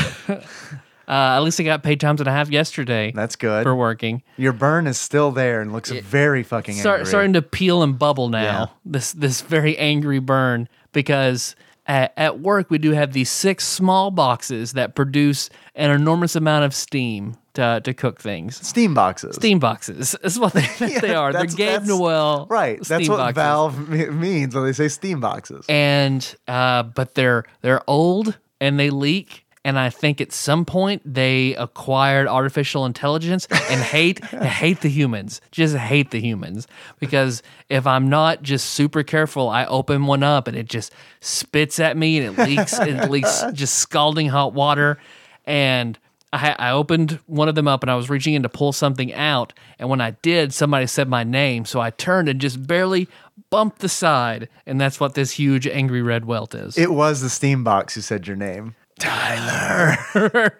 Uh, 1.08 1.12
at 1.36 1.39
least 1.39 1.60
I 1.60 1.64
got 1.64 1.84
paid 1.84 1.99
times 1.99 2.22
and 2.22 2.28
a 2.28 2.32
half 2.32 2.49
yesterday. 2.49 3.12
That's 3.14 3.36
good. 3.36 3.64
for 3.64 3.76
working. 3.76 4.24
Your 4.38 4.54
burn 4.54 4.88
is 4.88 4.97
still 4.97 5.32
there 5.32 5.62
and 5.62 5.74
looks 5.74 5.89
very 5.91 6.43
fucking 6.43 6.76
Start, 6.76 6.99
angry. 7.01 7.10
starting 7.10 7.34
to 7.34 7.41
peel 7.41 7.84
and 7.84 7.97
bubble 7.99 8.30
now. 8.30 8.41
Yeah. 8.41 8.66
This 8.86 9.12
this 9.14 9.41
very 9.41 9.78
angry 9.78 10.20
burn 10.20 10.68
because 10.93 11.56
at, 11.86 12.14
at 12.16 12.39
work 12.39 12.70
we 12.70 12.78
do 12.78 12.91
have 12.91 13.12
these 13.14 13.30
six 13.30 13.68
small 13.68 14.12
boxes 14.12 14.74
that 14.74 14.95
produce 14.95 15.49
an 15.76 15.91
enormous 15.91 16.36
amount 16.36 16.64
of 16.66 16.74
steam 16.74 17.36
to 17.56 17.82
to 17.84 17.93
cook 17.93 18.22
things. 18.22 18.66
Steam 18.66 18.93
boxes. 18.93 19.36
Steam 19.36 19.60
boxes 19.60 20.16
is 20.24 20.39
what 20.39 20.54
they, 20.54 20.62
they 21.01 21.14
are. 21.14 21.32
They're 21.34 21.41
that's- 21.41 21.56
Gabe 21.56 21.68
that's- 21.82 21.88
Newell. 21.88 22.47
Right. 22.49 22.82
That's 22.82 23.10
what 23.10 23.18
boxes. 23.18 23.36
Valve 23.36 23.89
me- 23.89 24.10
means 24.10 24.56
when 24.56 24.64
they 24.64 24.74
say 24.74 24.88
steam 24.88 25.20
boxes. 25.20 25.66
and 25.68 26.36
uh, 26.47 26.84
but 26.84 27.16
they're 27.16 27.43
they're 27.62 27.82
old 27.89 28.38
and 28.62 28.80
they 28.80 28.89
leak. 28.89 29.43
And 29.66 29.80
I 29.80 29.89
think 29.89 30.20
at 30.20 30.34
some 30.34 30.66
point 30.66 31.01
they 31.05 31.55
acquired 31.55 32.28
artificial 32.28 32.86
intelligence 32.86 33.47
and 33.49 33.82
hate 33.82 34.24
hate 34.26 34.82
the 34.82 34.89
humans. 34.89 35.39
Just 35.51 35.76
hate 35.76 36.11
the 36.11 36.20
humans 36.20 36.68
because 36.99 37.41
if 37.70 37.88
I'm 37.88 38.09
not 38.09 38.43
just 38.43 38.72
super 38.72 39.03
careful, 39.03 39.47
I 39.47 39.66
open 39.66 40.05
one 40.05 40.24
up 40.24 40.47
and 40.47 40.57
it 40.57 40.68
just 40.68 40.93
spits 41.22 41.80
at 41.80 41.95
me 41.95 42.20
and 42.20 42.38
it 42.38 42.47
leaks. 42.47 42.78
it 42.78 43.09
leaks 43.09 43.43
just 43.53 43.76
scalding 43.76 44.28
hot 44.28 44.53
water. 44.53 44.99
And 45.45 45.97
I, 46.34 46.55
I 46.57 46.72
opened 46.72 47.20
one 47.28 47.47
of 47.47 47.55
them 47.55 47.68
up 47.68 47.84
and 47.84 47.91
I 47.91 47.95
was 47.95 48.09
reaching 48.09 48.34
in 48.34 48.43
to 48.43 48.49
pull 48.49 48.74
something 48.74 49.14
out. 49.14 49.53
And 49.80 49.89
when 49.89 50.01
I 50.01 50.11
did, 50.11 50.53
somebody 50.53 50.88
said 50.88 51.07
my 51.07 51.24
name. 51.24 51.64
So 51.64 51.80
I 51.80 51.91
turned 51.91 52.28
and 52.28 52.41
just 52.41 52.66
barely 52.68 53.07
bumped 53.49 53.80
the 53.80 53.89
side. 53.89 54.49
And 54.66 54.82
that's 54.82 54.99
what 54.99 55.14
this 55.14 55.32
huge 55.32 55.68
angry 55.68 56.01
red 56.01 56.26
welt 56.26 56.53
is. 56.55 56.78
It 56.78 56.91
was 56.91 57.22
the 57.22 57.30
steam 57.30 57.64
box 57.64 57.95
who 57.95 58.01
said 58.01 58.28
your 58.28 58.36
name. 58.36 58.76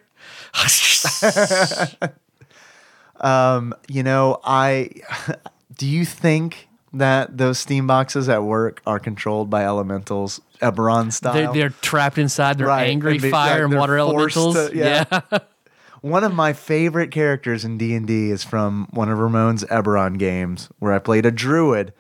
Um, 3.22 3.74
you 3.88 4.04
know, 4.04 4.40
I 4.44 4.90
do 5.78 5.88
you 5.88 6.04
think 6.04 6.68
that 6.94 7.38
those 7.38 7.58
steam 7.58 7.88
boxes 7.88 8.28
at 8.28 8.44
work 8.44 8.82
are 8.86 9.00
controlled 9.00 9.50
by 9.50 9.64
elementals, 9.66 10.42
Eberron 10.62 11.12
style? 11.14 11.34
They're, 11.34 11.54
they're 11.54 11.70
trapped 11.70 12.18
inside 12.18 12.58
their 12.58 12.68
Right, 12.68 12.90
angry 12.90 13.14
and 13.14 13.22
they- 13.22 13.30
fire 13.32 13.64
like, 13.64 13.72
and 13.72 13.80
water 13.80 13.98
elementals. 13.98 14.56
to- 14.56 14.72
yeah. 14.76 15.06
yeah. 15.12 15.40
One 16.02 16.26
of 16.26 16.34
my 16.34 16.52
favorite 16.52 17.12
characters 17.12 17.64
in 17.64 17.78
D 17.78 17.96
and 17.96 18.06
D 18.06 18.30
is 18.30 18.44
from 18.44 18.88
one 18.92 19.08
of 19.08 19.18
Ramon's 19.20 19.64
Eberron 19.66 20.20
games, 20.20 20.68
where 20.80 20.92
I 20.92 21.00
played 21.00 21.26
a 21.26 21.32
druid 21.32 21.94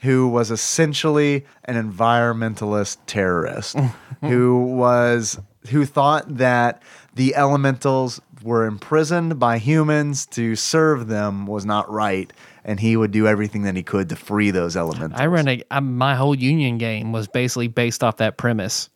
who 0.00 0.28
was 0.28 0.50
essentially 0.50 1.46
an 1.64 1.76
environmentalist 1.82 2.98
terrorist, 3.06 3.78
who 4.20 4.64
was 4.64 5.40
who 5.68 5.84
thought 5.84 6.36
that 6.36 6.82
the 7.14 7.34
elementals 7.34 8.20
were 8.42 8.66
imprisoned 8.66 9.38
by 9.38 9.58
humans 9.58 10.26
to 10.26 10.54
serve 10.54 11.08
them 11.08 11.46
was 11.46 11.64
not 11.64 11.90
right, 11.90 12.32
and 12.64 12.80
he 12.80 12.96
would 12.96 13.10
do 13.10 13.26
everything 13.26 13.62
that 13.62 13.76
he 13.76 13.82
could 13.82 14.08
to 14.08 14.16
free 14.16 14.50
those 14.50 14.76
elementals. 14.76 15.20
I 15.20 15.26
ran 15.26 15.48
a 15.48 15.62
I, 15.70 15.80
my 15.80 16.14
whole 16.14 16.34
Union 16.34 16.78
game 16.78 17.12
was 17.12 17.28
basically 17.28 17.68
based 17.68 18.04
off 18.04 18.18
that 18.18 18.36
premise. 18.36 18.88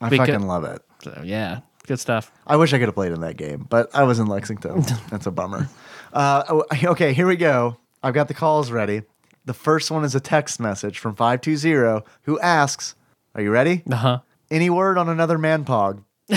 I 0.00 0.08
because- 0.08 0.28
fucking 0.28 0.46
love 0.46 0.64
it. 0.64 0.82
So 1.02 1.20
yeah, 1.24 1.60
good 1.86 2.00
stuff. 2.00 2.32
I 2.46 2.56
wish 2.56 2.72
I 2.72 2.78
could 2.78 2.88
have 2.88 2.94
played 2.94 3.12
in 3.12 3.20
that 3.20 3.36
game, 3.36 3.66
but 3.68 3.94
I 3.94 4.04
was 4.04 4.18
in 4.18 4.26
Lexington. 4.26 4.82
That's 5.10 5.26
a 5.26 5.30
bummer. 5.30 5.68
Uh, 6.12 6.44
oh, 6.48 6.64
okay, 6.84 7.12
here 7.12 7.26
we 7.26 7.36
go. 7.36 7.76
I've 8.02 8.14
got 8.14 8.28
the 8.28 8.34
calls 8.34 8.70
ready. 8.70 9.02
The 9.44 9.54
first 9.54 9.90
one 9.90 10.04
is 10.04 10.14
a 10.14 10.20
text 10.20 10.58
message 10.60 10.98
from 10.98 11.14
520 11.14 12.02
who 12.22 12.40
asks, 12.40 12.94
Are 13.34 13.42
you 13.42 13.50
ready? 13.50 13.82
Uh 13.90 13.96
huh. 13.96 14.18
Any 14.50 14.70
word 14.70 14.96
on 14.96 15.08
another 15.08 15.36
man 15.36 15.64
pog? 15.64 16.02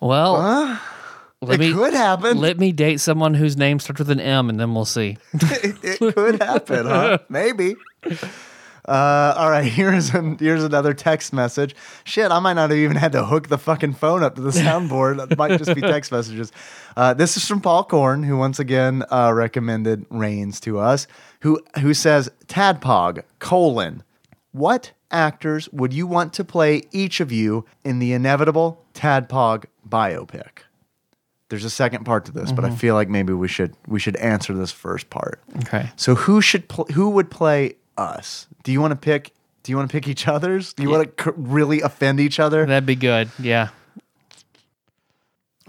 Well, 0.00 0.80
let 1.42 1.54
it 1.54 1.60
me 1.60 1.72
could 1.72 1.92
happen. 1.92 2.38
let 2.38 2.58
me 2.58 2.72
date 2.72 3.00
someone 3.00 3.34
whose 3.34 3.56
name 3.56 3.78
starts 3.78 3.98
with 3.98 4.10
an 4.10 4.20
M, 4.20 4.48
and 4.48 4.58
then 4.58 4.74
we'll 4.74 4.86
see. 4.86 5.18
it, 5.34 5.76
it 5.82 6.14
could 6.14 6.40
happen, 6.40 6.86
huh? 6.86 7.18
Maybe. 7.28 7.76
Uh, 8.90 9.34
all 9.36 9.48
right, 9.48 9.64
here's 9.72 10.10
an, 10.10 10.36
here's 10.38 10.64
another 10.64 10.92
text 10.92 11.32
message. 11.32 11.76
Shit, 12.02 12.32
I 12.32 12.40
might 12.40 12.54
not 12.54 12.70
have 12.70 12.78
even 12.78 12.96
had 12.96 13.12
to 13.12 13.24
hook 13.24 13.46
the 13.46 13.56
fucking 13.56 13.92
phone 13.94 14.24
up 14.24 14.34
to 14.34 14.40
the 14.40 14.50
soundboard. 14.50 15.30
It 15.30 15.38
might 15.38 15.56
just 15.58 15.74
be 15.76 15.80
text 15.80 16.10
messages. 16.10 16.50
Uh, 16.96 17.14
this 17.14 17.36
is 17.36 17.46
from 17.46 17.60
Paul 17.60 17.84
Korn, 17.84 18.24
who 18.24 18.36
once 18.36 18.58
again 18.58 19.04
uh, 19.12 19.32
recommended 19.32 20.06
Reigns 20.10 20.58
to 20.60 20.80
us. 20.80 21.06
Who 21.42 21.60
who 21.80 21.94
says 21.94 22.30
Tadpog 22.48 23.22
colon 23.38 24.02
What 24.50 24.92
actors 25.12 25.68
would 25.70 25.92
you 25.92 26.08
want 26.08 26.32
to 26.34 26.44
play 26.44 26.82
each 26.90 27.20
of 27.20 27.30
you 27.30 27.64
in 27.84 28.00
the 28.00 28.12
inevitable 28.12 28.84
Tadpog 28.92 29.66
biopic? 29.88 30.64
There's 31.48 31.64
a 31.64 31.70
second 31.70 32.04
part 32.04 32.24
to 32.26 32.32
this, 32.32 32.52
but 32.52 32.64
I 32.64 32.70
feel 32.70 32.94
like 32.94 33.08
maybe 33.08 33.32
we 33.32 33.48
should 33.48 33.74
we 33.86 33.98
should 33.98 34.16
answer 34.16 34.52
this 34.52 34.70
first 34.70 35.10
part. 35.10 35.40
Okay. 35.60 35.90
So 35.96 36.14
who 36.14 36.40
should 36.40 36.68
pl- 36.68 36.86
who 36.92 37.10
would 37.10 37.28
play 37.28 37.74
us? 38.00 38.46
Do 38.64 38.72
you 38.72 38.80
want 38.80 38.92
to 38.92 38.96
pick? 38.96 39.32
Do 39.62 39.70
you 39.72 39.76
want 39.76 39.90
to 39.90 39.92
pick 39.92 40.08
each 40.08 40.26
other's? 40.26 40.72
Do 40.72 40.82
you 40.82 40.88
want 40.90 41.16
to 41.16 41.24
c- 41.24 41.30
really 41.36 41.80
offend 41.82 42.18
each 42.18 42.40
other? 42.40 42.64
That'd 42.64 42.86
be 42.86 42.94
good. 42.96 43.28
Yeah. 43.38 43.68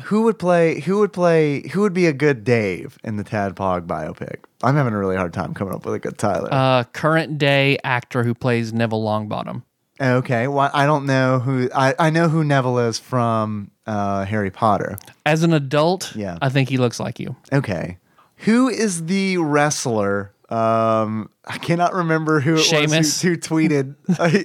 Who 0.04 0.24
would 0.24 0.40
play? 0.40 0.80
Who 0.82 1.00
would 1.00 1.14
play? 1.14 1.68
Who 1.70 1.82
would 1.82 1.94
be 1.94 2.08
a 2.08 2.14
good 2.14 2.44
Dave 2.44 2.98
in 3.04 3.18
the 3.18 3.24
Tadpog 3.24 3.86
biopic? 3.86 4.38
I'm 4.64 4.76
having 4.76 4.94
a 4.94 4.98
really 4.98 5.16
hard 5.16 5.34
time 5.34 5.54
coming 5.54 5.74
up 5.76 5.86
with 5.86 5.94
a 5.94 6.00
good 6.00 6.18
Tyler. 6.18 6.50
Uh, 6.52 6.84
current 6.86 7.38
day 7.38 7.78
actor 7.84 8.24
who 8.24 8.34
plays 8.34 8.74
Neville 8.74 9.04
Longbottom. 9.04 9.64
okay, 10.00 10.48
well, 10.48 10.72
I 10.74 10.86
don't 10.88 11.06
know 11.06 11.40
who. 11.40 11.70
I, 11.76 11.94
I 12.00 12.10
know 12.10 12.30
who 12.30 12.44
Neville 12.44 12.80
is 12.80 12.98
from 12.98 13.70
uh, 13.86 14.26
Harry 14.26 14.50
Potter. 14.50 14.98
As 15.26 15.44
an 15.44 15.54
adult, 15.54 16.16
Yeah. 16.16 16.38
I 16.42 16.50
think 16.50 16.70
he 16.70 16.78
looks 16.78 17.00
like 17.00 17.20
you. 17.20 17.36
Okay, 17.54 17.98
who 18.38 18.70
is 18.70 19.06
the 19.06 19.38
wrestler? 19.38 20.32
Um, 20.52 21.30
I 21.46 21.58
cannot 21.58 21.94
remember 21.94 22.42
who 22.42 22.56
it 22.56 22.60
Sheamus. 22.60 22.92
was 22.98 23.22
who, 23.22 23.30
who 23.30 23.38
tweeted 23.38 23.96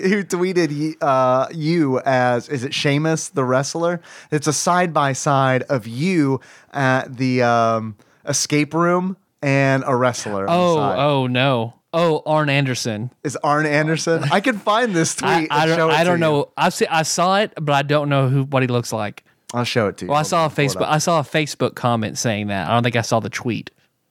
who 0.09 0.23
tweeted 0.25 0.95
uh, 1.01 1.49
you 1.53 2.01
as 2.01 2.49
is 2.49 2.63
it 2.65 2.73
Sheamus 2.73 3.29
the 3.31 3.45
wrestler? 3.45 4.01
It's 4.31 4.47
a 4.47 4.53
side 4.53 4.95
by 4.95 5.13
side 5.15 5.65
of 5.65 5.87
you 5.87 6.41
at 6.73 7.17
the 7.17 7.43
um, 7.43 7.97
escape 8.25 8.73
room 8.73 9.17
and 9.43 9.83
a 9.87 9.97
wrestler. 9.97 10.43
on 10.43 10.47
the 10.47 10.53
Oh, 10.53 10.77
side. 10.77 10.99
oh 10.99 11.27
no. 11.27 11.75
Oh, 11.93 12.23
Arn 12.27 12.51
Anderson. 12.51 13.11
is 13.25 13.37
Arn 13.43 13.65
Anderson? 13.65 14.23
I 14.31 14.41
can 14.41 14.59
find 14.59 14.95
this 14.95 15.15
tweet. 15.15 15.49
I, 15.51 15.63
I 15.63 15.67
don't, 15.67 15.91
I 15.91 16.05
don't 16.05 16.21
know. 16.21 16.53
I 16.57 16.69
see. 16.69 16.87
I 16.87 17.03
saw 17.03 17.39
it, 17.39 17.53
but 17.61 17.73
I 17.73 17.83
don't 17.83 18.09
know 18.11 18.29
who 18.29 18.43
what 18.45 18.63
he 18.63 18.67
looks 18.69 18.93
like. 18.93 19.25
I'll 19.55 19.65
show 19.65 19.89
it 19.89 19.97
to 19.99 20.05
you. 20.05 20.11
Well, 20.11 20.19
I 20.19 20.23
saw 20.23 20.43
a 20.43 20.45
on, 20.45 20.51
pull 20.51 20.65
it 20.65 20.69
Facebook. 20.69 20.87
I 20.87 20.99
saw 20.99 21.21
a 21.21 21.23
Facebook 21.23 21.75
comment 21.75 22.19
saying 22.19 22.49
that. 22.49 22.69
I 22.69 22.75
don't 22.75 22.83
think 22.83 22.97
I 22.97 23.01
saw 23.03 23.19
the 23.21 23.31
tweet. 23.31 23.71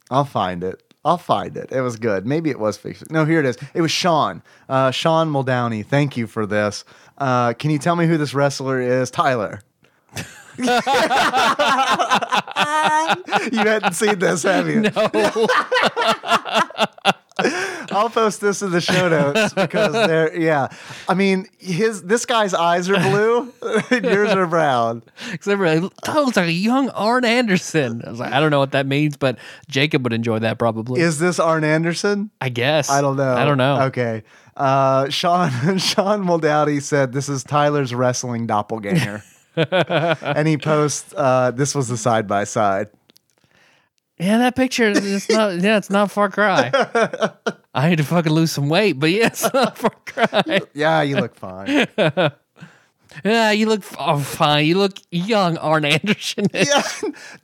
I'll 0.09 0.25
find 0.25 0.63
it. 0.63 0.81
I'll 1.05 1.19
find 1.19 1.55
it. 1.55 1.71
It 1.71 1.81
was 1.81 1.97
good. 1.97 2.25
Maybe 2.25 2.49
it 2.49 2.59
was 2.59 2.79
Facebook. 2.79 3.11
No, 3.11 3.25
here 3.25 3.39
it 3.39 3.45
is. 3.45 3.57
It 3.75 3.81
was 3.81 3.91
Sean. 3.91 4.41
Uh, 4.67 4.89
Sean 4.89 5.29
Muldowney. 5.31 5.85
Thank 5.85 6.17
you 6.17 6.25
for 6.25 6.47
this. 6.47 6.83
Uh, 7.19 7.53
can 7.53 7.69
you 7.69 7.77
tell 7.77 7.95
me 7.95 8.07
who 8.07 8.17
this 8.17 8.33
wrestler 8.33 8.81
is? 8.81 9.11
Tyler. 9.11 9.61
you 10.57 10.67
hadn't 13.59 13.93
seen 13.93 14.17
this, 14.17 14.43
have 14.43 14.67
you? 14.67 14.81
No. 14.81 14.91
I'll 17.95 18.09
post 18.09 18.41
this 18.41 18.61
in 18.61 18.71
the 18.71 18.81
show 18.81 19.07
notes 19.07 19.53
because 19.53 19.93
they're 19.93 20.37
yeah. 20.37 20.67
I 21.07 21.13
mean, 21.13 21.47
his 21.57 22.03
this 22.03 22.25
guy's 22.25 22.53
eyes 22.53 22.89
are 22.89 22.99
blue, 22.99 23.53
yours 23.91 24.29
are 24.31 24.45
brown. 24.47 25.03
Except 25.31 25.57
for, 25.57 25.65
oh, 25.65 25.71
it 25.71 25.81
looks 25.81 26.35
like 26.35 26.47
a 26.47 26.51
young 26.51 26.89
Arn 26.89 27.23
Anderson. 27.23 28.01
I 28.05 28.09
was 28.09 28.19
like, 28.19 28.33
I 28.33 28.39
don't 28.39 28.51
know 28.51 28.59
what 28.59 28.71
that 28.73 28.85
means, 28.85 29.15
but 29.17 29.37
Jacob 29.69 30.03
would 30.03 30.13
enjoy 30.13 30.39
that 30.39 30.59
probably. 30.59 30.99
Is 31.01 31.19
this 31.19 31.39
Arn 31.39 31.63
Anderson? 31.63 32.31
I 32.41 32.49
guess. 32.49 32.89
I 32.89 33.01
don't 33.01 33.15
know. 33.15 33.33
I 33.33 33.45
don't 33.45 33.57
know. 33.57 33.83
Okay. 33.83 34.23
Uh, 34.57 35.09
Sean 35.09 35.49
Sean 35.77 36.23
Muldowney 36.23 36.81
said 36.81 37.13
this 37.13 37.29
is 37.29 37.43
Tyler's 37.43 37.93
wrestling 37.93 38.47
doppelganger, 38.47 39.23
and 39.55 40.47
he 40.47 40.57
posts 40.57 41.13
uh, 41.15 41.51
this 41.51 41.75
was 41.75 41.87
the 41.87 41.97
side 41.97 42.27
by 42.27 42.43
side. 42.43 42.87
Yeah, 44.17 44.37
that 44.37 44.55
picture 44.55 44.87
is 44.87 45.27
not. 45.29 45.59
Yeah, 45.59 45.77
it's 45.77 45.89
not 45.89 46.09
Far 46.09 46.29
Cry. 46.29 46.71
I 47.75 47.89
need 47.89 47.97
to 47.97 48.05
fucking 48.05 48.31
lose 48.31 48.51
some 48.51 48.69
weight, 48.69 48.93
but 48.93 49.11
yeah, 49.11 49.27
it's 49.27 49.53
not 49.53 49.77
Far 49.77 49.91
Cry. 50.05 50.61
Yeah, 50.73 51.01
you 51.01 51.17
look 51.17 51.35
fine. 51.35 51.87
Yeah, 53.23 53.51
you 53.51 53.67
look 53.67 53.83
oh, 53.97 54.19
fine. 54.19 54.65
You 54.65 54.77
look 54.77 54.97
young, 55.09 55.57
Arn 55.57 55.85
Anderson. 55.85 56.47
yeah, 56.53 56.83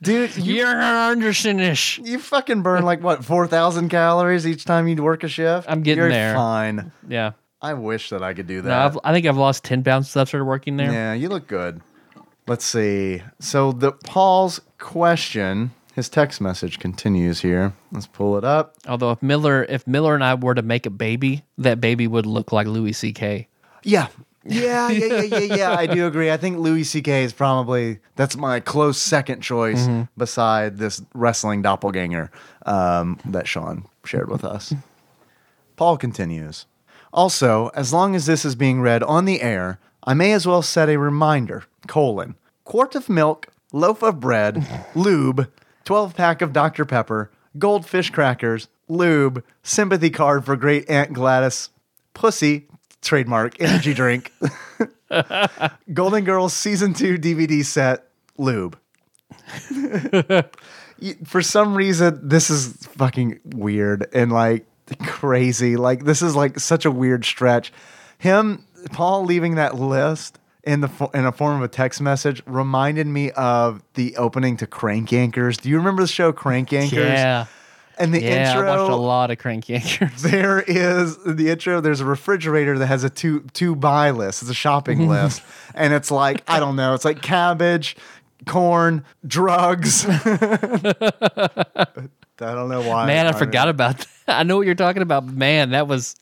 dude, 0.02 0.36
you 0.36 0.56
You're 0.56 0.80
Anderson-ish. 0.80 1.98
you 2.00 2.18
fucking 2.18 2.62
burn 2.62 2.84
like 2.84 3.02
what 3.02 3.24
four 3.24 3.46
thousand 3.46 3.88
calories 3.88 4.46
each 4.46 4.64
time 4.64 4.86
you 4.86 5.02
work 5.02 5.24
a 5.24 5.28
shift. 5.28 5.70
I'm 5.70 5.82
getting 5.82 6.02
You're 6.02 6.10
there. 6.10 6.34
Fine. 6.34 6.92
Yeah. 7.08 7.32
I 7.60 7.74
wish 7.74 8.10
that 8.10 8.22
I 8.22 8.34
could 8.34 8.48
do 8.48 8.60
that. 8.62 8.94
No, 8.94 9.00
I 9.04 9.12
think 9.14 9.24
I've 9.24 9.36
lost 9.36 9.64
ten 9.64 9.82
pounds 9.84 10.10
since 10.10 10.20
I 10.20 10.24
started 10.28 10.44
working 10.44 10.76
there. 10.76 10.92
Yeah, 10.92 11.14
you 11.14 11.28
look 11.28 11.46
good. 11.46 11.80
Let's 12.46 12.64
see. 12.64 13.22
So 13.40 13.72
the 13.72 13.92
Paul's 13.92 14.60
question, 14.78 15.70
his 15.94 16.08
text 16.08 16.40
message 16.40 16.78
continues 16.78 17.40
here. 17.40 17.72
Let's 17.90 18.06
pull 18.06 18.36
it 18.38 18.44
up. 18.44 18.74
Although 18.88 19.12
if 19.12 19.22
Miller, 19.22 19.64
if 19.64 19.86
Miller 19.86 20.14
and 20.14 20.24
I 20.24 20.34
were 20.34 20.54
to 20.54 20.62
make 20.62 20.86
a 20.86 20.90
baby, 20.90 21.44
that 21.58 21.80
baby 21.80 22.06
would 22.06 22.26
look 22.26 22.52
like 22.52 22.66
Louis 22.66 22.92
C.K. 22.92 23.48
Yeah. 23.82 24.08
Yeah, 24.44 24.90
yeah, 24.90 25.06
yeah, 25.06 25.38
yeah, 25.38 25.54
yeah. 25.56 25.70
I 25.78 25.86
do 25.86 26.04
agree. 26.06 26.28
I 26.28 26.36
think 26.36 26.58
Louis 26.58 26.82
C.K. 26.82 27.22
is 27.22 27.32
probably 27.32 28.00
that's 28.16 28.36
my 28.36 28.58
close 28.58 28.98
second 28.98 29.40
choice 29.40 29.88
beside 30.18 30.78
this 30.78 31.00
wrestling 31.14 31.62
doppelganger 31.62 32.28
um, 32.66 33.20
that 33.24 33.46
Sean 33.46 33.84
shared 34.04 34.28
with 34.28 34.44
us. 34.44 34.74
Paul 35.76 35.96
continues. 35.96 36.66
Also, 37.12 37.70
as 37.74 37.92
long 37.92 38.16
as 38.16 38.26
this 38.26 38.44
is 38.44 38.56
being 38.56 38.80
read 38.80 39.04
on 39.04 39.26
the 39.26 39.40
air, 39.42 39.78
I 40.02 40.14
may 40.14 40.32
as 40.32 40.44
well 40.44 40.62
set 40.62 40.88
a 40.88 40.96
reminder: 40.98 41.62
colon 41.86 42.34
quart 42.64 42.96
of 42.96 43.08
milk, 43.08 43.48
loaf 43.72 44.02
of 44.02 44.18
bread, 44.18 44.66
lube, 44.96 45.52
twelve 45.84 46.16
pack 46.16 46.42
of 46.42 46.52
Dr 46.52 46.84
Pepper, 46.84 47.30
goldfish 47.58 48.10
crackers, 48.10 48.68
lube, 48.88 49.44
sympathy 49.62 50.10
card 50.10 50.44
for 50.44 50.56
Great 50.56 50.88
Aunt 50.88 51.12
Gladys, 51.12 51.70
pussy 52.14 52.66
trademark 53.00 53.60
energy 53.60 53.94
drink, 54.02 54.32
Golden 55.92 56.24
Girls 56.24 56.52
season 56.52 56.94
two 56.94 57.18
DVD 57.18 57.64
set, 57.64 58.06
lube. 58.38 58.78
For 61.24 61.42
some 61.42 61.74
reason, 61.74 62.20
this 62.22 62.48
is 62.48 62.76
fucking 62.86 63.40
weird 63.44 64.08
and 64.12 64.30
like 64.30 64.66
crazy. 65.04 65.76
Like 65.76 66.04
this 66.04 66.22
is 66.22 66.36
like 66.36 66.60
such 66.60 66.84
a 66.84 66.90
weird 66.90 67.24
stretch. 67.24 67.72
Him, 68.18 68.64
Paul, 68.92 69.24
leaving 69.24 69.56
that 69.56 69.74
list 69.74 70.38
in 70.64 70.80
the 70.80 71.10
in 71.14 71.24
a 71.26 71.32
form 71.32 71.56
of 71.56 71.62
a 71.62 71.68
text 71.68 72.00
message 72.00 72.42
reminded 72.46 73.06
me 73.06 73.30
of 73.32 73.82
the 73.94 74.16
opening 74.16 74.56
to 74.58 74.66
Crank 74.66 75.10
Yankers. 75.10 75.60
Do 75.60 75.68
you 75.68 75.76
remember 75.76 76.02
the 76.02 76.08
show 76.08 76.32
Crank 76.32 76.70
Yankers? 76.70 76.92
Yeah. 76.92 77.46
And 77.98 78.12
the 78.14 78.22
Yeah, 78.22 78.54
I 78.58 78.64
watched 78.64 78.78
a 78.78 78.82
intro, 78.84 78.96
lot 78.96 79.30
of 79.30 79.38
Crank 79.38 79.66
Yankers. 79.66 80.22
there 80.22 80.60
is 80.60 81.18
the 81.24 81.50
intro. 81.50 81.80
There's 81.80 82.00
a 82.00 82.06
refrigerator 82.06 82.78
that 82.78 82.86
has 82.86 83.04
a 83.04 83.10
two 83.10 83.40
two 83.52 83.76
buy 83.76 84.10
list. 84.12 84.42
It's 84.42 84.50
a 84.50 84.54
shopping 84.54 85.08
list, 85.10 85.42
and 85.74 85.92
it's 85.92 86.10
like 86.10 86.42
I 86.48 86.58
don't 86.58 86.74
know. 86.76 86.94
It's 86.94 87.04
like 87.04 87.20
cabbage, 87.22 87.96
corn, 88.46 89.04
drugs. 89.26 90.06
I 90.08 90.14
don't 92.54 92.68
know 92.70 92.82
why. 92.82 93.06
Man, 93.06 93.26
I 93.26 93.32
forgot 93.32 93.68
about 93.68 93.98
that. 93.98 94.08
I 94.26 94.42
know 94.42 94.56
what 94.56 94.66
you're 94.66 94.74
talking 94.74 95.02
about. 95.02 95.26
Man, 95.26 95.70
that 95.70 95.86
was 95.86 96.16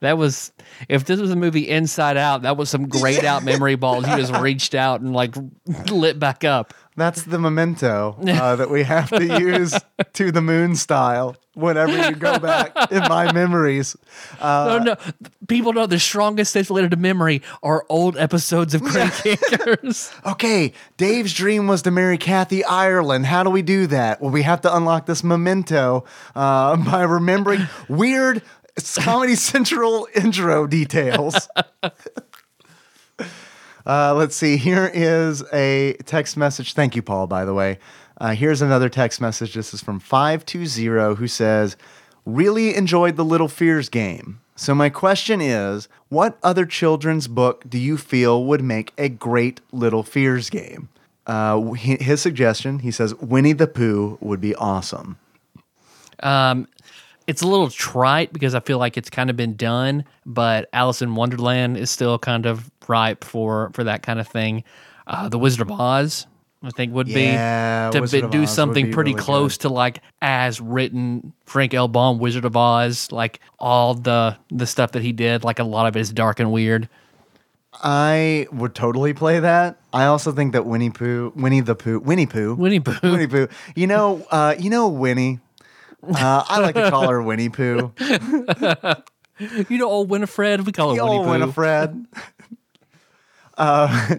that 0.00 0.18
was 0.18 0.52
if 0.88 1.04
this 1.04 1.20
was 1.20 1.30
a 1.30 1.36
movie 1.36 1.68
Inside 1.68 2.16
Out, 2.16 2.42
that 2.42 2.56
was 2.56 2.70
some 2.70 2.88
grayed 2.88 3.24
out 3.24 3.44
memory 3.44 3.74
balls 3.74 4.06
you 4.06 4.16
just 4.16 4.34
reached 4.34 4.74
out 4.74 5.00
and 5.00 5.12
like 5.12 5.34
lit 5.90 6.18
back 6.18 6.44
up. 6.44 6.74
That's 6.98 7.22
the 7.22 7.38
memento 7.38 8.16
uh, 8.26 8.56
that 8.56 8.70
we 8.70 8.82
have 8.82 9.10
to 9.10 9.24
use 9.40 9.72
to 10.14 10.32
the 10.32 10.42
moon 10.42 10.74
style 10.74 11.36
whenever 11.54 12.08
you 12.08 12.16
go 12.16 12.40
back 12.40 12.72
in 12.90 13.00
my 13.08 13.32
memories. 13.32 13.96
Uh, 14.40 14.80
no, 14.82 14.94
no. 14.94 14.96
People 15.46 15.72
know 15.72 15.86
the 15.86 16.00
strongest 16.00 16.52
things 16.52 16.68
related 16.70 16.90
to 16.90 16.96
memory 16.96 17.42
are 17.62 17.84
old 17.88 18.16
episodes 18.16 18.74
of 18.74 18.82
Crank 18.82 19.12
Yankers. 19.12 20.12
Okay, 20.32 20.72
Dave's 20.96 21.32
dream 21.32 21.68
was 21.68 21.82
to 21.82 21.92
marry 21.92 22.18
Kathy 22.18 22.64
Ireland. 22.64 23.26
How 23.26 23.44
do 23.44 23.50
we 23.50 23.62
do 23.62 23.86
that? 23.88 24.20
Well, 24.20 24.32
we 24.32 24.42
have 24.42 24.60
to 24.62 24.76
unlock 24.76 25.06
this 25.06 25.22
memento 25.22 26.04
uh, 26.34 26.76
by 26.76 27.02
remembering 27.02 27.68
weird 27.88 28.42
Comedy 28.98 29.34
Central 29.34 30.08
intro 30.14 30.66
details. 30.66 31.48
Uh, 33.86 34.12
let's 34.14 34.36
see. 34.36 34.58
Here 34.58 34.90
is 34.92 35.42
a 35.50 35.94
text 36.04 36.36
message. 36.36 36.74
Thank 36.74 36.94
you, 36.94 37.00
Paul, 37.00 37.26
by 37.26 37.46
the 37.46 37.54
way. 37.54 37.78
Uh, 38.20 38.34
here's 38.34 38.60
another 38.60 38.90
text 38.90 39.18
message. 39.18 39.54
This 39.54 39.72
is 39.72 39.80
from 39.80 39.98
520 39.98 41.14
who 41.14 41.26
says, 41.26 41.74
Really 42.26 42.74
enjoyed 42.74 43.16
the 43.16 43.24
Little 43.24 43.48
Fears 43.48 43.88
game. 43.88 44.40
So, 44.56 44.74
my 44.74 44.90
question 44.90 45.40
is 45.40 45.88
what 46.10 46.36
other 46.42 46.66
children's 46.66 47.28
book 47.28 47.64
do 47.66 47.78
you 47.78 47.96
feel 47.96 48.44
would 48.44 48.62
make 48.62 48.92
a 48.98 49.08
great 49.08 49.62
Little 49.72 50.02
Fears 50.02 50.50
game? 50.50 50.90
Uh, 51.26 51.72
his 51.72 52.20
suggestion, 52.20 52.80
he 52.80 52.90
says, 52.90 53.14
Winnie 53.14 53.54
the 53.54 53.66
Pooh 53.66 54.18
would 54.20 54.40
be 54.40 54.54
awesome. 54.56 55.16
Um, 56.22 56.68
it's 57.28 57.42
a 57.42 57.46
little 57.46 57.70
trite 57.70 58.32
because 58.32 58.56
I 58.56 58.60
feel 58.60 58.78
like 58.78 58.96
it's 58.96 59.10
kind 59.10 59.30
of 59.30 59.36
been 59.36 59.54
done, 59.54 60.04
but 60.26 60.68
Alice 60.72 61.00
in 61.02 61.14
Wonderland 61.14 61.76
is 61.76 61.90
still 61.90 62.18
kind 62.18 62.46
of 62.46 62.68
ripe 62.88 63.22
for 63.22 63.70
for 63.74 63.84
that 63.84 64.02
kind 64.02 64.18
of 64.18 64.26
thing. 64.26 64.64
Uh, 65.06 65.28
the 65.28 65.38
Wizard 65.38 65.60
of 65.60 65.70
Oz, 65.70 66.26
I 66.62 66.70
think, 66.70 66.92
would 66.94 67.06
Yeah, 67.06 67.90
be 67.90 68.00
to 68.00 68.06
be- 68.06 68.28
do 68.28 68.42
Oz 68.42 68.52
something 68.54 68.90
pretty 68.92 69.12
really 69.12 69.22
close 69.22 69.58
to 69.58 69.68
like 69.68 70.00
as 70.20 70.60
written 70.60 71.32
Frank 71.46 71.72
L. 71.74 71.86
Baum 71.86 72.18
Wizard 72.18 72.44
of 72.44 72.56
Oz, 72.56 73.12
like 73.12 73.40
all 73.58 73.94
the 73.94 74.36
the 74.50 74.66
stuff 74.66 74.92
that 74.92 75.02
he 75.02 75.12
did. 75.12 75.44
Like 75.44 75.58
a 75.60 75.64
lot 75.64 75.86
of 75.86 75.96
it 75.96 76.00
is 76.00 76.12
dark 76.12 76.40
and 76.40 76.50
weird. 76.50 76.88
I 77.80 78.46
would 78.50 78.74
totally 78.74 79.12
play 79.12 79.38
that. 79.40 79.78
I 79.92 80.06
also 80.06 80.32
think 80.32 80.52
that 80.52 80.64
Winnie 80.66 80.90
Pooh, 80.90 81.32
Winnie 81.36 81.60
the 81.60 81.74
Pooh, 81.74 82.00
Winnie 82.00 82.26
Pooh, 82.26 82.54
Winnie 82.54 82.80
Pooh. 82.80 82.96
Winnie 83.02 83.26
Pooh. 83.26 83.48
You 83.76 83.86
know, 83.86 84.26
uh, 84.30 84.54
you 84.58 84.70
know 84.70 84.88
Winnie. 84.88 85.40
Uh, 86.02 86.44
I 86.48 86.60
like 86.60 86.74
to 86.76 86.90
call 86.90 87.08
her 87.08 87.22
Winnie 87.22 87.48
Pooh. 87.48 87.92
You 89.68 89.78
know, 89.78 89.88
old 89.88 90.10
Winifred, 90.10 90.66
we 90.66 90.72
call 90.72 90.90
her 90.90 90.96
The 90.96 91.04
Winnie 91.04 91.16
old 91.18 91.26
Pooh. 91.26 91.30
Winifred. 91.30 92.06
uh, 93.58 94.16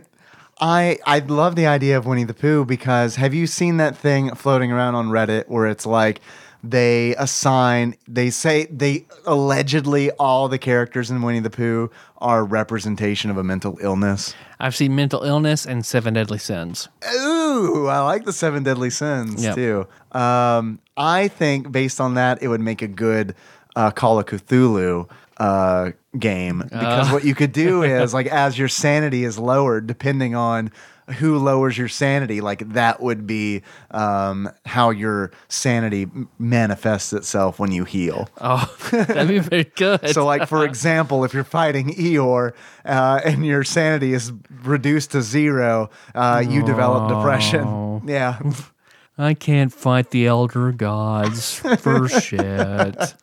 I 0.61 0.97
I 1.05 1.19
love 1.19 1.55
the 1.57 1.67
idea 1.67 1.97
of 1.97 2.05
Winnie 2.05 2.23
the 2.23 2.33
Pooh 2.33 2.63
because 2.65 3.15
have 3.17 3.33
you 3.33 3.45
seen 3.47 3.77
that 3.77 3.97
thing 3.97 4.33
floating 4.35 4.71
around 4.71 4.95
on 4.95 5.09
Reddit 5.09 5.49
where 5.49 5.67
it's 5.67 5.85
like 5.85 6.21
they 6.63 7.15
assign 7.15 7.95
they 8.07 8.29
say 8.29 8.65
they 8.65 9.05
allegedly 9.25 10.11
all 10.11 10.47
the 10.49 10.57
characters 10.57 11.09
in 11.11 11.21
Winnie 11.21 11.39
the 11.39 11.49
Pooh 11.49 11.89
are 12.19 12.43
representation 12.45 13.29
of 13.29 13.37
a 13.37 13.43
mental 13.43 13.77
illness. 13.81 14.33
I've 14.59 14.75
seen 14.75 14.93
Mental 14.95 15.23
Illness 15.23 15.65
and 15.65 15.85
Seven 15.85 16.13
Deadly 16.13 16.37
Sins. 16.39 16.89
Ooh, 17.15 17.87
I 17.87 17.99
like 18.01 18.25
the 18.25 18.33
seven 18.33 18.63
deadly 18.63 18.89
sins 18.89 19.41
Yep. 19.41 19.55
too. 19.55 19.87
Um, 20.11 20.79
I 20.99 21.29
think 21.29 21.71
based 21.71 21.99
on 22.01 22.15
that, 22.15 22.43
it 22.43 22.47
would 22.49 22.61
make 22.61 22.81
a 22.81 22.87
good 22.87 23.35
uh, 23.75 23.91
Call 23.91 24.19
of 24.19 24.25
Cthulhu 24.25 25.09
uh, 25.37 25.91
game 26.17 26.59
because 26.59 27.11
what 27.11 27.23
you 27.23 27.33
could 27.33 27.53
do 27.53 27.83
is 27.83 28.13
like 28.13 28.27
as 28.27 28.59
your 28.59 28.67
sanity 28.67 29.23
is 29.23 29.39
lowered, 29.39 29.87
depending 29.87 30.35
on 30.35 30.71
who 31.17 31.37
lowers 31.37 31.77
your 31.77 31.87
sanity, 31.87 32.41
like 32.41 32.73
that 32.73 33.01
would 33.01 33.25
be 33.25 33.63
um, 33.91 34.49
how 34.65 34.89
your 34.91 35.31
sanity 35.47 36.07
manifests 36.37 37.13
itself 37.13 37.57
when 37.59 37.71
you 37.71 37.83
heal. 37.83 38.29
Oh, 38.39 38.71
that'd 38.91 39.27
be 39.27 39.39
very 39.39 39.63
good. 39.75 40.09
So, 40.09 40.25
like 40.25 40.47
for 40.47 40.63
example, 40.65 41.23
if 41.23 41.33
you're 41.33 41.43
fighting 41.43 41.95
Eeyore 41.95 42.53
uh, 42.85 43.21
and 43.23 43.45
your 43.45 43.63
sanity 43.63 44.13
is 44.13 44.31
reduced 44.63 45.11
to 45.11 45.21
zero, 45.21 45.89
uh, 46.13 46.43
you 46.47 46.63
develop 46.63 47.09
depression. 47.09 48.07
Yeah. 48.07 48.39
I 49.19 49.33
can't 49.33 49.73
fight 49.73 50.11
the 50.11 50.27
elder 50.27 50.71
gods 50.71 51.59
for 51.59 52.07
shit. 52.07 53.15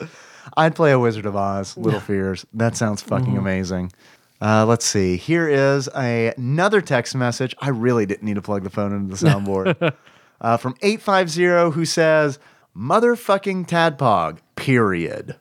I'd 0.56 0.74
play 0.74 0.92
a 0.92 0.98
Wizard 0.98 1.26
of 1.26 1.36
Oz, 1.36 1.76
Little 1.76 2.00
Fears. 2.00 2.46
That 2.54 2.74
sounds 2.74 3.02
fucking 3.02 3.36
amazing. 3.36 3.92
Uh, 4.40 4.64
let's 4.64 4.86
see. 4.86 5.16
Here 5.18 5.46
is 5.46 5.90
a, 5.94 6.32
another 6.38 6.80
text 6.80 7.14
message. 7.14 7.54
I 7.60 7.68
really 7.68 8.06
didn't 8.06 8.22
need 8.22 8.34
to 8.36 8.42
plug 8.42 8.64
the 8.64 8.70
phone 8.70 8.92
into 8.94 9.14
the 9.14 9.26
soundboard. 9.28 9.94
uh, 10.40 10.56
from 10.56 10.74
850 10.80 11.74
who 11.74 11.84
says, 11.84 12.38
Motherfucking 12.74 13.66
Tadpog, 13.68 14.38
period. 14.56 15.36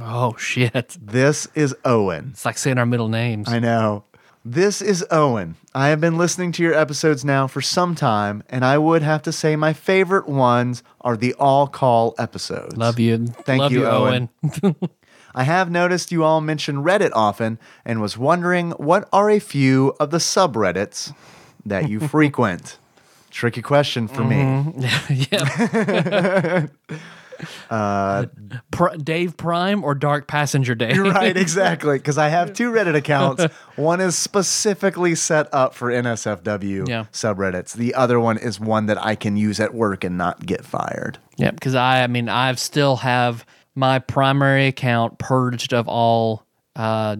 Oh 0.00 0.36
shit! 0.36 0.96
This 1.00 1.48
is 1.56 1.74
Owen. 1.84 2.28
It's 2.30 2.44
like 2.44 2.56
saying 2.58 2.78
our 2.78 2.86
middle 2.86 3.08
names. 3.08 3.48
I 3.48 3.58
know. 3.58 4.04
This 4.50 4.80
is 4.80 5.04
Owen. 5.10 5.56
I 5.74 5.88
have 5.88 6.00
been 6.00 6.16
listening 6.16 6.52
to 6.52 6.62
your 6.62 6.72
episodes 6.72 7.22
now 7.22 7.46
for 7.46 7.60
some 7.60 7.94
time, 7.94 8.42
and 8.48 8.64
I 8.64 8.78
would 8.78 9.02
have 9.02 9.20
to 9.24 9.30
say 9.30 9.56
my 9.56 9.74
favorite 9.74 10.26
ones 10.26 10.82
are 11.02 11.18
the 11.18 11.34
all 11.34 11.66
call 11.66 12.14
episodes. 12.16 12.74
Love 12.74 12.98
you. 12.98 13.26
Thank 13.26 13.60
Love 13.60 13.72
you, 13.72 13.80
you, 13.80 13.86
Owen. 13.86 14.30
Owen. 14.62 14.76
I 15.34 15.42
have 15.42 15.70
noticed 15.70 16.10
you 16.10 16.24
all 16.24 16.40
mention 16.40 16.76
Reddit 16.76 17.10
often 17.12 17.58
and 17.84 18.00
was 18.00 18.16
wondering 18.16 18.70
what 18.70 19.06
are 19.12 19.28
a 19.28 19.38
few 19.38 19.94
of 20.00 20.12
the 20.12 20.16
subreddits 20.16 21.14
that 21.66 21.90
you 21.90 22.00
frequent? 22.08 22.78
Tricky 23.30 23.60
question 23.60 24.08
for 24.08 24.24
me. 24.24 24.36
Mm-hmm. 24.36 24.78
yeah. 26.90 26.96
Pr- 28.70 28.96
Dave 29.02 29.36
Prime 29.36 29.84
or 29.84 29.94
Dark 29.94 30.26
Passenger 30.26 30.74
Dave? 30.74 30.98
Right, 30.98 31.36
exactly. 31.36 31.98
Because 31.98 32.18
I 32.18 32.28
have 32.28 32.52
two 32.52 32.70
Reddit 32.70 32.94
accounts. 32.94 33.44
One 33.76 34.00
is 34.00 34.16
specifically 34.16 35.14
set 35.14 35.48
up 35.52 35.74
for 35.74 35.88
NSFW 35.90 36.88
Yeah. 36.88 37.04
subreddits. 37.12 37.74
The 37.74 37.94
other 37.94 38.18
one 38.18 38.38
is 38.38 38.58
one 38.58 38.86
that 38.86 39.02
I 39.04 39.14
can 39.14 39.36
use 39.36 39.60
at 39.60 39.72
work 39.74 40.02
and 40.04 40.18
not 40.18 40.44
get 40.44 40.64
fired. 40.64 41.18
Yeah, 41.36 41.52
because 41.52 41.74
I, 41.74 42.02
I 42.02 42.06
mean, 42.08 42.28
I 42.28 42.52
still 42.54 42.96
have 42.96 43.46
my 43.76 44.00
primary 44.00 44.66
account 44.66 45.18
purged 45.18 45.72
of 45.72 45.86
all 45.86 46.44
uh, 46.74 47.16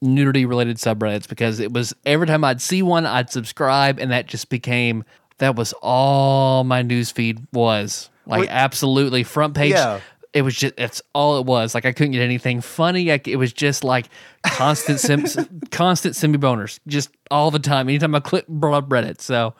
nudity 0.00 0.46
related 0.46 0.78
subreddits 0.78 1.28
because 1.28 1.60
it 1.60 1.72
was 1.72 1.92
every 2.06 2.26
time 2.26 2.44
I'd 2.44 2.62
see 2.62 2.82
one, 2.82 3.04
I'd 3.04 3.28
subscribe, 3.30 3.98
and 3.98 4.10
that 4.10 4.26
just 4.26 4.48
became 4.48 5.04
that 5.38 5.56
was 5.56 5.74
all 5.82 6.64
my 6.64 6.80
news 6.80 7.10
feed 7.10 7.46
was 7.52 8.08
like 8.26 8.48
absolutely 8.50 9.22
front 9.22 9.54
page. 9.54 9.72
Yeah. 9.72 10.00
It 10.32 10.42
was 10.42 10.56
just 10.56 10.74
it's 10.78 11.00
all 11.14 11.38
it 11.38 11.46
was. 11.46 11.74
Like 11.74 11.84
I 11.84 11.92
couldn't 11.92 12.12
get 12.12 12.22
anything 12.22 12.60
funny. 12.60 13.06
Like, 13.06 13.28
it 13.28 13.36
was 13.36 13.52
just 13.52 13.84
like 13.84 14.08
constant 14.44 14.98
sim, 14.98 15.24
constant 15.70 16.16
semi 16.16 16.38
boners, 16.38 16.80
just 16.88 17.10
all 17.30 17.52
the 17.52 17.60
time. 17.60 17.88
Anytime 17.88 18.14
I 18.16 18.20
click 18.20 18.44
Reddit, 18.48 19.20
so 19.20 19.54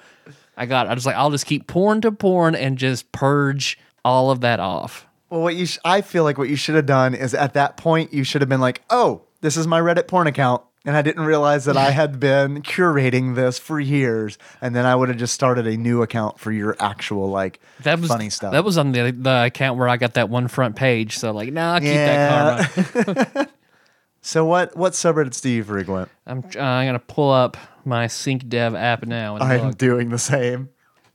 I 0.57 0.67
got. 0.67 0.89
I 0.89 0.95
was 0.95 1.07
like, 1.07 1.17
I'll 1.17 1.31
just 1.31 1.47
keep 1.47 1.69
porn 1.69 2.01
to 2.01 2.11
porn 2.11 2.55
and 2.57 2.77
just 2.77 3.12
purge 3.12 3.79
all 4.05 4.31
of 4.31 4.41
that 4.41 4.59
off. 4.59 5.07
Well, 5.31 5.43
what 5.43 5.55
you 5.55 5.67
sh- 5.67 5.79
I 5.85 6.01
feel 6.01 6.25
like 6.25 6.39
what 6.39 6.49
you 6.49 6.57
should 6.57 6.75
have 6.75 6.87
done 6.87 7.15
is 7.15 7.35
at 7.35 7.55
that 7.55 7.77
point 7.77 8.12
you 8.12 8.25
should 8.25 8.41
have 8.43 8.49
been 8.49 8.61
like, 8.61 8.83
"Oh, 8.91 9.23
this 9.41 9.57
is 9.57 9.67
my 9.67 9.81
Reddit 9.81 10.09
porn 10.09 10.27
account." 10.27 10.62
And 10.87 10.97
I 10.97 11.03
didn't 11.03 11.24
realize 11.24 11.64
that 11.64 11.78
I 11.78 11.93
had 11.93 12.20
been 12.20 12.62
curating 12.62 13.35
this 13.35 13.59
for 13.59 13.80
years, 13.80 14.37
and 14.61 14.76
then 14.76 14.85
I 14.85 14.95
would 14.95 15.09
have 15.09 15.16
just 15.16 15.32
started 15.32 15.66
a 15.66 15.78
new 15.78 16.03
account 16.03 16.39
for 16.39 16.53
your 16.53 16.76
actual 16.78 17.30
like 17.30 17.59
That 17.85 18.01
was 18.01 18.09
funny 18.09 18.28
stuff. 18.28 18.53
That 18.53 18.64
was 18.64 18.76
on 18.76 18.93
the 18.93 19.11
the 19.11 19.45
account 19.47 19.78
where 19.78 19.89
I 19.89 19.97
got 19.97 20.14
that 20.14 20.28
one 20.28 20.47
front 20.47 20.76
page. 20.76 21.18
So 21.18 21.30
like, 21.30 21.53
nah, 21.53 21.74
I'll 21.74 21.80
keep 21.80 21.95
that 21.95 23.07
karma. 23.07 23.49
so 24.20 24.45
what 24.45 24.76
what 24.76 24.93
subreddits 24.93 25.41
do 25.41 25.49
you 25.49 25.64
frequent? 25.64 26.11
I'm 26.26 26.45
uh, 26.55 26.61
I'm 26.61 26.87
gonna 26.87 26.99
pull 26.99 27.32
up 27.32 27.57
my 27.87 28.07
Sync 28.07 28.49
Dev 28.49 28.74
app 28.74 29.07
now. 29.07 29.37
And 29.37 29.45
I'm 29.45 29.68
look. 29.68 29.78
doing 29.78 30.11
the 30.11 30.18
same. 30.18 30.68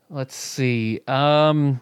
Let's 0.09 0.36
see. 0.36 1.01
Um, 1.07 1.82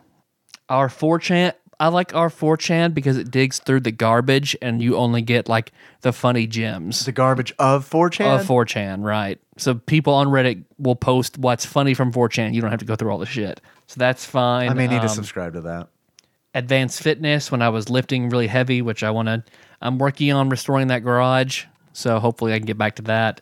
our 0.70 0.90
4chan. 0.90 1.54
I 1.80 1.90
like 1.90 2.16
our 2.16 2.30
4chan 2.30 2.94
because 2.96 3.18
it 3.18 3.30
digs 3.30 3.60
through 3.60 3.82
the 3.82 3.92
garbage 3.92 4.56
and 4.64 4.82
you 4.82 4.96
only 4.98 5.22
get 5.22 5.48
like 5.48 5.72
the 6.02 6.12
funny 6.12 6.48
gems 6.48 7.06
The 7.06 7.12
garbage 7.12 7.54
of 7.60 7.88
4chan. 7.88 8.40
of 8.40 8.48
4chan, 8.48 9.04
right? 9.04 9.40
So 9.58 9.76
people 9.76 10.14
on 10.14 10.28
Reddit 10.28 10.64
will 10.80 10.96
post 10.96 11.38
what's 11.38 11.66
funny 11.68 11.94
from 11.94 12.12
4chan. 12.12 12.54
You 12.56 12.62
don't 12.62 12.72
have 12.72 12.80
to 12.80 12.86
go 12.86 12.96
through 12.96 13.12
all 13.12 13.20
the 13.20 13.28
shit. 13.28 13.62
So 13.86 14.00
that's 14.00 14.26
fine. 14.26 14.70
I 14.70 14.74
may 14.74 14.88
need 14.88 14.98
to 14.98 15.02
Um, 15.04 15.08
subscribe 15.10 15.54
to 15.54 15.62
that. 15.62 15.90
advanced 16.56 17.04
fitness 17.04 17.52
when 17.52 17.62
I 17.62 17.70
was 17.70 17.90
lifting 17.90 18.30
really 18.30 18.48
heavy, 18.48 18.82
which 18.82 19.04
I 19.04 19.12
want 19.12 19.28
to. 19.28 19.44
I'm 19.80 20.00
working 20.00 20.32
on 20.34 20.50
restoring 20.50 20.88
that 20.88 21.04
garage, 21.04 21.66
so 21.94 22.20
hopefully 22.20 22.54
I 22.54 22.58
can 22.58 22.66
get 22.66 22.80
back 22.80 22.96
to 22.96 23.04
that. 23.04 23.42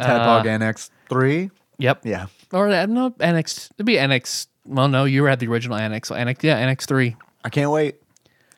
Tadpog 0.00 0.44
NX 0.44 0.90
three. 1.08 1.50
Yep. 1.78 2.00
Yeah. 2.04 2.26
Or 2.52 2.68
uh, 2.68 2.86
no, 2.86 3.14
Annex. 3.20 3.70
It'd 3.76 3.86
be 3.86 3.98
Annex. 3.98 4.48
Well, 4.66 4.88
no, 4.88 5.04
you 5.04 5.22
were 5.22 5.28
at 5.28 5.40
the 5.40 5.46
original 5.46 5.76
Annex. 5.76 6.10
Annex, 6.10 6.42
yeah, 6.42 6.56
Annex 6.56 6.86
three. 6.86 7.16
I 7.44 7.48
can't 7.48 7.70
wait. 7.70 7.96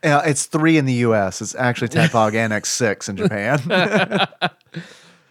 Yeah, 0.02 0.22
it's 0.24 0.46
three 0.46 0.78
in 0.78 0.84
the 0.86 0.94
U.S. 0.94 1.42
It's 1.42 1.54
actually 1.54 1.88
Tadpog 1.88 2.34
Annex 2.34 2.70
six 2.70 3.08
in 3.08 3.16
Japan. 3.16 3.58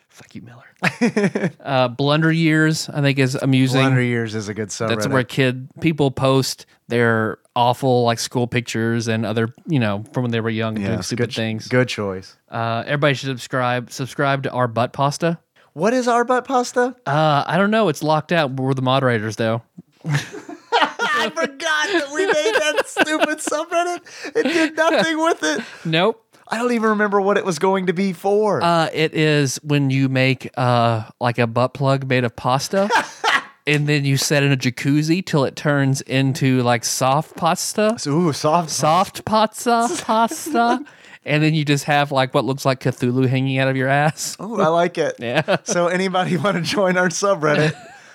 Fuck 0.10 0.36
you, 0.36 0.42
Miller. 0.42 0.64
uh, 1.62 1.88
Blunder 1.88 2.32
Years, 2.32 2.90
I 2.90 3.02
think, 3.02 3.18
is 3.18 3.36
amusing. 3.36 3.82
Wonder 3.82 4.02
Years 4.02 4.36
is 4.36 4.50
a 4.50 4.54
good 4.54 4.70
subreddit. 4.70 4.90
That's 4.90 5.08
where 5.08 5.24
kid 5.24 5.70
people 5.80 6.12
post 6.12 6.66
their 6.88 7.40
awful 7.56 8.04
like 8.04 8.20
school 8.20 8.46
pictures 8.48 9.08
and 9.08 9.26
other 9.26 9.54
you 9.68 9.80
know 9.80 10.04
from 10.14 10.24
when 10.24 10.32
they 10.32 10.40
were 10.40 10.50
young 10.50 10.76
and 10.76 10.86
doing 10.86 11.02
stupid 11.02 11.30
good, 11.30 11.36
things. 11.36 11.68
Good 11.68 11.88
choice. 11.88 12.36
Uh, 12.50 12.84
everybody 12.86 13.16
should 13.16 13.28
subscribe. 13.28 13.92
Subscribe 13.92 14.44
to 14.44 14.52
our 14.52 14.68
butt 14.68 14.94
pasta. 14.94 15.40
What 15.74 15.94
is 15.94 16.08
our 16.08 16.24
butt 16.26 16.46
pasta? 16.46 16.96
Uh, 17.06 17.44
I 17.46 17.58
don't 17.58 17.72
know. 17.72 17.90
It's 17.90 18.04
locked 18.04 18.32
out. 18.32 18.52
We're 18.52 18.74
the 18.74 18.82
moderators 18.82 19.36
though. 19.36 19.62
I 21.18 21.30
forgot 21.36 21.48
that 21.58 22.12
we 22.14 22.26
made 22.26 22.54
that 22.56 22.88
stupid 22.88 23.40
subreddit. 23.40 24.36
It 24.36 24.44
did 24.44 24.76
nothing 24.78 25.18
with 25.18 25.40
it. 25.44 25.64
Nope. 25.86 26.24
I 26.50 26.58
don't 26.58 26.72
even 26.72 26.90
remember 26.90 27.20
what 27.20 27.38
it 27.38 27.44
was 27.44 27.60
going 27.60 27.88
to 27.88 27.94
be 27.94 28.14
for. 28.14 28.62
Uh, 28.64 28.90
it 28.94 29.14
is 29.14 29.58
when 29.64 29.90
you 29.90 30.08
make 30.08 30.50
uh 30.56 31.04
like 31.20 31.40
a 31.40 31.48
butt 31.48 31.74
plug 31.74 32.08
made 32.08 32.24
of 32.24 32.36
pasta. 32.36 32.90
And 33.68 33.86
then 33.86 34.06
you 34.06 34.16
set 34.16 34.44
in 34.44 34.54
a 34.54 34.56
jacuzzi 34.56 35.26
till 35.26 35.44
it 35.44 35.58
turns 35.58 36.00
into 36.00 36.64
like 36.64 36.86
soft 36.86 37.36
pasta, 37.36 37.98
Ooh, 38.08 38.32
soft. 38.32 38.70
soft 38.70 39.26
pasta, 39.26 39.90
pasta, 40.06 40.86
and 41.26 41.44
then 41.44 41.54
you 41.54 41.66
just 41.66 41.84
have 41.84 42.14
like 42.14 42.34
what 42.34 42.46
looks 42.46 42.64
like 42.64 42.80
Cthulhu 42.80 43.28
hanging 43.28 43.58
out 43.60 43.68
of 43.68 43.76
your 43.76 43.90
ass. 43.90 44.38
Ooh, 44.40 44.62
I 44.62 44.68
like 44.70 44.98
it. 44.98 45.16
Yeah. 45.20 45.58
So 45.66 45.88
anybody 45.88 46.38
want 46.38 46.56
to 46.56 46.62
join 46.64 46.96
our 46.96 47.10
subreddit? 47.10 47.74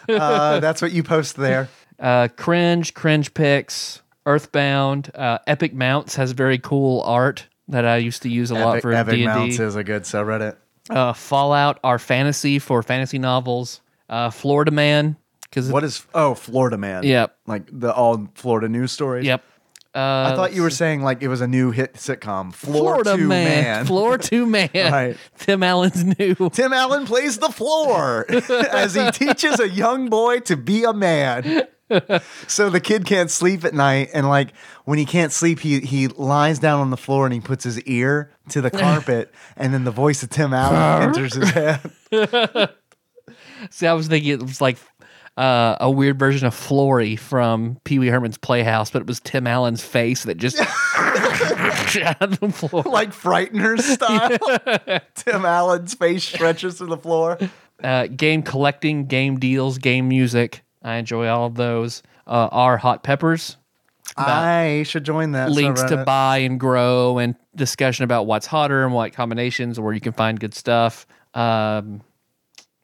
Uh, 0.08 0.58
that's 0.60 0.80
what 0.80 0.92
you 0.92 1.02
post 1.02 1.36
there. 1.36 1.68
Uh, 2.02 2.28
cringe, 2.36 2.92
cringe 2.92 3.32
picks, 3.32 4.02
Earthbound, 4.26 5.10
uh, 5.14 5.38
Epic 5.46 5.72
Mounts 5.72 6.16
has 6.16 6.32
very 6.32 6.58
cool 6.58 7.00
art 7.02 7.46
that 7.68 7.84
I 7.84 7.96
used 7.96 8.22
to 8.22 8.28
use 8.28 8.50
a 8.50 8.54
lot 8.54 8.72
Epic, 8.72 8.82
for 8.82 8.92
Epic 8.92 9.14
D 9.14 9.24
Mounts 9.24 9.58
is 9.58 9.76
a 9.76 9.84
good 9.84 10.02
subreddit. 10.02 10.56
Uh, 10.90 11.12
Fallout, 11.12 11.78
our 11.82 11.98
fantasy 11.98 12.58
for 12.58 12.82
fantasy 12.82 13.18
novels. 13.18 13.80
Uh, 14.08 14.30
Florida 14.30 14.70
Man, 14.70 15.16
because 15.42 15.70
What 15.70 15.84
is? 15.84 16.04
Oh, 16.14 16.34
Florida 16.34 16.76
Man. 16.76 17.04
Yep. 17.04 17.36
Like 17.46 17.62
the 17.72 17.92
all 17.94 18.28
Florida 18.34 18.68
news 18.68 18.92
stories. 18.92 19.24
Yep. 19.24 19.42
Uh, 19.94 20.30
I 20.32 20.36
thought 20.36 20.54
you 20.54 20.62
were 20.62 20.70
saying 20.70 21.02
like 21.02 21.22
it 21.22 21.28
was 21.28 21.42
a 21.42 21.46
new 21.46 21.70
hit 21.70 21.94
sitcom. 21.94 22.54
Floor 22.54 23.02
Florida 23.02 23.16
to 23.16 23.26
man. 23.26 23.62
man. 23.62 23.86
Floor 23.86 24.16
to 24.18 24.46
man. 24.46 24.70
Right. 24.74 25.16
Tim 25.38 25.62
Allen's 25.62 26.02
new. 26.18 26.34
Tim 26.50 26.72
Allen 26.72 27.04
plays 27.04 27.38
the 27.38 27.50
floor 27.50 28.24
as 28.50 28.94
he 28.94 29.10
teaches 29.10 29.60
a 29.60 29.68
young 29.68 30.08
boy 30.08 30.40
to 30.40 30.56
be 30.56 30.84
a 30.84 30.94
man. 30.94 31.66
So 32.46 32.70
the 32.70 32.80
kid 32.80 33.04
can't 33.04 33.30
sleep 33.30 33.64
at 33.66 33.74
night, 33.74 34.08
and 34.14 34.26
like 34.26 34.54
when 34.86 34.98
he 34.98 35.04
can't 35.04 35.30
sleep, 35.30 35.60
he 35.60 35.80
he 35.80 36.08
lies 36.08 36.58
down 36.58 36.80
on 36.80 36.88
the 36.88 36.96
floor 36.96 37.26
and 37.26 37.34
he 37.34 37.40
puts 37.40 37.64
his 37.64 37.78
ear 37.82 38.30
to 38.48 38.62
the 38.62 38.70
carpet, 38.70 39.30
and 39.58 39.74
then 39.74 39.84
the 39.84 39.90
voice 39.90 40.22
of 40.22 40.30
Tim 40.30 40.54
Allen 40.54 41.02
enters 41.08 41.34
his 41.34 41.50
head. 41.50 41.80
See, 43.70 43.86
I 43.86 43.92
was 43.92 44.08
thinking 44.08 44.32
it 44.32 44.42
was 44.42 44.60
like 44.60 44.78
uh, 45.36 45.76
a 45.80 45.90
weird 45.90 46.18
version 46.18 46.46
of 46.46 46.54
Floory 46.54 47.16
from 47.16 47.78
Pee 47.84 47.98
Wee 47.98 48.08
Herman's 48.08 48.38
Playhouse, 48.38 48.90
but 48.90 49.02
it 49.02 49.08
was 49.08 49.20
Tim 49.20 49.46
Allen's 49.46 49.82
face 49.82 50.24
that 50.24 50.36
just 50.36 50.58
out 51.96 52.22
of 52.22 52.40
the 52.40 52.50
floor. 52.52 52.82
like 52.84 53.10
Frighteners 53.10 53.80
style. 53.94 55.00
Tim 55.14 55.44
Allen's 55.44 55.94
face 55.94 56.24
stretches 56.24 56.78
to 56.78 56.86
the 56.86 56.96
floor. 56.98 57.38
uh, 57.82 58.06
game 58.08 58.42
collecting, 58.42 59.06
game 59.06 59.38
deals, 59.38 59.78
game 59.78 60.08
music. 60.08 60.62
I 60.82 60.96
enjoy 60.96 61.28
all 61.28 61.46
of 61.46 61.54
those. 61.54 62.02
Uh, 62.26 62.48
our 62.52 62.76
hot 62.76 63.02
peppers 63.02 63.56
I 64.16 64.84
should 64.86 65.04
join 65.04 65.32
that. 65.32 65.50
links 65.50 65.82
to 65.84 66.04
buy 66.04 66.38
and 66.38 66.58
grow 66.58 67.18
and 67.18 67.34
discussion 67.54 68.04
about 68.04 68.26
what's 68.26 68.46
hotter 68.46 68.84
and 68.84 68.92
what 68.92 69.12
combinations 69.12 69.80
where 69.80 69.92
you 69.92 70.00
can 70.00 70.12
find 70.12 70.38
good 70.38 70.54
stuff. 70.54 71.06
Um, 71.34 72.02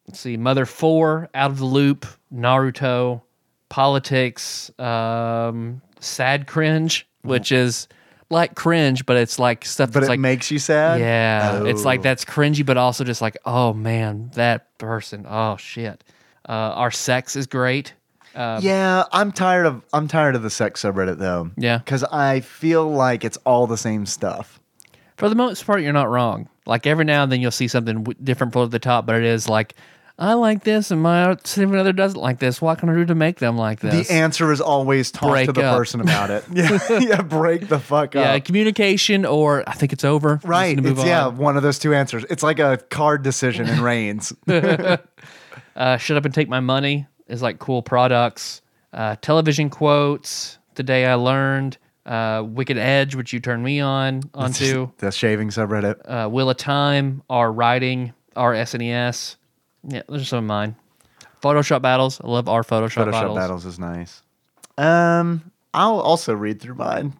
let's 0.08 0.18
see, 0.20 0.36
Mother 0.36 0.66
Four, 0.66 1.28
Out 1.34 1.50
of 1.52 1.58
the 1.58 1.64
Loop, 1.64 2.06
Naruto, 2.34 3.20
politics, 3.68 4.70
um, 4.78 5.80
sad 6.00 6.46
cringe, 6.46 7.06
which 7.22 7.52
is 7.52 7.86
like 8.30 8.54
cringe, 8.54 9.06
but 9.06 9.16
it's 9.16 9.38
like 9.38 9.64
stuff 9.64 9.88
but 9.92 10.00
that's 10.00 10.06
it 10.08 10.10
like 10.10 10.20
makes 10.20 10.50
you 10.50 10.58
sad. 10.58 11.00
Yeah, 11.00 11.64
it's 11.64 11.84
like 11.84 12.00
Oh. 12.00 12.02
that's 12.02 12.24
cringy, 12.24 12.64
but 12.64 12.76
also 12.76 13.04
just 13.04 13.22
like, 13.22 13.36
oh 13.44 13.72
man, 13.72 14.30
that 14.34 14.76
person. 14.78 15.26
Oh 15.28 15.56
shit. 15.56 16.02
Uh, 16.48 16.52
our 16.52 16.90
sex 16.90 17.36
is 17.36 17.46
great. 17.46 17.94
yeah, 18.34 19.04
I'm 19.12 19.32
tired 19.32 19.66
of 19.66 19.82
I'm 19.92 20.08
tired 20.08 20.34
of 20.36 20.42
the 20.42 20.50
sex 20.50 20.82
subreddit 20.82 21.18
though. 21.18 21.50
Yeah. 21.56 21.78
because 21.78 22.04
I 22.04 22.40
feel 22.40 22.90
like 22.90 23.24
it's 23.24 23.36
all 23.38 23.66
the 23.66 23.76
same 23.78 24.06
stuff. 24.06 24.60
For 25.16 25.28
the 25.28 25.34
most 25.34 25.66
part, 25.66 25.82
you're 25.82 25.92
not 25.92 26.08
wrong. 26.08 26.48
Like 26.64 26.86
every 26.86 27.04
now 27.04 27.22
and 27.24 27.32
then 27.32 27.40
you'll 27.40 27.50
see 27.50 27.66
something 27.68 28.04
w- 28.04 28.18
different 28.22 28.52
for 28.52 28.66
the 28.68 28.78
top, 28.78 29.04
but 29.06 29.16
it 29.16 29.24
is 29.24 29.48
like, 29.48 29.74
I 30.20 30.34
like 30.34 30.64
this, 30.64 30.90
and 30.90 31.00
my 31.00 31.36
significant 31.44 31.78
other 31.80 31.92
doesn't 31.92 32.20
like 32.20 32.40
this. 32.40 32.60
What 32.60 32.78
can 32.78 32.88
I 32.88 32.94
do 32.94 33.04
to 33.04 33.14
make 33.14 33.38
them 33.38 33.56
like 33.56 33.78
this? 33.78 34.08
The 34.08 34.14
answer 34.14 34.50
is 34.50 34.60
always 34.60 35.12
talk 35.12 35.30
Break 35.30 35.46
to 35.46 35.52
the 35.52 35.62
up. 35.62 35.76
person 35.78 36.00
about 36.00 36.30
it. 36.30 36.44
yeah, 36.52 36.78
yeah, 36.98 37.22
break 37.22 37.68
the 37.68 37.78
fuck 37.78 38.14
yeah, 38.14 38.22
up. 38.22 38.26
Yeah, 38.26 38.38
communication, 38.40 39.24
or 39.24 39.62
I 39.68 39.74
think 39.74 39.92
it's 39.92 40.04
over. 40.04 40.40
Right. 40.42 40.70
need 40.70 40.82
to 40.82 40.88
move 40.88 40.98
It's, 40.98 41.06
yeah, 41.06 41.28
one 41.28 41.56
of 41.56 41.62
those 41.62 41.78
two 41.78 41.94
answers. 41.94 42.24
It's 42.30 42.42
like 42.42 42.58
a 42.58 42.78
card 42.90 43.22
decision 43.22 43.68
in 43.68 43.80
Reigns. 43.82 44.32
Uh, 44.48 45.96
Shut 45.98 46.16
up 46.16 46.24
and 46.24 46.34
take 46.34 46.48
my 46.48 46.60
money 46.60 47.06
is 47.28 47.40
like 47.40 47.60
cool 47.60 47.82
products. 47.82 48.60
Uh, 48.92 49.14
television 49.20 49.70
quotes. 49.70 50.58
Today 50.74 51.06
I 51.06 51.14
learned. 51.14 51.78
Uh, 52.04 52.42
Wicked 52.44 52.78
Edge, 52.78 53.14
which 53.14 53.34
you 53.34 53.38
turned 53.40 53.62
me 53.62 53.80
on 53.80 54.22
onto. 54.32 54.90
the 54.96 55.10
shaving 55.12 55.50
subreddit. 55.50 56.00
uh, 56.06 56.26
Wheel 56.28 56.48
of 56.48 56.56
Time, 56.56 57.22
our 57.28 57.52
writing, 57.52 58.14
our 58.34 58.54
SNES. 58.54 59.36
Yeah, 59.84 60.02
those 60.08 60.22
are 60.22 60.26
some 60.26 60.38
of 60.38 60.44
mine. 60.44 60.76
Photoshop 61.42 61.82
battles. 61.82 62.20
I 62.22 62.26
love 62.28 62.48
our 62.48 62.62
Photoshop, 62.62 62.96
Battles. 62.96 62.96
Photoshop 62.96 63.12
battles. 63.12 63.38
battles. 63.38 63.66
is 63.66 63.78
nice. 63.78 64.22
Um, 64.76 65.52
I'll 65.74 66.00
also 66.00 66.34
read 66.34 66.60
through 66.60 66.74
mine. 66.74 67.14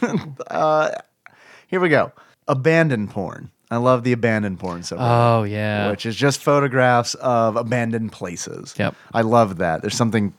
uh, 0.48 0.90
here 1.66 1.80
we 1.80 1.88
go. 1.88 2.12
Abandoned 2.48 3.10
porn. 3.10 3.50
I 3.70 3.78
love 3.78 4.04
the 4.04 4.12
abandoned 4.12 4.60
porn 4.60 4.82
subreddit. 4.82 4.98
Oh 5.00 5.42
yeah, 5.42 5.90
which 5.90 6.06
is 6.06 6.14
just 6.14 6.40
photographs 6.40 7.14
of 7.14 7.56
abandoned 7.56 8.12
places. 8.12 8.74
Yep. 8.78 8.94
I 9.12 9.22
love 9.22 9.58
that. 9.58 9.80
There's 9.80 9.96
something 9.96 10.32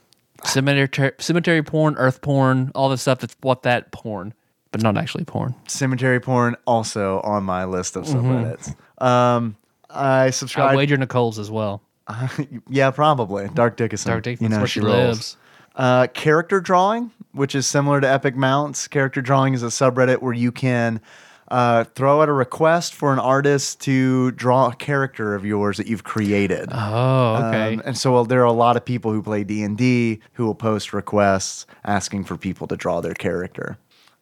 cemetery, 0.45 1.11
cemetery 1.19 1.61
porn, 1.61 1.95
earth 1.97 2.21
porn, 2.21 2.71
all 2.73 2.87
the 2.87 2.97
stuff 2.97 3.19
that's 3.19 3.35
what 3.41 3.63
that 3.63 3.91
porn, 3.91 4.33
but 4.71 4.81
not 4.81 4.97
actually 4.97 5.25
porn. 5.25 5.55
cemetery 5.67 6.21
porn 6.21 6.55
also 6.65 7.19
on 7.21 7.43
my 7.43 7.65
list 7.65 7.97
of 7.97 8.05
subreddits. 8.05 8.73
Um, 9.03 9.57
I 9.89 10.25
I 10.25 10.29
subscribe. 10.31 10.75
wager 10.75 10.97
Nicole's 10.97 11.39
as 11.39 11.51
well. 11.51 11.81
yeah, 12.69 12.91
probably 12.91 13.49
Dark 13.53 13.77
Dickinson. 13.77 14.11
Dark 14.11 14.23
Dick, 14.23 14.41
you 14.41 14.47
that's 14.47 14.55
know 14.55 14.59
where 14.59 14.67
she 14.67 14.79
she 14.79 14.85
lives. 14.85 15.37
Uh, 15.75 16.07
character 16.07 16.59
drawing, 16.59 17.11
which 17.33 17.53
is 17.53 17.67
similar 17.67 18.01
to 18.01 18.09
Epic 18.09 18.35
Mounts. 18.35 18.87
Character 18.87 19.21
drawing 19.21 19.53
is 19.53 19.61
a 19.61 19.67
subreddit 19.67 20.21
where 20.21 20.33
you 20.33 20.51
can 20.51 21.01
uh, 21.49 21.83
throw 21.83 22.21
out 22.21 22.29
a 22.29 22.33
request 22.33 22.93
for 22.93 23.13
an 23.13 23.19
artist 23.19 23.79
to 23.81 24.31
draw 24.31 24.69
a 24.69 24.75
character 24.75 25.35
of 25.35 25.45
yours 25.45 25.77
that 25.77 25.87
you've 25.87 26.03
created. 26.03 26.69
Oh, 26.71 27.35
okay. 27.47 27.75
Um, 27.75 27.81
and 27.85 27.97
so 27.97 28.11
well, 28.11 28.25
there 28.25 28.41
are 28.41 28.45
a 28.45 28.51
lot 28.51 28.75
of 28.75 28.83
people 28.83 29.11
who 29.11 29.21
play 29.21 29.43
D 29.43 29.63
and 29.63 29.77
D 29.77 30.19
who 30.33 30.45
will 30.45 30.55
post 30.55 30.93
requests 30.93 31.65
asking 31.85 32.25
for 32.25 32.37
people 32.37 32.67
to 32.67 32.75
draw 32.75 32.99
their 33.01 33.13
character, 33.13 33.77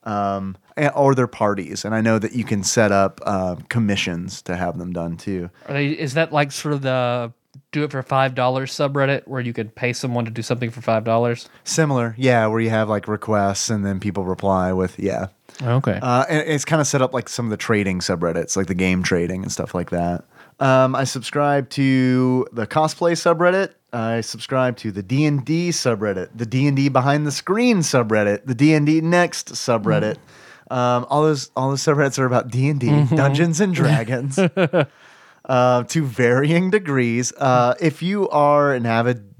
um, 0.06 0.57
and, 0.77 0.91
or 0.95 1.15
their 1.15 1.27
parties. 1.27 1.86
And 1.86 1.95
I 1.95 2.02
know 2.02 2.19
that 2.19 2.34
you 2.34 2.44
can 2.44 2.64
set 2.64 2.91
up 2.91 3.19
uh, 3.26 3.56
commissions 3.69 4.41
to 4.44 4.56
have 4.56 4.77
them 4.77 4.94
done 4.94 5.18
too. 5.18 5.49
Are 5.68 5.73
they, 5.73 5.88
is 5.88 6.14
that 6.14 6.32
like 6.32 6.52
sort 6.52 6.73
of 6.73 6.82
the 6.82 7.34
do 7.72 7.84
it 7.84 7.91
for 7.91 8.02
five 8.02 8.36
dollars 8.36 8.72
subreddit 8.72 9.27
where 9.27 9.41
you 9.41 9.53
could 9.53 9.76
pay 9.76 9.94
someone 9.94 10.26
to 10.26 10.32
do 10.32 10.41
something 10.41 10.69
for 10.69 10.82
five 10.82 11.03
dollars? 11.03 11.49
Similar, 11.64 12.15
yeah, 12.18 12.48
where 12.48 12.60
you 12.60 12.69
have 12.69 12.90
like 12.90 13.07
requests 13.07 13.69
and 13.69 13.86
then 13.86 13.99
people 13.99 14.26
reply 14.26 14.73
with 14.73 14.98
yeah. 14.99 15.27
Okay. 15.61 15.99
Uh, 16.02 16.26
and 16.27 16.48
it's 16.48 16.65
kind 16.65 16.82
of 16.82 16.88
set 16.88 17.02
up 17.02 17.14
like 17.14 17.30
some 17.30 17.45
of 17.45 17.52
the 17.52 17.57
trading 17.57 17.99
subreddits, 17.99 18.57
like 18.57 18.68
the 18.68 18.76
game 18.76 19.03
trading 19.03 19.44
and 19.44 19.52
stuff 19.52 19.73
like 19.73 19.90
that. 19.91 20.26
Um, 20.60 20.95
I 20.95 21.03
subscribe 21.03 21.69
to 21.72 22.48
the 22.52 22.65
cosplay 22.65 23.11
subreddit. 23.14 23.73
I 23.95 24.22
subscribe 24.22 24.76
to 24.77 24.91
the 24.91 25.01
D 25.01 25.26
and 25.26 25.45
D 25.45 25.69
subreddit, 25.69 26.30
the 26.35 26.45
D 26.45 26.67
and 26.67 26.76
D 26.76 26.89
behind 26.89 27.26
the 27.26 27.31
screen 27.31 27.77
subreddit, 27.77 28.45
the 28.45 28.55
D 28.55 28.73
and 28.73 28.85
D 28.85 28.99
next 29.01 29.53
subreddit. 29.53 30.17
Um, 30.69 31.05
all 31.09 31.23
those 31.23 31.51
all 31.55 31.69
those 31.69 31.81
subreddits 31.81 32.19
are 32.19 32.26
about 32.26 32.49
D 32.49 32.67
and 32.69 32.80
D, 32.80 32.88
Dungeons 33.15 33.61
and 33.61 33.73
Dragons, 33.73 34.38
uh, 35.45 35.84
to 35.84 36.05
varying 36.05 36.72
degrees. 36.72 37.31
Uh, 37.38 37.76
if 37.80 38.01
you 38.01 38.27
are 38.30 38.73
an 38.73 38.85
avid 38.85 39.34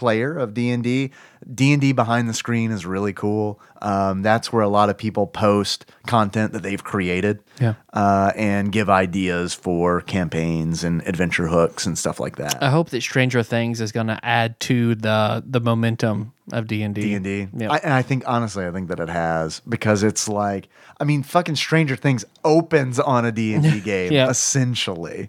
player 0.00 0.36
of 0.36 0.54
D 0.54 0.70
and 0.70 0.82
D. 0.82 1.10
D 1.54 1.72
and 1.72 1.80
D 1.80 1.92
behind 1.92 2.28
the 2.28 2.34
screen 2.34 2.70
is 2.70 2.84
really 2.86 3.12
cool. 3.12 3.60
Um, 3.82 4.22
that's 4.22 4.52
where 4.52 4.62
a 4.62 4.68
lot 4.68 4.88
of 4.90 4.96
people 4.98 5.26
post 5.26 5.86
content 6.06 6.52
that 6.52 6.62
they've 6.62 6.82
created, 6.82 7.40
Yeah. 7.60 7.74
uh, 7.92 8.32
and 8.36 8.72
give 8.72 8.88
ideas 8.90 9.54
for 9.54 10.00
campaigns 10.02 10.84
and 10.84 11.02
adventure 11.06 11.48
hooks 11.48 11.86
and 11.86 11.96
stuff 11.98 12.18
like 12.20 12.36
that. 12.36 12.62
I 12.62 12.70
hope 12.70 12.90
that 12.90 13.02
Stranger 13.02 13.42
Things 13.42 13.80
is 13.80 13.92
going 13.92 14.06
to 14.08 14.18
add 14.24 14.58
to 14.60 14.94
the 14.94 15.42
the 15.46 15.60
momentum 15.60 16.32
of 16.52 16.66
D 16.66 16.82
and 16.82 16.94
D. 16.94 17.00
D 17.02 17.14
and 17.14 17.24
D. 17.24 17.48
Yeah. 17.56 17.72
I- 17.72 17.78
And 17.84 17.92
I 17.94 18.02
think 18.02 18.24
honestly, 18.26 18.66
I 18.66 18.70
think 18.70 18.88
that 18.88 19.00
it 19.00 19.08
has 19.10 19.60
because 19.68 20.02
it's 20.02 20.28
like, 20.28 20.68
I 21.00 21.04
mean, 21.04 21.22
fucking 21.22 21.56
Stranger 21.56 21.96
Things 21.96 22.24
opens 22.44 22.98
on 22.98 23.24
a 23.24 23.32
D 23.32 23.54
and 23.54 23.62
D 23.62 23.80
game 23.92 24.12
Yeah. 24.12 24.28
essentially, 24.30 25.28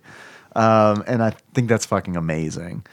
um, 0.56 1.03
and 1.07 1.23
I 1.23 1.31
think 1.53 1.69
that's 1.69 1.85
fucking 1.85 2.18
amazing. 2.18 2.84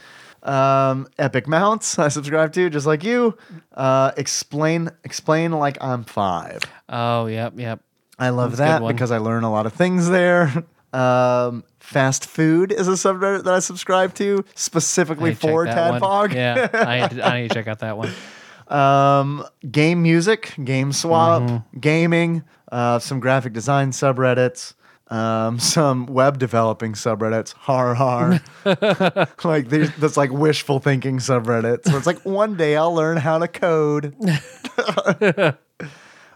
Um, 0.42 1.08
Epic 1.18 1.46
Mounts, 1.48 1.98
I 1.98 2.08
subscribe 2.08 2.52
to 2.54 2.70
just 2.70 2.86
like 2.86 3.04
you. 3.04 3.36
Uh, 3.74 4.12
explain, 4.16 4.90
explain 5.04 5.52
like 5.52 5.76
I'm 5.82 6.04
five. 6.04 6.62
Oh, 6.88 7.26
yep, 7.26 7.54
yep. 7.56 7.80
I 8.18 8.30
love 8.30 8.56
That's 8.56 8.70
that 8.78 8.82
one. 8.82 8.94
because 8.94 9.10
I 9.10 9.18
learn 9.18 9.44
a 9.44 9.50
lot 9.50 9.66
of 9.66 9.72
things 9.72 10.08
there. 10.08 10.64
Um, 10.90 11.64
fast 11.80 12.24
food 12.24 12.72
is 12.72 12.88
a 12.88 12.92
subreddit 12.92 13.44
that 13.44 13.52
I 13.52 13.58
subscribe 13.58 14.14
to 14.14 14.42
specifically 14.54 15.34
for. 15.34 15.66
Tadpog. 15.66 16.32
Yeah, 16.32 16.66
I 16.72 17.00
need, 17.02 17.10
to, 17.10 17.26
I 17.26 17.42
need 17.42 17.48
to 17.50 17.54
check 17.54 17.68
out 17.68 17.80
that 17.80 17.98
one. 17.98 18.10
um, 18.68 19.44
game 19.70 20.02
music, 20.02 20.54
game 20.64 20.92
swap, 20.92 21.42
Mm-hmm. 21.42 21.78
gaming, 21.80 22.42
uh, 22.72 22.98
some 23.00 23.20
graphic 23.20 23.52
design 23.52 23.90
subreddits, 23.90 24.72
um, 25.08 25.58
some 25.58 26.06
web 26.06 26.38
developing 26.38 26.92
subreddits, 26.92 27.54
har 27.54 27.94
har. 27.94 28.40
like 29.44 29.68
there's 29.68 29.94
that's 29.96 30.16
like 30.16 30.32
wishful 30.32 30.78
thinking 30.78 31.18
subreddits. 31.18 31.90
So 31.90 31.96
it's 31.96 32.06
like 32.06 32.20
one 32.24 32.56
day 32.56 32.76
I'll 32.76 32.94
learn 32.94 33.16
how 33.16 33.38
to 33.38 33.48
code. 33.48 34.14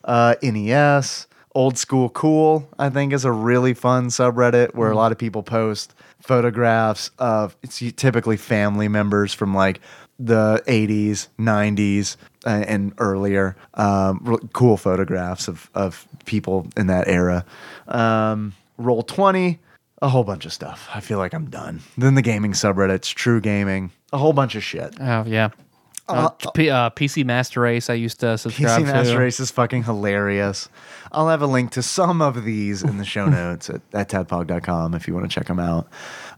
uh, 0.05 0.35
NES, 0.43 1.27
old 1.55 1.79
school 1.79 2.09
cool, 2.11 2.69
I 2.79 2.91
think 2.91 3.13
is 3.13 3.25
a 3.25 3.33
really 3.33 3.75
fun 3.75 4.09
subreddit 4.09 4.75
where 4.75 4.91
a 4.91 4.97
lot 4.97 5.13
of 5.13 5.19
people 5.19 5.43
post 5.43 5.95
photographs 6.21 7.11
of 7.19 7.57
it's 7.63 7.83
typically 7.97 8.37
family 8.37 8.89
members 8.89 9.35
from 9.35 9.55
like 9.55 9.81
the 10.19 10.63
80s, 10.67 11.29
90s, 11.39 12.17
uh, 12.47 12.65
and 12.67 12.93
earlier. 12.99 13.57
Um, 13.75 14.39
cool 14.53 14.77
photographs 14.77 15.49
of, 15.49 15.69
of 15.75 16.07
people 16.25 16.69
in 16.77 16.87
that 16.87 17.09
era. 17.09 17.45
Um, 17.89 18.55
Roll 18.83 19.03
20, 19.03 19.59
a 20.03 20.09
whole 20.09 20.25
bunch 20.25 20.45
of 20.47 20.53
stuff. 20.53 20.89
I 20.95 21.01
feel 21.01 21.19
like 21.19 21.33
I'm 21.35 21.49
done. 21.51 21.81
Then 21.97 22.15
the 22.15 22.23
gaming 22.23 22.53
subreddits, 22.53 23.15
True 23.15 23.41
Gaming, 23.41 23.91
a 24.13 24.19
whole 24.19 24.33
bunch 24.33 24.55
of 24.55 24.63
shit. 24.65 24.95
Oh, 25.01 25.25
yeah. 25.27 25.51
Uh, 26.09 26.29
P- 26.55 26.69
uh, 26.69 26.91
PC 26.91 27.25
Master 27.25 27.61
Race, 27.61 27.89
I 27.89 27.95
used 27.95 28.21
to 28.21 28.37
subscribe 28.37 28.83
PC 28.83 28.87
to. 28.87 28.93
Master 28.93 29.19
Race 29.19 29.41
is 29.41 29.51
fucking 29.53 29.85
hilarious. 29.85 30.69
I'll 31.13 31.29
have 31.29 31.41
a 31.43 31.47
link 31.47 31.71
to 31.73 31.83
some 31.83 32.21
of 32.21 32.45
these 32.45 32.83
in 32.83 32.99
the 32.99 33.05
show 33.05 33.27
notes 33.31 33.71
at, 33.71 33.81
at 33.95 34.09
tadpog.com 34.09 34.95
if 34.95 35.07
you 35.07 35.15
want 35.15 35.31
to 35.31 35.35
check 35.35 35.47
them 35.47 35.61
out. 35.61 35.89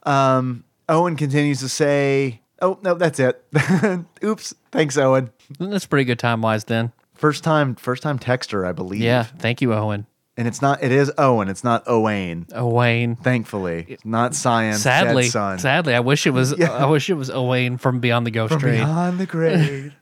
Um, 0.05 0.65
Owen 0.89 1.17
continues 1.17 1.61
to 1.61 1.69
say, 1.69 2.41
Oh, 2.61 2.79
no, 2.83 2.95
that's 2.95 3.19
it. 3.19 3.43
Oops. 4.25 4.55
Thanks, 4.71 4.97
Owen. 4.97 5.31
That's 5.59 5.87
pretty 5.87 6.05
good 6.05 6.19
time 6.19 6.41
wise 6.43 6.65
then. 6.65 6.93
First 7.15 7.43
time, 7.43 7.75
first 7.75 8.03
time 8.03 8.19
texter, 8.19 8.67
I 8.69 8.73
believe. 8.73 9.01
Yeah, 9.01 9.23
thank 9.25 9.61
you, 9.63 9.73
Owen. 9.75 10.07
And 10.37 10.49
it's 10.49 10.61
not, 10.61 10.83
it 10.83 10.91
is 10.91 11.13
Owen. 11.17 11.49
It's 11.49 11.63
not 11.63 11.85
Owain. 11.87 12.47
Owain. 12.55 13.15
Thankfully, 13.17 13.87
it's 13.89 14.05
not 14.05 14.35
science. 14.35 14.81
Sadly, 14.83 15.25
son. 15.29 15.59
sadly, 15.61 15.95
I 15.95 16.01
wish 16.01 16.27
it 16.27 16.31
was. 16.31 16.53
Yeah. 16.59 16.73
I 16.73 16.87
wish 16.87 17.09
it 17.09 17.15
was 17.15 17.31
Owain 17.31 17.79
from 17.79 18.01
Beyond 18.01 18.27
the 18.27 18.33
Ghost 18.33 18.53
From 18.59 18.63
beyond 18.71 19.19
the 19.21 19.27
grave. 19.37 19.95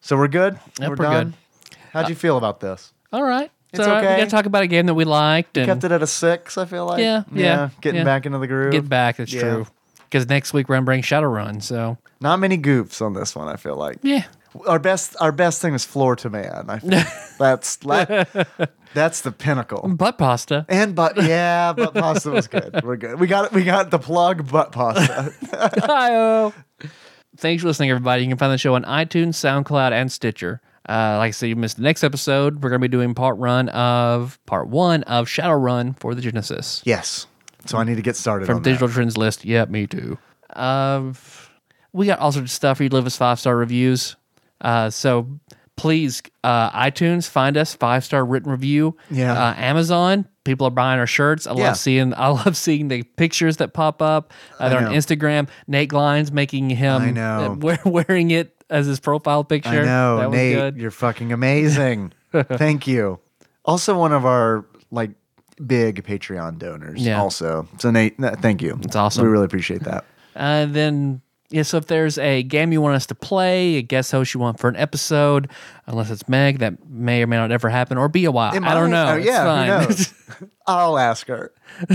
so 0.00 0.16
we're 0.18 0.28
good. 0.28 0.58
Yep, 0.80 0.88
we're 0.90 0.96
done? 0.96 1.34
good. 1.70 1.76
How'd 1.92 2.08
you 2.10 2.14
feel 2.14 2.36
about 2.36 2.60
this? 2.60 2.92
All 3.12 3.22
right, 3.22 3.50
It's 3.72 3.80
all 3.80 3.86
right. 3.86 3.98
Uh, 3.98 4.00
we 4.02 4.06
okay. 4.08 4.16
got 4.18 4.24
to 4.24 4.30
talk 4.30 4.46
about 4.46 4.64
a 4.64 4.66
game 4.66 4.84
that 4.86 4.94
we 4.94 5.04
liked 5.04 5.56
and 5.56 5.66
Kept 5.66 5.84
it 5.84 5.92
at 5.92 6.02
a 6.02 6.06
six. 6.06 6.58
I 6.58 6.66
feel 6.66 6.84
like. 6.86 7.00
Yeah, 7.00 7.22
yeah, 7.32 7.70
Getting 7.80 8.00
yeah. 8.00 8.04
back 8.04 8.26
into 8.26 8.38
the 8.38 8.46
groove. 8.46 8.72
get 8.72 8.86
back. 8.88 9.18
It's 9.20 9.32
Yeah. 9.32 9.40
true. 9.40 9.66
Because 10.10 10.28
next 10.28 10.52
week 10.52 10.68
we're 10.68 10.74
gonna 10.76 10.84
bring 10.84 11.00
Shadowrun. 11.02 11.62
So 11.62 11.96
Not 12.20 12.38
many 12.38 12.58
goofs 12.58 13.00
on 13.00 13.14
this 13.14 13.34
one. 13.34 13.48
I 13.48 13.56
feel 13.56 13.76
like. 13.76 13.98
yeah, 14.02 14.24
Our 14.66 14.78
best, 14.78 15.16
our 15.20 15.32
best 15.32 15.62
thing 15.62 15.72
is 15.74 15.84
floor 15.84 16.16
to 16.16 16.28
man. 16.28 16.66
I 16.68 16.78
feel. 16.80 16.90
that's 17.38 17.76
that, 17.76 18.70
that's 18.94 19.20
the 19.20 19.32
pinnacle. 19.32 19.86
butt 19.88 20.18
pasta. 20.18 20.64
And 20.68 20.94
but 20.94 21.22
yeah, 21.22 21.72
butt 21.72 21.94
pasta 21.94 22.30
was 22.30 22.46
good. 22.48 22.80
We're 22.84 22.96
good. 22.96 23.20
We 23.20 23.26
got 23.26 23.52
we 23.52 23.64
got 23.64 23.90
the 23.90 23.98
plug 23.98 24.50
butt 24.50 24.72
pasta. 24.72 25.32
Hi-oh. 25.52 26.54
Thanks 27.36 27.62
for 27.62 27.68
listening, 27.68 27.90
everybody. 27.90 28.22
You 28.22 28.28
can 28.28 28.38
find 28.38 28.52
the 28.52 28.58
show 28.58 28.74
on 28.76 28.84
iTunes, 28.84 29.30
SoundCloud, 29.34 29.90
and 29.90 30.10
Stitcher. 30.10 30.60
Uh, 30.88 31.16
like 31.18 31.28
I 31.28 31.30
said, 31.32 31.48
you 31.48 31.56
missed 31.56 31.76
the 31.76 31.82
next 31.82 32.04
episode. 32.04 32.62
We're 32.62 32.68
going 32.68 32.80
to 32.80 32.88
be 32.88 32.92
doing 32.92 33.14
part 33.14 33.36
run 33.38 33.68
of 33.70 34.38
part 34.46 34.68
one 34.68 35.02
of 35.04 35.26
Shadowrun 35.26 35.98
for 35.98 36.14
the 36.14 36.20
Genesis 36.20 36.82
yes. 36.84 37.26
So 37.66 37.78
I 37.78 37.84
need 37.84 37.96
to 37.96 38.02
get 38.02 38.16
started 38.16 38.46
from 38.46 38.56
on 38.56 38.62
Digital 38.62 38.88
Trends 38.88 39.16
list. 39.16 39.44
Yeah, 39.44 39.64
me 39.64 39.86
too. 39.86 40.18
Uh, 40.50 41.12
we 41.92 42.06
got 42.06 42.18
all 42.18 42.30
sorts 42.30 42.50
of 42.50 42.54
stuff 42.54 42.80
you 42.80 42.88
leave 42.88 43.06
us 43.06 43.16
five 43.16 43.40
star 43.40 43.56
reviews. 43.56 44.16
Uh, 44.60 44.90
so 44.90 45.26
please, 45.76 46.22
uh, 46.42 46.70
iTunes, 46.70 47.28
find 47.28 47.56
us 47.56 47.74
five 47.74 48.04
star 48.04 48.24
written 48.24 48.50
review. 48.50 48.96
Yeah. 49.10 49.32
Uh, 49.32 49.54
Amazon, 49.56 50.26
people 50.44 50.66
are 50.66 50.70
buying 50.70 50.98
our 51.00 51.06
shirts. 51.06 51.46
I 51.46 51.54
Yeah. 51.54 51.68
love 51.68 51.76
seeing. 51.76 52.14
I 52.14 52.28
love 52.28 52.56
seeing 52.56 52.88
the 52.88 53.02
pictures 53.02 53.56
that 53.58 53.72
pop 53.74 54.00
up. 54.02 54.32
Uh, 54.58 54.68
they're 54.68 54.86
on. 54.86 54.92
Instagram. 54.92 55.48
Nate 55.66 55.90
Glines 55.90 56.30
making 56.32 56.70
him. 56.70 57.02
I 57.02 57.10
know. 57.10 57.52
uh, 57.52 57.54
wear, 57.56 57.78
wearing 57.84 58.30
it 58.30 58.54
as 58.70 58.86
his 58.86 59.00
profile 59.00 59.44
picture. 59.44 59.68
I 59.82 59.84
know, 59.84 60.16
that 60.18 60.30
Nate. 60.30 60.54
good. 60.56 60.76
You're 60.76 60.90
fucking 60.90 61.32
amazing. 61.32 62.12
Thank 62.32 62.86
you. 62.86 63.18
Also, 63.64 63.98
one 63.98 64.12
of 64.12 64.24
our 64.26 64.64
like 64.90 65.10
big 65.66 66.04
Patreon 66.04 66.58
donors. 66.58 67.00
Yeah. 67.00 67.20
Also, 67.20 67.68
so 67.78 67.90
Nate, 67.90 68.16
thank 68.40 68.60
you. 68.62 68.78
It's 68.82 68.96
awesome. 68.96 69.24
We 69.24 69.30
really 69.30 69.44
appreciate 69.44 69.82
that. 69.84 70.04
And 70.34 70.74
then, 70.74 71.20
yeah, 71.54 71.62
so 71.62 71.76
if 71.76 71.86
there's 71.86 72.18
a 72.18 72.42
game 72.42 72.72
you 72.72 72.80
want 72.80 72.96
us 72.96 73.06
to 73.06 73.14
play, 73.14 73.76
a 73.76 73.82
guest 73.82 74.10
host 74.10 74.34
you 74.34 74.40
want 74.40 74.58
for 74.58 74.68
an 74.68 74.74
episode, 74.74 75.48
unless 75.86 76.10
it's 76.10 76.28
Meg, 76.28 76.58
that 76.58 76.84
may 76.88 77.22
or 77.22 77.28
may 77.28 77.36
not 77.36 77.52
ever 77.52 77.68
happen, 77.68 77.96
or 77.96 78.08
be 78.08 78.24
a 78.24 78.32
while. 78.32 78.50
I 78.52 78.74
don't 78.74 78.90
know. 78.90 79.06
Oh, 79.10 79.16
It's 79.16 79.26
yeah, 79.26 79.44
fine. 79.44 79.68
who 79.68 79.86
knows? 79.86 80.14
I'll 80.66 80.98
ask 80.98 81.28
her. 81.28 81.52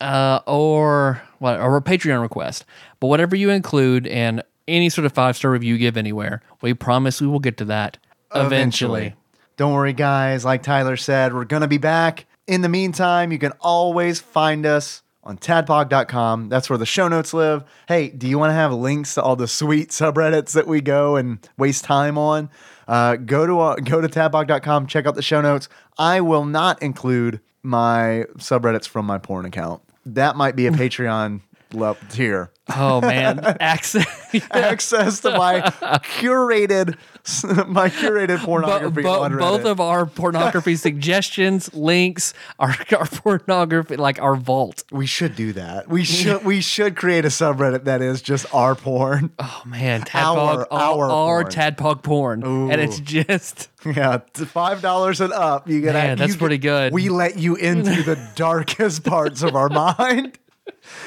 uh, 0.00 0.40
or 0.46 1.20
what, 1.38 1.60
or 1.60 1.76
a 1.76 1.82
Patreon 1.82 2.22
request. 2.22 2.64
But 2.98 3.08
whatever 3.08 3.36
you 3.36 3.50
include 3.50 4.06
in 4.06 4.42
any 4.66 4.88
sort 4.88 5.04
of 5.04 5.12
five 5.12 5.36
star 5.36 5.50
review 5.50 5.74
you 5.74 5.78
give 5.78 5.96
anywhere, 5.96 6.40
we 6.62 6.72
promise 6.74 7.20
we 7.20 7.26
will 7.26 7.40
get 7.40 7.56
to 7.58 7.66
that 7.66 7.98
eventually. 8.34 9.14
Don't 9.58 9.74
worry, 9.74 9.92
guys. 9.92 10.44
Like 10.46 10.62
Tyler 10.62 10.96
said, 10.96 11.34
we're 11.34 11.44
going 11.44 11.60
to 11.60 11.68
be 11.68 11.76
back. 11.78 12.24
In 12.46 12.62
the 12.62 12.68
meantime, 12.68 13.32
you 13.32 13.38
can 13.38 13.52
always 13.60 14.20
find 14.20 14.66
us 14.66 15.02
on 15.22 15.38
tadpog.com. 15.38 16.48
That's 16.48 16.70
where 16.70 16.78
the 16.78 16.86
show 16.86 17.08
notes 17.08 17.34
live. 17.34 17.64
Hey, 17.86 18.08
do 18.08 18.26
you 18.26 18.38
want 18.38 18.50
to 18.50 18.54
have 18.54 18.72
links 18.72 19.14
to 19.14 19.22
all 19.22 19.36
the 19.36 19.48
sweet 19.48 19.90
subreddits 19.90 20.52
that 20.52 20.66
we 20.66 20.80
go 20.80 21.16
and 21.16 21.46
waste 21.58 21.84
time 21.84 22.16
on? 22.18 22.50
Uh, 22.88 23.16
go 23.16 23.46
to 23.46 23.60
uh, 23.60 23.76
go 23.76 24.00
to 24.00 24.08
tadpog.com, 24.08 24.86
check 24.86 25.06
out 25.06 25.14
the 25.14 25.22
show 25.22 25.40
notes. 25.40 25.68
I 25.98 26.20
will 26.20 26.44
not 26.44 26.82
include 26.82 27.40
my 27.62 28.24
subreddits 28.38 28.88
from 28.88 29.06
my 29.06 29.18
porn 29.18 29.44
account. 29.44 29.82
That 30.06 30.36
might 30.36 30.56
be 30.56 30.66
a 30.66 30.70
Patreon 30.72 31.42
level 31.72 32.02
tier. 32.08 32.50
Oh 32.74 33.00
man, 33.00 33.38
access. 33.60 34.34
Access 34.50 35.20
to 35.20 35.30
my 35.36 35.60
curated 36.18 36.98
my 37.66 37.88
curated 37.88 38.38
pornography 38.38 39.02
bo- 39.02 39.22
on 39.22 39.36
both 39.36 39.64
of 39.64 39.80
our 39.80 40.06
pornography 40.06 40.74
suggestions, 40.76 41.72
links, 41.74 42.32
our, 42.58 42.74
our 42.96 43.06
pornography, 43.06 43.96
like 43.96 44.20
our 44.20 44.36
vault. 44.36 44.84
We 44.90 45.06
should 45.06 45.36
do 45.36 45.52
that. 45.52 45.88
We 45.88 46.04
should 46.04 46.44
we 46.44 46.60
should 46.60 46.96
create 46.96 47.24
a 47.24 47.28
subreddit 47.28 47.84
that 47.84 48.02
is 48.02 48.22
just 48.22 48.46
our 48.54 48.74
porn. 48.74 49.30
Oh 49.40 49.62
man, 49.66 50.00
Our- 50.00 50.06
tadpog, 50.06 50.66
our, 50.70 50.72
our 50.72 51.10
our 51.10 51.42
porn. 51.42 51.52
tadpog 51.52 52.02
porn, 52.02 52.42
and 52.70 52.80
it's 52.80 53.00
just 53.00 53.68
Yeah, 53.84 54.18
five 54.34 54.80
dollars 54.80 55.20
and 55.20 55.32
up. 55.32 55.68
You 55.68 55.80
get 55.80 55.94
you 56.10 56.16
that's 56.16 56.32
get- 56.32 56.38
pretty 56.38 56.58
good. 56.58 56.92
We 56.92 57.08
let 57.08 57.38
you 57.38 57.56
into 57.56 58.02
the 58.02 58.16
darkest 58.36 59.04
parts 59.04 59.42
of 59.42 59.54
our 59.56 59.68
mind. 59.68 60.38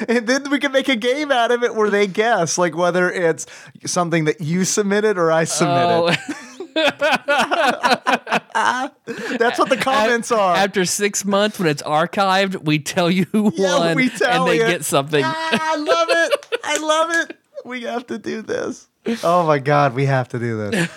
And 0.08 0.28
then 0.28 0.50
we 0.50 0.60
can 0.60 0.72
make 0.72 0.90
a 0.90 0.96
game 0.96 1.32
out 1.32 1.52
of 1.52 1.64
it 1.64 1.76
where 1.76 1.90
they 1.90 2.08
guess, 2.08 2.58
like 2.58 2.76
whether 2.76 3.12
it's 3.12 3.46
something 3.86 4.26
that 4.26 4.42
you 4.42 4.66
submitted 4.66 5.18
or 5.18 5.32
I 5.32 5.44
submitted. 5.44 6.18
oh, 6.76 6.76
That's 9.38 9.60
what 9.60 9.70
the 9.70 9.78
comments 9.80 10.32
are. 10.32 10.56
after 10.56 10.86
six 10.86 11.26
months 11.26 11.60
when 11.60 11.68
it's 11.68 11.84
archived, 11.84 12.64
we 12.66 12.80
tell 12.80 13.10
you 13.10 13.26
who 13.32 13.52
Yeah, 13.56 13.80
won, 13.80 13.96
we 13.96 14.10
tell 14.10 14.44
and 14.44 14.52
they 14.52 14.58
you. 14.60 14.68
get 14.68 14.86
something. 14.86 15.24
Ah, 15.26 15.74
I 15.74 15.76
love 15.78 16.08
it. 16.12 16.60
I 16.64 16.78
love 16.78 17.12
it. 17.30 17.38
We 17.66 17.84
have 17.84 18.08
to 18.08 18.18
do 18.18 18.42
this. 18.42 18.88
Oh 19.24 19.46
my 19.46 19.60
god, 19.60 19.94
we 19.96 20.06
have 20.06 20.30
to 20.30 20.40
do 20.40 20.70
this. 20.70 20.90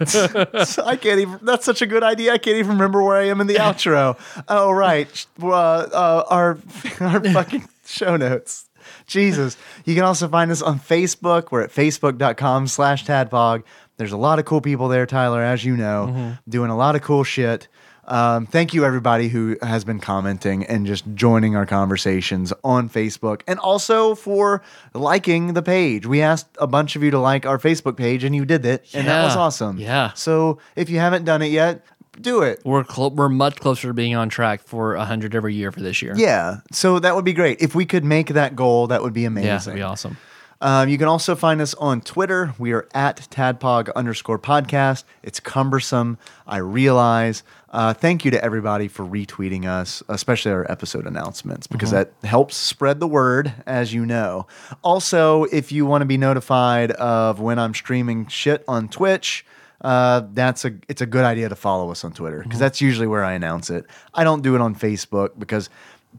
I 0.78 0.96
can't 0.96 1.20
even. 1.20 1.38
That's 1.42 1.64
such 1.64 1.82
a 1.82 1.86
good 1.86 2.02
idea. 2.02 2.32
I 2.32 2.38
can't 2.38 2.56
even 2.56 2.72
remember 2.72 3.02
where 3.02 3.16
I 3.16 3.24
am 3.28 3.40
in 3.40 3.46
the 3.46 3.54
outro. 3.56 4.18
Oh 4.48 4.70
right, 4.72 5.26
uh, 5.42 5.48
uh, 5.48 6.24
our 6.28 6.58
our 7.00 7.20
fucking 7.24 7.68
show 7.86 8.16
notes. 8.16 8.68
Jesus. 9.06 9.56
You 9.84 9.94
can 9.94 10.04
also 10.04 10.28
find 10.28 10.50
us 10.50 10.60
on 10.60 10.78
Facebook. 10.78 11.50
We're 11.50 11.62
at 11.62 11.70
facebook.com 11.70 12.66
slash 12.66 13.04
tadpog. 13.06 13.62
There's 13.96 14.12
a 14.12 14.16
lot 14.16 14.38
of 14.38 14.44
cool 14.44 14.60
people 14.60 14.88
there, 14.88 15.06
Tyler, 15.06 15.42
as 15.42 15.64
you 15.64 15.76
know, 15.76 16.36
doing 16.48 16.70
a 16.70 16.76
lot 16.76 16.96
of 16.96 17.02
cool 17.02 17.24
shit. 17.24 17.68
Um, 18.06 18.44
thank 18.44 18.74
you, 18.74 18.84
everybody 18.84 19.28
who 19.28 19.56
has 19.62 19.82
been 19.84 19.98
commenting 19.98 20.64
and 20.64 20.84
just 20.84 21.04
joining 21.14 21.56
our 21.56 21.64
conversations 21.64 22.52
on 22.62 22.90
Facebook, 22.90 23.40
and 23.46 23.58
also 23.58 24.14
for 24.14 24.62
liking 24.92 25.54
the 25.54 25.62
page. 25.62 26.06
We 26.06 26.20
asked 26.20 26.48
a 26.58 26.66
bunch 26.66 26.96
of 26.96 27.02
you 27.02 27.10
to 27.12 27.18
like 27.18 27.46
our 27.46 27.56
Facebook 27.58 27.96
page, 27.96 28.22
and 28.24 28.36
you 28.36 28.44
did 28.44 28.66
it, 28.66 28.86
and 28.92 29.06
that 29.08 29.24
was 29.24 29.36
awesome. 29.36 29.78
Yeah. 29.78 30.12
So 30.12 30.58
if 30.76 30.90
you 30.90 30.98
haven't 30.98 31.24
done 31.24 31.40
it 31.40 31.50
yet, 31.50 31.82
do 32.20 32.42
it. 32.42 32.60
We're 32.64 32.84
clo- 32.84 33.08
we're 33.10 33.28
much 33.28 33.56
closer 33.60 33.88
to 33.88 33.94
being 33.94 34.14
on 34.14 34.28
track 34.28 34.62
for 34.62 34.96
hundred 34.96 35.34
every 35.34 35.54
year 35.54 35.70
for 35.72 35.80
this 35.80 36.02
year. 36.02 36.14
Yeah. 36.16 36.60
So 36.72 36.98
that 36.98 37.14
would 37.14 37.24
be 37.24 37.32
great. 37.32 37.60
If 37.60 37.74
we 37.74 37.84
could 37.86 38.04
make 38.04 38.28
that 38.28 38.56
goal, 38.56 38.86
that 38.88 39.02
would 39.02 39.12
be 39.12 39.24
amazing. 39.24 39.46
yeah, 39.48 39.58
that'd 39.58 39.74
be 39.74 39.82
awesome. 39.82 40.16
Um, 40.60 40.88
you 40.88 40.96
can 40.96 41.08
also 41.08 41.34
find 41.34 41.60
us 41.60 41.74
on 41.74 42.00
Twitter. 42.00 42.54
We 42.58 42.72
are 42.72 42.88
at 42.94 43.16
tadpog 43.30 43.92
underscore 43.94 44.38
podcast. 44.38 45.04
It's 45.22 45.38
cumbersome. 45.38 46.16
I 46.46 46.58
realize. 46.58 47.42
Uh, 47.70 47.92
thank 47.92 48.24
you 48.24 48.30
to 48.30 48.42
everybody 48.42 48.86
for 48.88 49.04
retweeting 49.04 49.66
us, 49.66 50.02
especially 50.08 50.52
our 50.52 50.70
episode 50.70 51.06
announcements, 51.06 51.66
because 51.66 51.90
that 51.90 52.12
helps 52.22 52.56
spread 52.56 53.00
the 53.00 53.08
word, 53.08 53.52
as 53.66 53.92
you 53.92 54.06
know. 54.06 54.46
Also, 54.82 55.44
if 55.44 55.72
you 55.72 55.84
want 55.84 56.02
to 56.02 56.06
be 56.06 56.16
notified 56.16 56.92
of 56.92 57.40
when 57.40 57.58
I'm 57.58 57.74
streaming 57.74 58.28
shit 58.28 58.64
on 58.68 58.88
Twitch, 58.88 59.44
uh, 59.80 60.22
that's 60.32 60.64
a 60.64 60.72
it's 60.88 61.00
a 61.00 61.06
good 61.06 61.24
idea 61.24 61.48
to 61.48 61.56
follow 61.56 61.90
us 61.90 62.04
on 62.04 62.12
Twitter 62.12 62.42
because 62.42 62.58
that's 62.58 62.80
usually 62.80 63.06
where 63.06 63.24
I 63.24 63.32
announce 63.32 63.70
it. 63.70 63.86
I 64.12 64.24
don't 64.24 64.42
do 64.42 64.54
it 64.54 64.60
on 64.60 64.74
Facebook 64.74 65.38
because 65.38 65.68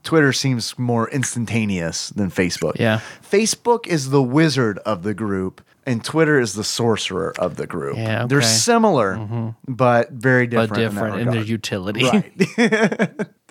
Twitter 0.03 0.33
seems 0.33 0.77
more 0.77 1.09
instantaneous 1.09 2.09
than 2.09 2.29
Facebook. 2.29 2.73
Yeah. 2.79 2.99
Facebook 3.21 3.87
is 3.87 4.09
the 4.09 4.21
wizard 4.21 4.77
of 4.79 5.03
the 5.03 5.13
group, 5.13 5.61
and 5.85 6.03
Twitter 6.03 6.39
is 6.39 6.53
the 6.53 6.63
sorcerer 6.63 7.33
of 7.39 7.55
the 7.55 7.65
group. 7.65 7.97
Yeah, 7.97 8.25
They're 8.27 8.39
okay. 8.39 8.47
similar, 8.47 9.53
but 9.67 10.11
very 10.11 10.47
different. 10.47 10.69
But 10.71 10.79
different 10.79 11.15
in, 11.15 11.27
in 11.27 11.33
their 11.33 11.43
utility. 11.43 12.03
Right. 12.03 13.27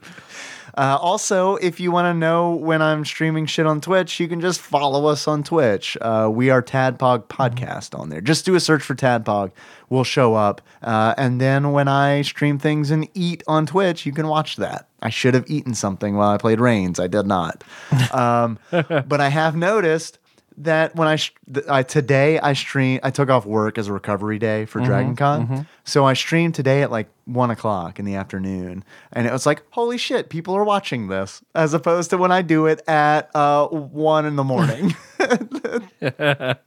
Uh, 0.77 0.99
also, 1.01 1.57
if 1.57 1.79
you 1.79 1.93
want 1.93 2.07
to 2.07 2.15
know 2.19 2.55
when 2.55 2.83
I'm 2.83 3.05
streaming 3.05 3.47
shit 3.47 3.67
on 3.67 3.81
Twitch, 3.81 4.19
you 4.19 4.27
can 4.27 4.41
just 4.41 4.61
follow 4.61 5.07
us 5.07 5.29
on 5.29 5.43
Twitch. 5.45 5.97
Uh, 6.01 6.29
we 6.33 6.51
are 6.51 6.63
Tadpog 6.63 7.27
Podcast 7.27 7.99
on 7.99 8.09
there. 8.09 8.21
Just 8.21 8.45
do 8.45 8.55
a 8.55 8.61
search 8.61 8.83
for 8.83 8.95
Tadpog. 8.95 9.53
We'll 9.89 10.05
show 10.05 10.35
up. 10.35 10.61
Uh, 10.83 11.15
and 11.17 11.41
then 11.41 11.73
when 11.73 11.87
I 11.87 12.23
stream 12.23 12.59
things 12.59 12.91
and 12.91 13.09
eat 13.15 13.43
on 13.47 13.67
Twitch, 13.67 14.05
you 14.05 14.13
can 14.13 14.27
watch 14.27 14.57
that. 14.57 14.89
I 15.01 15.11
should 15.11 15.35
have 15.35 15.49
eaten 15.49 15.75
something 15.75 16.17
while 16.17 16.31
I 16.31 16.39
played 16.39 16.61
Reigns. 16.61 16.99
I 16.99 17.07
did 17.07 17.27
not. 17.27 17.63
Um, 18.13 18.59
but 18.71 19.21
I 19.21 19.29
have 19.29 19.57
noticed 19.57 20.19
that 20.59 20.94
when 20.97 21.09
I, 21.09 21.16
sh- 21.16 21.35
I 21.68 21.82
today 21.82 22.39
I 22.39 22.52
stream 22.52 23.01
I 23.02 23.10
took 23.10 23.28
off 23.31 23.44
work 23.47 23.76
as 23.78 23.89
a 23.89 23.93
recovery 23.93 24.39
day 24.39 24.64
for 24.66 24.81
Dragon 24.81 25.16
Con, 25.16 25.66
so 25.85 26.05
I 26.05 26.14
streamed 26.14 26.55
today 26.55 26.82
at 26.82 26.90
like 26.90 27.09
one 27.24 27.51
o'clock 27.51 27.98
in 27.98 28.05
the 28.05 28.14
afternoon, 28.14 28.85
and 29.12 29.26
it 29.26 29.32
was 29.32 29.47
like 29.47 29.62
holy 29.70 29.98
shit, 29.98 30.28
people 30.28 30.55
are 30.55 30.64
watching 30.64 31.09
this 31.09 31.43
as 31.55 31.74
opposed 31.74 32.10
to 32.10 32.18
when 32.18 32.31
I 32.32 32.43
do 32.43 32.66
it 32.66 32.86
at 32.89 33.31
uh, 33.35 33.66
one 33.68 34.26
in 34.26 34.36
the 34.36 34.44
morning. 34.44 34.94
That 35.18 36.59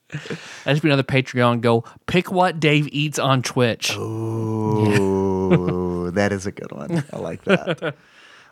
should 0.65 0.81
be 0.81 0.89
another 0.89 1.03
Patreon. 1.03 1.61
Go 1.61 1.83
pick 2.07 2.31
what 2.31 2.59
Dave 2.59 2.87
eats 2.91 3.19
on 3.19 3.41
Twitch. 3.41 3.95
Ooh, 4.97 6.11
that 6.11 6.31
is 6.31 6.45
a 6.45 6.51
good 6.51 6.71
one. 6.71 7.03
I 7.13 7.17
like 7.17 7.43
that. 7.45 7.95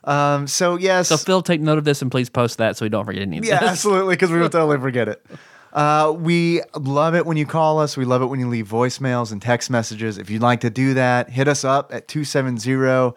Um, 0.05 0.47
so 0.47 0.77
yes, 0.77 1.09
So 1.09 1.17
Phil, 1.17 1.41
take 1.41 1.59
note 1.61 1.77
of 1.77 1.83
this 1.83 2.01
and 2.01 2.09
please 2.11 2.29
post 2.29 2.57
that 2.59 2.77
so 2.77 2.85
we 2.85 2.89
don't 2.89 3.05
forget 3.05 3.23
any 3.23 3.39
of 3.39 3.45
Yeah, 3.45 3.59
this. 3.59 3.69
absolutely, 3.71 4.15
because 4.15 4.31
we 4.31 4.39
will 4.39 4.49
totally 4.49 4.79
forget 4.79 5.07
it. 5.09 5.25
Uh, 5.73 6.13
we 6.17 6.61
love 6.79 7.15
it 7.15 7.25
when 7.25 7.35
you 7.37 7.45
call 7.45 7.79
us. 7.79 7.97
We 7.97 8.05
love 8.05 8.21
it 8.21 8.27
when 8.27 8.39
you 8.39 8.47
leave 8.47 8.67
voicemails 8.67 9.31
and 9.33 9.41
text 9.41 9.69
messages. 9.69 10.17
If 10.17 10.29
you'd 10.29 10.41
like 10.41 10.61
to 10.61 10.69
do 10.69 10.93
that, 10.93 11.29
hit 11.29 11.47
us 11.49 11.65
up 11.65 11.93
at 11.93 12.07
270-885, 12.07 13.15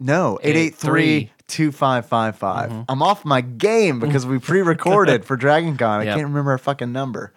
no, 0.00 0.38
883 0.42 1.30
2555. 1.46 2.84
I'm 2.88 3.02
off 3.02 3.24
my 3.24 3.40
game 3.40 3.98
because 4.00 4.24
we 4.26 4.38
pre-recorded 4.38 5.24
for 5.28 5.36
Dragon 5.36 5.76
Con. 5.76 6.00
I 6.00 6.04
Yep. 6.04 6.16
can't 6.16 6.28
remember 6.28 6.52
our 6.52 6.58
fucking 6.58 6.92
number. 6.92 7.32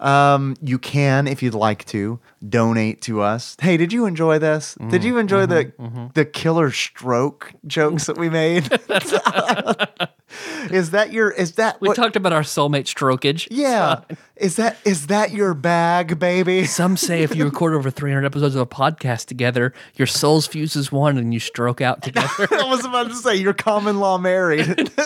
Um, 0.00 0.56
you 0.62 0.78
can, 0.78 1.28
if 1.28 1.42
you'd 1.42 1.54
like 1.54 1.84
to, 1.86 2.18
donate 2.48 3.02
to 3.02 3.20
us. 3.20 3.56
Hey, 3.60 3.76
did 3.76 3.92
you 3.92 4.06
enjoy 4.06 4.38
this? 4.38 4.76
Did 4.88 5.04
you 5.04 5.12
mm-hmm, 5.12 5.20
enjoy 5.20 5.46
the 5.46 5.66
mm-hmm, 5.66 5.84
mm-hmm. 5.84 6.06
the 6.14 6.24
killer 6.24 6.70
stroke 6.70 7.52
jokes 7.66 8.06
that 8.06 8.16
we 8.16 8.30
made? 8.30 8.64
is 10.70 10.90
that 10.90 11.12
your? 11.12 11.30
Is 11.30 11.52
that 11.52 11.80
We 11.80 11.88
what? 11.88 11.96
talked 11.96 12.16
about 12.16 12.32
our 12.32 12.42
soulmate 12.42 12.86
strokage. 12.86 13.46
yeah. 13.50 14.00
Is 14.36 14.56
that 14.56 14.78
is 14.86 15.08
that 15.08 15.32
your 15.32 15.52
bag, 15.52 16.18
baby? 16.18 16.64
Some 16.64 16.96
say 16.96 17.22
if 17.22 17.36
you 17.36 17.44
record 17.44 17.74
over 17.74 17.90
300 17.90 18.24
episodes 18.24 18.54
of 18.54 18.62
a 18.62 18.66
podcast 18.66 19.26
together, 19.26 19.74
your 19.96 20.06
souls 20.06 20.46
fuse 20.46 20.76
as 20.76 20.90
one 20.90 21.18
and 21.18 21.34
you 21.34 21.40
stroke 21.40 21.82
out 21.82 22.02
together. 22.02 22.48
I 22.50 22.64
was 22.70 22.84
about 22.86 23.08
to 23.08 23.14
say 23.16 23.36
you're 23.36 23.52
common 23.52 24.00
law 24.00 24.16
married. 24.16 24.90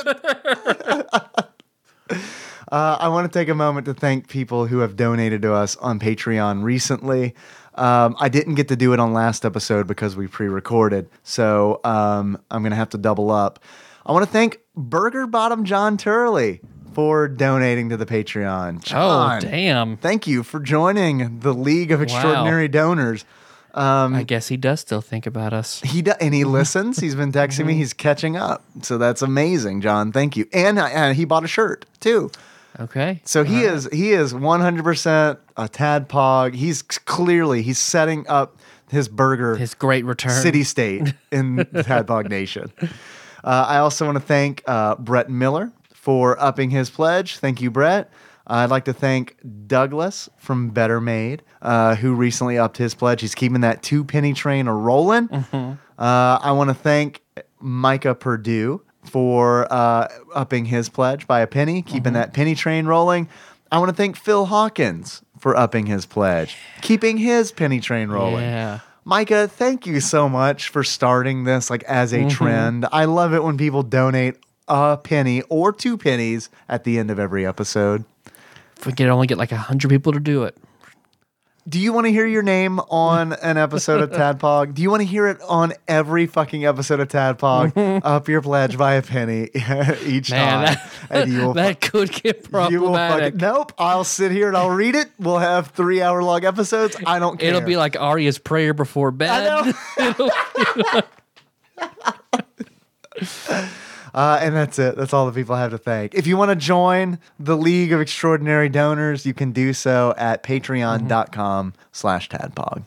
Uh, 2.75 2.97
I 2.99 3.07
want 3.07 3.33
to 3.33 3.39
take 3.39 3.49
a 3.49 3.55
moment 3.55 3.87
to 3.87 3.95
thank 3.95 4.27
people 4.27 4.67
who 4.67 4.81
have 4.81 4.97
donated 4.97 5.43
to 5.43 5.55
us 5.55 5.77
on 5.77 6.01
Patreon 6.01 6.65
recently. 6.65 7.37
Um, 7.77 8.17
I 8.19 8.29
didn't 8.29 8.57
get 8.57 8.67
to 8.67 8.75
do 8.75 8.93
it 8.93 8.99
on 8.99 9.13
last 9.13 9.45
episode 9.45 9.87
because 9.87 10.17
we 10.17 10.27
pre-recorded, 10.27 11.09
so 11.23 11.81
um, 11.85 12.37
I'm 12.51 12.65
gonna 12.65 12.75
have 12.75 12.89
to 12.91 12.99
double 12.99 13.31
up. 13.31 13.61
I 14.05 14.11
want 14.11 14.25
to 14.25 14.31
thank 14.33 14.59
Burger 14.75 15.29
Bottom 15.29 15.65
John 15.65 15.97
Turley 15.97 16.63
for 16.95 17.29
donating 17.29 17.91
to 17.91 17.97
the 17.97 18.07
Patreon. 18.07 18.79
oh, 18.79 18.81
John, 18.83 19.41
damn. 19.43 19.97
Thank 19.97 20.27
you 20.27 20.43
for 20.43 20.59
joining 20.59 21.39
the 21.39 21.55
League 21.55 21.93
of 21.93 22.03
Extraordinary 22.03 22.67
Donors. 22.67 23.25
I 23.73 24.25
guess 24.25 24.49
he 24.49 24.57
does 24.57 24.81
still 24.81 25.01
think 25.01 25.27
about 25.27 25.53
us. 25.53 25.81
He 25.83 26.03
do, 26.03 26.15
and 26.21 26.35
he 26.35 26.43
listens. 26.59 26.99
He's 26.99 27.15
been 27.15 27.31
texting 27.31 27.67
me. 27.67 27.75
He's 27.75 27.93
catching 27.93 28.37
up. 28.37 28.65
So 28.83 28.99
that's 28.99 29.23
amazing, 29.23 29.81
John. 29.81 30.11
Thank 30.11 30.37
you. 30.37 30.49
And, 30.53 30.81
uh, 30.81 30.87
and 30.87 31.17
he 31.17 31.25
bought 31.25 31.45
a 31.45 31.49
shirt 31.49 31.87
too. 32.01 32.33
Okay. 32.81 33.21
So 33.25 33.45
he 33.45 33.63
is 33.63 33.89
he 33.93 34.13
is 34.13 34.33
100% 34.35 35.39
a 35.57 35.69
tadpog. 35.69 36.55
He's 36.55 36.83
clearly 36.83 37.63
he's 37.63 37.79
setting 37.79 38.27
up 38.29 38.57
his 38.91 39.09
burger 39.09 39.57
His 39.57 39.75
great 39.75 40.05
return. 40.05 40.33
city 40.43 40.63
state 40.65 41.15
in 41.33 41.57
the 41.57 41.65
Tadpog 41.87 42.29
Nation. 42.29 42.73
Uh, 42.83 42.87
I 43.69 43.79
also 43.79 44.05
want 44.07 44.17
to 44.17 44.25
thank 44.25 44.63
uh, 44.67 44.95
Brett 44.97 45.29
Miller 45.31 45.73
for 45.93 46.41
upping 46.43 46.71
his 46.71 46.91
pledge. 46.91 47.39
Thank 47.39 47.61
you, 47.61 47.71
Brett. 47.71 48.11
I'd 48.47 48.71
like 48.71 48.85
to 48.85 48.93
thank 48.93 49.37
Douglas 49.67 50.29
from 50.37 50.69
Better 50.71 51.01
Made, 51.01 51.43
uh, 51.63 51.95
who 51.95 52.15
recently 52.15 52.59
upped 52.59 52.77
his 52.77 52.95
pledge. 52.95 53.23
He's 53.23 53.35
keeping 53.35 53.63
that 53.63 53.83
two 53.83 54.05
penny 54.05 54.35
train 54.35 54.69
a 54.69 54.75
rolling. 54.75 55.29
Uh, 55.33 55.77
I 55.99 56.53
want 56.53 56.69
to 56.69 56.75
thank 56.75 57.23
Micah 57.59 58.15
Purdue 58.15 58.83
for 59.05 59.73
uh, 59.73 60.09
upping 60.35 60.67
his 60.67 60.89
pledge 60.89 61.27
by 61.27 61.41
a 61.41 61.47
penny, 61.47 61.83
keeping 61.83 62.15
that 62.15 62.35
penny 62.35 62.55
train 62.55 62.87
rolling. 62.87 63.29
I 63.71 63.79
want 63.79 63.91
to 63.91 63.95
thank 63.97 64.17
Phil 64.17 64.47
Hawkins 64.47 65.23
for 65.39 65.57
upping 65.57 65.87
his 65.87 66.07
pledge, 66.07 66.57
keeping 66.81 67.19
his 67.19 67.53
penny 67.53 67.81
train 67.81 68.09
rolling. 68.09 68.45
Yeah. 68.45 68.81
Micah, 69.05 69.47
thank 69.47 69.87
you 69.87 70.01
so 70.01 70.29
much 70.29 70.69
for 70.69 70.83
starting 70.83 71.45
this 71.45 71.69
like 71.69 71.83
as 71.85 72.15
a 72.15 72.29
trend. 72.29 72.87
I 72.91 73.05
love 73.05 73.35
it 73.35 73.45
when 73.45 73.59
people 73.59 73.83
donate 73.83 74.37
a 74.67 74.97
penny 74.97 75.43
or 75.43 75.73
two 75.73 75.99
pennies 75.99 76.49
at 76.69 76.85
the 76.85 76.99
end 76.99 77.11
of 77.11 77.19
every 77.19 77.47
episode. 77.47 78.05
If 78.79 78.87
we 78.87 78.93
could 78.93 79.09
only 79.09 79.27
get 79.27 79.37
like 79.37 79.53
a 79.53 79.57
100 79.57 79.91
people 79.91 80.13
to 80.13 80.21
do 80.21 80.45
it. 80.45 80.57
Do 81.67 81.81
you 81.81 81.95
want 81.95 82.05
to 82.07 82.13
hear 82.13 82.27
your 82.27 82.43
name 82.43 82.79
on 82.79 83.33
an 83.33 83.57
episode 83.57 84.03
of 84.03 84.11
Tadpog? 84.11 84.75
Do 84.75 84.83
you 84.83 84.91
want 84.91 85.01
to 85.01 85.07
hear 85.07 85.27
it 85.29 85.41
on 85.41 85.73
every 85.89 86.27
fucking 86.27 86.67
episode 86.67 87.01
of 87.01 87.09
Tadpog? 87.09 88.03
Up 88.05 88.29
your 88.29 88.43
pledge 88.43 88.77
by 88.77 88.95
a 88.95 89.03
penny 89.03 89.45
each 90.05 90.31
Man, 90.31 90.67
time, 90.67 90.67
that, 90.67 90.93
and 91.09 91.33
you 91.33 91.41
will 91.41 91.55
that 91.55 91.81
could 91.81 92.13
get 92.13 92.51
problematic. 92.51 93.35
fucking 93.35 93.39
nope. 93.39 93.73
I'll 93.79 94.05
sit 94.05 94.31
here 94.31 94.49
and 94.49 94.57
I'll 94.59 94.69
read 94.71 94.95
it. 94.95 95.09
We'll 95.19 95.39
have 95.39 95.69
three 95.69 96.03
hour 96.03 96.23
long 96.23 96.45
episodes. 96.45 96.97
I 97.07 97.19
don't 97.19 97.41
care. 97.41 97.49
It'll 97.49 97.63
be 97.63 97.79
like 97.79 97.99
Arya's 97.99 98.39
prayer 98.39 98.75
before 98.75 99.11
bed. 99.11 99.31
I 99.31 101.03
Uh, 104.15 104.39
and 104.41 104.55
that's 104.55 104.79
it. 104.79 104.97
That's 104.97 105.13
all 105.13 105.27
the 105.27 105.33
people 105.33 105.57
I 105.57 105.61
have 105.61 105.73
to 105.73 105.79
thank. 105.79 106.15
If 106.15 106.27
you 106.27 106.37
want 106.37 106.51
to 106.51 106.57
join 106.57 107.19
the 107.39 107.57
League 107.57 107.93
of 107.93 108.01
Extraordinary 108.01 108.69
Donors, 108.69 109.27
you 109.27 109.35
can 109.35 109.51
do 109.51 109.73
so 109.73 110.15
at 110.17 110.43
patreon.com 110.45 111.75
slash 111.91 112.29
tadpog. 112.29 112.85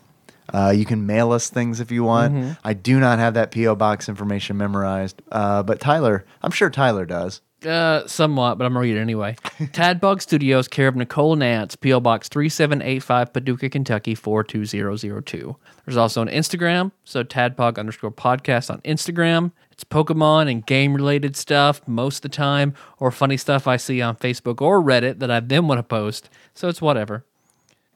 Uh, 0.54 0.74
you 0.76 0.86
can 0.86 1.06
mail 1.06 1.34
us 1.34 1.49
things 1.49 1.82
if 1.82 1.91
you 1.91 2.04
want. 2.06 2.58
I 2.64 2.74
do 2.74 2.99
not 2.99 3.20
have 3.20 3.34
that 3.34 3.52
P.O. 3.52 3.76
Box 3.76 4.08
information 4.08 4.56
memorized, 4.58 5.22
uh, 5.30 5.62
but 5.64 5.82
Tyler, 5.82 6.26
I'm 6.41 6.52
sure 6.52 6.70
Tyler 6.70 7.06
does. 7.06 7.41
Uh, 7.66 8.06
somewhat, 8.06 8.60
but 8.60 8.66
I'm 8.66 8.74
gonna 8.74 8.84
read 8.84 8.95
it 8.95 8.99
anyway. 8.99 9.36
Tadpog 9.60 10.22
Studios, 10.22 10.68
care 10.68 10.88
of 10.88 10.95
Nicole 10.95 11.36
Nance, 11.36 11.76
PO 11.76 11.99
Box 12.02 12.30
3785, 12.30 13.34
Paducah, 13.34 13.70
Kentucky 13.70 14.14
42002. 14.14 15.56
There's 15.84 15.98
also 15.98 16.22
an 16.22 16.28
Instagram, 16.28 16.91
so 17.04 17.24
Tadpog 17.24 17.80
underscore 17.80 18.12
podcast 18.12 18.70
on 18.70 18.80
Instagram. 18.82 19.52
It's 19.78 19.84
Pokemon 19.84 20.49
and 20.49 20.66
game 20.66 20.95
related 20.95 21.36
stuff 21.36 21.88
most 21.88 22.18
of 22.18 22.22
the 22.24 22.30
time, 22.36 22.74
or 22.98 23.12
funny 23.12 23.38
stuff 23.38 23.68
I 23.68 23.78
see 23.78 24.02
on 24.02 24.16
Facebook 24.16 24.60
or 24.60 24.82
Reddit 24.82 25.20
that 25.20 25.30
I 25.30 25.40
then 25.40 25.68
want 25.68 25.78
to 25.78 25.84
post. 25.84 26.32
So 26.56 26.68
it's 26.68 26.82
whatever. 26.82 27.24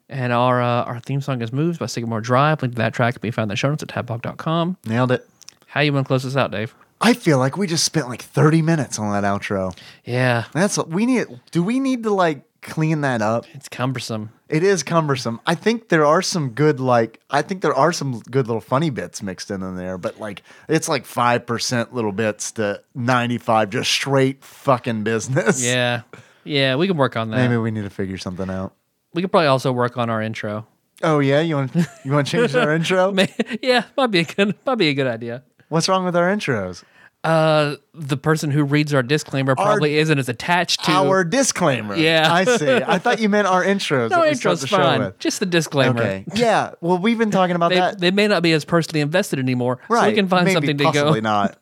And 0.08 0.32
our 0.32 0.62
uh, 0.62 0.84
our 0.84 1.00
theme 1.00 1.20
song 1.20 1.42
is 1.42 1.52
Moves 1.52 1.78
by 1.78 1.86
Sycamore 1.86 2.20
Drive. 2.20 2.62
Link 2.62 2.74
to 2.74 2.78
that 2.78 2.94
track 2.94 3.14
can 3.14 3.20
be 3.20 3.32
found 3.32 3.46
in 3.46 3.54
the 3.54 3.56
show 3.56 3.68
notes 3.68 3.82
at 3.82 3.88
tadpog.com. 3.88 4.76
Nailed 4.86 5.10
it. 5.10 5.28
How 5.66 5.80
you 5.80 5.92
want 5.92 6.06
to 6.06 6.08
close 6.08 6.22
this 6.22 6.36
out, 6.36 6.52
Dave? 6.52 6.72
I 7.00 7.14
feel 7.14 7.38
like 7.38 7.56
we 7.56 7.66
just 7.66 7.82
spent 7.84 8.08
like 8.08 8.22
30 8.22 8.62
minutes 8.62 9.00
on 9.00 9.10
that 9.10 9.26
outro. 9.26 9.76
Yeah, 10.04 10.44
That's 10.52 10.78
we 10.86 11.04
need. 11.04 11.26
Do 11.50 11.64
we 11.64 11.80
need 11.80 12.04
to 12.04 12.10
like 12.14 12.44
clean 12.60 13.00
that 13.00 13.22
up? 13.22 13.44
it's 13.54 13.68
cumbersome. 13.68 14.30
It 14.52 14.62
is 14.62 14.82
cumbersome. 14.82 15.40
I 15.46 15.54
think 15.54 15.88
there 15.88 16.04
are 16.04 16.20
some 16.20 16.50
good 16.50 16.78
like 16.78 17.20
I 17.30 17.40
think 17.40 17.62
there 17.62 17.72
are 17.74 17.90
some 17.90 18.20
good 18.30 18.46
little 18.46 18.60
funny 18.60 18.90
bits 18.90 19.22
mixed 19.22 19.50
in 19.50 19.62
in 19.62 19.76
there, 19.76 19.96
but 19.96 20.20
like 20.20 20.42
it's 20.68 20.88
like 20.88 21.06
five 21.06 21.46
percent 21.46 21.94
little 21.94 22.12
bits 22.12 22.52
to 22.52 22.82
ninety 22.94 23.38
five 23.38 23.70
just 23.70 23.90
straight 23.90 24.44
fucking 24.44 25.04
business. 25.04 25.64
Yeah, 25.64 26.02
yeah, 26.44 26.76
we 26.76 26.86
can 26.86 26.98
work 26.98 27.16
on 27.16 27.30
that. 27.30 27.36
Maybe 27.36 27.56
we 27.56 27.70
need 27.70 27.84
to 27.84 27.90
figure 27.90 28.18
something 28.18 28.50
out. 28.50 28.74
We 29.14 29.22
could 29.22 29.30
probably 29.30 29.46
also 29.48 29.72
work 29.72 29.96
on 29.96 30.10
our 30.10 30.20
intro. 30.20 30.66
Oh 31.02 31.20
yeah, 31.20 31.40
you 31.40 31.56
want 31.56 31.74
you 32.04 32.12
want 32.12 32.26
to 32.26 32.30
change 32.30 32.54
our 32.54 32.72
intro? 32.74 33.14
Yeah, 33.62 33.84
might 33.96 34.08
be 34.08 34.20
a 34.20 34.24
good 34.24 34.54
might 34.66 34.74
be 34.74 34.88
a 34.88 34.94
good 34.94 35.06
idea. 35.06 35.44
What's 35.70 35.88
wrong 35.88 36.04
with 36.04 36.14
our 36.14 36.28
intros? 36.28 36.84
Uh, 37.24 37.76
the 37.94 38.16
person 38.16 38.50
who 38.50 38.64
reads 38.64 38.92
our 38.92 39.02
disclaimer 39.02 39.54
probably 39.54 39.96
isn't 39.98 40.18
as 40.18 40.28
attached 40.28 40.82
to 40.84 40.90
Our 40.90 41.22
disclaimer. 41.22 41.94
Yeah. 41.94 42.26
I 42.32 42.44
see. 42.44 42.68
I 42.68 42.98
thought 42.98 43.20
you 43.20 43.28
meant 43.28 43.46
our 43.46 43.64
intros. 43.64 44.10
No 44.10 44.20
that 44.20 44.28
we 44.30 44.34
start 44.34 44.54
intro's 44.60 44.68
fine. 44.68 45.12
Just 45.20 45.38
the 45.38 45.46
disclaimer. 45.46 46.00
Okay. 46.02 46.24
Yeah. 46.34 46.72
Well, 46.80 46.98
we've 46.98 47.18
been 47.18 47.30
talking 47.30 47.54
about 47.54 47.68
They, 47.68 47.76
that. 47.76 48.00
they 48.00 48.10
may 48.10 48.26
not 48.26 48.42
be 48.42 48.52
as 48.52 48.64
personally 48.64 49.00
invested 49.02 49.38
anymore, 49.38 49.78
right. 49.88 50.00
so 50.00 50.08
we 50.08 50.14
can 50.14 50.26
find 50.26 50.46
Maybe 50.46 50.54
something 50.54 50.78
to 50.78 50.84
go. 50.84 50.90
possibly 50.92 51.20
not. 51.20 51.58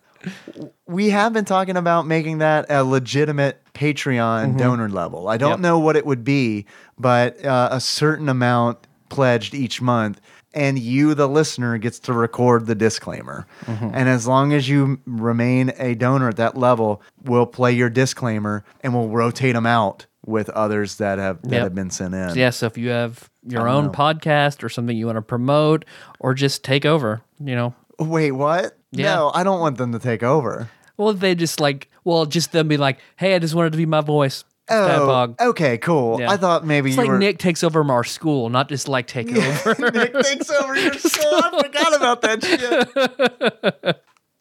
We 0.86 1.10
have 1.10 1.32
been 1.34 1.44
talking 1.44 1.76
about 1.76 2.06
making 2.06 2.38
that 2.38 2.66
a 2.70 2.82
legitimate 2.84 3.62
Patreon 3.74 4.56
donor 4.58 4.88
level. 4.88 5.28
I 5.28 5.36
don't 5.36 5.50
Mm-hmm. 5.50 5.52
Yep. 5.52 5.60
know 5.60 5.78
what 5.78 5.96
it 5.96 6.06
would 6.06 6.24
be, 6.24 6.66
but 6.98 7.44
uh, 7.44 7.68
a 7.70 7.80
certain 7.80 8.28
amount 8.30 8.86
pledged 9.10 9.54
each 9.54 9.82
month, 9.82 10.20
and 10.54 10.78
you, 10.78 11.14
the 11.14 11.28
listener, 11.28 11.78
gets 11.78 11.98
to 12.00 12.12
record 12.12 12.66
the 12.66 12.74
disclaimer. 12.74 13.46
Mm-hmm. 13.66 13.90
And 13.94 14.08
as 14.08 14.26
long 14.26 14.52
as 14.52 14.68
you 14.68 15.00
remain 15.06 15.72
a 15.78 15.94
donor 15.94 16.28
at 16.28 16.36
that 16.36 16.56
level, 16.56 17.02
we'll 17.24 17.46
play 17.46 17.72
your 17.72 17.90
disclaimer 17.90 18.64
and 18.82 18.94
we'll 18.94 19.08
rotate 19.08 19.54
them 19.54 19.66
out 19.66 20.06
with 20.26 20.50
others 20.50 20.96
that 20.96 21.18
have 21.18 21.40
that 21.42 21.52
Yep. 21.52 21.62
have 21.62 21.74
been 21.74 21.90
sent 21.90 22.14
in. 22.14 22.34
Yeah, 22.36 22.50
so 22.50 22.66
if 22.66 22.76
you 22.76 22.90
have 22.90 23.30
your 23.46 23.68
own 23.68 23.86
know. 23.86 23.92
podcast 23.92 24.62
or 24.62 24.68
something 24.68 24.96
you 24.96 25.06
want 25.06 25.16
to 25.16 25.22
promote 25.22 25.84
or 26.18 26.34
just 26.34 26.62
take 26.62 26.84
over, 26.84 27.22
you 27.42 27.54
know, 27.54 27.74
Wait, 27.98 28.32
what? 28.32 28.76
Yeah. 28.92 29.14
No, 29.14 29.30
I 29.34 29.44
don't 29.44 29.60
want 29.60 29.78
them 29.78 29.92
to 29.92 29.98
take 29.98 30.22
over. 30.22 30.68
well, 30.96 31.12
they 31.14 31.34
just 31.34 31.60
like, 31.60 31.88
well, 32.04 32.26
just 32.26 32.52
them 32.52 32.66
be 32.68 32.76
like, 32.76 32.98
hey, 33.16 33.34
I 33.34 33.38
just 33.38 33.54
wanted 33.54 33.72
to 33.72 33.78
be 33.78 33.86
my 33.86 34.00
voice. 34.00 34.44
Oh, 34.70 35.34
okay, 35.40 35.78
cool. 35.78 36.20
Yeah. 36.20 36.30
I 36.30 36.36
thought 36.36 36.64
maybe 36.64 36.90
It's 36.90 36.98
like 36.98 37.08
were 37.08 37.18
Nick 37.18 37.38
takes 37.38 37.64
over 37.64 37.82
our 37.90 38.04
school, 38.04 38.48
not 38.48 38.68
just 38.68 38.88
like 38.88 39.06
take 39.06 39.30
over. 39.36 39.90
Nick 39.90 40.14
takes 40.20 40.50
over 40.50 40.76
your 40.76 40.94
school. 40.98 41.32
I 41.32 41.62
forgot 41.62 41.96
about 41.96 42.22
that 42.22 42.44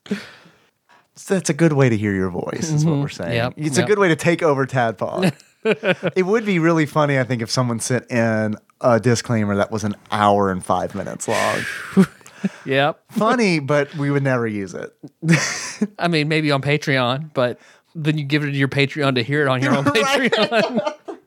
shit. 0.08 0.20
So 1.16 1.34
that's 1.34 1.50
a 1.50 1.54
good 1.54 1.74
way 1.74 1.90
to 1.90 1.98
hear 1.98 2.14
your 2.14 2.30
voice, 2.30 2.72
is 2.72 2.86
what 2.86 2.94
mm-hmm. 2.94 3.02
we're 3.02 3.10
saying. 3.10 3.34
Yep, 3.34 3.54
It's 3.58 3.78
a 3.78 3.84
good 3.84 4.00
way 4.00 4.08
to 4.08 4.16
take 4.16 4.42
over 4.42 4.66
Tadpog. 4.66 5.34
it 6.16 6.26
would 6.26 6.46
be 6.46 6.60
really 6.60 6.86
funny, 6.86 7.20
I 7.20 7.26
think, 7.26 7.42
if 7.42 7.52
someone 7.52 7.82
sent 7.82 8.10
in 8.10 8.56
a 8.80 9.02
disclaimer 9.02 9.58
that 9.58 9.70
was 9.70 9.84
an 9.84 9.96
hour 10.12 10.50
and 10.50 10.66
five 10.66 10.96
minutes 10.96 11.28
long. 11.28 11.66
yep. 12.66 13.04
funny, 13.10 13.60
but 13.60 13.94
we 13.96 14.10
would 14.12 14.24
never 14.24 14.48
use 14.48 14.74
it. 14.74 14.96
I 16.00 16.08
mean, 16.08 16.30
maybe 16.30 16.52
on 16.52 16.62
Patreon, 16.62 17.34
but 17.34 17.60
then 18.04 18.18
you 18.18 18.24
give 18.26 18.44
it 18.44 18.48
to 18.52 18.58
your 18.58 18.68
Patreon 18.68 19.16
to 19.16 19.24
hear 19.24 19.42
it 19.42 19.48
on 19.48 19.62
your 19.62 19.76
own 19.76 19.84
Patreon. 19.86 21.18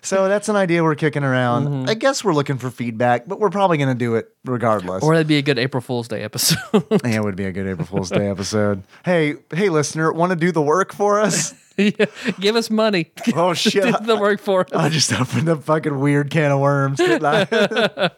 So 0.00 0.28
that's 0.28 0.48
an 0.48 0.54
idea 0.54 0.84
we're 0.84 0.94
kicking 0.94 1.24
around. 1.24 1.66
Mm-hmm. 1.66 1.90
I 1.90 1.94
guess 1.94 2.22
we're 2.22 2.32
looking 2.32 2.56
for 2.56 2.70
feedback, 2.70 3.26
but 3.26 3.40
we're 3.40 3.50
probably 3.50 3.78
going 3.78 3.88
to 3.88 3.96
do 3.98 4.14
it 4.14 4.28
regardless. 4.44 5.02
or 5.02 5.14
that'd 5.14 5.26
be 5.26 5.38
a 5.38 5.42
good 5.42 5.58
April 5.58 5.80
Fool's 5.80 6.06
Day 6.06 6.22
episode. 6.22 6.58
Yeah, 6.72 7.16
it 7.16 7.24
would 7.24 7.34
be 7.34 7.46
a 7.46 7.52
good 7.52 7.66
April 7.66 7.84
Fool's 7.86 8.08
Day 8.10 8.28
episode. 8.30 8.84
Hey, 9.04 9.34
hey, 9.52 9.68
listener, 9.70 10.12
want 10.12 10.30
to 10.30 10.36
do 10.36 10.52
the 10.52 10.62
work 10.62 10.92
for 10.94 11.20
us? 11.20 11.54
Yeah, 11.78 12.06
Give 12.40 12.56
us 12.56 12.70
money. 12.70 13.12
Oh 13.36 13.54
shit! 13.54 13.84
Do 13.84 13.92
the 14.04 14.16
work 14.16 14.40
for 14.40 14.62
us. 14.62 14.72
I 14.74 14.88
just 14.88 15.12
opened 15.12 15.48
a 15.48 15.54
fucking 15.54 15.96
weird 16.00 16.28
can 16.28 16.50
of 16.50 16.58
worms. 16.58 16.98
Didn't 16.98 17.24
I? 17.24 18.10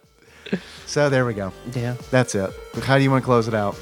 so 0.86 1.10
there 1.10 1.26
we 1.26 1.34
go. 1.34 1.52
Yeah. 1.74 1.96
That's 2.10 2.34
it. 2.34 2.50
How 2.84 2.96
do 2.96 3.04
you 3.04 3.10
want 3.10 3.22
to 3.22 3.26
close 3.26 3.48
it 3.48 3.54
out? 3.54 3.76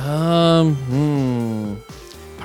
Um, 0.00 0.74
hmm. 0.74 1.74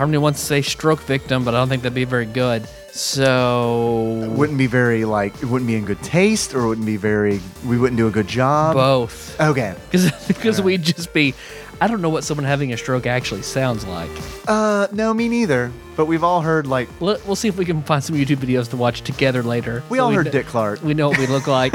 Me 0.06 0.18
wants 0.19 0.40
to 0.41 0.45
say 0.45 0.61
stroke 0.61 1.02
victim, 1.02 1.44
but 1.44 1.56
I 1.56 1.57
don't 1.57 1.69
think 1.69 1.82
that'd 1.82 1.95
be 1.95 2.03
very 2.06 2.26
good. 2.28 2.68
So 2.91 4.22
It 4.24 4.30
wouldn't 4.32 4.57
be 4.57 4.68
very 4.68 5.06
like 5.06 5.34
it 5.41 5.45
wouldn't 5.45 5.68
be 5.68 5.76
in 5.76 5.86
good 5.86 6.02
taste, 6.03 6.53
or 6.53 6.61
it 6.61 6.68
wouldn't 6.68 6.86
be 6.86 6.98
very. 6.98 7.40
We 7.65 7.78
wouldn't 7.78 7.98
do 7.98 8.07
a 8.07 8.11
good 8.11 8.28
job. 8.28 8.76
both, 8.76 9.40
Okay. 9.41 9.76
because 9.91 10.61
we'd 10.61 10.84
just 10.84 11.14
be. 11.14 11.34
I 11.80 11.88
don't 11.88 12.02
know 12.02 12.10
what 12.10 12.24
someone 12.24 12.45
having 12.45 12.74
a 12.74 12.78
stroke 12.78 13.06
actually 13.06 13.44
sounds 13.44 13.86
like. 13.86 14.10
Uh, 14.48 14.88
no, 14.91 15.14
me 15.14 15.30
neither. 15.30 15.72
But 15.95 16.06
we've 16.06 16.24
all 16.24 16.41
heard 16.41 16.65
like 16.65 16.90
We'll, 16.99 17.19
we'll 17.28 17.36
see 17.36 17.48
if 17.48 17.57
we 17.57 17.65
can 17.65 17.84
find 17.84 18.03
some 18.03 18.15
YouTube 18.15 18.38
videos 18.38 18.69
to 18.72 18.78
watch 18.78 19.02
together 19.02 19.44
later. 19.44 19.84
we 19.90 19.98
so 19.99 20.06
all 20.06 20.11
heard 20.11 20.26
kn- 20.26 20.32
Dick 20.34 20.45
Clark. 20.48 20.82
We 20.84 20.94
know 20.95 21.10
what 21.10 21.19
we 21.19 21.28
look 21.28 21.45
like. 21.60 21.74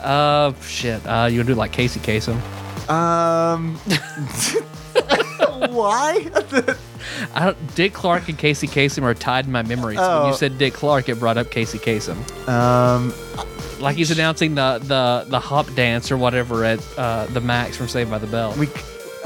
uh, 0.00 0.52
shit. 0.62 1.04
Uh, 1.06 1.26
you 1.30 1.38
gonna 1.38 1.48
do 1.48 1.54
like 1.54 1.72
Casey 1.72 1.98
Kasem? 2.00 2.38
Um, 2.88 3.76
why? 5.70 6.28
I 7.34 7.44
don't, 7.46 7.74
Dick 7.74 7.92
Clark 7.92 8.28
and 8.28 8.38
Casey 8.38 8.66
Kasem 8.66 9.02
are 9.02 9.14
tied 9.14 9.46
in 9.46 9.52
my 9.52 9.62
memories. 9.62 9.98
When 9.98 10.06
Oh. 10.08 10.28
you 10.28 10.34
said 10.34 10.58
Dick 10.58 10.74
Clark, 10.74 11.08
it 11.08 11.18
brought 11.20 11.36
up 11.36 11.50
Casey 11.50 11.78
Kasem. 11.78 12.16
um, 12.48 13.12
Like 13.80 13.96
he's 13.96 14.10
announcing 14.10 14.54
the 14.54 14.78
the 14.82 15.26
the 15.28 15.40
hop 15.40 15.72
dance 15.74 16.10
or 16.10 16.16
whatever 16.16 16.64
at 16.64 16.80
uh, 16.98 17.26
the 17.26 17.40
Max 17.40 17.76
from 17.76 17.88
Saved 17.88 18.10
by 18.10 18.18
the 18.18 18.26
Bell. 18.26 18.54
we. 18.58 18.66
c- 18.66 18.72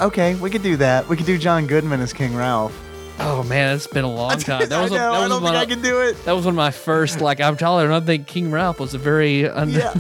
Okay, 0.01 0.37
we 0.37 0.49
could 0.49 0.63
do 0.63 0.77
that. 0.77 1.09
We 1.09 1.17
could 1.17 1.27
do 1.27 1.37
John 1.39 1.67
Goodman 1.67 2.01
as 2.01 2.13
King 2.13 2.37
Ralph. 2.37 2.73
oh 3.19 3.43
man, 3.43 3.75
it's 3.75 3.89
been 3.89 4.05
a 4.05 4.09
long 4.13 4.39
time. 4.39 4.69
That 4.69 4.81
was 4.81 4.93
I 4.93 4.95
know. 4.97 5.01
that 5.13 5.13
I 5.13 5.21
was 5.23 5.29
don't 5.29 5.43
one 5.43 5.53
think 5.55 5.61
I 5.61 5.63
of, 5.65 5.69
can 5.71 5.83
do 5.83 6.01
it. 6.03 6.25
that 6.25 6.33
was 6.37 6.45
one 6.45 6.53
of 6.55 6.57
my 6.57 6.71
first. 6.71 7.21
Like 7.29 7.41
I'm 7.41 7.57
taller, 7.57 7.85
and 7.85 7.93
I 7.93 7.99
think 7.99 8.29
King 8.29 8.53
Ralph 8.53 8.79
was 8.79 8.95
a 8.95 8.99
very 8.99 9.49
un- 9.49 9.71
Yeah. 9.71 9.93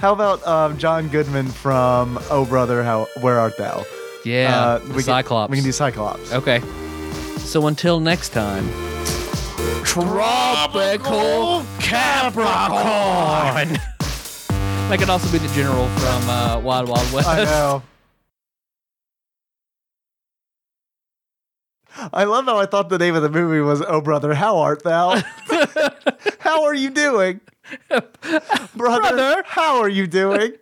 How 0.00 0.12
about 0.12 0.44
um, 0.46 0.78
John 0.78 1.08
Goodman 1.08 1.46
from 1.48 2.18
Oh 2.30 2.44
Brother, 2.44 2.82
How 2.84 3.06
Where 3.20 3.38
Art 3.38 3.56
Thou? 3.56 3.84
Yeah 4.24 4.54
Uh, 4.54 4.78
the 4.78 4.94
we 4.94 5.02
Cyclops. 5.02 5.46
Can, 5.48 5.50
we 5.52 5.56
can 5.58 5.64
do 5.64 5.72
Cyclops. 5.72 6.32
Okay. 6.32 6.60
So 7.38 7.66
until 7.66 8.00
next 8.00 8.30
time. 8.30 8.68
Tropical 9.84 11.64
Capricorn. 11.80 12.44
that 14.88 14.98
could 14.98 15.08
also 15.10 15.30
be 15.32 15.38
the 15.38 15.52
general 15.54 15.86
from 15.88 16.28
uh, 16.28 16.58
Wild 16.60 16.88
Wild 16.88 17.10
West. 17.12 17.28
I 17.28 17.44
know. 17.44 17.82
I 22.12 22.24
love 22.24 22.44
how 22.44 22.58
I 22.58 22.66
thought 22.66 22.88
the 22.90 22.98
name 22.98 23.14
of 23.16 23.22
the 23.22 23.28
movie 23.30 23.60
was 23.60 23.82
Oh 23.86 24.00
Brother, 24.00 24.34
How 24.34 24.58
Art 24.58 24.84
Thou? 24.84 25.20
how 26.38 26.64
are 26.64 26.74
you 26.74 26.90
doing? 26.90 27.40
Brother, 27.88 28.08
Brother. 28.76 29.42
how 29.46 29.80
are 29.80 29.88
you 29.88 30.06
doing? 30.06 30.52